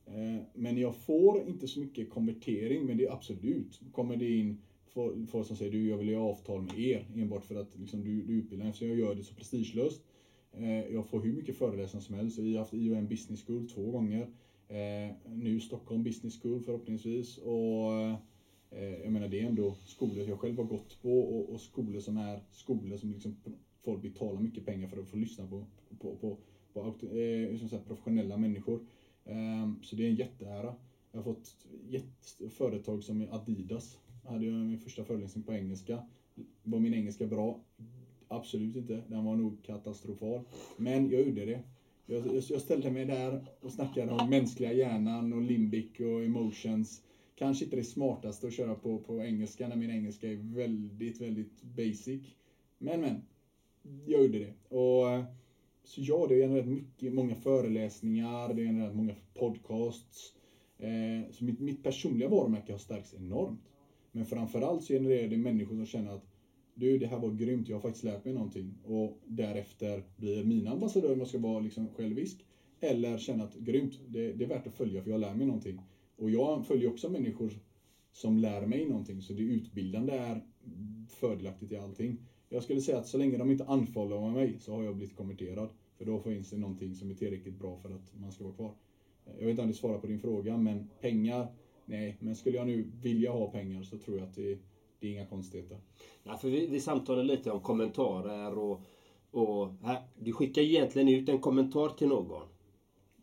Eh, 0.07 0.43
Men 0.55 0.79
jag 0.79 0.97
får 0.97 1.49
inte 1.49 1.69
så 1.69 1.81
mycket 1.81 2.11
konvertering, 2.11 2.87
men 2.87 2.97
det 2.97 3.05
är 3.07 3.13
absolut. 3.13 3.81
Kommer 3.93 4.17
det 4.17 4.37
in 4.37 4.59
folk 5.27 5.47
som 5.47 5.57
säger 5.57 5.73
du, 5.73 5.89
jag 5.89 5.97
vill 5.97 6.09
göra 6.09 6.23
avtal 6.23 6.63
med 6.63 6.79
er 6.79 7.07
enbart 7.15 7.45
för 7.45 7.55
att 7.55 7.79
liksom, 7.79 8.05
du, 8.05 8.23
du 8.23 8.35
utbildar. 8.35 8.67
Eftersom 8.67 8.89
jag 8.89 8.99
gör 8.99 9.15
det 9.15 9.23
så 9.23 9.35
prestigelöst. 9.35 10.03
Eh, 10.59 10.93
jag 10.93 11.07
får 11.07 11.21
hur 11.21 11.33
mycket 11.33 11.57
föreläsningar 11.57 12.03
som 12.03 12.15
helst. 12.15 12.39
Vi 12.39 12.53
har 12.53 12.59
haft 12.59 12.75
IOM 12.75 13.09
Business 13.09 13.47
School 13.47 13.69
två 13.69 13.91
gånger. 13.91 14.23
Eh, 14.69 15.15
nu 15.35 15.61
Stockholm 15.61 16.03
Business 16.03 16.43
School 16.43 16.61
förhoppningsvis. 16.63 17.39
Och 17.39 17.93
eh, 18.71 19.03
jag 19.03 19.13
menar 19.13 19.29
det 19.29 19.41
är 19.41 19.47
ändå 19.47 19.75
skolor 19.75 20.29
jag 20.29 20.39
själv 20.41 20.57
har 20.57 20.65
gått 20.65 21.03
på 21.03 21.21
och, 21.21 21.55
och 21.55 21.61
skolor 21.61 22.01
som 22.01 22.17
är 22.17 22.41
skolor 22.51 22.97
som 22.97 23.13
liksom 23.13 23.37
folk 23.85 24.03
betalar 24.03 24.41
mycket 24.41 24.67
pengar 24.67 24.89
för 24.89 25.01
att 25.01 25.09
få 25.09 25.17
lyssna 25.17 25.47
på, 25.47 25.67
på, 25.99 26.17
på, 26.17 26.39
på 26.73 26.95
professionella 27.87 28.37
människor. 28.37 28.87
Ehm, 29.25 29.83
så 29.83 29.97
det 29.97 30.05
är 30.05 30.09
en 30.09 30.15
jätteära. 30.15 30.75
Jag 31.13 31.19
har 31.19 31.25
fått 31.25 31.67
företag 32.51 33.03
som 33.03 33.29
Adidas. 33.31 33.99
Jag 34.25 34.31
hade 34.31 34.47
jag 34.47 34.67
min 34.67 34.79
första 34.79 35.05
föreläsning 35.05 35.45
på 35.45 35.55
engelska. 35.55 36.03
Var 36.63 36.81
min 36.81 36.95
engelska 36.95 37.27
bra? 37.27 37.61
Absolut 38.29 38.77
inte. 38.77 39.03
Den 39.09 39.25
var 39.25 39.37
nog 39.37 39.63
katastrofal. 39.63 40.41
Men 40.77 41.11
jag 41.11 41.23
gjorde 41.23 41.45
det. 41.45 41.61
Jag, 42.07 42.27
jag- 42.27 42.43
jag 42.51 42.61
ställde 42.61 42.91
mig 42.91 43.05
där 43.05 43.45
och 43.61 43.73
snackade 43.73 44.13
om 44.13 44.31
mänskliga 44.31 44.73
hjärnan 44.73 45.33
och 45.33 45.43
limbic 45.43 46.01
och 46.01 46.25
emotions. 46.25 47.03
Kanske 47.37 47.65
inte 47.65 47.77
det 47.77 47.85
smartaste 47.85 48.47
att 48.47 48.53
köra 48.53 48.75
på, 48.75 48.99
på 48.99 49.23
engelska 49.25 49.69
när 49.69 49.77
min 49.77 49.91
engelska 49.91 50.29
är 50.33 50.55
väldigt, 50.57 51.21
väldigt 51.21 51.63
basic. 51.63 52.23
Men, 52.79 53.01
men. 53.01 53.23
Jag 54.07 54.23
gjorde 54.23 54.39
det. 54.39 54.75
Och 54.77 55.25
så 55.85 56.01
ja, 56.01 56.27
det 56.29 56.35
har 56.35 56.41
genererat 56.41 56.67
mycket, 56.69 57.13
många 57.15 57.35
föreläsningar, 57.35 58.49
det 58.49 58.55
har 58.55 58.73
genererat 58.73 58.97
många 58.97 59.15
podcasts. 59.35 60.33
Eh, 60.79 61.31
så 61.33 61.45
mitt, 61.45 61.61
mitt 61.61 61.83
personliga 61.83 62.29
varumärke 62.29 62.73
har 62.73 62.79
stärkts 62.79 63.15
enormt. 63.15 63.61
Men 64.13 64.27
framförallt 64.27 64.83
så 64.85 64.93
genererar 64.93 65.29
det 65.29 65.37
människor 65.37 65.75
som 65.77 65.87
känner 65.87 66.13
att 66.15 66.25
du, 66.75 66.99
det 66.99 67.07
här 67.07 67.19
var 67.19 67.31
grymt, 67.31 67.69
jag 67.69 67.77
har 67.77 67.81
faktiskt 67.81 68.05
lärt 68.05 68.25
mig 68.25 68.35
någonting. 68.35 68.75
Och 68.85 69.19
därefter 69.27 70.03
blir 70.17 70.45
mina 70.45 70.71
ambassadörer 70.71 71.13
om 71.13 71.19
jag 71.19 71.29
ska 71.29 71.39
vara 71.39 71.61
liksom 71.61 71.89
självisk. 71.89 72.47
Eller 72.81 73.19
känna 73.19 73.45
att 73.45 73.55
grymt, 73.55 74.01
det, 74.09 74.33
det 74.33 74.45
är 74.45 74.49
värt 74.49 74.67
att 74.67 74.75
följa 74.75 75.03
för 75.03 75.11
jag 75.11 75.21
lär 75.21 75.35
mig 75.35 75.47
någonting. 75.47 75.81
Och 76.17 76.31
jag 76.31 76.67
följer 76.67 76.89
också 76.89 77.09
människor 77.09 77.53
som 78.13 78.39
lär 78.39 78.67
mig 78.67 78.87
någonting. 78.87 79.23
Så 79.23 79.33
det 79.33 79.43
utbildande 79.43 80.13
är 80.13 80.43
fördelaktigt 81.09 81.73
i 81.73 81.77
allting. 81.77 82.19
Jag 82.49 82.63
skulle 82.63 82.81
säga 82.81 82.99
att 82.99 83.07
så 83.07 83.19
länge 83.19 83.39
de 83.39 83.51
inte 83.51 83.65
anfaller 83.65 84.31
mig 84.31 84.59
så 84.59 84.75
har 84.75 84.83
jag 84.83 84.97
blivit 84.97 85.17
konverterad. 85.17 85.69
För 85.99 86.05
då 86.05 86.21
finns 86.21 86.51
det 86.51 86.57
någonting 86.57 86.95
som 86.95 87.11
är 87.11 87.15
tillräckligt 87.15 87.59
bra 87.59 87.77
för 87.77 87.91
att 87.91 88.13
man 88.21 88.33
ska 88.33 88.45
vara 88.45 88.55
kvar. 88.55 88.75
Jag 89.25 89.47
vet 89.47 89.51
inte 89.51 89.63
om 89.63 89.69
det 89.69 89.75
svarar 89.75 89.99
på 89.99 90.07
din 90.07 90.19
fråga, 90.19 90.57
men 90.57 90.89
pengar, 91.01 91.47
nej. 91.85 92.17
Men 92.21 92.37
skulle 92.37 92.57
jag 92.57 92.67
nu 92.67 92.91
vilja 93.03 93.31
ha 93.33 93.51
pengar 93.51 93.83
så 93.83 93.99
tror 93.99 94.19
jag 94.19 94.29
att 94.29 94.35
det, 94.35 94.59
det 95.05 95.09
är 95.09 95.13
inga 95.13 95.27
konstigheter. 95.27 95.79
Ja, 96.23 96.37
för 96.37 96.49
vi, 96.49 96.67
vi 96.67 96.81
samtalade 96.81 97.27
lite 97.27 97.51
om 97.51 97.61
kommentarer 97.61 98.59
och, 98.59 98.81
och 99.31 99.69
här, 99.83 100.03
du 100.19 100.33
skickar 100.33 100.63
egentligen 100.63 101.09
ut 101.09 101.29
en 101.29 101.39
kommentar 101.39 101.89
till 101.89 102.09
någon. 102.09 102.47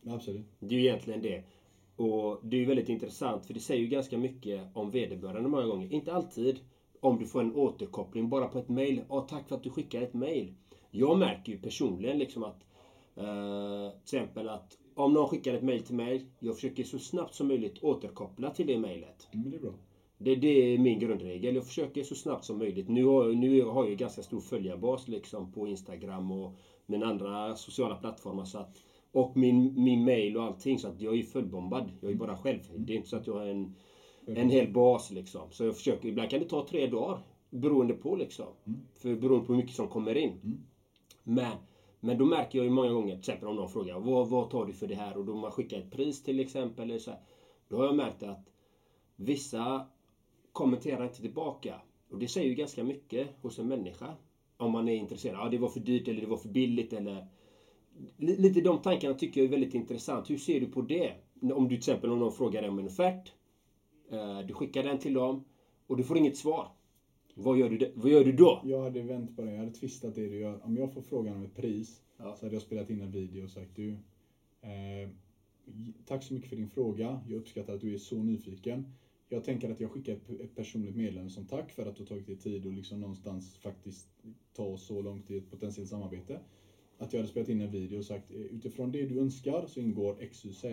Absolut. 0.07 0.45
Det 0.59 0.75
är 0.75 0.79
ju 0.79 0.85
egentligen 0.85 1.21
det. 1.21 1.43
Och 1.95 2.39
det 2.43 2.55
är 2.55 2.59
ju 2.59 2.65
väldigt 2.65 2.89
intressant 2.89 3.45
för 3.45 3.53
det 3.53 3.59
säger 3.59 3.81
ju 3.81 3.87
ganska 3.87 4.17
mycket 4.17 4.67
om 4.73 4.91
vederbörande 4.91 5.49
många 5.49 5.65
gånger. 5.65 5.93
Inte 5.93 6.13
alltid 6.13 6.59
om 6.99 7.19
du 7.19 7.25
får 7.25 7.39
en 7.39 7.55
återkoppling 7.55 8.29
bara 8.29 8.47
på 8.47 8.57
ett 8.57 8.69
mail. 8.69 9.01
Ja, 9.09 9.21
tack 9.21 9.47
för 9.47 9.55
att 9.55 9.63
du 9.63 9.69
skickar 9.69 10.01
ett 10.01 10.13
mail. 10.13 10.53
Jag 10.91 11.17
märker 11.17 11.51
ju 11.51 11.57
personligen 11.57 12.17
liksom 12.17 12.43
att 12.43 12.63
eh, 13.15 13.89
till 13.91 14.17
exempel 14.17 14.49
att 14.49 14.77
om 14.95 15.13
någon 15.13 15.27
skickar 15.27 15.53
ett 15.53 15.63
mail 15.63 15.83
till 15.83 15.95
mig, 15.95 16.25
jag 16.39 16.55
försöker 16.55 16.83
så 16.83 16.99
snabbt 16.99 17.35
som 17.35 17.47
möjligt 17.47 17.83
återkoppla 17.83 18.49
till 18.49 18.67
det 18.67 18.77
mailet. 18.77 19.27
Men 19.31 19.49
det 19.49 19.57
är 19.57 19.61
bra. 19.61 19.73
Det, 20.23 20.35
det 20.35 20.73
är 20.73 20.77
min 20.77 20.99
grundregel. 20.99 21.55
Jag 21.55 21.65
försöker 21.65 22.03
så 22.03 22.15
snabbt 22.15 22.45
som 22.45 22.57
möjligt. 22.57 22.89
Nu 22.89 23.05
har, 23.05 23.27
nu 23.27 23.63
har 23.63 23.83
jag 23.83 23.89
ju 23.89 23.95
ganska 23.95 24.21
stor 24.23 24.41
följarbas 24.41 25.07
liksom 25.07 25.51
på 25.51 25.67
Instagram 25.67 26.31
och 26.31 26.55
mina 26.85 27.05
andra 27.05 27.55
sociala 27.55 27.95
plattformar. 27.95 28.45
Så 28.45 28.57
att, 28.57 28.77
och 29.11 29.37
min, 29.37 29.83
min 29.83 30.03
mail 30.03 30.37
och 30.37 30.43
allting. 30.43 30.79
Så 30.79 30.87
att 30.87 31.01
jag 31.01 31.13
är 31.13 31.17
ju 31.17 31.23
fullbombad. 31.23 31.91
Jag 32.01 32.11
är 32.11 32.15
bara 32.15 32.37
själv. 32.37 32.59
Det 32.77 32.93
är 32.93 32.97
inte 32.97 33.09
så 33.09 33.17
att 33.17 33.27
jag 33.27 33.33
har 33.33 33.45
en, 33.45 33.75
en 34.25 34.49
hel 34.49 34.73
bas 34.73 35.11
liksom. 35.11 35.51
Så 35.51 35.63
jag 35.63 35.75
försöker. 35.75 36.09
Ibland 36.09 36.29
kan 36.29 36.39
det 36.39 36.49
ta 36.49 36.67
tre 36.67 36.87
dagar. 36.87 37.19
Beroende 37.49 37.93
på 37.93 38.15
liksom. 38.15 38.47
För 38.93 39.15
beroende 39.15 39.45
på 39.45 39.53
hur 39.53 39.61
mycket 39.61 39.75
som 39.75 39.87
kommer 39.87 40.17
in. 40.17 40.63
Men, 41.23 41.57
men 41.99 42.17
då 42.17 42.25
märker 42.25 42.59
jag 42.59 42.65
ju 42.65 42.71
många 42.71 42.91
gånger, 42.91 43.11
till 43.11 43.19
exempel 43.19 43.47
om 43.47 43.55
någon 43.55 43.69
frågar 43.69 43.99
vad, 43.99 44.29
vad 44.29 44.49
tar 44.49 44.65
du 44.65 44.73
för 44.73 44.87
det 44.87 44.95
här? 44.95 45.17
Och 45.17 45.25
då 45.25 45.35
man 45.35 45.51
skickar 45.51 45.77
ett 45.77 45.91
pris 45.91 46.23
till 46.23 46.39
exempel. 46.39 46.89
Eller 46.89 46.99
så 46.99 47.11
här, 47.11 47.19
då 47.67 47.77
har 47.77 47.85
jag 47.85 47.95
märkt 47.95 48.23
att 48.23 48.49
vissa 49.15 49.87
kommenterar 50.51 51.03
inte 51.03 51.21
tillbaka. 51.21 51.81
Och 52.09 52.19
det 52.19 52.27
säger 52.27 52.47
ju 52.49 52.55
ganska 52.55 52.83
mycket 52.83 53.27
hos 53.41 53.59
en 53.59 53.67
människa. 53.67 54.15
Om 54.57 54.71
man 54.71 54.87
är 54.89 54.95
intresserad. 54.95 55.35
Ja, 55.39 55.49
det 55.49 55.57
var 55.57 55.69
för 55.69 55.79
dyrt 55.79 56.07
eller 56.07 56.21
det 56.21 56.27
var 56.27 56.37
för 56.37 56.49
billigt 56.49 56.93
eller... 56.93 57.27
Li- 58.17 58.37
Lite 58.37 58.61
de 58.61 58.81
tankarna 58.81 59.13
tycker 59.13 59.41
jag 59.41 59.45
är 59.47 59.51
väldigt 59.51 59.73
intressant. 59.73 60.29
Hur 60.29 60.37
ser 60.37 60.59
du 60.59 60.67
på 60.67 60.81
det? 60.81 61.13
Om 61.41 61.63
du 61.63 61.69
till 61.69 61.77
exempel 61.77 62.09
om 62.09 62.19
någon 62.19 62.31
frågar 62.31 62.61
dig 62.61 62.69
om 62.69 62.79
en 62.79 62.85
offert. 62.85 63.31
eh, 64.11 64.39
Du 64.39 64.53
skickar 64.53 64.83
den 64.83 64.99
till 64.99 65.13
dem 65.13 65.43
och 65.87 65.97
du 65.97 66.03
får 66.03 66.17
inget 66.17 66.37
svar. 66.37 66.67
Vad 67.35 67.57
gör 67.57 67.69
du, 67.69 67.91
vad 67.95 68.11
gör 68.11 68.23
du 68.23 68.31
då? 68.31 68.61
Jag 68.63 68.81
hade 68.83 69.01
vänt 69.01 69.35
på 69.35 69.41
det, 69.41 69.51
jag 69.51 69.59
hade 69.59 69.71
twistat 69.71 70.15
det 70.15 70.27
du 70.29 70.39
gör. 70.39 70.65
Om 70.65 70.77
jag 70.77 70.93
får 70.93 71.01
frågan 71.01 71.35
om 71.35 71.43
ett 71.43 71.55
pris 71.55 72.01
Ja. 72.17 72.35
så 72.35 72.45
hade 72.45 72.55
jag 72.55 72.61
spelat 72.61 72.89
in 72.89 73.01
en 73.01 73.11
video 73.11 73.43
och 73.43 73.49
sagt 73.49 73.75
du, 73.75 73.89
eh, 74.61 75.09
tack 76.05 76.23
så 76.23 76.33
mycket 76.33 76.49
för 76.49 76.55
din 76.55 76.69
fråga. 76.69 77.21
Jag 77.27 77.37
uppskattar 77.37 77.73
att 77.73 77.81
du 77.81 77.93
är 77.93 77.97
så 77.97 78.23
nyfiken. 78.23 78.93
Jag 79.33 79.43
tänker 79.43 79.69
att 79.69 79.79
jag 79.79 79.91
skickar 79.91 80.13
ett, 80.13 80.55
personligt 80.55 80.95
meddelande 80.95 81.29
som 81.29 81.45
tack 81.45 81.71
för 81.71 81.85
att 81.85 81.95
du 81.95 82.03
har 82.03 82.07
tagit 82.07 82.27
dig 82.27 82.35
tid 82.35 82.65
och 82.65 82.73
liksom 82.73 82.99
någonstans 82.99 83.57
faktiskt 83.57 84.09
ta 84.53 84.63
oss 84.63 84.85
så 84.85 85.01
långt 85.01 85.31
i 85.31 85.37
ett 85.37 85.51
potentiellt 85.51 85.89
samarbete. 85.89 86.39
Att 86.97 87.13
jag 87.13 87.19
hade 87.19 87.31
spelat 87.31 87.49
in 87.49 87.61
en 87.61 87.71
video 87.71 87.97
och 87.97 88.05
sagt 88.05 88.31
eh, 88.31 88.37
utifrån 88.37 88.91
det 88.91 89.05
du 89.05 89.19
önskar 89.19 89.65
så 89.67 89.79
ingår 89.79 90.25
XYZ 90.25 90.65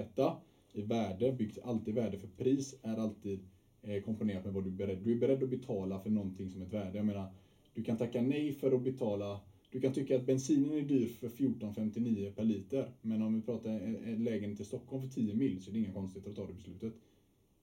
i 0.72 0.82
värde, 0.82 1.32
byggt 1.32 1.58
alltid 1.62 1.94
värde 1.94 2.18
för 2.18 2.26
pris 2.26 2.74
är 2.82 2.96
alltid 2.96 3.40
eh, 3.82 4.02
komponerat 4.02 4.44
med 4.44 4.52
vad 4.52 4.64
du 4.64 4.70
är 4.70 4.74
beredd. 4.74 4.98
Du 4.98 5.12
är 5.12 5.16
beredd 5.16 5.42
att 5.42 5.50
betala 5.50 5.98
för 5.98 6.10
någonting 6.10 6.48
som 6.48 6.62
ett 6.62 6.72
värde. 6.72 6.98
Jag 6.98 7.06
menar, 7.06 7.32
du 7.74 7.82
kan 7.82 7.96
tacka 7.96 8.20
nej 8.20 8.52
för 8.52 8.72
att 8.72 8.84
betala 8.84 9.40
du 9.70 9.80
kan 9.80 9.92
tycka 9.92 10.16
att 10.16 10.26
bensinen 10.26 10.72
är 10.72 10.82
dyr 10.82 11.06
för 11.06 11.28
14,59 11.28 12.30
per 12.30 12.44
liter. 12.44 12.90
Men 13.00 13.22
om 13.22 13.34
vi 13.34 13.40
pratar 13.40 14.16
lägenhet 14.16 14.56
till 14.56 14.66
Stockholm 14.66 15.02
för 15.02 15.08
10 15.08 15.34
mil 15.34 15.60
så 15.60 15.70
är 15.70 15.72
det 15.72 15.78
inga 15.78 15.92
konstigheter 15.92 16.30
att 16.30 16.36
ta 16.36 16.46
det 16.46 16.52
beslutet. 16.52 16.92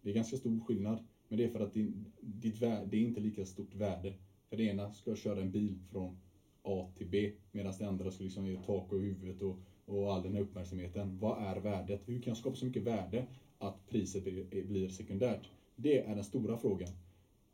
Det 0.06 0.12
är 0.12 0.14
ganska 0.14 0.38
stor 0.38 0.60
skillnad. 0.60 1.00
Men 1.28 1.38
det 1.38 1.44
är 1.44 1.50
för 1.50 1.60
att 1.60 1.74
din, 1.74 2.06
ditt 2.22 2.62
värde, 2.62 2.86
det 2.92 2.98
är 2.98 3.02
inte 3.02 3.20
lika 3.22 3.46
stort 3.46 3.76
värde. 3.76 4.14
För 4.50 4.58
det 4.58 4.64
ena 4.64 4.94
ska 4.94 5.16
köra 5.16 5.42
en 5.42 5.52
bil 5.52 5.80
från 5.92 6.18
A 6.62 6.94
till 6.98 7.08
B. 7.08 7.32
Medan 7.52 7.74
det 7.80 7.88
andra 7.88 8.12
ska 8.12 8.24
liksom 8.24 8.48
ge 8.48 8.58
tak 8.66 8.94
över 8.94 9.04
huvudet 9.04 9.42
och, 9.42 9.60
och 9.86 10.14
all 10.14 10.24
den 10.24 10.34
här 10.34 10.42
uppmärksamheten. 10.42 11.20
Vad 11.20 11.44
är 11.44 11.62
värdet? 11.62 12.02
Hur 12.06 12.22
kan 12.22 12.32
jag 12.32 12.38
skapa 12.38 12.56
så 12.56 12.66
mycket 12.66 12.84
värde 12.84 13.26
att 13.58 13.90
priset 13.90 14.24
blir, 14.24 14.64
blir 14.64 14.88
sekundärt? 14.88 15.50
Det 15.76 15.98
är 15.98 16.16
den 16.16 16.24
stora 16.24 16.58
frågan. 16.58 16.90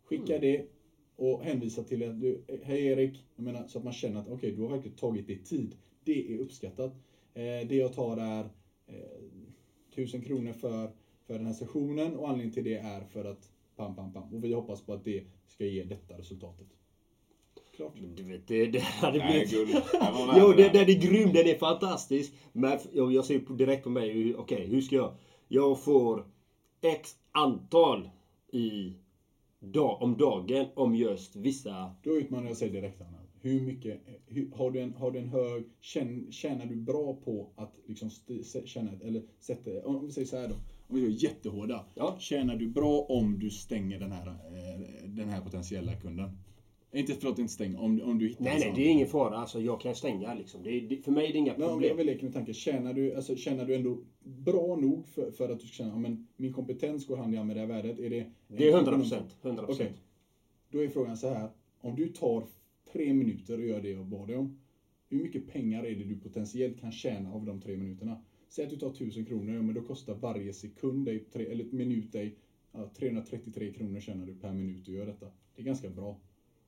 Skicka 0.04 0.39
det 0.39 0.66
och 1.16 1.43
hänvisa 1.43 1.84
till 1.84 2.04
att 2.04 2.22
du, 2.22 2.41
hej 2.64 2.86
Erik, 2.86 3.26
jag 3.36 3.43
menar, 3.43 3.68
så 3.68 3.78
att 3.78 3.84
man 3.84 3.93
känner 3.93 4.20
att 4.20 4.28
okej, 4.28 4.52
du 4.52 4.62
har 4.62 4.70
verkligen 4.70 4.97
tagit 4.97 5.28
dig 5.28 5.43
tid. 5.43 5.76
Det 6.04 6.34
är 6.34 6.38
uppskattat. 6.38 6.91
Eh, 7.34 7.68
det 7.68 7.76
jag 7.76 7.93
tar 7.93 8.18
är 8.18 8.49
eh, 8.88 8.95
1000 9.91 10.22
kronor 10.22 10.54
för, 10.54 10.91
för 11.26 11.38
den 11.38 11.46
här 11.46 11.54
sessionen 11.54 12.16
och 12.16 12.28
anledningen 12.30 12.54
till 12.54 12.64
det 12.64 12.76
är 12.76 13.04
för 13.04 13.26
att 13.26 13.50
pam, 13.76 13.96
pam, 13.96 14.14
pam. 14.14 14.34
Och 14.34 14.44
vi 14.44 14.54
hoppas 14.54 14.82
på 14.82 14.94
att 14.94 15.04
det 15.04 15.24
ska 15.48 15.66
ge 15.66 15.84
detta 15.84 16.18
resultatet. 16.18 16.68
Klart. 17.76 17.94
Du 18.16 18.24
vet, 18.24 18.48
det, 18.48 18.68
det 18.68 18.80
hade 18.80 19.20
blivit... 19.20 19.52
jo, 20.38 20.54
det, 20.58 20.70
den 20.74 20.90
är 20.90 21.02
grym. 21.02 21.34
Den 21.34 21.48
är 21.48 21.56
fantastisk. 21.56 22.34
Men 22.54 22.78
jag, 22.94 23.12
jag 23.12 23.26
ser 23.26 23.58
direkt 23.58 23.84
på 23.84 23.90
mig. 23.90 24.36
Okej, 24.36 24.68
hur 24.68 24.82
ska 24.82 24.96
jag... 24.96 25.12
Jag 25.48 25.80
får 25.80 26.26
X 26.82 27.16
antal 27.32 28.10
i 28.52 28.94
dag, 29.60 30.02
om 30.02 30.18
dagen 30.18 30.66
om 30.74 30.96
just 30.96 31.36
vissa... 31.36 31.92
Då 32.04 32.18
utmanar 32.18 32.48
jag 32.48 32.58
sig 32.58 32.70
direkt 32.70 33.02
Anna. 33.02 33.18
Hur 33.42 33.62
mycket, 33.62 34.02
hur, 34.26 34.48
har, 34.52 34.70
du 34.72 34.80
en, 34.82 34.94
har 34.94 35.12
du 35.12 35.20
en 35.20 35.26
hög, 35.26 35.64
känn, 35.80 36.32
tjänar 36.32 36.66
du 36.66 36.76
bra 36.76 37.14
på 37.14 37.50
att 37.56 37.80
liksom 37.86 38.08
st, 38.08 38.44
se- 38.44 38.68
känna, 38.68 38.92
ett- 38.92 39.02
eller 39.02 39.22
sätta, 39.40 39.86
om 39.86 40.06
vi 40.06 40.12
säger 40.12 40.28
så 40.28 40.38
här 40.38 40.48
då. 40.48 40.56
Om 40.92 40.98
vi 40.98 41.06
är 41.06 41.10
jättehårda. 41.10 41.86
Ja. 41.96 42.16
Tjänar 42.20 42.56
du 42.56 42.68
bra 42.68 43.00
om 43.10 43.39
du 43.39 43.50
stänger 43.50 44.00
den 44.00 44.12
här, 44.12 44.28
eh, 44.28 45.10
den 45.10 45.30
här 45.30 45.42
potentiella 45.42 45.96
kunden? 45.96 46.30
Inte 46.94 47.14
förlåt, 47.14 47.39
inte 47.39 47.54
stäng. 47.54 47.76
Om, 47.76 48.02
om 48.02 48.20
du 48.20 48.28
hittar 48.28 48.44
Nej, 48.44 48.60
nej, 48.60 48.74
det 48.76 48.82
är 48.82 48.89
ingen 48.89 49.08
fara. 49.08 49.38
Alltså, 49.38 49.62
jag 49.62 49.82
kan 49.82 49.96
stänga 49.96 50.34
liksom. 50.34 50.64
Det, 50.64 50.70
är- 50.70 51.02
för 51.02 51.12
mig 51.12 51.28
är 51.28 51.32
det 51.34 51.38
inga 51.38 51.54
Nej, 51.58 51.68
om 51.68 51.74
problem. 51.74 51.98
vi 51.98 52.04
leker 52.04 52.24
med 52.24 52.34
tanken, 52.34 52.54
tjänar 52.54 52.94
du, 52.94 53.16
alltså, 53.16 53.36
tjänar 53.36 53.66
du 53.66 53.76
ändå 53.76 53.98
bra 54.24 54.76
nog 54.76 55.08
för, 55.08 55.32
för 55.32 55.50
att 55.50 55.60
du 55.60 55.68
ska 55.68 55.84
känna 55.84 56.08
att 56.08 56.18
min 56.38 56.54
kompetens 56.54 57.08
går 57.08 57.18
hand 57.18 57.34
i 57.34 57.38
hand 57.38 57.48
med 57.48 57.56
det 57.56 57.60
här 57.60 57.68
värdet? 57.68 58.00
Är 58.00 58.10
det, 58.10 58.26
Det 58.48 58.68
är 58.68 58.74
100 58.74 58.92
procent. 58.98 59.38
100 59.42 59.66
Okej. 59.70 59.94
Då 60.72 60.84
är 60.84 60.88
frågan 60.88 61.18
så 61.18 61.34
här. 61.34 61.50
Om 61.82 61.96
du 61.96 62.08
tar 62.08 62.44
tre 62.94 63.14
minuter 63.14 63.58
och 63.60 63.66
gör 63.66 63.82
det 63.82 63.89
jag 63.89 64.06
bad 64.06 64.28
dig 64.28 64.38
om. 64.38 64.60
Hur 65.10 65.24
mycket 65.24 65.48
pengar 65.48 65.84
är 65.84 65.96
det 65.96 66.04
du 66.04 66.20
potentiellt 66.20 66.80
kan 66.80 66.92
tjäna 66.92 67.34
av 67.34 67.46
de 67.46 67.62
tre 67.62 67.78
minuterna? 67.78 68.22
Säg 68.52 68.64
att 68.66 68.70
du 68.70 68.78
tar 68.78 68.89
1000 68.89 69.26
kronor, 69.26 69.56
ja, 69.56 69.62
men 69.62 69.76
då 69.76 69.82
kostar 69.82 70.14
varje 70.14 70.54
sekund 70.54 71.06
dig, 71.06 71.20
tre, 71.34 71.52
eller 71.52 71.66
minut 71.66 72.12
dig, 72.12 72.36
ja, 72.72 72.89
333 72.97 73.74
kronor 73.74 73.99
tjänar 73.99 74.26
du 74.26 74.34
per 74.34 74.54
minut 74.54 74.86
du 74.86 74.91
gör 74.91 75.06
detta. 75.06 75.26
Det 75.56 75.62
är 75.62 75.66
ganska 75.66 75.89
bra. 75.89 76.18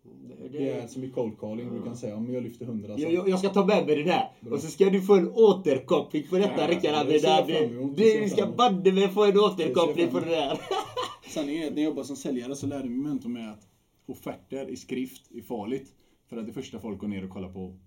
Det, 0.03 0.49
Det 0.49 0.69
är 0.69 0.87
som 0.87 1.03
i 1.03 1.09
cold 1.09 1.39
calling, 1.39 1.73
du 1.73 1.83
kan 1.83 1.97
säga 1.97 2.15
om 2.15 2.33
jag 2.33 2.43
lyfter 2.43 2.65
100 2.65 2.97
så... 2.97 3.03
jag, 3.03 3.29
jag, 3.29 3.39
ska 3.39 3.49
ta 3.49 3.65
med 3.65 3.85
mig 3.85 3.95
det 3.95 4.03
där. 4.03 4.51
Och 4.51 4.59
så 4.59 4.67
ska 4.67 4.89
du 4.89 5.01
få 5.01 5.15
en 5.15 5.27
återkoppling 5.27 6.27
på 6.29 6.37
detta 6.37 6.61
Ja, 6.61 6.67
Rickard. 6.67 7.07
det 7.07 7.11
Det 7.11 7.53
det, 7.53 7.67
det 7.67 7.95
det, 7.95 8.19
vi 8.19 8.29
ska 8.29 8.47
banne 8.47 8.91
mig 8.91 9.09
få 9.09 9.23
en 9.23 9.39
återkoppling 9.39 10.11
på 10.11 10.19
det 10.19 10.29
där. 10.29 10.59
Sanningen 11.29 11.63
är 11.63 11.67
att 11.67 11.73
när 11.73 11.81
jag 11.81 11.89
jobbade 11.89 12.07
som 12.07 12.15
säljare 12.15 12.55
så 12.55 12.67
lärde 12.67 12.89
mig 12.89 12.97
mentor 12.97 13.29
med 13.29 13.51
att 13.51 13.67
offerter 14.05 14.69
i 14.69 14.75
skrift 14.75 15.31
är 15.31 15.41
farligt. 15.41 15.93
För 16.27 16.37
att 16.37 16.45
det 16.45 16.53
första 16.53 16.79
folk 16.79 16.99
går 16.99 17.07
ner 17.07 17.23
och 17.23 17.29
kollar 17.29 17.49
på 17.49 17.77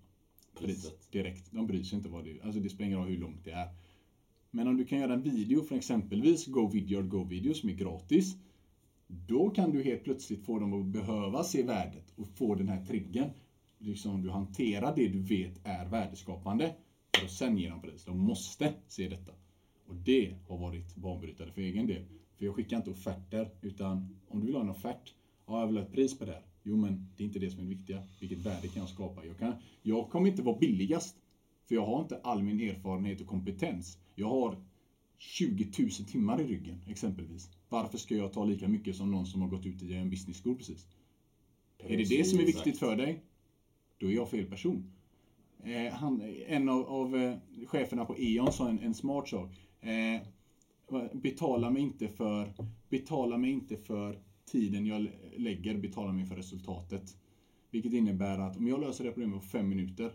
priset 0.59 1.11
direkt. 1.11 1.51
De 1.51 1.67
bryr 1.67 1.83
sig 1.83 1.97
inte 1.97 2.09
vad 2.09 2.23
det 2.23 2.31
är. 2.31 2.45
Alltså 2.45 2.59
det 2.59 2.69
spelar 2.69 2.87
ingen 2.87 2.99
roll 2.99 3.07
hur 3.07 3.17
långt 3.17 3.45
det 3.45 3.51
är. 3.51 3.67
Men 4.57 4.67
om 4.67 4.77
du 4.77 4.85
kan 4.85 4.99
göra 4.99 5.13
en 5.13 5.21
video 5.21 5.63
från 5.63 5.77
exempelvis 5.77 6.45
GoVideo 6.47 7.01
GoVideo 7.01 7.19
Go 7.19 7.23
Video 7.23 7.53
som 7.53 7.69
är 7.69 7.73
gratis. 7.73 8.35
Då 9.07 9.49
kan 9.49 9.71
du 9.71 9.83
helt 9.83 10.03
plötsligt 10.03 10.45
få 10.45 10.59
dem 10.59 10.73
att 10.73 10.85
behöva 10.85 11.43
se 11.43 11.63
värdet 11.63 12.13
och 12.15 12.27
få 12.27 12.55
den 12.55 12.69
här 12.69 12.85
triggern. 12.85 13.29
Liksom 13.77 14.21
du 14.21 14.29
hanterar 14.29 14.95
det 14.95 15.07
du 15.07 15.19
vet 15.19 15.59
är 15.63 15.85
värdeskapande 15.85 16.75
för 17.17 17.25
att 17.25 17.31
sen 17.31 17.57
ge 17.57 17.69
dem 17.69 17.81
pris. 17.81 18.05
De 18.05 18.19
måste 18.19 18.73
se 18.87 19.09
detta. 19.09 19.31
Och 19.87 19.95
det 19.95 20.35
har 20.47 20.57
varit 20.57 20.95
banbrytande 20.95 21.53
för 21.53 21.61
egen 21.61 21.87
del. 21.87 22.05
För 22.37 22.45
jag 22.45 22.55
skickar 22.55 22.77
inte 22.77 22.89
offerter, 22.89 23.49
utan 23.61 24.17
om 24.27 24.39
du 24.39 24.45
vill 24.45 24.55
ha 24.55 24.61
en 24.61 24.69
offert, 24.69 25.13
ja 25.45 25.59
jag 25.59 25.67
vill 25.67 25.77
ha 25.77 25.83
ett 25.83 25.91
pris 25.91 26.19
på 26.19 26.25
det 26.25 26.31
här. 26.31 26.45
Jo 26.63 26.77
men 26.77 27.07
det 27.17 27.23
är 27.23 27.25
inte 27.25 27.39
det 27.39 27.49
som 27.49 27.59
är 27.59 27.63
det 27.63 27.69
viktiga. 27.69 28.03
Vilket 28.19 28.39
värde 28.39 28.67
kan 28.67 28.79
jag 28.79 28.89
skapa? 28.89 29.25
Jag, 29.25 29.37
kan, 29.37 29.53
jag 29.81 30.09
kommer 30.09 30.27
inte 30.27 30.41
vara 30.41 30.57
billigast. 30.57 31.17
För 31.67 31.75
jag 31.75 31.85
har 31.85 32.01
inte 32.01 32.19
all 32.23 32.43
min 32.43 32.59
erfarenhet 32.59 33.21
och 33.21 33.27
kompetens. 33.27 33.97
Jag 34.19 34.29
har 34.29 34.57
20 35.17 35.71
000 35.79 35.89
timmar 35.91 36.41
i 36.41 36.43
ryggen 36.43 36.81
exempelvis. 36.87 37.49
Varför 37.69 37.97
ska 37.97 38.15
jag 38.15 38.33
ta 38.33 38.45
lika 38.45 38.67
mycket 38.67 38.95
som 38.95 39.11
någon 39.11 39.25
som 39.25 39.41
har 39.41 39.49
gått 39.49 39.65
ut 39.65 39.83
i 39.83 39.93
en 39.93 40.09
business 40.09 40.41
school 40.43 40.57
precis? 40.57 40.87
Är 41.77 41.97
det 41.97 42.03
det 42.03 42.23
som 42.23 42.39
är 42.39 42.45
viktigt 42.45 42.79
för 42.79 42.95
dig? 42.95 43.23
Då 43.97 44.07
är 44.07 44.11
jag 44.11 44.29
fel 44.29 44.45
person. 44.45 44.91
Eh, 45.63 45.93
han, 45.93 46.21
en 46.47 46.69
av, 46.69 46.85
av 46.87 47.15
eh, 47.15 47.35
cheferna 47.67 48.05
på 48.05 48.15
E.ON 48.17 48.51
sa 48.51 48.69
en, 48.69 48.79
en 48.79 48.93
smart 48.93 49.27
sak. 49.27 49.49
Eh, 49.81 50.21
betala 51.13 51.69
mig 51.69 51.81
inte 51.81 52.07
för 52.07 52.53
betala 52.89 53.37
mig 53.37 53.51
inte 53.51 53.77
för 53.77 54.19
tiden 54.45 54.85
jag 54.85 55.01
lä- 55.01 55.11
lägger, 55.37 55.77
betala 55.77 56.13
mig 56.13 56.25
för 56.25 56.35
resultatet. 56.35 57.17
Vilket 57.71 57.93
innebär 57.93 58.37
att 58.37 58.57
om 58.57 58.67
jag 58.67 58.79
löser 58.81 59.03
det 59.03 59.11
problemet 59.11 59.41
på 59.41 59.47
fem 59.47 59.69
minuter 59.69 60.11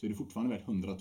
så 0.00 0.06
är 0.06 0.10
det 0.10 0.16
fortfarande 0.16 0.54
värt 0.54 0.68
100 0.68 0.88
000. 0.90 0.98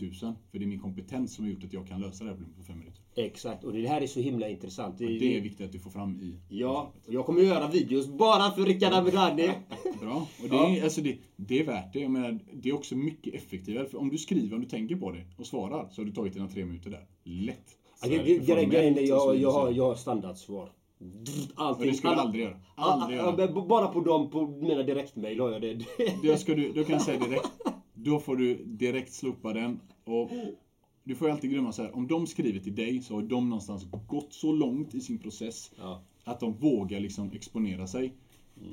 För 0.51 0.59
det 0.59 0.65
är 0.65 0.67
min 0.67 0.79
kompetens 0.79 1.35
som 1.35 1.45
har 1.45 1.51
gjort 1.51 1.63
att 1.63 1.73
jag 1.73 1.87
kan 1.87 2.01
lösa 2.01 2.23
det 2.23 2.29
här 2.29 2.37
problemet 2.37 2.57
på 2.57 2.63
fem 2.63 2.79
minuter. 2.79 3.01
Exakt, 3.15 3.63
och 3.63 3.73
det 3.73 3.87
här 3.87 4.01
är 4.01 4.07
så 4.07 4.19
himla 4.19 4.49
intressant. 4.49 5.01
Och 5.01 5.07
det 5.07 5.37
är 5.37 5.41
viktigt 5.41 5.65
att 5.65 5.71
du 5.71 5.79
får 5.79 5.89
fram 5.89 6.19
i 6.21 6.39
Ja, 6.49 6.93
jag 7.07 7.25
kommer 7.25 7.41
göra 7.41 7.67
videos 7.67 8.07
bara 8.07 8.51
för 8.51 8.61
Rickard 8.61 8.93
Amirani. 8.93 9.49
Bra. 10.01 10.27
Och 10.43 10.49
det, 10.49 10.55
är, 10.55 10.83
alltså 10.83 11.01
det, 11.01 11.17
det 11.35 11.59
är 11.59 11.63
värt 11.65 11.93
det. 11.93 11.99
Jag 11.99 12.11
menar, 12.11 12.39
det 12.53 12.69
är 12.69 12.73
också 12.73 12.95
mycket 12.95 13.33
effektivare. 13.33 13.85
För 13.85 13.97
om 13.97 14.09
du 14.09 14.17
skriver, 14.17 14.55
om 14.55 14.61
du 14.61 14.67
tänker 14.67 14.95
på 14.95 15.11
det 15.11 15.25
och 15.37 15.45
svarar 15.45 15.89
så 15.91 16.01
har 16.01 16.05
du 16.05 16.11
tagit 16.11 16.33
dina 16.33 16.47
tre 16.47 16.65
minuter 16.65 16.89
där. 16.89 17.05
Lätt. 17.23 17.77
Ja, 18.01 18.07
Grejen 18.07 18.97
är, 18.97 19.01
jag, 19.01 19.37
jag, 19.37 19.51
har, 19.51 19.71
jag 19.71 19.83
har 19.83 19.95
standardsvar. 19.95 20.71
Allting. 21.55 21.81
Och 21.81 21.91
det 21.91 21.97
ska 21.97 22.09
du 22.09 22.15
aldrig 22.15 22.43
göra. 22.43 22.59
Aldrig 22.75 23.19
ja, 23.19 23.23
göra. 23.23 23.53
men 23.53 23.67
Bara 23.67 23.87
på 23.87 23.99
dem, 23.99 24.29
på 24.29 24.47
mina 24.47 24.83
direktmail 24.83 25.39
har 25.39 25.51
jag 25.51 25.61
det. 25.61 25.85
Det 26.21 26.37
ska 26.37 26.55
du, 26.55 26.71
då 26.71 26.83
kan 26.83 26.93
jag 26.93 27.01
säga 27.01 27.19
direkt. 27.19 27.49
Då 28.03 28.19
får 28.19 28.35
du 28.35 28.63
direkt 28.65 29.13
slopa 29.13 29.53
den. 29.53 29.79
Och 30.03 30.31
du 31.03 31.15
får 31.15 31.27
ju 31.27 31.31
alltid 31.33 31.49
glömma 31.49 31.71
så 31.71 31.83
här. 31.83 31.95
Om 31.95 32.07
de 32.07 32.27
skriver 32.27 32.59
till 32.59 32.75
dig 32.75 33.01
så 33.01 33.15
har 33.15 33.21
de 33.21 33.49
någonstans 33.49 33.87
gått 34.07 34.33
så 34.33 34.53
långt 34.53 34.95
i 34.95 35.01
sin 35.01 35.17
process 35.17 35.71
Ja. 35.77 36.03
att 36.23 36.39
de 36.39 36.53
vågar 36.53 36.99
liksom 36.99 37.31
exponera 37.31 37.87
sig. 37.87 38.13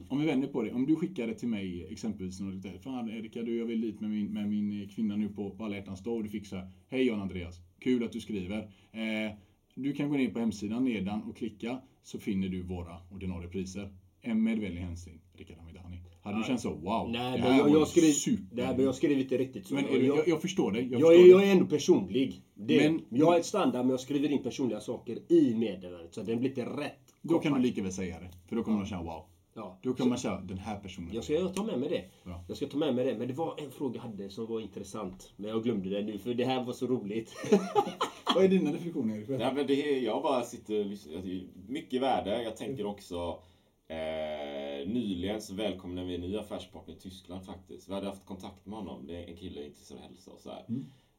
Om 0.08 0.20
vi 0.20 0.26
vänder 0.26 0.48
på 0.48 0.62
det. 0.62 0.72
Om 0.72 0.86
du 0.86 0.96
skickar 0.96 1.26
det 1.26 1.34
till 1.34 1.48
mig 1.48 1.86
exempelvis. 1.90 2.40
något 2.40 2.62
där, 2.62 2.78
Fan 2.78 3.10
Erika, 3.10 3.42
du, 3.42 3.58
jag 3.58 3.66
vill 3.66 3.80
dit 3.80 4.00
med 4.00 4.10
min, 4.10 4.26
med 4.32 4.48
min 4.48 4.88
kvinna 4.88 5.16
nu 5.16 5.28
på, 5.28 5.50
på 5.50 5.64
alla 5.64 5.76
hjärtans 5.76 6.00
dag. 6.02 6.14
Och 6.16 6.22
du 6.22 6.28
fick 6.28 6.46
så 6.46 6.56
här. 6.56 6.70
Hej 6.88 7.06
Jan 7.06 7.20
Andreas. 7.20 7.60
Kul 7.78 8.04
att 8.04 8.12
du 8.12 8.20
skriver. 8.20 8.58
Eh, 8.92 9.32
du 9.74 9.92
kan 9.92 10.08
gå 10.10 10.16
ner 10.16 10.30
på 10.30 10.38
hemsidan 10.38 10.84
nedan 10.84 11.22
och 11.22 11.36
klicka. 11.36 11.80
Så 12.02 12.18
finner 12.18 12.48
du 12.48 12.62
våra 12.62 12.96
ordinarie 13.10 13.48
priser. 13.48 13.92
En 14.20 14.42
med 14.42 14.58
vänlig 14.58 14.80
hälsning. 14.80 15.20
Rickard 15.34 15.56
Hamidani. 15.58 15.96
Hade 16.24 16.38
du 16.38 16.44
känt 16.44 16.60
så? 16.60 16.70
Wow. 16.70 17.10
Nej, 17.10 17.32
det 17.32 17.42
men 17.42 17.52
här 17.52 17.58
jag, 17.58 17.70
jag, 17.70 17.80
ju 17.80 17.86
skriver, 17.86 18.12
super. 18.12 18.56
nej, 18.56 18.76
men 18.76 18.84
jag 18.84 18.94
skriver 18.94 19.20
inte 19.20 19.38
riktigt 19.38 19.66
så. 19.66 19.74
Men 19.74 19.84
Och 19.84 19.96
jag, 19.96 20.28
jag, 20.28 20.42
förstår 20.42 20.72
dig. 20.72 20.88
Jag, 20.92 21.00
Jag 21.00 21.14
är, 21.14 21.30
jag 21.30 21.44
är 21.44 21.52
ändå 21.52 21.66
personlig. 21.66 22.42
Det, 22.54 22.90
Men- 22.90 23.04
jag 23.08 23.26
har 23.26 23.38
ett 23.38 23.46
standard 23.46 23.80
men 23.80 23.90
jag 23.90 24.00
skriver 24.00 24.32
in 24.32 24.42
personliga 24.42 24.80
saker 24.80 25.32
i 25.32 25.54
meddelandet 25.54 26.14
så 26.14 26.22
den 26.22 26.38
blir 26.38 26.50
inte 26.50 26.64
rätt. 26.64 27.14
Då 27.22 27.38
kan 27.38 27.52
du 27.52 27.60
lika 27.60 27.82
väl 27.82 27.92
säga 27.92 28.20
det. 28.20 28.30
För 28.48 28.56
då 28.56 28.62
kommer 28.62 28.78
man 28.78 28.86
känna 28.86 29.02
wow. 29.02 29.22
Ja. 29.54 29.78
Då 29.82 29.94
kan 29.94 30.08
man 30.08 30.18
säga 30.18 30.40
den 30.40 30.58
här 30.58 30.76
personen. 30.76 31.10
Jag 31.12 31.24
ska 31.24 31.48
ta 31.48 31.62
med 31.64 31.78
mig 31.78 31.88
det. 31.88 32.04
Ja. 32.24 32.44
Jag 32.48 32.56
ska 32.56 32.66
ta 32.66 32.76
med 32.76 32.94
mig 32.94 33.04
det. 33.04 33.18
Men 33.18 33.28
det 33.28 33.34
var 33.34 33.54
en 33.60 33.70
fråga 33.70 33.94
jag 33.94 34.02
hade 34.02 34.30
som 34.30 34.46
var 34.46 34.60
intressant. 34.60 35.32
Men 35.36 35.50
jag 35.50 35.62
glömde 35.62 35.88
det 35.88 36.02
nu 36.02 36.18
för 36.18 36.34
det 36.34 36.44
här 36.44 36.64
var 36.64 36.72
så 36.72 36.86
roligt. 36.86 37.34
Vad 38.34 38.44
är 38.44 38.48
dina 38.48 38.72
reflektioner 38.72 39.16
Erik? 39.16 39.28
Nej, 39.28 39.52
men 39.54 39.66
det 39.66 39.74
är, 39.74 40.00
jag 40.00 40.22
bara 40.22 40.42
sitter 40.42 40.80
och 40.80 40.86
lyssnar. 40.86 41.12
Är 41.14 41.42
Mycket 41.68 42.02
värde. 42.02 42.42
Jag 42.42 42.56
tänker 42.56 42.86
också 42.86 43.42
eh, 43.88 44.73
nyligen 44.86 45.42
så 45.42 45.54
välkomnade 45.54 46.06
vi 46.06 46.14
en 46.14 46.20
ny 46.20 46.36
affärspartner 46.36 46.94
i 46.94 46.98
Tyskland 46.98 47.46
faktiskt. 47.46 47.88
Vi 47.88 47.94
hade 47.94 48.06
haft 48.06 48.24
kontakt 48.24 48.66
med 48.66 48.78
honom. 48.78 49.06
Det 49.06 49.16
är 49.16 49.28
en 49.28 49.36
kille 49.36 49.66
intresserad 49.66 50.00
av 50.00 50.08
hälsa 50.08 50.30
och 50.30 50.40
så 50.40 50.50
här. 50.50 50.64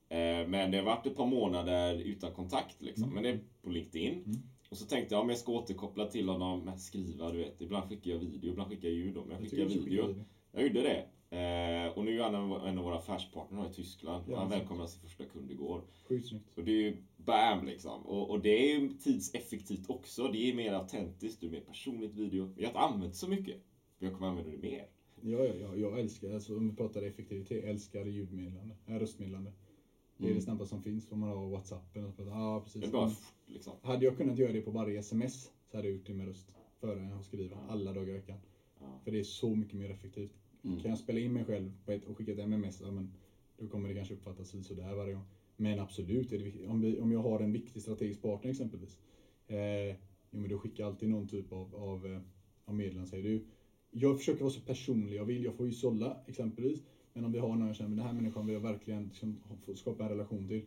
Eh, 0.09 0.47
men 0.47 0.71
det 0.71 0.77
har 0.77 0.85
varit 0.85 1.05
ett 1.05 1.15
par 1.15 1.25
månader 1.25 1.95
utan 1.95 2.33
kontakt 2.33 2.81
liksom. 2.81 3.09
Men 3.13 3.23
det 3.23 3.29
är 3.29 3.39
på 3.61 3.69
LinkedIn. 3.69 4.23
Och 4.69 4.77
så 4.77 4.85
tänkte 4.85 5.15
jag 5.15 5.21
om 5.21 5.29
jag 5.29 5.37
ska 5.37 5.51
återkoppla 5.51 6.05
till 6.05 6.29
honom 6.29 6.71
skriva, 6.77 7.31
du 7.31 7.37
vet. 7.37 7.61
Ibland 7.61 7.89
skickar 7.89 8.11
jag 8.11 8.19
video, 8.19 8.51
ibland 8.51 8.69
skickar 8.69 8.87
jag 8.87 8.97
ljud. 8.97 9.15
Men 9.15 9.29
jag 9.29 9.39
skickar 9.39 9.65
video. 9.65 10.15
Jag 10.51 10.63
gjorde 10.63 10.81
det. 10.81 11.05
Eh, 11.35 11.97
och 11.97 12.05
nu 12.05 12.19
är 12.19 12.23
han 12.23 12.35
en 12.35 12.77
av 12.77 12.83
våra 12.83 12.95
affärspartner 12.95 13.69
i 13.69 13.73
Tyskland. 13.73 14.23
Ja, 14.29 14.39
han 14.39 14.49
välkomnade 14.49 14.89
sin 14.89 15.01
första 15.01 15.25
kund 15.25 15.51
igår. 15.51 15.81
Sjukt 16.07 16.27
snyggt. 16.27 16.57
Och 16.57 16.63
det 16.63 16.71
är 16.71 16.81
ju 16.81 16.97
bam 17.17 17.65
liksom. 17.65 18.05
Och, 18.05 18.29
och 18.29 18.39
det 18.39 18.49
är 18.49 18.79
ju 18.79 18.89
tidseffektivt 18.89 19.89
också. 19.89 20.27
Det 20.27 20.49
är 20.49 20.55
mer 20.55 20.73
autentiskt, 20.73 21.41
det 21.41 21.47
är 21.47 21.51
mer 21.51 21.61
personligt 21.61 22.13
video. 22.13 22.53
Jag 22.57 22.63
har 22.63 22.67
inte 22.67 22.79
använt 22.79 23.15
så 23.15 23.27
mycket. 23.27 23.55
Men 23.99 24.09
jag 24.09 24.17
kommer 24.17 24.29
använda 24.31 24.51
det 24.51 24.57
mer. 24.57 24.87
Ja, 25.21 25.39
ja, 25.39 25.53
ja, 25.61 25.75
jag 25.75 25.99
älskar, 25.99 26.33
alltså, 26.33 26.57
om 26.57 26.69
vi 26.69 26.75
pratar 26.75 27.01
effektivitet, 27.01 27.63
jag 27.63 27.69
älskar 27.69 28.05
ljudmeddelande, 28.05 28.75
äh, 28.85 28.93
röstmeddelande. 28.93 29.53
Det 30.17 30.29
är 30.29 30.33
det 30.33 30.41
snabbaste 30.41 30.69
som 30.69 30.83
finns 30.83 31.11
om 31.11 31.19
man 31.19 31.29
har 31.29 31.49
Whatsappen. 31.49 32.05
Och 32.05 32.27
ja, 32.27 32.61
precis. 32.63 32.81
Det 32.81 32.91
bara 32.91 33.11
liksom. 33.45 33.73
Hade 33.81 34.05
jag 34.05 34.17
kunnat 34.17 34.37
göra 34.37 34.51
det 34.51 34.61
på 34.61 34.71
varje 34.71 34.99
sms 34.99 35.51
så 35.71 35.77
hade 35.77 35.87
jag 35.87 35.97
gjort 35.97 36.07
det 36.07 36.13
med 36.13 36.27
röst. 36.27 36.55
Före 36.79 37.15
att 37.19 37.25
skriva, 37.25 37.57
alla 37.69 37.93
dagar 37.93 38.09
i 38.09 38.13
veckan. 38.13 38.37
För 39.03 39.11
det 39.11 39.19
är 39.19 39.23
så 39.23 39.55
mycket 39.55 39.75
mer 39.75 39.91
effektivt. 39.91 40.44
Kan 40.65 40.89
jag 40.89 40.99
spela 40.99 41.19
in 41.19 41.33
mig 41.33 41.45
själv 41.45 41.71
ett, 41.87 42.05
och 42.05 42.17
skicka 42.17 42.31
ett 42.31 42.39
MMS, 42.39 42.81
ja, 42.81 42.91
men 42.91 43.11
då 43.57 43.67
kommer 43.67 43.89
det 43.89 43.95
kanske 43.95 44.13
uppfattas 44.13 44.65
sådär 44.67 44.95
varje 44.95 45.13
gång. 45.13 45.25
Men 45.57 45.79
absolut, 45.79 46.31
är 46.31 46.39
det, 46.39 46.67
om, 46.67 46.81
vi, 46.81 46.99
om 46.99 47.11
jag 47.11 47.19
har 47.19 47.39
en 47.39 47.51
viktig 47.51 47.81
strategisk 47.81 48.21
partner 48.21 48.51
exempelvis. 48.51 48.99
Eh, 49.47 49.87
jo, 50.31 50.39
men 50.39 50.49
då 50.49 50.57
skickar 50.57 50.83
jag 50.83 50.91
alltid 50.91 51.09
någon 51.09 51.27
typ 51.27 51.51
av, 51.51 51.75
av, 51.75 52.05
eh, 52.05 52.19
av 52.65 52.75
meddelande. 52.75 53.09
Säger 53.09 53.23
du, 53.23 53.45
jag 53.91 54.17
försöker 54.17 54.41
vara 54.41 54.53
så 54.53 54.61
personlig 54.61 55.17
jag 55.17 55.25
vill. 55.25 55.43
Jag 55.43 55.55
får 55.55 55.65
ju 55.65 55.71
sålla 55.73 56.17
exempelvis. 56.27 56.83
Men 57.13 57.25
om 57.25 57.31
vi 57.31 57.39
har 57.39 57.47
någon 57.47 57.67
jag 57.67 57.75
känner, 57.75 57.89
men 57.89 57.97
den 57.97 58.07
här 58.07 58.13
människan 58.13 58.45
vill 58.45 58.53
jag 58.53 58.61
verkligen 58.61 59.03
liksom, 59.03 59.39
skapa 59.75 60.03
en 60.03 60.09
relation 60.09 60.47
till. 60.47 60.65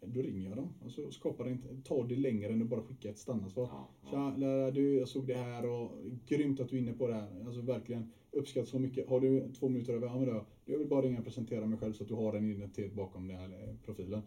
Då 0.00 0.22
ringer 0.22 0.48
jag 0.48 0.56
dem. 0.56 0.68
Och 0.84 0.90
så 0.90 1.10
skapar 1.10 1.44
det 1.44 1.50
inte, 1.50 1.68
tar 1.84 2.04
det 2.04 2.16
längre 2.16 2.52
än 2.52 2.62
att 2.62 2.68
bara 2.68 2.82
skicka 2.82 3.10
ett 3.10 3.18
standardsvar. 3.18 3.68
Ja, 3.72 3.88
ja. 4.02 4.10
Tja, 4.10 4.36
Lara, 4.36 4.70
du, 4.70 4.94
jag 4.94 5.08
såg 5.08 5.26
det 5.26 5.34
här 5.34 5.66
och 5.66 5.90
grymt 6.26 6.60
att 6.60 6.68
du 6.68 6.76
är 6.76 6.80
inne 6.80 6.92
på 6.92 7.06
det 7.06 7.14
här. 7.14 7.44
Alltså 7.46 7.60
verkligen 7.60 8.10
uppskattat 8.38 8.68
så 8.68 8.78
mycket. 8.78 9.08
Har 9.08 9.20
du 9.20 9.52
två 9.52 9.68
minuter 9.68 9.92
över? 9.94 10.06
Ja, 10.06 10.18
men 10.18 10.28
då, 10.28 10.46
jag 10.64 10.78
vill 10.78 10.88
bara 10.88 11.02
ringa 11.02 11.18
och 11.18 11.24
presentera 11.24 11.66
mig 11.66 11.78
själv 11.78 11.92
så 11.92 12.02
att 12.02 12.08
du 12.08 12.14
har 12.14 12.34
en 12.34 12.50
identitet 12.50 12.94
bakom 12.94 13.28
den 13.28 13.36
här 13.36 13.48
eh, 13.48 13.74
profilen. 13.84 14.22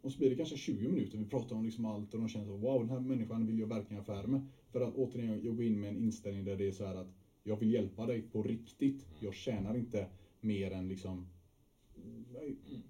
Och 0.00 0.12
så 0.12 0.18
blir 0.18 0.30
det 0.30 0.36
kanske 0.36 0.56
20 0.56 0.88
minuter. 0.88 1.18
Vi 1.18 1.24
pratar 1.24 1.56
om 1.56 1.64
liksom 1.64 1.84
allt 1.84 2.14
och 2.14 2.20
de 2.20 2.28
känner 2.28 2.46
så 2.46 2.56
wow, 2.56 2.80
den 2.80 2.90
här 2.90 3.00
människan 3.00 3.46
vill 3.46 3.58
jag 3.58 3.66
verkligen 3.66 4.00
affär 4.00 4.26
med. 4.26 4.46
För 4.72 4.80
att 4.80 4.94
återigen, 4.94 5.40
jag 5.44 5.56
går 5.56 5.64
in 5.64 5.80
med 5.80 5.90
en 5.90 5.96
inställning 5.96 6.44
där 6.44 6.56
det 6.56 6.68
är 6.68 6.72
så 6.72 6.86
här 6.86 6.94
att 6.94 7.14
jag 7.42 7.56
vill 7.56 7.72
hjälpa 7.72 8.06
dig 8.06 8.22
på 8.22 8.42
riktigt. 8.42 9.06
Jag 9.20 9.34
tjänar 9.34 9.76
inte 9.76 10.06
mer 10.40 10.70
än 10.70 10.88
liksom 10.88 11.26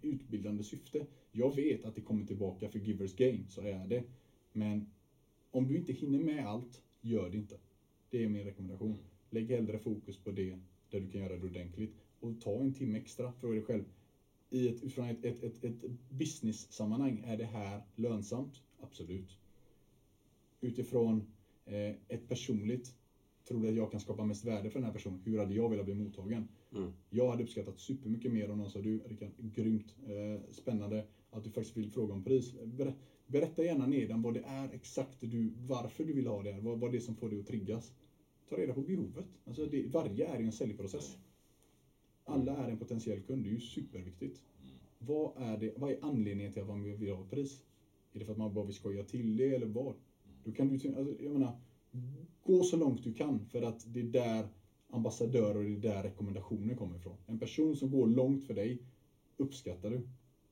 utbildande 0.03 0.63
syfte. 0.63 1.07
Jag 1.33 1.57
vet 1.57 1.85
att 1.85 1.95
det 1.95 2.01
kommer 2.01 2.27
tillbaka 2.27 2.69
för 2.69 2.79
givers 2.79 3.17
gain, 3.17 3.45
så 3.49 3.61
är 3.61 3.87
det. 3.87 4.03
Men 4.53 4.91
om 5.51 5.69
du 5.69 5.77
inte 5.77 5.93
hinner 5.93 6.19
med 6.19 6.47
allt, 6.47 6.83
gör 7.01 7.31
det 7.31 7.37
inte. 7.37 7.57
Det 8.11 8.25
är 8.25 8.29
min 8.29 8.45
rekommendation. 8.45 8.99
Lägg 9.31 9.51
hellre 9.51 9.79
fokus 9.79 10.19
på 10.19 10.31
det 10.31 10.59
där 10.91 11.01
du 11.01 11.11
kan 11.11 11.21
göra 11.21 11.37
det 11.37 11.47
ordentligt. 11.47 11.95
Och 12.21 12.41
ta 12.41 12.61
en 12.61 12.73
timme 12.73 12.99
extra, 12.99 13.33
fråga 13.33 13.55
dig 13.55 13.63
själv. 13.63 13.85
I 14.51 14.69
ett, 14.69 14.75
utifrån 14.75 15.09
ett, 15.09 15.25
ett, 15.25 15.45
ett, 15.45 15.65
ett 15.65 15.91
business-sammanhang, 16.11 17.23
är 17.27 17.37
det 17.37 17.45
här 17.45 17.83
lönsamt? 17.95 18.63
Absolut. 18.81 19.39
Utifrån 20.61 21.33
eh, 21.65 21.95
ett 22.09 22.29
personligt, 22.29 22.95
tror 23.49 23.63
du 23.63 23.69
att 23.69 23.75
jag 23.75 23.91
kan 23.91 24.01
skapa 24.01 24.25
mest 24.25 24.45
värde 24.45 24.71
för 24.71 24.79
den 24.79 24.87
här 24.87 24.93
personen? 24.93 25.21
Hur 25.25 25.39
hade 25.39 25.55
jag 25.55 25.69
velat 25.69 25.85
bli 25.85 25.95
mottagen? 25.95 26.49
Jag 27.11 27.31
hade 27.31 27.43
uppskattat 27.43 27.79
supermycket 27.79 28.33
mer 28.33 28.51
om 28.51 28.59
någon 28.59 28.71
sa 28.71 28.81
du 28.81 28.99
Rickard, 28.99 29.31
grymt, 29.37 29.95
eh, 30.07 30.53
spännande 30.53 31.07
att 31.31 31.45
du 31.45 31.51
faktiskt 31.51 31.77
vill 31.77 31.91
fråga 31.91 32.15
om 32.15 32.25
pris. 32.25 32.55
Ber, 32.65 32.95
berätta 33.27 33.65
gärna 33.65 33.87
nedan 33.87 34.23
vad 34.23 34.35
det 34.35 34.43
är 34.47 34.69
exakt 34.73 35.21
du, 35.21 35.53
varför 35.57 36.05
du 36.05 36.13
vill 36.13 36.27
ha 36.27 36.43
det 36.43 36.53
här, 36.53 36.61
vad, 36.61 36.81
vad 36.81 36.93
det 36.93 36.99
är 36.99 37.01
som 37.01 37.15
får 37.15 37.31
dig 37.31 37.41
att 37.41 37.47
triggas. 37.47 37.93
Ta 38.49 38.57
reda 38.57 38.75
på 38.75 38.81
behovet. 38.81 39.27
Alltså 39.45 39.67
det, 39.67 39.87
varje 39.87 40.27
är 40.27 40.39
ju 40.39 40.45
en 40.45 40.53
säljprocess. 40.53 41.19
Alla 42.25 42.57
är 42.57 42.71
en 42.71 42.79
potentiell 42.79 43.21
kund, 43.21 43.45
det 43.45 43.49
är 43.49 43.53
ju 43.53 43.61
superviktigt. 43.61 44.43
Vad 44.99 45.33
är, 45.37 45.59
det, 45.59 45.73
vad 45.77 45.91
är 45.91 45.99
anledningen 46.03 46.53
till 46.53 46.63
att 46.63 46.69
man 46.69 46.99
vill 46.99 47.11
ha 47.13 47.25
ett 47.25 47.31
pris? 47.31 47.65
Är 48.13 48.19
det 48.19 48.25
för 48.25 48.33
att 48.33 48.39
man 48.39 48.55
bara 48.55 48.65
vill 48.65 48.75
skoja 48.75 49.05
till 49.05 49.37
det 49.37 49.55
eller 49.55 49.67
vad? 49.67 49.95
Då 50.45 50.53
kan 50.53 50.69
du, 50.69 50.75
alltså, 50.75 51.23
jag 51.23 51.33
menar, 51.33 51.61
gå 52.43 52.63
så 52.63 52.77
långt 52.77 53.05
du 53.05 53.15
kan 53.15 53.47
för 53.47 53.63
att 53.63 53.95
det 53.95 54.01
är 54.01 54.05
där 54.05 54.49
ambassadörer 54.91 55.57
och 55.57 55.65
det 55.65 55.71
är 55.89 55.95
där 55.95 56.03
rekommendationer 56.03 56.75
kommer 56.75 56.97
ifrån. 56.97 57.17
En 57.27 57.39
person 57.39 57.77
som 57.77 57.91
går 57.91 58.07
långt 58.07 58.45
för 58.45 58.55
dig 58.55 58.83
uppskattar 59.37 59.91
du. 59.91 60.01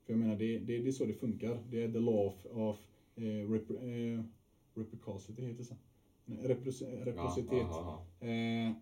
För 0.04 0.12
jag 0.12 0.18
menar, 0.18 0.36
det, 0.36 0.58
det, 0.58 0.78
det 0.78 0.88
är 0.88 0.92
så 0.92 1.04
det 1.04 1.14
funkar. 1.14 1.62
Det 1.70 1.82
är 1.82 1.92
the 1.92 2.00
law 2.00 2.26
of, 2.26 2.46
of 2.46 2.78
eh, 3.16 3.50
rep, 3.50 3.70
eh, 3.70 4.24
heter 4.76 5.58
det 5.58 5.64
reciprocitet. 6.26 7.66
Ja, 7.70 8.06
Eh, 8.20 8.72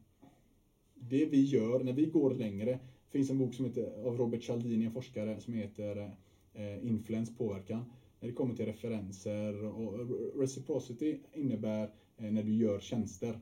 det 0.94 1.26
vi 1.26 1.44
gör 1.44 1.84
när 1.84 1.92
vi 1.92 2.06
går 2.06 2.34
längre. 2.34 2.70
Det 2.70 3.18
finns 3.18 3.30
en 3.30 3.38
bok 3.38 3.54
som 3.54 3.64
heter, 3.64 4.06
av 4.06 4.16
Robert 4.16 4.42
Cialdini, 4.42 4.84
en 4.84 4.92
forskare, 4.92 5.40
som 5.40 5.54
heter 5.54 6.10
eh, 6.54 6.86
Influens 6.86 7.36
påverkan. 7.36 7.84
När 8.20 8.28
det 8.28 8.34
kommer 8.34 8.54
till 8.54 8.66
referenser 8.66 9.64
och 9.64 9.98
reciprocity 10.40 11.18
innebär 11.32 11.90
eh, 12.16 12.30
när 12.30 12.42
du 12.42 12.54
gör 12.54 12.80
tjänster. 12.80 13.38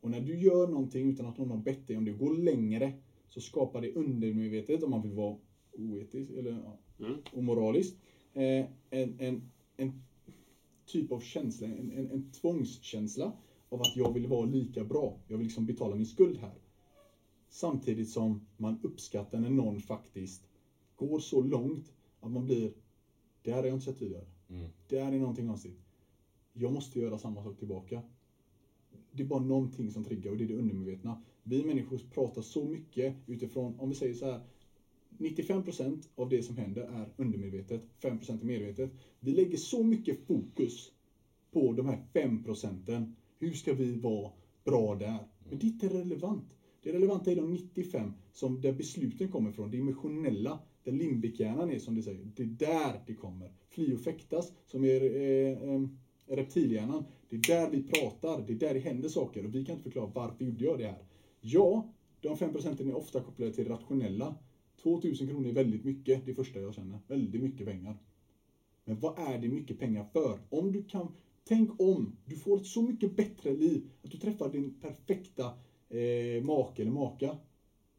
Och 0.00 0.10
när 0.10 0.20
du 0.20 0.38
gör 0.38 0.66
någonting 0.66 1.08
utan 1.08 1.26
att 1.26 1.38
någon 1.38 1.50
har 1.50 1.58
bett 1.58 1.86
dig 1.86 1.96
om 1.96 2.04
det, 2.04 2.12
går 2.12 2.34
längre, 2.34 2.92
så 3.28 3.40
skapar 3.40 3.80
det 3.80 3.92
undermedvetet, 3.92 4.82
om 4.82 4.90
man 4.90 5.02
vill 5.02 5.12
vara 5.12 5.36
oetisk 5.72 6.30
eller 6.30 6.62
ja, 6.98 7.06
omoralisk, 7.32 7.94
eh, 8.32 8.64
en, 8.90 9.20
en, 9.20 9.50
en 9.76 10.02
typ 10.86 11.12
av 11.12 11.20
känsla, 11.20 11.66
en, 11.66 11.92
en, 11.92 12.10
en 12.10 12.30
tvångskänsla 12.32 13.32
av 13.68 13.80
att 13.80 13.96
jag 13.96 14.12
vill 14.12 14.26
vara 14.26 14.44
lika 14.44 14.84
bra. 14.84 15.20
Jag 15.28 15.36
vill 15.36 15.46
liksom 15.46 15.66
betala 15.66 15.96
min 15.96 16.06
skuld 16.06 16.38
här. 16.38 16.58
Samtidigt 17.48 18.10
som 18.10 18.46
man 18.56 18.80
uppskattar 18.82 19.40
när 19.40 19.50
någon 19.50 19.80
faktiskt 19.80 20.48
går 20.96 21.18
så 21.18 21.40
långt 21.40 21.92
att 22.20 22.30
man 22.30 22.44
blir, 22.44 22.72
det 23.42 23.50
här 23.50 23.58
har 23.58 23.66
jag 23.66 23.74
inte 23.74 23.84
sett 23.84 23.98
tidigare. 23.98 24.26
Mm. 24.48 24.68
Det 24.88 25.00
här 25.00 25.12
är 25.12 25.18
någonting 25.18 25.46
konstigt. 25.46 25.78
Jag 26.52 26.72
måste 26.72 26.98
göra 26.98 27.18
samma 27.18 27.42
sak 27.42 27.58
tillbaka. 27.58 28.02
Det 29.10 29.22
är 29.22 29.26
bara 29.26 29.40
någonting 29.40 29.90
som 29.90 30.04
triggar 30.04 30.30
och 30.30 30.36
det 30.36 30.44
är 30.44 30.48
det 30.48 30.54
undermedvetna. 30.54 31.22
Vi 31.42 31.64
människor 31.64 32.00
pratar 32.10 32.42
så 32.42 32.64
mycket 32.64 33.14
utifrån, 33.26 33.74
om 33.78 33.88
vi 33.88 33.94
säger 33.94 34.14
så 34.14 34.26
här, 34.26 34.40
95% 35.18 36.08
av 36.14 36.28
det 36.28 36.42
som 36.42 36.56
händer 36.56 36.82
är 36.82 37.08
undermedvetet, 37.16 37.82
5% 38.00 38.40
är 38.40 38.44
medvetet. 38.44 38.90
Vi 39.20 39.32
lägger 39.32 39.56
så 39.56 39.82
mycket 39.82 40.26
fokus 40.26 40.92
på 41.52 41.72
de 41.72 41.86
här 41.86 41.98
5%. 42.12 43.12
Hur 43.38 43.52
ska 43.52 43.74
vi 43.74 43.94
vara 43.94 44.32
bra 44.64 44.94
där? 44.94 45.18
Men 45.48 45.58
det 45.58 45.66
är 45.66 45.68
inte 45.68 45.88
relevant. 45.88 46.56
Det 46.82 46.92
relevanta 46.92 47.30
är 47.30 47.36
de 47.36 47.50
95 47.50 48.12
som 48.32 48.60
där 48.60 48.72
besluten 48.72 49.28
kommer 49.28 49.52
från, 49.52 49.70
det 49.70 49.78
emotionella, 49.78 50.58
där 50.84 50.92
limbikhjärnan 50.92 51.70
är 51.70 51.78
som 51.78 51.94
det 51.94 52.02
säger. 52.02 52.30
Det 52.36 52.42
är 52.42 52.46
där 52.46 53.00
det 53.06 53.14
kommer. 53.14 53.52
Fly 53.68 53.94
och 53.94 54.00
fäktas, 54.00 54.52
som 54.66 54.84
är 54.84 55.02
eh, 55.02 55.74
eh, 55.74 55.82
reptilhjärnan. 56.26 57.04
Det 57.28 57.36
är 57.36 57.40
där 57.40 57.70
vi 57.70 57.82
pratar, 57.82 58.44
det 58.46 58.52
är 58.52 58.58
där 58.58 58.74
det 58.74 58.80
händer 58.80 59.08
saker 59.08 59.44
och 59.44 59.54
vi 59.54 59.64
kan 59.64 59.72
inte 59.72 59.82
förklara 59.82 60.10
varför 60.14 60.44
gjorde 60.44 60.64
jag 60.64 60.78
det 60.78 60.86
här. 60.86 61.04
Ja, 61.40 61.92
de 62.20 62.36
5 62.36 62.52
procenten 62.52 62.88
är 62.88 62.96
ofta 62.96 63.20
kopplade 63.20 63.52
till 63.52 63.64
det 63.64 63.70
rationella. 63.70 64.34
2000 64.82 65.28
kronor 65.28 65.48
är 65.48 65.52
väldigt 65.52 65.84
mycket, 65.84 66.26
det 66.26 66.34
första 66.34 66.60
jag 66.60 66.74
känner. 66.74 66.98
Väldigt 67.06 67.42
mycket 67.42 67.66
pengar. 67.66 67.96
Men 68.84 69.00
vad 69.00 69.18
är 69.18 69.38
det 69.38 69.48
mycket 69.48 69.78
pengar 69.78 70.04
för? 70.12 70.38
Om 70.48 70.72
du 70.72 70.82
kan, 70.82 71.08
tänk 71.44 71.80
om 71.80 72.16
du 72.24 72.36
får 72.36 72.56
ett 72.56 72.66
så 72.66 72.82
mycket 72.82 73.16
bättre 73.16 73.56
liv 73.56 73.90
att 74.02 74.10
du 74.10 74.18
träffar 74.18 74.52
din 74.52 74.74
perfekta 74.80 75.44
eh, 75.88 76.42
make 76.42 76.82
eller 76.82 76.92
maka. 76.92 77.36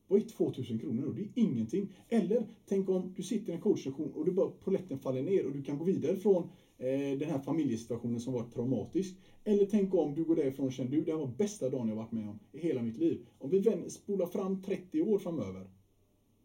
Vad 0.08 0.22
är 0.22 0.26
2000 0.26 0.80
kronor 0.80 1.06
då? 1.06 1.12
Det 1.12 1.22
är 1.22 1.30
ingenting. 1.36 1.94
Eller 2.10 2.48
tänk 2.66 2.90
om 2.90 3.14
du 3.16 3.24
sitter 3.24 3.52
i 3.52 3.56
en 3.56 3.62
coachsession 3.62 4.12
och 4.12 4.26
du 4.26 4.32
bara 4.32 4.50
poletten 4.50 5.00
faller 5.00 5.22
ner 5.22 5.46
och 5.46 5.52
du 5.52 5.64
kan 5.64 5.78
gå 5.78 5.84
vidare 5.84 6.16
från 6.16 6.44
eh, 6.78 7.18
den 7.20 7.30
här 7.30 7.40
familjesituationen 7.40 8.20
som 8.20 8.34
var 8.34 8.44
traumatisk. 8.44 9.16
Eller 9.44 9.66
tänk 9.66 9.94
om 9.94 10.16
du 10.16 10.24
går 10.24 10.36
därifrån 10.36 10.66
och 10.66 10.72
känner 10.72 10.92
du, 10.92 11.02
det 11.02 11.12
här 11.12 11.20
var 11.20 11.34
bästa 11.38 11.70
dagen 11.70 11.88
jag 11.88 11.96
varit 11.96 12.12
med 12.12 12.30
om 12.30 12.40
i 12.52 12.60
hela 12.60 12.82
mitt 12.82 12.98
liv. 12.98 13.26
Om 13.38 13.50
vi 13.50 13.64
spolar 13.90 14.26
fram 14.26 14.62
30 14.62 15.02
år 15.02 15.18
framöver. 15.18 15.68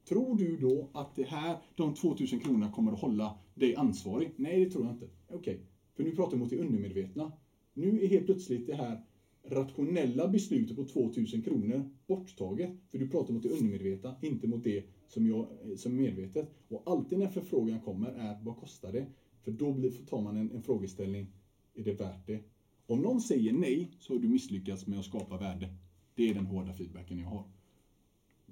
Tror 0.08 0.36
du 0.36 0.56
då 0.56 0.88
att 0.92 1.16
det 1.16 1.22
här, 1.22 1.56
de 1.74 1.94
2000 1.94 2.40
kronorna 2.40 2.72
kommer 2.72 2.92
att 2.92 3.00
hålla 3.00 3.38
dig 3.54 3.76
ansvarig? 3.76 4.30
Nej, 4.36 4.64
det 4.64 4.70
tror 4.70 4.84
jag 4.84 4.94
inte. 4.94 5.08
Okej, 5.28 5.38
okay. 5.38 5.58
för 5.94 6.04
nu 6.04 6.16
pratar 6.16 6.32
vi 6.32 6.38
mot 6.38 6.50
det 6.50 6.58
undermedvetna. 6.58 7.32
Nu 7.74 8.02
är 8.02 8.08
helt 8.08 8.26
plötsligt 8.26 8.66
det 8.66 8.74
här 8.74 9.02
rationella 9.44 10.28
beslutet 10.28 10.76
på 10.76 10.84
2000 10.84 11.42
kronor 11.42 11.90
borttaget. 12.06 12.70
För 12.90 12.98
du 12.98 13.08
pratar 13.08 13.34
mot 13.34 13.42
det 13.42 13.48
undermedvetna, 13.48 14.16
inte 14.22 14.46
mot 14.46 14.64
det 14.64 14.84
som, 15.08 15.26
jag, 15.26 15.38
eh, 15.38 15.76
som 15.76 15.92
är 15.92 16.02
medvetet. 16.02 16.50
Och 16.68 16.82
alltid 16.86 17.18
när 17.18 17.28
förfrågan 17.28 17.80
kommer 17.80 18.08
är, 18.08 18.38
vad 18.42 18.56
kostar 18.56 18.92
det? 18.92 19.06
För 19.44 19.50
då 19.50 19.72
blir, 19.72 19.90
tar 19.90 20.20
man 20.20 20.36
en, 20.36 20.50
en 20.50 20.62
frågeställning, 20.62 21.26
är 21.74 21.84
det 21.84 21.92
värt 21.92 22.26
det? 22.26 22.40
Om 22.86 23.02
någon 23.02 23.20
säger 23.20 23.52
nej, 23.52 23.90
så 23.98 24.12
har 24.12 24.20
du 24.20 24.28
misslyckats 24.28 24.86
med 24.86 24.98
att 24.98 25.04
skapa 25.04 25.36
värde. 25.36 25.68
Det 26.14 26.30
är 26.30 26.34
den 26.34 26.46
hårda 26.46 26.72
feedbacken 26.72 27.18
jag 27.18 27.26
har. 27.26 27.44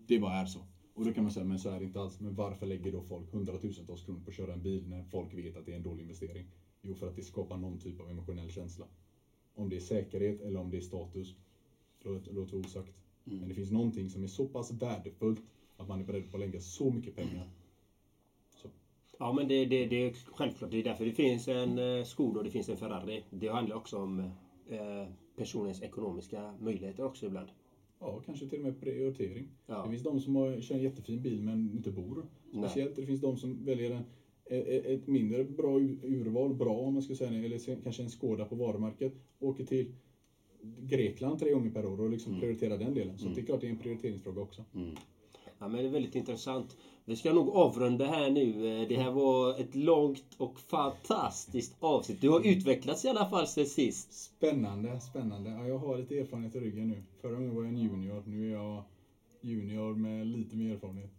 Det 0.06 0.18
bara 0.18 0.34
är 0.34 0.46
så. 0.46 0.60
Och 0.94 1.04
då 1.04 1.12
kan 1.12 1.24
man 1.24 1.32
säga, 1.32 1.46
men 1.46 1.58
så 1.58 1.68
är 1.70 1.78
det 1.78 1.84
inte 1.84 2.00
alls. 2.00 2.20
Men 2.20 2.34
varför 2.34 2.66
lägger 2.66 2.92
då 2.92 3.02
folk 3.02 3.32
hundratusentals 3.32 4.04
kronor 4.04 4.20
på 4.20 4.30
att 4.30 4.36
köra 4.36 4.52
en 4.52 4.62
bil 4.62 4.88
när 4.88 5.02
folk 5.02 5.34
vet 5.34 5.56
att 5.56 5.66
det 5.66 5.72
är 5.72 5.76
en 5.76 5.82
dålig 5.82 6.02
investering? 6.02 6.46
Jo, 6.82 6.94
för 6.94 7.08
att 7.08 7.16
det 7.16 7.22
skapar 7.22 7.56
någon 7.56 7.78
typ 7.78 8.00
av 8.00 8.10
emotionell 8.10 8.50
känsla. 8.50 8.86
Om 9.54 9.68
det 9.68 9.76
är 9.76 9.80
säkerhet 9.80 10.40
eller 10.40 10.60
om 10.60 10.70
det 10.70 10.76
är 10.76 10.80
status, 10.80 11.34
låter, 12.00 12.32
låter 12.32 12.56
osagt. 12.56 12.92
Mm. 13.26 13.38
Men 13.38 13.48
det 13.48 13.54
finns 13.54 13.70
någonting 13.70 14.10
som 14.10 14.22
är 14.22 14.26
så 14.26 14.46
pass 14.46 14.72
värdefullt 14.72 15.42
att 15.76 15.88
man 15.88 16.00
är 16.00 16.04
beredd 16.04 16.30
på 16.30 16.36
att 16.36 16.40
lägga 16.40 16.60
så 16.60 16.90
mycket 16.90 17.16
pengar. 17.16 17.48
Så. 18.62 18.68
Ja, 19.18 19.32
men 19.32 19.48
det, 19.48 19.64
det, 19.64 19.86
det 19.86 19.96
är 19.96 20.12
självklart. 20.12 20.70
Det 20.70 20.78
är 20.78 20.82
därför 20.82 21.04
det 21.04 21.12
finns 21.12 21.48
en 21.48 21.78
eh, 21.78 22.04
Skoda 22.04 22.38
och 22.38 22.44
det 22.44 22.50
finns 22.50 22.68
en 22.68 22.76
Ferrari. 22.76 23.24
Det 23.30 23.48
handlar 23.48 23.76
också 23.76 23.98
om 23.98 24.20
eh, 24.68 25.06
personens 25.36 25.82
ekonomiska 25.82 26.54
möjligheter 26.60 27.04
också 27.04 27.26
ibland. 27.26 27.48
Ja, 28.00 28.22
kanske 28.26 28.46
till 28.46 28.58
och 28.58 28.64
med 28.64 28.80
prioritering. 28.80 29.48
Ja. 29.66 29.82
Det 29.84 29.90
finns 29.90 30.02
de 30.02 30.20
som 30.20 30.36
har, 30.36 30.60
kör 30.60 30.74
en 30.74 30.82
jättefin 30.82 31.22
bil 31.22 31.42
men 31.42 31.70
inte 31.72 31.90
bor. 31.90 32.26
Speciellt. 32.52 32.90
Nej. 32.90 33.00
Det 33.00 33.06
finns 33.06 33.20
de 33.20 33.36
som 33.36 33.64
väljer 33.64 33.90
en, 33.90 34.02
ett 34.94 35.06
mindre 35.06 35.44
bra 35.44 35.80
urval, 35.80 36.54
bra 36.54 36.76
om 36.78 36.94
man 36.94 37.02
ska 37.02 37.14
säga 37.14 37.44
eller 37.44 37.82
kanske 37.82 38.02
en 38.02 38.10
Skoda 38.10 38.44
på 38.44 38.54
varumärket. 38.54 39.12
Åker 39.38 39.64
till 39.64 39.94
Grekland 40.62 41.38
tre 41.38 41.50
gånger 41.50 41.70
per 41.70 41.86
år 41.86 42.00
och 42.00 42.10
liksom 42.10 42.32
mm. 42.32 42.40
prioriterar 42.40 42.78
den 42.78 42.94
delen. 42.94 43.18
Så 43.18 43.24
mm. 43.24 43.34
det 43.34 43.40
är 43.40 43.44
klart 43.44 43.60
det 43.60 43.66
är 43.66 43.70
en 43.70 43.78
prioriteringsfråga 43.78 44.40
också. 44.40 44.64
Mm. 44.74 44.94
Ja, 45.60 45.68
men 45.68 45.82
det 45.82 45.88
är 45.88 45.92
väldigt 45.92 46.14
intressant. 46.14 46.76
Vi 47.04 47.16
ska 47.16 47.32
nog 47.32 47.48
avrunda 47.48 48.08
här 48.08 48.30
nu. 48.30 48.86
Det 48.86 48.96
här 48.96 49.10
var 49.10 49.60
ett 49.60 49.74
långt 49.74 50.34
och 50.36 50.60
fantastiskt 50.60 51.76
avsnitt. 51.80 52.20
Du 52.20 52.28
har 52.30 52.40
utvecklats 52.40 53.04
i 53.04 53.08
alla 53.08 53.28
fall 53.28 53.46
sen 53.46 53.66
sist. 53.66 54.12
Spännande, 54.12 55.00
spännande. 55.00 55.50
Ja, 55.50 55.66
jag 55.66 55.78
har 55.78 55.98
lite 55.98 56.18
erfarenhet 56.18 56.54
i 56.54 56.60
ryggen 56.60 56.88
nu. 56.88 57.02
Förra 57.20 57.32
gången 57.34 57.54
var 57.54 57.62
jag 57.62 57.68
en 57.68 57.78
junior. 57.78 58.22
Nu 58.26 58.48
är 58.48 58.52
jag 58.52 58.82
junior 59.40 59.94
med 59.94 60.26
lite 60.26 60.56
mer 60.56 60.72
erfarenhet. 60.72 61.10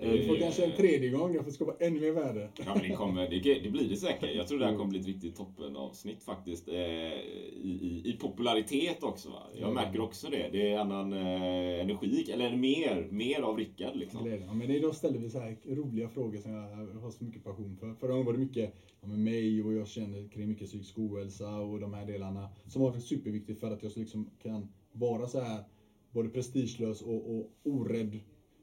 Vi 0.00 0.26
får 0.26 0.36
kanske 0.36 0.64
en 0.64 0.76
tredje 0.76 1.10
gång, 1.10 1.34
jag 1.34 1.44
får 1.44 1.50
skapa 1.52 1.84
ännu 1.84 2.00
mer 2.00 2.10
värde. 2.10 2.48
Ja, 2.66 2.74
men 2.74 2.82
det, 2.82 2.96
kommer, 2.96 3.28
det, 3.28 3.60
det 3.60 3.70
blir 3.70 3.88
det 3.88 3.96
säkert. 3.96 4.34
Jag 4.34 4.48
tror 4.48 4.58
det 4.58 4.66
här 4.66 4.76
kommer 4.76 4.90
bli 4.90 5.00
ett 5.00 5.06
riktigt 5.06 5.36
toppenavsnitt 5.36 6.22
faktiskt. 6.22 6.68
Eh, 6.68 6.74
i, 6.74 7.78
i, 7.82 8.02
I 8.04 8.16
popularitet 8.20 9.02
också. 9.02 9.28
Va? 9.30 9.42
Jag 9.60 9.74
märker 9.74 10.00
också 10.00 10.30
det. 10.30 10.48
Det 10.52 10.70
är 10.70 10.78
annan 10.78 11.12
eh, 11.12 11.80
energi, 11.80 12.30
eller 12.32 12.56
mer, 12.56 13.08
mer 13.10 13.40
av 13.42 13.56
Rickard. 13.56 13.96
Liksom. 13.96 14.30
Ja, 14.46 14.54
men 14.54 14.70
idag 14.70 14.94
ställer 14.94 15.18
vi 15.18 15.30
så 15.30 15.38
här 15.38 15.56
roliga 15.66 16.08
frågor 16.08 16.38
som 16.38 16.52
jag 16.52 17.00
har 17.00 17.10
så 17.10 17.24
mycket 17.24 17.44
passion 17.44 17.76
för. 17.76 17.94
Förra 17.94 18.10
gången 18.10 18.26
var 18.26 18.32
det 18.32 18.38
mycket 18.38 18.74
ja, 19.00 19.08
med 19.08 19.18
mig 19.18 19.62
och 19.62 19.74
jag 19.74 19.88
känner 19.88 20.28
kring 20.28 20.48
mycket 20.48 20.66
psykisk 20.68 20.98
ohälsa 20.98 21.56
och 21.56 21.80
de 21.80 21.94
här 21.94 22.06
delarna. 22.06 22.48
Som 22.66 22.82
var 22.82 22.92
superviktigt 22.92 23.60
för 23.60 23.70
att 23.70 23.82
jag 23.82 23.92
liksom 23.96 24.30
kan 24.42 24.68
vara 24.92 25.26
så 25.26 25.40
här 25.40 25.64
både 26.10 26.28
prestigelös 26.28 27.02
och, 27.02 27.36
och 27.36 27.50
orädd. 27.62 28.14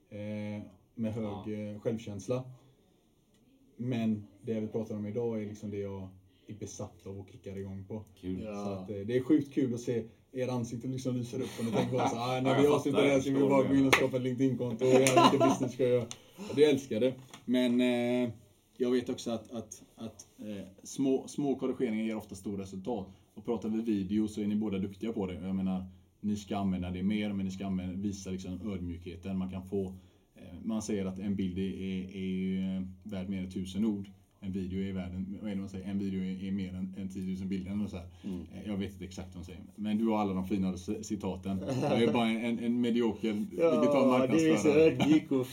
Eh, 0.09 0.63
med 0.97 1.13
hög 1.13 1.23
ja. 1.23 1.51
Eh, 1.51 1.79
självkänsla. 1.79 2.43
Men 3.77 4.27
det 4.41 4.59
vi 4.59 4.67
pratar 4.67 4.95
om 4.95 5.05
idag 5.05 5.41
är 5.41 5.45
liksom 5.45 5.71
det 5.71 5.77
jag 5.77 6.09
är 6.47 6.53
besatt 6.53 7.07
av 7.07 7.19
och 7.19 7.29
kickar 7.31 7.57
igång 7.57 7.85
på. 7.87 8.03
Kul. 8.21 8.43
Ja. 8.43 8.65
Så 8.65 8.71
att, 8.71 8.89
eh, 8.89 8.95
det 8.95 9.17
är 9.17 9.21
sjukt 9.21 9.53
kul 9.53 9.73
att 9.73 9.79
se 9.79 10.03
er 10.31 10.47
ansikten 10.47 10.91
liksom 10.91 11.15
lyser 11.15 11.41
upp 11.41 11.49
och 11.59 11.65
ni 11.65 11.71
tänker 11.71 11.97
bara 11.97 12.09
så 12.09 12.15
ah, 12.15 12.41
när 12.43 12.61
vi 12.61 12.67
avslutar 12.67 13.01
det 13.01 13.09
här 13.09 13.19
ska 13.19 13.31
vi 13.31 13.39
bara 13.39 13.67
gå 13.67 13.75
in 13.75 13.87
och 13.87 13.95
skapa 13.95 14.17
ett 14.17 14.23
LinkedIn-konto 14.23 14.85
och 14.85 14.91
göra 14.91 15.31
lite 15.31 15.45
business 15.45 15.73
ska 15.73 15.87
jag 15.87 16.05
Det 16.55 16.63
älskar 16.63 16.99
det. 16.99 17.13
Men 17.45 17.81
eh, 17.81 18.29
jag 18.77 18.91
vet 18.91 19.09
också 19.09 19.31
att, 19.31 19.51
att, 19.51 19.83
att 19.95 20.27
eh, 20.39 20.67
små, 20.83 21.27
små 21.27 21.55
korrigeringar 21.55 22.05
ger 22.05 22.15
ofta 22.15 22.35
stora 22.35 22.61
resultat. 22.61 23.07
Och 23.33 23.45
pratar 23.45 23.69
vi 23.69 23.81
video 23.81 24.27
så 24.27 24.41
är 24.41 24.47
ni 24.47 24.55
båda 24.55 24.77
duktiga 24.77 25.13
på 25.13 25.27
det. 25.27 25.33
Jag 25.33 25.55
menar, 25.55 25.85
ni 26.21 26.35
ska 26.35 26.57
använda 26.57 26.91
det 26.91 27.03
mer, 27.03 27.33
men 27.33 27.45
ni 27.45 27.51
ska 27.51 27.65
använda, 27.65 27.95
visa 27.95 28.29
liksom 28.29 28.71
ödmjukheten. 28.71 29.37
Man 29.37 29.51
kan 29.51 29.63
få 29.63 29.95
man 30.63 30.81
säger 30.81 31.05
att 31.05 31.19
en 31.19 31.35
bild 31.35 31.57
är, 31.57 32.15
är, 32.15 32.87
värd 33.03 33.29
mer 33.29 33.41
än 33.41 33.51
tusen 33.51 33.85
ord. 33.85 34.09
En 34.39 34.51
video 34.51 34.89
är 34.89 34.93
värd, 34.93 35.11
vad 35.41 35.51
är 35.51 35.55
det 35.55 35.61
man 35.61 35.69
säger? 35.69 35.85
En 35.85 35.99
video 35.99 36.21
är, 36.21 36.47
är 36.47 36.51
mer 36.51 36.73
än, 36.73 36.95
än 36.97 37.09
10 37.09 37.37
000 37.39 37.47
bilder. 37.47 37.83
Och 37.83 37.89
så 37.89 37.97
mm. 38.23 38.41
Eh, 38.53 38.67
jag 38.67 38.77
vet 38.77 38.91
inte 38.91 39.05
exakt 39.05 39.35
vad 39.35 39.43
de 39.43 39.45
säger. 39.45 39.61
Men 39.75 39.97
du 39.97 40.07
har 40.07 40.17
alla 40.17 40.33
de 40.33 40.47
fina 40.47 40.77
citaten. 40.77 41.63
Jag 41.81 42.03
är 42.03 42.13
bara 42.13 42.27
en, 42.27 42.45
en, 42.45 42.59
en 42.59 42.81
medioker 42.81 43.27
ja, 43.57 43.81
digital 43.81 44.07
marknadsförare. 44.07 44.39
Du 44.39 44.53
är 44.53 44.57
så 44.57 44.69
ödmjuk 44.69 45.31
och 45.31 45.45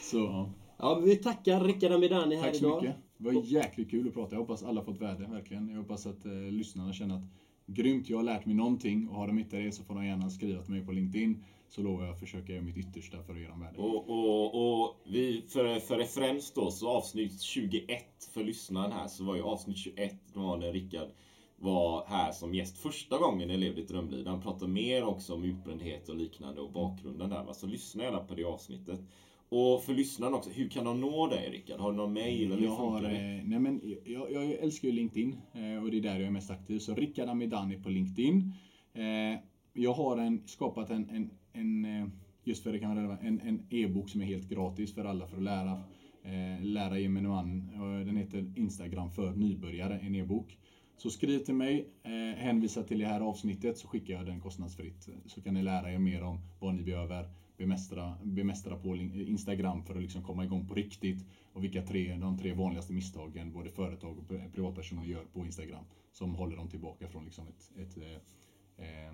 så, 0.00 0.18
ja. 0.18 0.50
ja, 0.78 1.02
vi 1.04 1.16
tackar 1.16 1.64
Rickard 1.64 1.92
Amidani 1.92 2.36
här 2.36 2.42
Tack 2.42 2.56
så 2.56 2.66
idag. 2.66 2.82
mycket. 2.82 2.96
Det 3.18 3.24
var 3.24 3.42
jäkligt 3.44 3.90
kul 3.90 4.08
att 4.08 4.14
prata. 4.14 4.34
Jag 4.34 4.40
hoppas 4.40 4.62
alla 4.62 4.82
fått 4.82 5.00
värde, 5.00 5.26
verkligen. 5.26 5.68
Jag 5.68 5.78
hoppas 5.78 6.06
att 6.06 6.24
eh, 6.24 6.32
lyssnarna 6.32 6.92
känner 6.92 7.14
att 7.14 7.24
grymt, 7.66 8.08
jag 8.10 8.16
har 8.16 8.24
lärt 8.24 8.46
mig 8.46 8.54
någonting. 8.54 9.08
Och 9.08 9.16
har 9.16 9.26
de 9.26 9.38
inte 9.38 9.56
det 9.56 9.72
så 9.72 9.84
får 9.84 9.94
de 9.94 10.06
gärna 10.06 10.30
skriva 10.30 10.62
till 10.62 10.74
mig 10.74 10.86
på 10.86 10.92
LinkedIn 10.92 11.44
så 11.70 11.82
lovar 11.82 12.04
jag 12.04 12.12
att 12.12 12.20
försöka 12.20 12.52
göra 12.52 12.62
mitt 12.62 12.76
yttersta 12.76 13.22
för 13.22 13.48
dem 13.48 13.60
värde. 13.60 13.78
Och, 13.78 14.10
och, 14.10 14.82
och 14.82 14.96
vi, 15.06 15.44
för, 15.48 15.78
för 15.80 15.96
referens 15.96 16.52
då, 16.54 16.70
så 16.70 16.88
avsnitt 16.88 17.40
21 17.40 18.04
för 18.34 18.44
lyssnaren 18.44 18.92
här 18.92 19.08
så 19.08 19.24
var 19.24 19.36
ju 19.36 19.42
avsnitt 19.42 19.76
21 19.76 20.14
då 20.34 20.40
var 20.40 20.56
när 20.56 20.72
Rickard 20.72 21.08
var 21.56 22.04
här 22.06 22.32
som 22.32 22.54
gäst 22.54 22.78
första 22.78 23.18
gången 23.18 23.50
i 23.50 23.56
Lev 23.56 23.74
ditt 23.74 23.88
drömliv. 23.88 24.26
Han 24.26 24.42
pratade 24.42 24.72
mer 24.72 25.04
också 25.04 25.34
om 25.34 25.44
utbrändhet 25.44 26.08
och 26.08 26.16
liknande 26.16 26.60
och 26.60 26.72
bakgrunden 26.72 27.30
där. 27.30 27.52
Så 27.52 27.66
lyssna 27.66 28.04
gärna 28.04 28.18
på 28.18 28.34
det 28.34 28.44
avsnittet. 28.44 29.00
Och 29.48 29.82
för 29.82 29.94
lyssnarna 29.94 30.36
också, 30.36 30.50
hur 30.50 30.68
kan 30.68 30.84
de 30.84 31.00
nå 31.00 31.26
dig 31.26 31.50
Rickard? 31.50 31.80
Har 31.80 31.90
du 31.90 31.96
någon 31.96 32.12
mail? 32.12 32.52
Eller 32.52 32.62
jag, 32.62 32.70
har, 32.70 33.04
eh, 33.04 33.10
nej 33.44 33.58
men, 33.58 33.80
jag, 34.04 34.32
jag, 34.32 34.50
älskar 34.50 34.88
ju 34.88 34.94
LinkedIn 34.94 35.36
eh, 35.52 35.82
och 35.82 35.90
det 35.90 35.96
är 35.96 36.00
där 36.00 36.14
jag 36.14 36.26
är 36.26 36.30
mest 36.30 36.50
aktiv. 36.50 36.78
Så 36.78 36.94
Rickard 36.94 37.28
Amidani 37.28 37.82
på 37.82 37.88
LinkedIn. 37.88 38.52
Eh, 38.92 39.40
jag 39.72 39.92
har 39.92 40.16
en, 40.16 40.42
skapat 40.46 40.90
en, 40.90 41.10
en 41.10 41.30
en, 41.60 41.84
eh, 41.84 42.08
just 42.44 42.62
för 42.62 42.72
det 42.72 42.78
kan 42.78 43.06
vara 43.06 43.18
en, 43.18 43.40
en 43.40 43.66
e-bok 43.70 44.08
som 44.08 44.20
är 44.20 44.24
helt 44.24 44.48
gratis 44.48 44.94
för 44.94 45.04
alla 45.04 45.26
för 45.26 45.36
att 45.36 45.42
lära, 45.42 45.82
eh, 46.22 46.62
lära 46.62 46.98
gemene 46.98 47.28
man. 47.28 47.66
Den 48.06 48.16
heter 48.16 48.52
Instagram 48.56 49.10
för 49.10 49.32
nybörjare, 49.32 49.98
en 49.98 50.14
e-bok. 50.14 50.58
Så 51.02 51.10
skriv 51.10 51.38
till 51.38 51.54
mig, 51.54 51.88
eh, 52.02 52.38
hänvisa 52.38 52.82
till 52.82 52.98
det 52.98 53.06
här 53.06 53.20
avsnittet 53.20 53.78
så 53.78 53.88
skickar 53.88 54.14
jag 54.14 54.26
den 54.26 54.40
kostnadsfritt. 54.40 55.08
Eh, 55.08 55.14
så 55.26 55.42
kan 55.42 55.54
ni 55.54 55.62
lära 55.62 55.92
er 55.92 55.98
mer 55.98 56.22
om 56.22 56.38
vad 56.58 56.74
ni 56.74 56.82
behöver 56.82 57.28
bemästra, 57.56 58.14
bemästra 58.22 58.76
på 58.76 58.96
Instagram 58.96 59.84
för 59.84 59.94
att 59.94 60.02
liksom 60.02 60.22
komma 60.22 60.44
igång 60.44 60.68
på 60.68 60.74
riktigt. 60.74 61.26
Och 61.52 61.64
vilka 61.64 61.82
tre, 61.82 62.16
de 62.16 62.38
tre 62.38 62.52
vanligaste 62.52 62.92
misstagen 62.92 63.52
både 63.52 63.70
företag 63.70 64.18
och 64.18 64.52
privatpersoner 64.54 65.04
gör 65.04 65.24
på 65.24 65.44
Instagram. 65.44 65.84
Som 66.12 66.34
håller 66.34 66.56
dem 66.56 66.68
tillbaka 66.68 67.08
från 67.08 67.24
liksom 67.24 67.46
ett, 67.48 67.72
ett, 67.76 67.96
eh, 67.96 68.86
eh, 68.86 69.08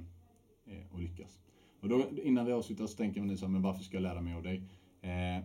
eh 0.66 0.94
att 0.94 1.00
lyckas. 1.02 1.38
Och 1.86 1.98
då, 1.98 2.20
innan 2.22 2.46
vi 2.46 2.52
avslutar 2.52 2.86
så 2.86 2.96
tänker 2.96 3.20
man 3.20 3.38
så 3.38 3.46
här, 3.46 3.52
men 3.52 3.62
varför 3.62 3.84
ska 3.84 3.96
jag 3.96 4.02
lära 4.02 4.20
mig 4.20 4.34
av 4.34 4.42
dig? 4.42 4.62
Eh, 5.00 5.44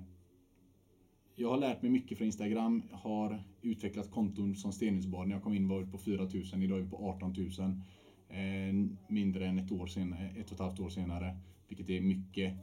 jag 1.36 1.50
har 1.50 1.58
lärt 1.58 1.82
mig 1.82 1.92
mycket 1.92 2.18
från 2.18 2.26
Instagram, 2.26 2.84
har 2.92 3.44
utvecklat 3.62 4.12
konton 4.12 4.56
som 4.56 4.72
Stenhusbad. 4.72 5.28
När 5.28 5.36
jag 5.36 5.44
kom 5.44 5.54
in 5.54 5.68
var 5.68 5.80
vi 5.80 5.92
på 5.92 5.98
4000, 5.98 6.64
idag 6.64 6.78
är 6.78 6.82
vi 6.82 6.90
på 6.90 7.10
18 7.10 7.34
000. 7.38 7.82
Eh, 8.30 8.74
mindre 9.08 9.48
än 9.48 9.60
ett 9.60 9.72
år 9.72 9.88
senare, 9.88 10.30
ett 10.30 10.48
och 10.48 10.54
ett 10.54 10.60
halvt 10.60 10.80
år 10.80 10.90
senare, 10.90 11.38
vilket 11.68 11.90
är 11.90 12.02
mycket. 12.02 12.54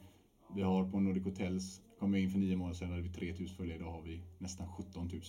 Vi 0.55 0.63
har 0.63 0.91
på 0.91 1.01
Nordic 1.01 1.25
Hotels, 1.25 1.83
kom 1.99 2.15
jag 2.15 2.23
in 2.23 2.31
för 2.31 2.39
nio 2.39 2.57
månader 2.57 2.77
sedan, 2.77 2.91
hade 2.91 3.03
vi 3.03 3.13
3000 3.13 3.57
följare, 3.57 3.79
idag 3.79 3.93
har 3.93 4.03
vi 4.03 4.23
nästan 4.39 4.69
17 4.69 5.09
000. 5.09 5.23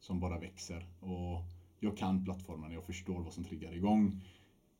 Som 0.00 0.20
bara 0.20 0.38
växer. 0.38 0.86
Och 1.00 1.42
jag 1.80 1.96
kan 1.96 2.24
plattformen, 2.24 2.72
jag 2.72 2.84
förstår 2.84 3.20
vad 3.22 3.32
som 3.32 3.44
triggar 3.44 3.74
igång. 3.74 4.20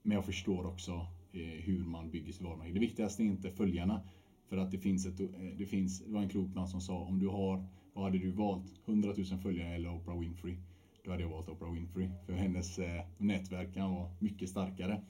Men 0.02 0.14
jag 0.14 0.24
förstår 0.24 0.66
också 0.66 1.06
Eh, 1.32 1.40
hur 1.40 1.84
man 1.84 2.10
bygger 2.10 2.32
sitt 2.32 2.42
varumärke. 2.42 2.72
Det 2.72 2.80
viktigaste 2.80 3.22
är 3.22 3.24
inte 3.24 3.50
följarna. 3.50 4.00
För 4.48 4.56
att 4.56 4.70
det 4.70 4.78
finns 4.78 5.06
ett, 5.06 5.20
eh, 5.20 5.26
det 5.58 5.66
finns, 5.66 6.04
det 6.04 6.12
var 6.12 6.22
en 6.22 6.28
klok 6.28 6.54
man 6.54 6.68
som 6.68 6.80
sa 6.80 6.98
om 6.98 7.18
du 7.18 7.28
har, 7.28 7.66
vad 7.92 8.04
hade 8.04 8.18
du 8.18 8.30
valt? 8.30 8.80
100 8.86 9.14
000 9.16 9.38
följare 9.38 9.74
eller 9.74 9.94
Oprah 9.94 10.20
Winfrey? 10.20 10.56
Då 11.04 11.10
hade 11.10 11.22
jag 11.22 11.30
valt 11.30 11.48
Oprah 11.48 11.72
Winfrey. 11.72 12.08
För 12.26 12.32
hennes 12.32 12.78
eh, 12.78 13.04
nätverk 13.18 13.74
kan 13.74 13.94
vara 13.94 14.10
mycket 14.18 14.48
starkare. 14.48 15.02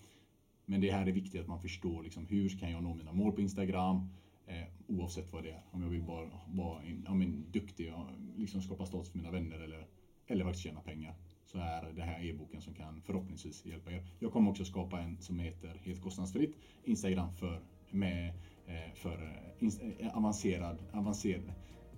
Men 0.65 0.81
det 0.81 0.91
här 0.91 1.07
är 1.07 1.13
viktigt 1.13 1.41
att 1.41 1.49
man 1.49 1.61
förstår 1.61 2.03
liksom, 2.03 2.27
hur 2.27 2.49
kan 2.49 2.71
jag 2.71 2.83
nå 2.83 2.95
mina 2.95 3.13
mål 3.13 3.33
på 3.33 3.41
Instagram? 3.41 4.09
Eh, 4.47 4.65
oavsett 4.87 5.33
vad 5.33 5.45
det 5.45 5.51
är. 5.51 5.63
Om 5.71 5.83
jag 5.83 5.89
vill 5.89 6.03
bara 6.03 6.29
vara 6.47 6.83
en, 6.83 7.03
ja, 7.07 7.15
men, 7.15 7.45
duktig 7.53 7.95
och 7.95 8.07
liksom 8.37 8.63
skapa 8.63 8.87
status 8.87 9.11
för 9.11 9.19
mina 9.19 9.31
vänner 9.31 9.59
eller, 9.59 9.87
eller 10.27 10.45
faktiskt 10.45 10.65
tjäna 10.65 10.81
pengar. 10.81 11.15
Så 11.57 11.63
är 11.63 11.93
det 11.97 12.03
här 12.03 12.25
e-boken 12.25 12.61
som 12.61 12.75
kan 12.75 13.03
förhoppningsvis 13.07 13.67
hjälpa 13.67 13.91
er. 13.91 14.03
Jag 14.19 14.33
kommer 14.33 14.51
också 14.51 14.65
skapa 14.65 15.01
en 15.01 15.17
som 15.21 15.39
heter 15.39 15.81
helt 15.85 16.03
kostnadsfritt 16.03 16.57
Instagram 16.85 17.33
för, 17.33 17.61
med, 17.91 18.29
eh, 18.67 18.95
för 18.95 19.45
eh, 19.61 20.07
eh, 20.07 20.17
avancerad, 20.17 20.79
avancerad 20.93 21.53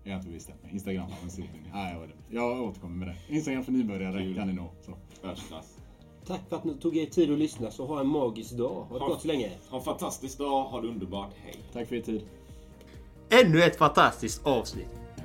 jag 0.04 0.12
har 0.12 0.20
inte 0.20 0.32
bestämt 0.32 0.62
mig. 0.62 0.72
Instagram 0.72 1.06
avancerad. 1.18 1.50
Nej, 1.72 1.96
jag, 2.28 2.52
jag 2.52 2.62
återkommer 2.62 3.06
med 3.06 3.08
det. 3.08 3.34
Instagram 3.34 3.64
för 3.64 3.72
nybörjare 3.72 4.34
kan 4.34 4.48
ni 4.48 4.54
nå. 4.54 4.70
Så. 4.82 4.96
Världsklass. 5.22 5.78
Tack 6.26 6.48
för 6.48 6.56
att 6.56 6.64
ni 6.64 6.74
tog 6.74 6.96
er 6.96 7.06
tid 7.06 7.32
att 7.32 7.38
lyssna, 7.38 7.70
så 7.70 7.86
ha 7.86 8.00
en 8.00 8.06
magisk 8.06 8.56
dag. 8.56 8.86
Ha 8.88 8.98
det 8.98 9.04
gott 9.04 9.20
så 9.20 9.28
länge. 9.28 9.50
Ha 9.70 9.78
en 9.78 9.84
fantastisk 9.84 10.38
dag, 10.38 10.64
ha 10.64 10.80
det 10.80 10.88
underbart, 10.88 11.34
hej! 11.44 11.54
Tack 11.72 11.88
för 11.88 11.96
er 11.96 12.02
tid. 12.02 12.22
Ännu 13.44 13.62
ett 13.62 13.76
fantastiskt 13.76 14.46
avsnitt. 14.46 15.07